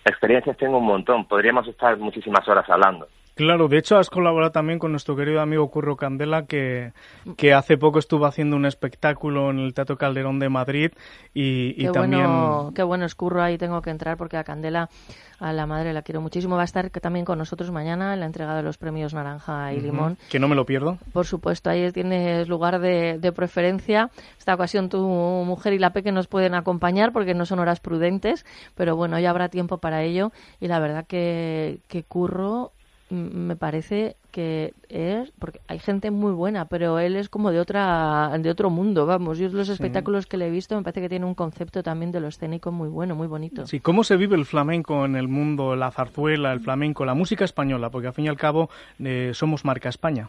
experiencias 0.05 0.57
tengo 0.59 0.78
un 0.78 0.85
montón. 0.85 1.27
Podríamos 1.27 1.66
estar 1.66 1.97
muchísimas 1.97 2.47
horas 2.47 2.69
hablando. 2.69 3.09
Claro, 3.34 3.68
de 3.68 3.78
hecho 3.78 3.96
has 3.96 4.10
colaborado 4.10 4.52
también 4.52 4.78
con 4.78 4.90
nuestro 4.90 5.16
querido 5.16 5.40
amigo 5.40 5.70
Curro 5.70 5.96
Candela, 5.96 6.44
que, 6.44 6.92
que 7.36 7.54
hace 7.54 7.78
poco 7.78 7.98
estuvo 7.98 8.26
haciendo 8.26 8.56
un 8.56 8.66
espectáculo 8.66 9.50
en 9.50 9.59
el 9.59 9.72
Teatro 9.72 9.96
Calderón 9.96 10.38
de 10.38 10.50
Madrid 10.50 10.90
y, 11.32 11.70
y 11.70 11.86
Qué 11.86 11.92
también... 11.92 12.24
bueno, 12.24 12.72
qué 12.74 12.82
bueno 12.82 13.06
escurro 13.06 13.42
ahí 13.42 13.56
tengo 13.56 13.80
que 13.80 13.90
entrar 13.90 14.18
porque 14.18 14.36
a 14.36 14.44
Candela, 14.44 14.90
a 15.38 15.52
la 15.52 15.66
madre 15.66 15.92
la 15.92 16.02
quiero 16.02 16.20
muchísimo. 16.20 16.56
Va 16.56 16.62
a 16.62 16.64
estar 16.66 16.90
también 16.90 17.24
con 17.24 17.38
nosotros 17.38 17.70
mañana 17.70 18.12
en 18.12 18.20
la 18.20 18.26
entrega 18.26 18.54
de 18.54 18.62
los 18.62 18.76
premios 18.76 19.14
Naranja 19.14 19.72
y 19.72 19.80
Limón. 19.80 20.18
Que 20.30 20.38
no 20.38 20.46
me 20.46 20.54
lo 20.54 20.66
pierdo. 20.66 20.98
Por 21.12 21.26
supuesto, 21.26 21.70
ahí 21.70 21.90
tienes 21.90 22.48
lugar 22.48 22.80
de, 22.80 23.18
de 23.18 23.32
preferencia. 23.32 24.10
Esta 24.38 24.54
ocasión 24.54 24.90
tu 24.90 25.00
mujer 25.00 25.72
y 25.72 25.78
la 25.78 25.94
Peque 25.94 26.12
nos 26.12 26.26
pueden 26.26 26.54
acompañar 26.54 27.12
porque 27.12 27.34
no 27.34 27.46
son 27.46 27.60
horas 27.60 27.80
prudentes, 27.80 28.44
pero 28.74 28.94
bueno, 28.94 29.18
ya 29.18 29.30
habrá 29.30 29.48
tiempo 29.48 29.78
para 29.78 30.02
ello. 30.02 30.32
Y 30.60 30.68
la 30.68 30.78
verdad 30.80 31.06
que, 31.06 31.80
que 31.88 32.02
Curro 32.02 32.72
me 33.12 33.56
parece 33.56 34.16
que 34.30 34.72
es 34.89 35.30
porque 35.39 35.60
hay 35.68 35.78
gente 35.78 36.10
muy 36.10 36.32
buena 36.32 36.64
pero 36.64 36.98
él 36.98 37.16
es 37.16 37.28
como 37.28 37.51
de 37.51 37.60
otra 37.60 38.30
de 38.39 38.51
otro 38.51 38.70
mundo 38.70 39.06
vamos 39.06 39.39
yo 39.39 39.48
los 39.48 39.68
espectáculos 39.68 40.26
que 40.26 40.36
le 40.36 40.47
he 40.47 40.51
visto 40.51 40.76
me 40.76 40.82
parece 40.82 41.02
que 41.02 41.09
tiene 41.09 41.26
un 41.26 41.34
concepto 41.34 41.82
también 41.82 42.12
de 42.12 42.20
lo 42.20 42.28
escénico 42.28 42.72
muy 42.72 42.89
bueno 42.89 43.14
muy 43.14 43.26
bonito 43.26 43.52
Sí, 43.66 43.80
¿cómo 43.80 44.05
se 44.05 44.16
vive 44.16 44.36
el 44.36 44.44
flamenco 44.44 45.05
en 45.05 45.16
el 45.16 45.28
mundo, 45.28 45.76
la 45.76 45.90
zarzuela, 45.90 46.52
el 46.52 46.60
flamenco, 46.60 47.05
la 47.05 47.14
música 47.14 47.44
española? 47.44 47.90
Porque 47.90 48.09
al 48.09 48.14
fin 48.14 48.26
y 48.26 48.28
al 48.28 48.36
cabo 48.36 48.70
eh, 49.02 49.30
somos 49.34 49.64
marca 49.64 49.89
España. 49.89 50.28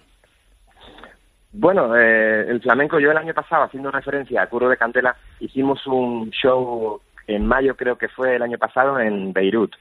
Bueno, 1.52 1.96
eh, 1.96 2.50
el 2.50 2.62
flamenco, 2.62 3.00
yo 3.00 3.12
el 3.12 3.18
año 3.18 3.34
pasado, 3.34 3.64
haciendo 3.64 3.92
referencia 3.92 4.42
a 4.42 4.48
Curro 4.48 4.70
de 4.70 4.78
Cantela, 4.78 5.16
hicimos 5.40 5.86
un 5.86 6.32
show 6.32 7.00
en 7.28 7.46
mayo, 7.46 7.76
creo 7.76 7.98
que 7.98 8.08
fue 8.08 8.36
el 8.36 8.42
año 8.42 8.58
pasado, 8.58 9.00
en 9.00 9.34
Beirut, 9.34 9.74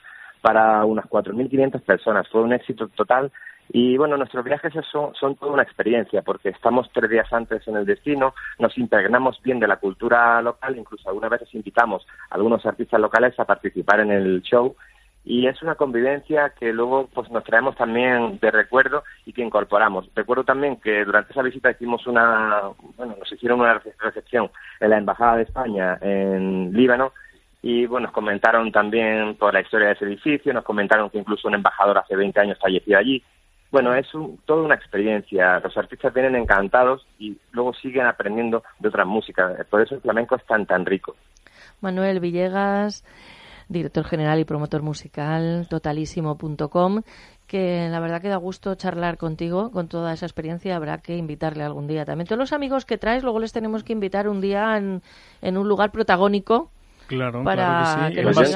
para 0.43 0.85
unas 0.85 1.07
4.500 1.07 1.81
personas. 1.81 2.29
Fue 2.29 2.43
un 2.43 2.53
éxito 2.53 2.89
total 2.89 3.33
Y 3.71 3.97
bueno, 3.97 4.19
nuestros 4.19 4.45
viajes 4.45 4.75
son, 4.91 5.15
son 5.15 5.37
toda 5.37 5.53
una 5.53 5.63
experiencia 5.63 6.21
porque 6.21 6.51
estamos 6.51 6.91
tres 6.93 7.09
días 7.09 7.33
antes 7.33 7.67
en 7.67 7.77
el 7.77 7.87
destino, 7.87 8.35
nos 8.59 8.77
impregnamos 8.77 9.41
bien 9.41 9.61
de 9.61 9.69
la 9.69 9.77
cultura 9.77 10.43
local, 10.43 10.77
incluso 10.77 11.09
algunas 11.09 11.31
veces 11.31 11.55
invitamos 11.55 12.07
a 12.29 12.35
algunos 12.35 12.67
artistas 12.67 13.01
locales 13.01 13.39
a 13.39 13.47
participar 13.47 14.01
en 14.01 14.11
el 14.11 14.43
show 14.43 14.77
y 15.25 15.47
es 15.47 15.63
una 15.63 15.77
convivencia 15.77 16.53
que 16.59 16.73
luego 16.73 17.09
pues 17.15 17.31
nos 17.31 17.45
traemos 17.45 17.77
también 17.77 18.39
de 18.41 18.51
recuerdo 18.51 19.05
y 19.25 19.33
que 19.33 19.43
incorporamos. 19.43 20.11
Recuerdo 20.15 20.45
también 20.45 20.77
que 20.77 21.05
durante 21.05 21.33
esa 21.33 21.43
visita 21.43 21.71
hicimos 21.71 22.07
una, 22.07 22.63
bueno, 22.97 23.15
nos 23.19 23.33
hicieron 23.33 23.61
una 23.61 23.81
recepción 24.01 24.51
en 24.81 24.91
la 24.91 24.99
Embajada 24.99 25.37
de 25.37 25.45
España 25.45 25.97
en 26.01 26.73
Líbano 26.73 27.13
y 27.63 27.87
bueno, 27.87 28.07
nos 28.07 28.15
comentaron 28.15 28.73
también 28.73 29.37
por 29.37 29.55
la 29.55 29.61
historia 29.61 29.89
de 29.89 29.93
ese 29.95 30.05
edificio, 30.05 30.53
nos 30.53 30.65
comentaron 30.65 31.09
que 31.11 31.19
incluso 31.19 31.49
un 31.49 31.55
embajador 31.55 31.99
hace 31.99 32.17
20 32.17 32.41
años 32.41 32.59
falleció 32.61 32.99
allí. 32.99 33.23
Bueno, 33.71 33.95
es 33.95 34.07
toda 34.45 34.65
una 34.65 34.75
experiencia. 34.75 35.59
Los 35.61 35.77
artistas 35.79 36.13
vienen 36.13 36.37
encantados 36.37 37.07
y 37.19 37.39
luego 37.53 37.73
siguen 37.73 38.07
aprendiendo 38.07 38.63
de 38.81 38.89
otras 38.89 39.07
músicas. 39.07 39.65
Por 39.67 39.81
eso 39.81 39.95
el 39.95 40.03
flamenco 40.03 40.37
es 40.37 40.45
tan, 40.45 40.67
tan 40.67 40.85
rico. 40.85 41.17
Manuel 41.81 42.21
Villegas 42.21 43.03
director 43.73 44.05
general 44.05 44.39
y 44.39 44.45
promotor 44.45 44.83
musical, 44.83 45.67
totalísimo.com, 45.69 47.03
que 47.47 47.89
la 47.91 48.01
verdad 48.01 48.23
que 48.23 48.29
da 48.29 48.37
gusto 48.37 48.75
charlar 48.75 49.17
contigo 49.17 49.71
con 49.71 49.89
toda 49.89 50.13
esa 50.13 50.27
experiencia. 50.27 50.77
Habrá 50.77 50.99
que 50.99 51.17
invitarle 51.17 51.65
algún 51.65 51.87
día 51.87 52.05
también. 52.05 52.27
Todos 52.27 52.39
los 52.39 52.53
amigos 52.53 52.85
que 52.85 52.99
traes, 52.99 53.23
luego 53.23 53.41
les 53.41 53.53
tenemos 53.53 53.83
que 53.83 53.93
invitar 53.93 54.29
un 54.29 54.41
día 54.41 54.77
en, 54.77 55.03
en 55.41 55.57
un 55.57 55.69
lugar 55.69 55.91
protagónico. 55.91 56.71
Claro, 57.13 57.45
para 57.45 58.11
claro 58.11 58.31
que 58.31 58.47
sí. 58.47 58.55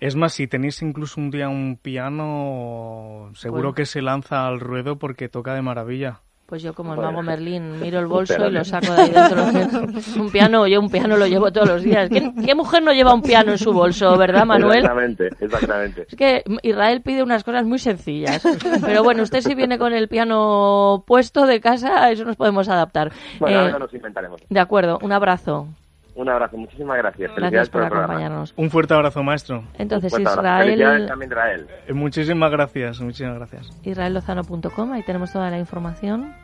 es, 0.00 0.16
más, 0.16 0.32
si 0.32 0.48
tenéis 0.48 0.82
incluso 0.82 1.20
un 1.20 1.30
día 1.30 1.48
un 1.48 1.78
piano, 1.80 3.30
seguro 3.34 3.74
que 3.74 3.86
se 3.86 4.02
lanza 4.02 4.48
al 4.48 4.58
ruedo 4.58 4.98
porque 4.98 5.28
toca 5.28 5.54
de 5.54 5.62
maravilla. 5.62 6.20
Pues 6.46 6.62
yo 6.64 6.74
como 6.74 6.94
el 6.94 7.00
mago 7.00 7.22
Merlín 7.22 7.78
miro 7.80 8.00
el 8.00 8.06
bolso 8.08 8.48
y 8.48 8.50
lo 8.50 8.64
saco 8.64 8.92
de 8.92 9.02
ahí 9.02 9.10
dentro. 9.10 9.44
un 10.20 10.30
piano, 10.32 10.66
yo 10.66 10.80
un 10.80 10.90
piano 10.90 11.16
lo 11.16 11.28
llevo 11.28 11.52
todos 11.52 11.68
los 11.68 11.82
días. 11.84 12.10
¿Qué, 12.10 12.54
mujer 12.56 12.82
no 12.82 12.92
lleva 12.92 13.14
un 13.14 13.22
piano 13.22 13.52
en 13.52 13.58
su 13.58 13.72
bolso, 13.72 14.18
verdad, 14.18 14.44
Manuel? 14.44 14.80
Exactamente, 14.80 15.30
exactamente. 15.40 16.06
Es 16.10 16.16
que 16.16 16.42
Israel 16.62 17.02
pide 17.02 17.22
unas 17.22 17.44
cosas 17.44 17.64
muy 17.64 17.78
sencillas. 17.78 18.42
Pero 18.84 19.04
bueno, 19.04 19.22
usted 19.22 19.42
si 19.42 19.54
viene 19.54 19.78
con 19.78 19.92
el 19.92 20.08
piano 20.08 21.04
puesto 21.06 21.46
de 21.46 21.60
casa, 21.60 22.10
eso 22.10 22.24
nos 22.24 22.36
podemos 22.36 22.68
adaptar. 22.68 23.12
Bueno, 23.38 23.68
eh, 23.68 23.78
nos 23.78 23.94
inventaremos. 23.94 24.42
De 24.50 24.60
acuerdo, 24.60 24.98
un 25.02 25.12
abrazo. 25.12 25.68
Un 26.14 26.28
abrazo, 26.28 26.56
muchísimas 26.56 26.98
gracias. 26.98 27.30
Gracias 27.34 27.70
por, 27.70 27.84
acompañarnos. 27.84 28.52
Un 28.56 28.70
fuerte 28.70 28.92
abrazo, 28.92 29.22
maestro. 29.22 29.64
Entonces, 29.78 30.12
Israel... 30.18 31.06
también, 31.06 31.30
Israel. 31.30 31.66
Eh, 31.86 31.92
muchísimas 31.92 32.50
gracias, 32.50 33.00
muchísimas 33.00 33.36
gracias. 33.36 33.70
Israellozano.com, 33.82 34.92
ahí 34.92 35.02
tenemos 35.02 35.32
toda 35.32 35.50
la 35.50 35.58
información. 35.58 36.34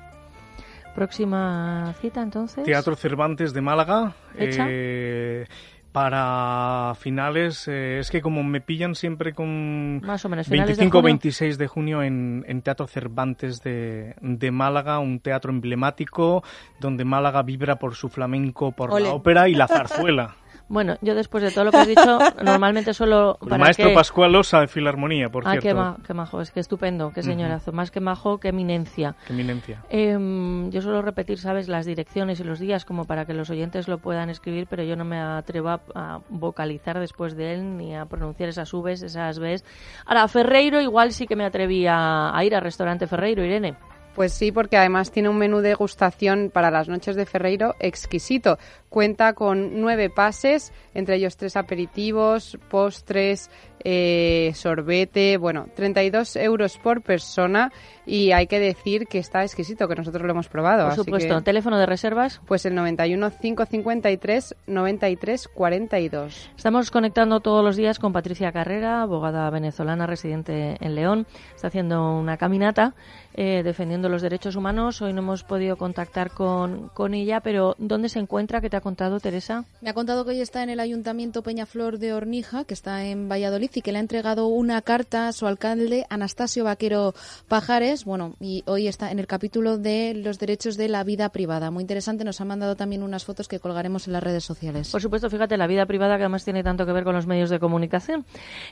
Próxima 0.94 1.94
cita, 2.00 2.22
entonces. 2.22 2.64
Teatro 2.64 2.96
Cervantes 2.96 3.52
de 3.52 3.60
Málaga. 3.60 4.14
Eh, 4.36 5.46
para 5.93 6.94
finales, 6.98 7.66
eh, 7.69 7.98
es 7.98 8.10
que 8.10 8.20
como 8.20 8.43
me 8.43 8.60
pillan 8.60 8.94
siempre 8.94 9.32
con 9.32 10.01
Más 10.01 10.24
o 10.24 10.28
menos, 10.28 10.48
25 10.48 10.98
o 10.98 11.02
26 11.02 11.59
de 11.59 11.66
junio 11.66 12.02
en, 12.02 12.44
en 12.47 12.62
Teatro 12.62 12.86
Cervantes 12.86 13.62
de, 13.62 14.15
de, 14.20 14.51
Málaga, 14.51 14.98
un 14.98 15.20
teatro 15.20 15.51
emblemático 15.51 16.43
donde 16.78 17.05
Málaga 17.05 17.43
vibra 17.43 17.77
por 17.77 17.94
su 17.94 18.09
flamenco, 18.09 18.73
por 18.73 19.01
la 19.01 19.12
ópera 19.12 19.48
y 19.48 19.55
la 19.55 19.66
zarzuela. 19.69 20.36
Bueno, 20.68 20.96
yo 21.00 21.14
después 21.14 21.42
de 21.42 21.50
todo 21.50 21.64
lo 21.64 21.70
que 21.70 21.78
has 21.78 21.88
dicho, 21.88 22.18
normalmente 22.42 22.92
solo 22.92 23.38
para 23.40 23.58
maestro 23.58 23.92
Pascual 23.94 24.36
Osa 24.36 24.60
de 24.60 24.68
Filarmonía, 24.68 25.30
por 25.30 25.46
ah, 25.46 25.52
cierto. 25.52 25.80
Ah, 25.80 25.96
qué, 26.06 26.12
majo, 26.12 26.40
es 26.42 26.50
que 26.50 26.60
estupendo, 26.60 27.10
qué 27.14 27.22
señorazo. 27.22 27.72
Más 27.72 27.90
que 27.90 28.00
majo, 28.00 28.38
qué 28.38 28.48
eminencia. 28.48 29.14
Qué 29.26 29.32
eminencia. 29.32 29.82
Em, 29.88 30.70
yo 30.70 30.82
suelo 30.82 31.00
repetir, 31.00 31.38
¿sabes?, 31.38 31.68
las 31.68 31.86
direcciones 31.86 32.40
y 32.40 32.44
los 32.44 32.58
días 32.58 32.84
como 32.84 33.06
para 33.06 33.24
que 33.24 33.32
los 33.32 33.48
oyentes 33.48 33.88
lo 33.88 33.98
puedan 33.98 34.28
escribir, 34.28 34.66
pero 34.68 34.82
yo 34.82 34.94
no 34.94 35.04
me 35.04 35.18
atrevo 35.18 35.70
a, 35.70 36.20
vocalizar 36.28 36.98
después 36.98 37.36
de 37.36 37.54
él 37.54 37.76
ni 37.76 37.96
a 37.96 38.04
pronunciar 38.04 38.50
esas 38.50 38.70
Vs, 38.72 39.02
esas 39.02 39.38
Bs. 39.38 39.64
Ahora, 40.04 40.28
Ferreiro 40.28 40.80
igual 40.80 41.12
sí 41.12 41.26
que 41.26 41.36
me 41.36 41.44
atreví 41.44 41.86
a, 41.86 42.36
a 42.36 42.44
ir 42.44 42.54
al 42.54 42.62
restaurante 42.62 43.06
Ferreiro, 43.06 43.44
Irene. 43.44 43.76
Pues 44.18 44.32
sí, 44.32 44.50
porque 44.50 44.76
además 44.76 45.12
tiene 45.12 45.28
un 45.28 45.38
menú 45.38 45.58
de 45.58 45.68
degustación 45.68 46.50
para 46.52 46.72
las 46.72 46.88
noches 46.88 47.14
de 47.14 47.24
Ferreiro 47.24 47.76
exquisito. 47.78 48.58
Cuenta 48.89 49.35
con 49.35 49.81
nueve 49.81 50.10
pases, 50.10 50.73
entre 50.94 51.16
ellos 51.16 51.36
tres 51.36 51.56
aperitivos, 51.56 52.59
postres, 52.70 53.51
eh, 53.85 54.52
sorbete, 54.55 55.36
bueno, 55.36 55.69
32 55.74 56.36
euros 56.36 56.78
por 56.78 57.02
persona 57.02 57.73
y 58.06 58.32
hay 58.32 58.47
que 58.47 58.59
decir 58.59 59.06
que 59.06 59.19
está 59.19 59.43
exquisito, 59.43 59.86
que 59.86 59.94
nosotros 59.94 60.24
lo 60.24 60.32
hemos 60.32 60.48
probado. 60.48 60.86
Por 60.86 60.97
supuesto. 60.97 61.43
¿Teléfono 61.43 61.78
de 61.78 61.86
reservas? 61.86 62.40
Pues 62.47 62.66
el 62.66 62.74
91 62.74 63.31
553 63.31 64.56
93 64.66 65.48
42. 65.48 66.51
Estamos 66.56 66.90
conectando 66.90 67.40
todos 67.40 67.65
los 67.65 67.77
días 67.77 67.98
con 67.98 68.12
Patricia 68.12 68.51
Carrera, 68.52 69.02
abogada 69.02 69.48
venezolana 69.51 70.06
residente 70.06 70.77
en 70.81 70.94
León. 70.94 71.27
Está 71.55 71.69
haciendo 71.69 72.19
una 72.19 72.36
caminata 72.36 72.94
eh, 73.35 73.62
defendiendo 73.62 74.09
los 74.09 74.23
derechos 74.23 74.56
humanos. 74.56 75.01
Hoy 75.02 75.12
no 75.12 75.20
hemos 75.20 75.44
podido 75.44 75.77
contactar 75.77 76.32
con, 76.32 76.89
con 76.89 77.15
ella, 77.15 77.40
pero 77.40 77.77
¿dónde 77.78 78.09
se 78.09 78.19
encuentra? 78.19 78.60
¿Qué 78.60 78.70
te 78.70 78.77
ha 78.78 78.80
contado, 78.80 79.20
Teresa? 79.20 79.64
Me 79.80 79.90
ha 79.90 79.94
contado 79.94 80.24
que 80.24 80.30
hoy 80.30 80.40
está 80.40 80.62
en 80.62 80.70
el 80.70 80.80
Ayuntamiento 80.80 81.42
Peñaflor 81.42 81.98
de 81.98 82.12
Hornija, 82.12 82.64
que 82.64 82.74
está 82.74 83.05
en 83.05 83.28
Valladolid, 83.28 83.70
y 83.74 83.82
que 83.82 83.92
le 83.92 83.98
ha 83.98 84.00
entregado 84.00 84.46
una 84.46 84.80
carta 84.82 85.28
a 85.28 85.32
su 85.32 85.46
alcalde, 85.46 86.06
Anastasio 86.09 86.64
Vaquero 86.64 87.14
Pajares. 87.48 88.05
Bueno, 88.05 88.34
y 88.40 88.64
hoy 88.66 88.88
está 88.88 89.10
en 89.10 89.18
el 89.18 89.26
capítulo 89.26 89.78
de 89.78 90.14
los 90.14 90.38
derechos 90.38 90.76
de 90.76 90.88
la 90.88 91.05
vida 91.05 91.28
privada. 91.28 91.70
Muy 91.70 91.82
interesante. 91.82 92.24
Nos 92.24 92.40
ha 92.40 92.44
mandado 92.44 92.76
también 92.76 93.02
unas 93.02 93.24
fotos 93.24 93.48
que 93.48 93.60
colgaremos 93.60 94.06
en 94.06 94.14
las 94.14 94.22
redes 94.22 94.44
sociales. 94.44 94.90
Por 94.90 95.02
supuesto, 95.02 95.28
fíjate, 95.28 95.56
la 95.56 95.66
vida 95.66 95.86
privada 95.86 96.16
que 96.16 96.22
además 96.22 96.44
tiene 96.44 96.62
tanto 96.62 96.86
que 96.86 96.92
ver 96.92 97.05
con 97.05 97.14
los 97.14 97.26
medios 97.26 97.50
de 97.50 97.59
comunicación. 97.59 98.24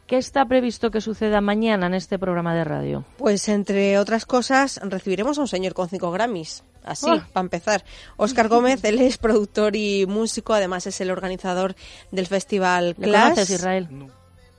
¿Qué 0.06 0.16
está 0.16 0.46
previsto 0.46 0.90
que 0.90 1.00
suceda 1.00 1.40
mañana 1.40 1.86
en 1.86 1.94
este 1.94 2.18
programa 2.18 2.54
de 2.54 2.64
radio? 2.64 3.04
Pues, 3.18 3.48
entre 3.48 3.98
otras 3.98 4.26
cosas, 4.26 4.80
recibiremos 4.82 5.38
a 5.38 5.42
un 5.42 5.48
señor 5.48 5.74
con 5.74 5.88
cinco 5.88 6.10
Grammys. 6.10 6.64
Así, 6.86 7.06
para 7.32 7.44
empezar. 7.44 7.84
Óscar 8.16 8.48
Gómez, 8.48 8.82
él 8.84 9.00
es 9.00 9.18
productor 9.18 9.76
y 9.76 10.06
músico, 10.06 10.54
además 10.54 10.86
es 10.86 11.00
el 11.00 11.10
organizador 11.10 11.74
del 12.12 12.26
festival 12.26 12.94
Clash. 12.94 13.50
Israel? 13.50 13.88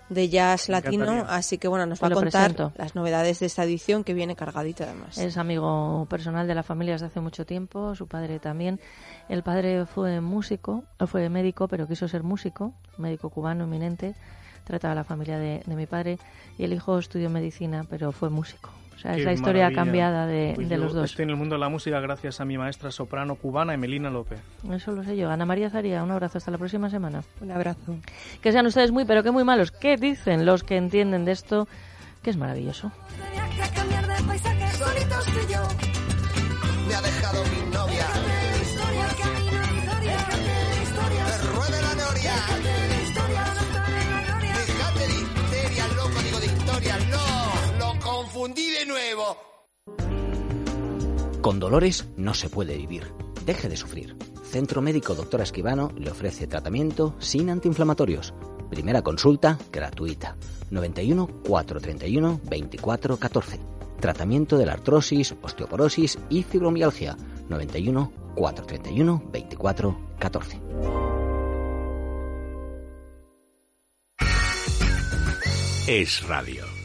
de 0.10 0.30
jazz 0.30 0.70
latino, 0.70 1.26
así 1.28 1.58
que 1.58 1.68
bueno, 1.68 1.86
nos 1.86 2.02
va 2.02 2.08
a 2.08 2.12
contar 2.12 2.72
las 2.76 2.96
novedades 2.96 3.40
de 3.40 3.46
esta 3.46 3.64
edición 3.64 4.04
que 4.04 4.14
viene 4.14 4.36
cargadita 4.36 4.86
además. 4.86 5.18
Es 5.18 5.38
amigo 5.38 6.08
personal 6.10 6.48
de 6.48 6.56
la 6.56 6.64
familia 6.64 6.94
desde 6.94 7.08
hace 7.08 7.20
mucho 7.20 7.46
tiempo, 7.46 7.94
su 7.96 8.08
padre 8.08 8.40
también. 8.40 8.80
El 9.28 9.44
padre 9.44 9.86
fue 9.86 10.22
músico, 10.22 10.84
fue 11.08 11.28
médico, 11.30 11.68
pero 11.68 11.88
quiso 11.88 12.08
ser 12.08 12.24
músico, 12.24 12.74
médico 12.98 13.30
cubano 13.30 13.66
eminente, 13.66 14.16
trataba 14.68 14.92
a 14.92 14.96
la 14.96 15.04
familia 15.04 15.40
de, 15.40 15.64
de 15.66 15.76
mi 15.76 15.88
padre 15.88 16.20
y 16.58 16.66
el 16.66 16.74
hijo 16.74 17.00
estudió 17.00 17.30
medicina, 17.30 17.86
pero 17.90 18.12
fue 18.12 18.30
músico. 18.30 18.70
O 18.96 19.00
sea, 19.00 19.16
es 19.16 19.24
la 19.24 19.32
historia 19.32 19.72
cambiada 19.72 20.26
de, 20.26 20.54
pues 20.56 20.70
de 20.70 20.78
los 20.78 20.92
dos. 20.92 21.06
Estoy 21.12 21.24
en 21.24 21.30
el 21.30 21.36
mundo 21.36 21.54
de 21.54 21.60
la 21.60 21.70
música 21.70 22.00
gracias 22.00 22.42
a 22.42 22.46
mi 22.46 22.58
maestra 22.58 22.90
soprano 22.90 23.36
cubana, 23.36 23.76
Emelina 23.76 24.10
López. 24.10 24.40
Eso 24.72 24.92
lo 24.92 25.04
sé 25.04 25.16
yo. 25.16 25.30
Ana 25.30 25.46
María 25.46 25.70
Zaría, 25.70 26.04
un 26.04 26.10
abrazo. 26.10 26.40
Hasta 26.40 26.50
la 26.50 26.58
próxima 26.58 26.90
semana. 26.90 27.22
Un 27.40 27.52
abrazo. 27.52 27.96
Que 28.42 28.52
sean 28.52 28.66
ustedes 28.66 28.92
muy, 28.92 29.06
pero 29.06 29.22
que 29.22 29.30
muy 29.30 29.44
malos. 29.44 29.72
¿Qué 29.72 29.98
dicen 29.98 30.48
los 30.48 30.64
que 30.64 30.78
entienden 30.78 31.26
de 31.26 31.34
esto? 31.34 31.68
Que 32.24 32.32
es 32.32 32.38
maravilloso. 32.38 32.92
Me 36.88 36.96
ha 36.96 37.02
dejado 37.02 37.44
confundí 48.38 48.70
de 48.70 48.86
nuevo. 48.86 49.36
Con 51.42 51.60
dolores 51.60 52.06
no 52.18 52.36
se 52.36 52.50
puede 52.50 52.78
vivir. 52.78 53.12
Deje 53.46 53.68
de 53.68 53.78
sufrir. 53.78 54.16
Centro 54.44 54.82
Médico 54.82 55.16
Doctora 55.16 55.44
Esquivano 55.44 55.92
le 55.98 56.12
ofrece 56.12 56.46
tratamiento 56.46 57.16
sin 57.20 57.50
antiinflamatorios. 57.50 58.34
Primera 58.70 59.02
consulta 59.02 59.58
gratuita. 59.72 60.36
91 60.70 61.28
431 61.48 62.42
24 62.44 63.18
14. 63.18 63.60
Tratamiento 64.00 64.58
de 64.58 64.66
la 64.68 64.74
artrosis, 64.74 65.34
osteoporosis 65.42 66.20
y 66.30 66.44
fibromialgia. 66.44 67.18
91 67.50 68.12
431 68.36 69.24
24 69.32 69.98
14. 70.20 70.62
Es 75.88 76.28
radio. 76.28 76.77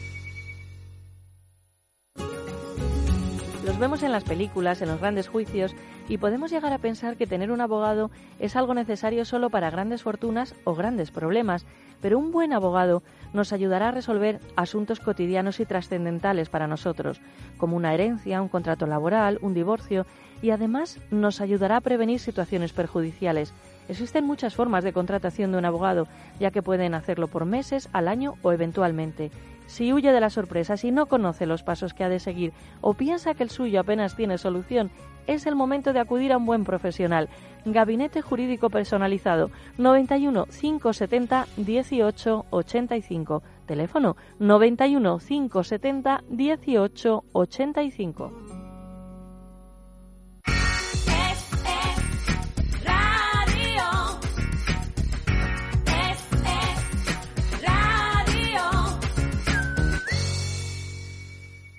Los 3.73 3.79
vemos 3.79 4.03
en 4.03 4.11
las 4.11 4.23
películas, 4.23 4.83
en 4.83 4.87
los 4.87 4.99
grandes 4.99 5.27
juicios, 5.27 5.75
y 6.07 6.19
podemos 6.19 6.51
llegar 6.51 6.71
a 6.71 6.77
pensar 6.77 7.17
que 7.17 7.25
tener 7.25 7.51
un 7.51 7.59
abogado 7.59 8.11
es 8.37 8.55
algo 8.55 8.75
necesario 8.75 9.25
solo 9.25 9.49
para 9.49 9.71
grandes 9.71 10.03
fortunas 10.03 10.53
o 10.63 10.75
grandes 10.75 11.09
problemas, 11.09 11.65
pero 11.99 12.19
un 12.19 12.31
buen 12.31 12.53
abogado 12.53 13.01
nos 13.33 13.51
ayudará 13.51 13.87
a 13.87 13.91
resolver 13.91 14.39
asuntos 14.55 14.99
cotidianos 14.99 15.59
y 15.59 15.65
trascendentales 15.65 16.49
para 16.49 16.67
nosotros, 16.67 17.19
como 17.57 17.75
una 17.75 17.95
herencia, 17.95 18.43
un 18.43 18.47
contrato 18.47 18.85
laboral, 18.85 19.39
un 19.41 19.55
divorcio, 19.55 20.05
y 20.43 20.51
además 20.51 20.99
nos 21.09 21.41
ayudará 21.41 21.77
a 21.77 21.81
prevenir 21.81 22.19
situaciones 22.19 22.73
perjudiciales. 22.73 23.53
Existen 23.89 24.23
muchas 24.23 24.53
formas 24.53 24.83
de 24.83 24.93
contratación 24.93 25.51
de 25.51 25.57
un 25.57 25.65
abogado, 25.65 26.07
ya 26.39 26.51
que 26.51 26.61
pueden 26.61 26.93
hacerlo 26.93 27.27
por 27.27 27.45
meses, 27.45 27.89
al 27.91 28.07
año 28.07 28.35
o 28.43 28.51
eventualmente. 28.51 29.31
Si 29.73 29.91
huye 29.91 30.11
de 30.11 30.21
las 30.21 30.33
sorpresas 30.33 30.83
y 30.83 30.91
no 30.91 31.07
conoce 31.07 31.47
los 31.47 31.63
pasos 31.63 31.95
que 31.95 32.03
ha 32.03 32.09
de 32.09 32.19
seguir 32.19 32.53
o 32.81 32.93
piensa 32.93 33.33
que 33.33 33.41
el 33.41 33.49
suyo 33.49 33.79
apenas 33.79 34.15
tiene 34.15 34.37
solución, 34.37 34.91
es 35.25 35.47
el 35.47 35.55
momento 35.55 35.93
de 35.93 35.99
acudir 35.99 36.31
a 36.31 36.37
un 36.37 36.45
buen 36.45 36.63
profesional. 36.63 37.27
Gabinete 37.65 38.21
Jurídico 38.21 38.69
Personalizado 38.69 39.49
91 39.79 40.45
570 40.45 41.47
18 41.57 42.45
85. 42.51 43.43
Teléfono 43.65 44.15
91 44.37 45.17
570 45.17 46.23
18 46.29 47.23
85. 47.33 48.42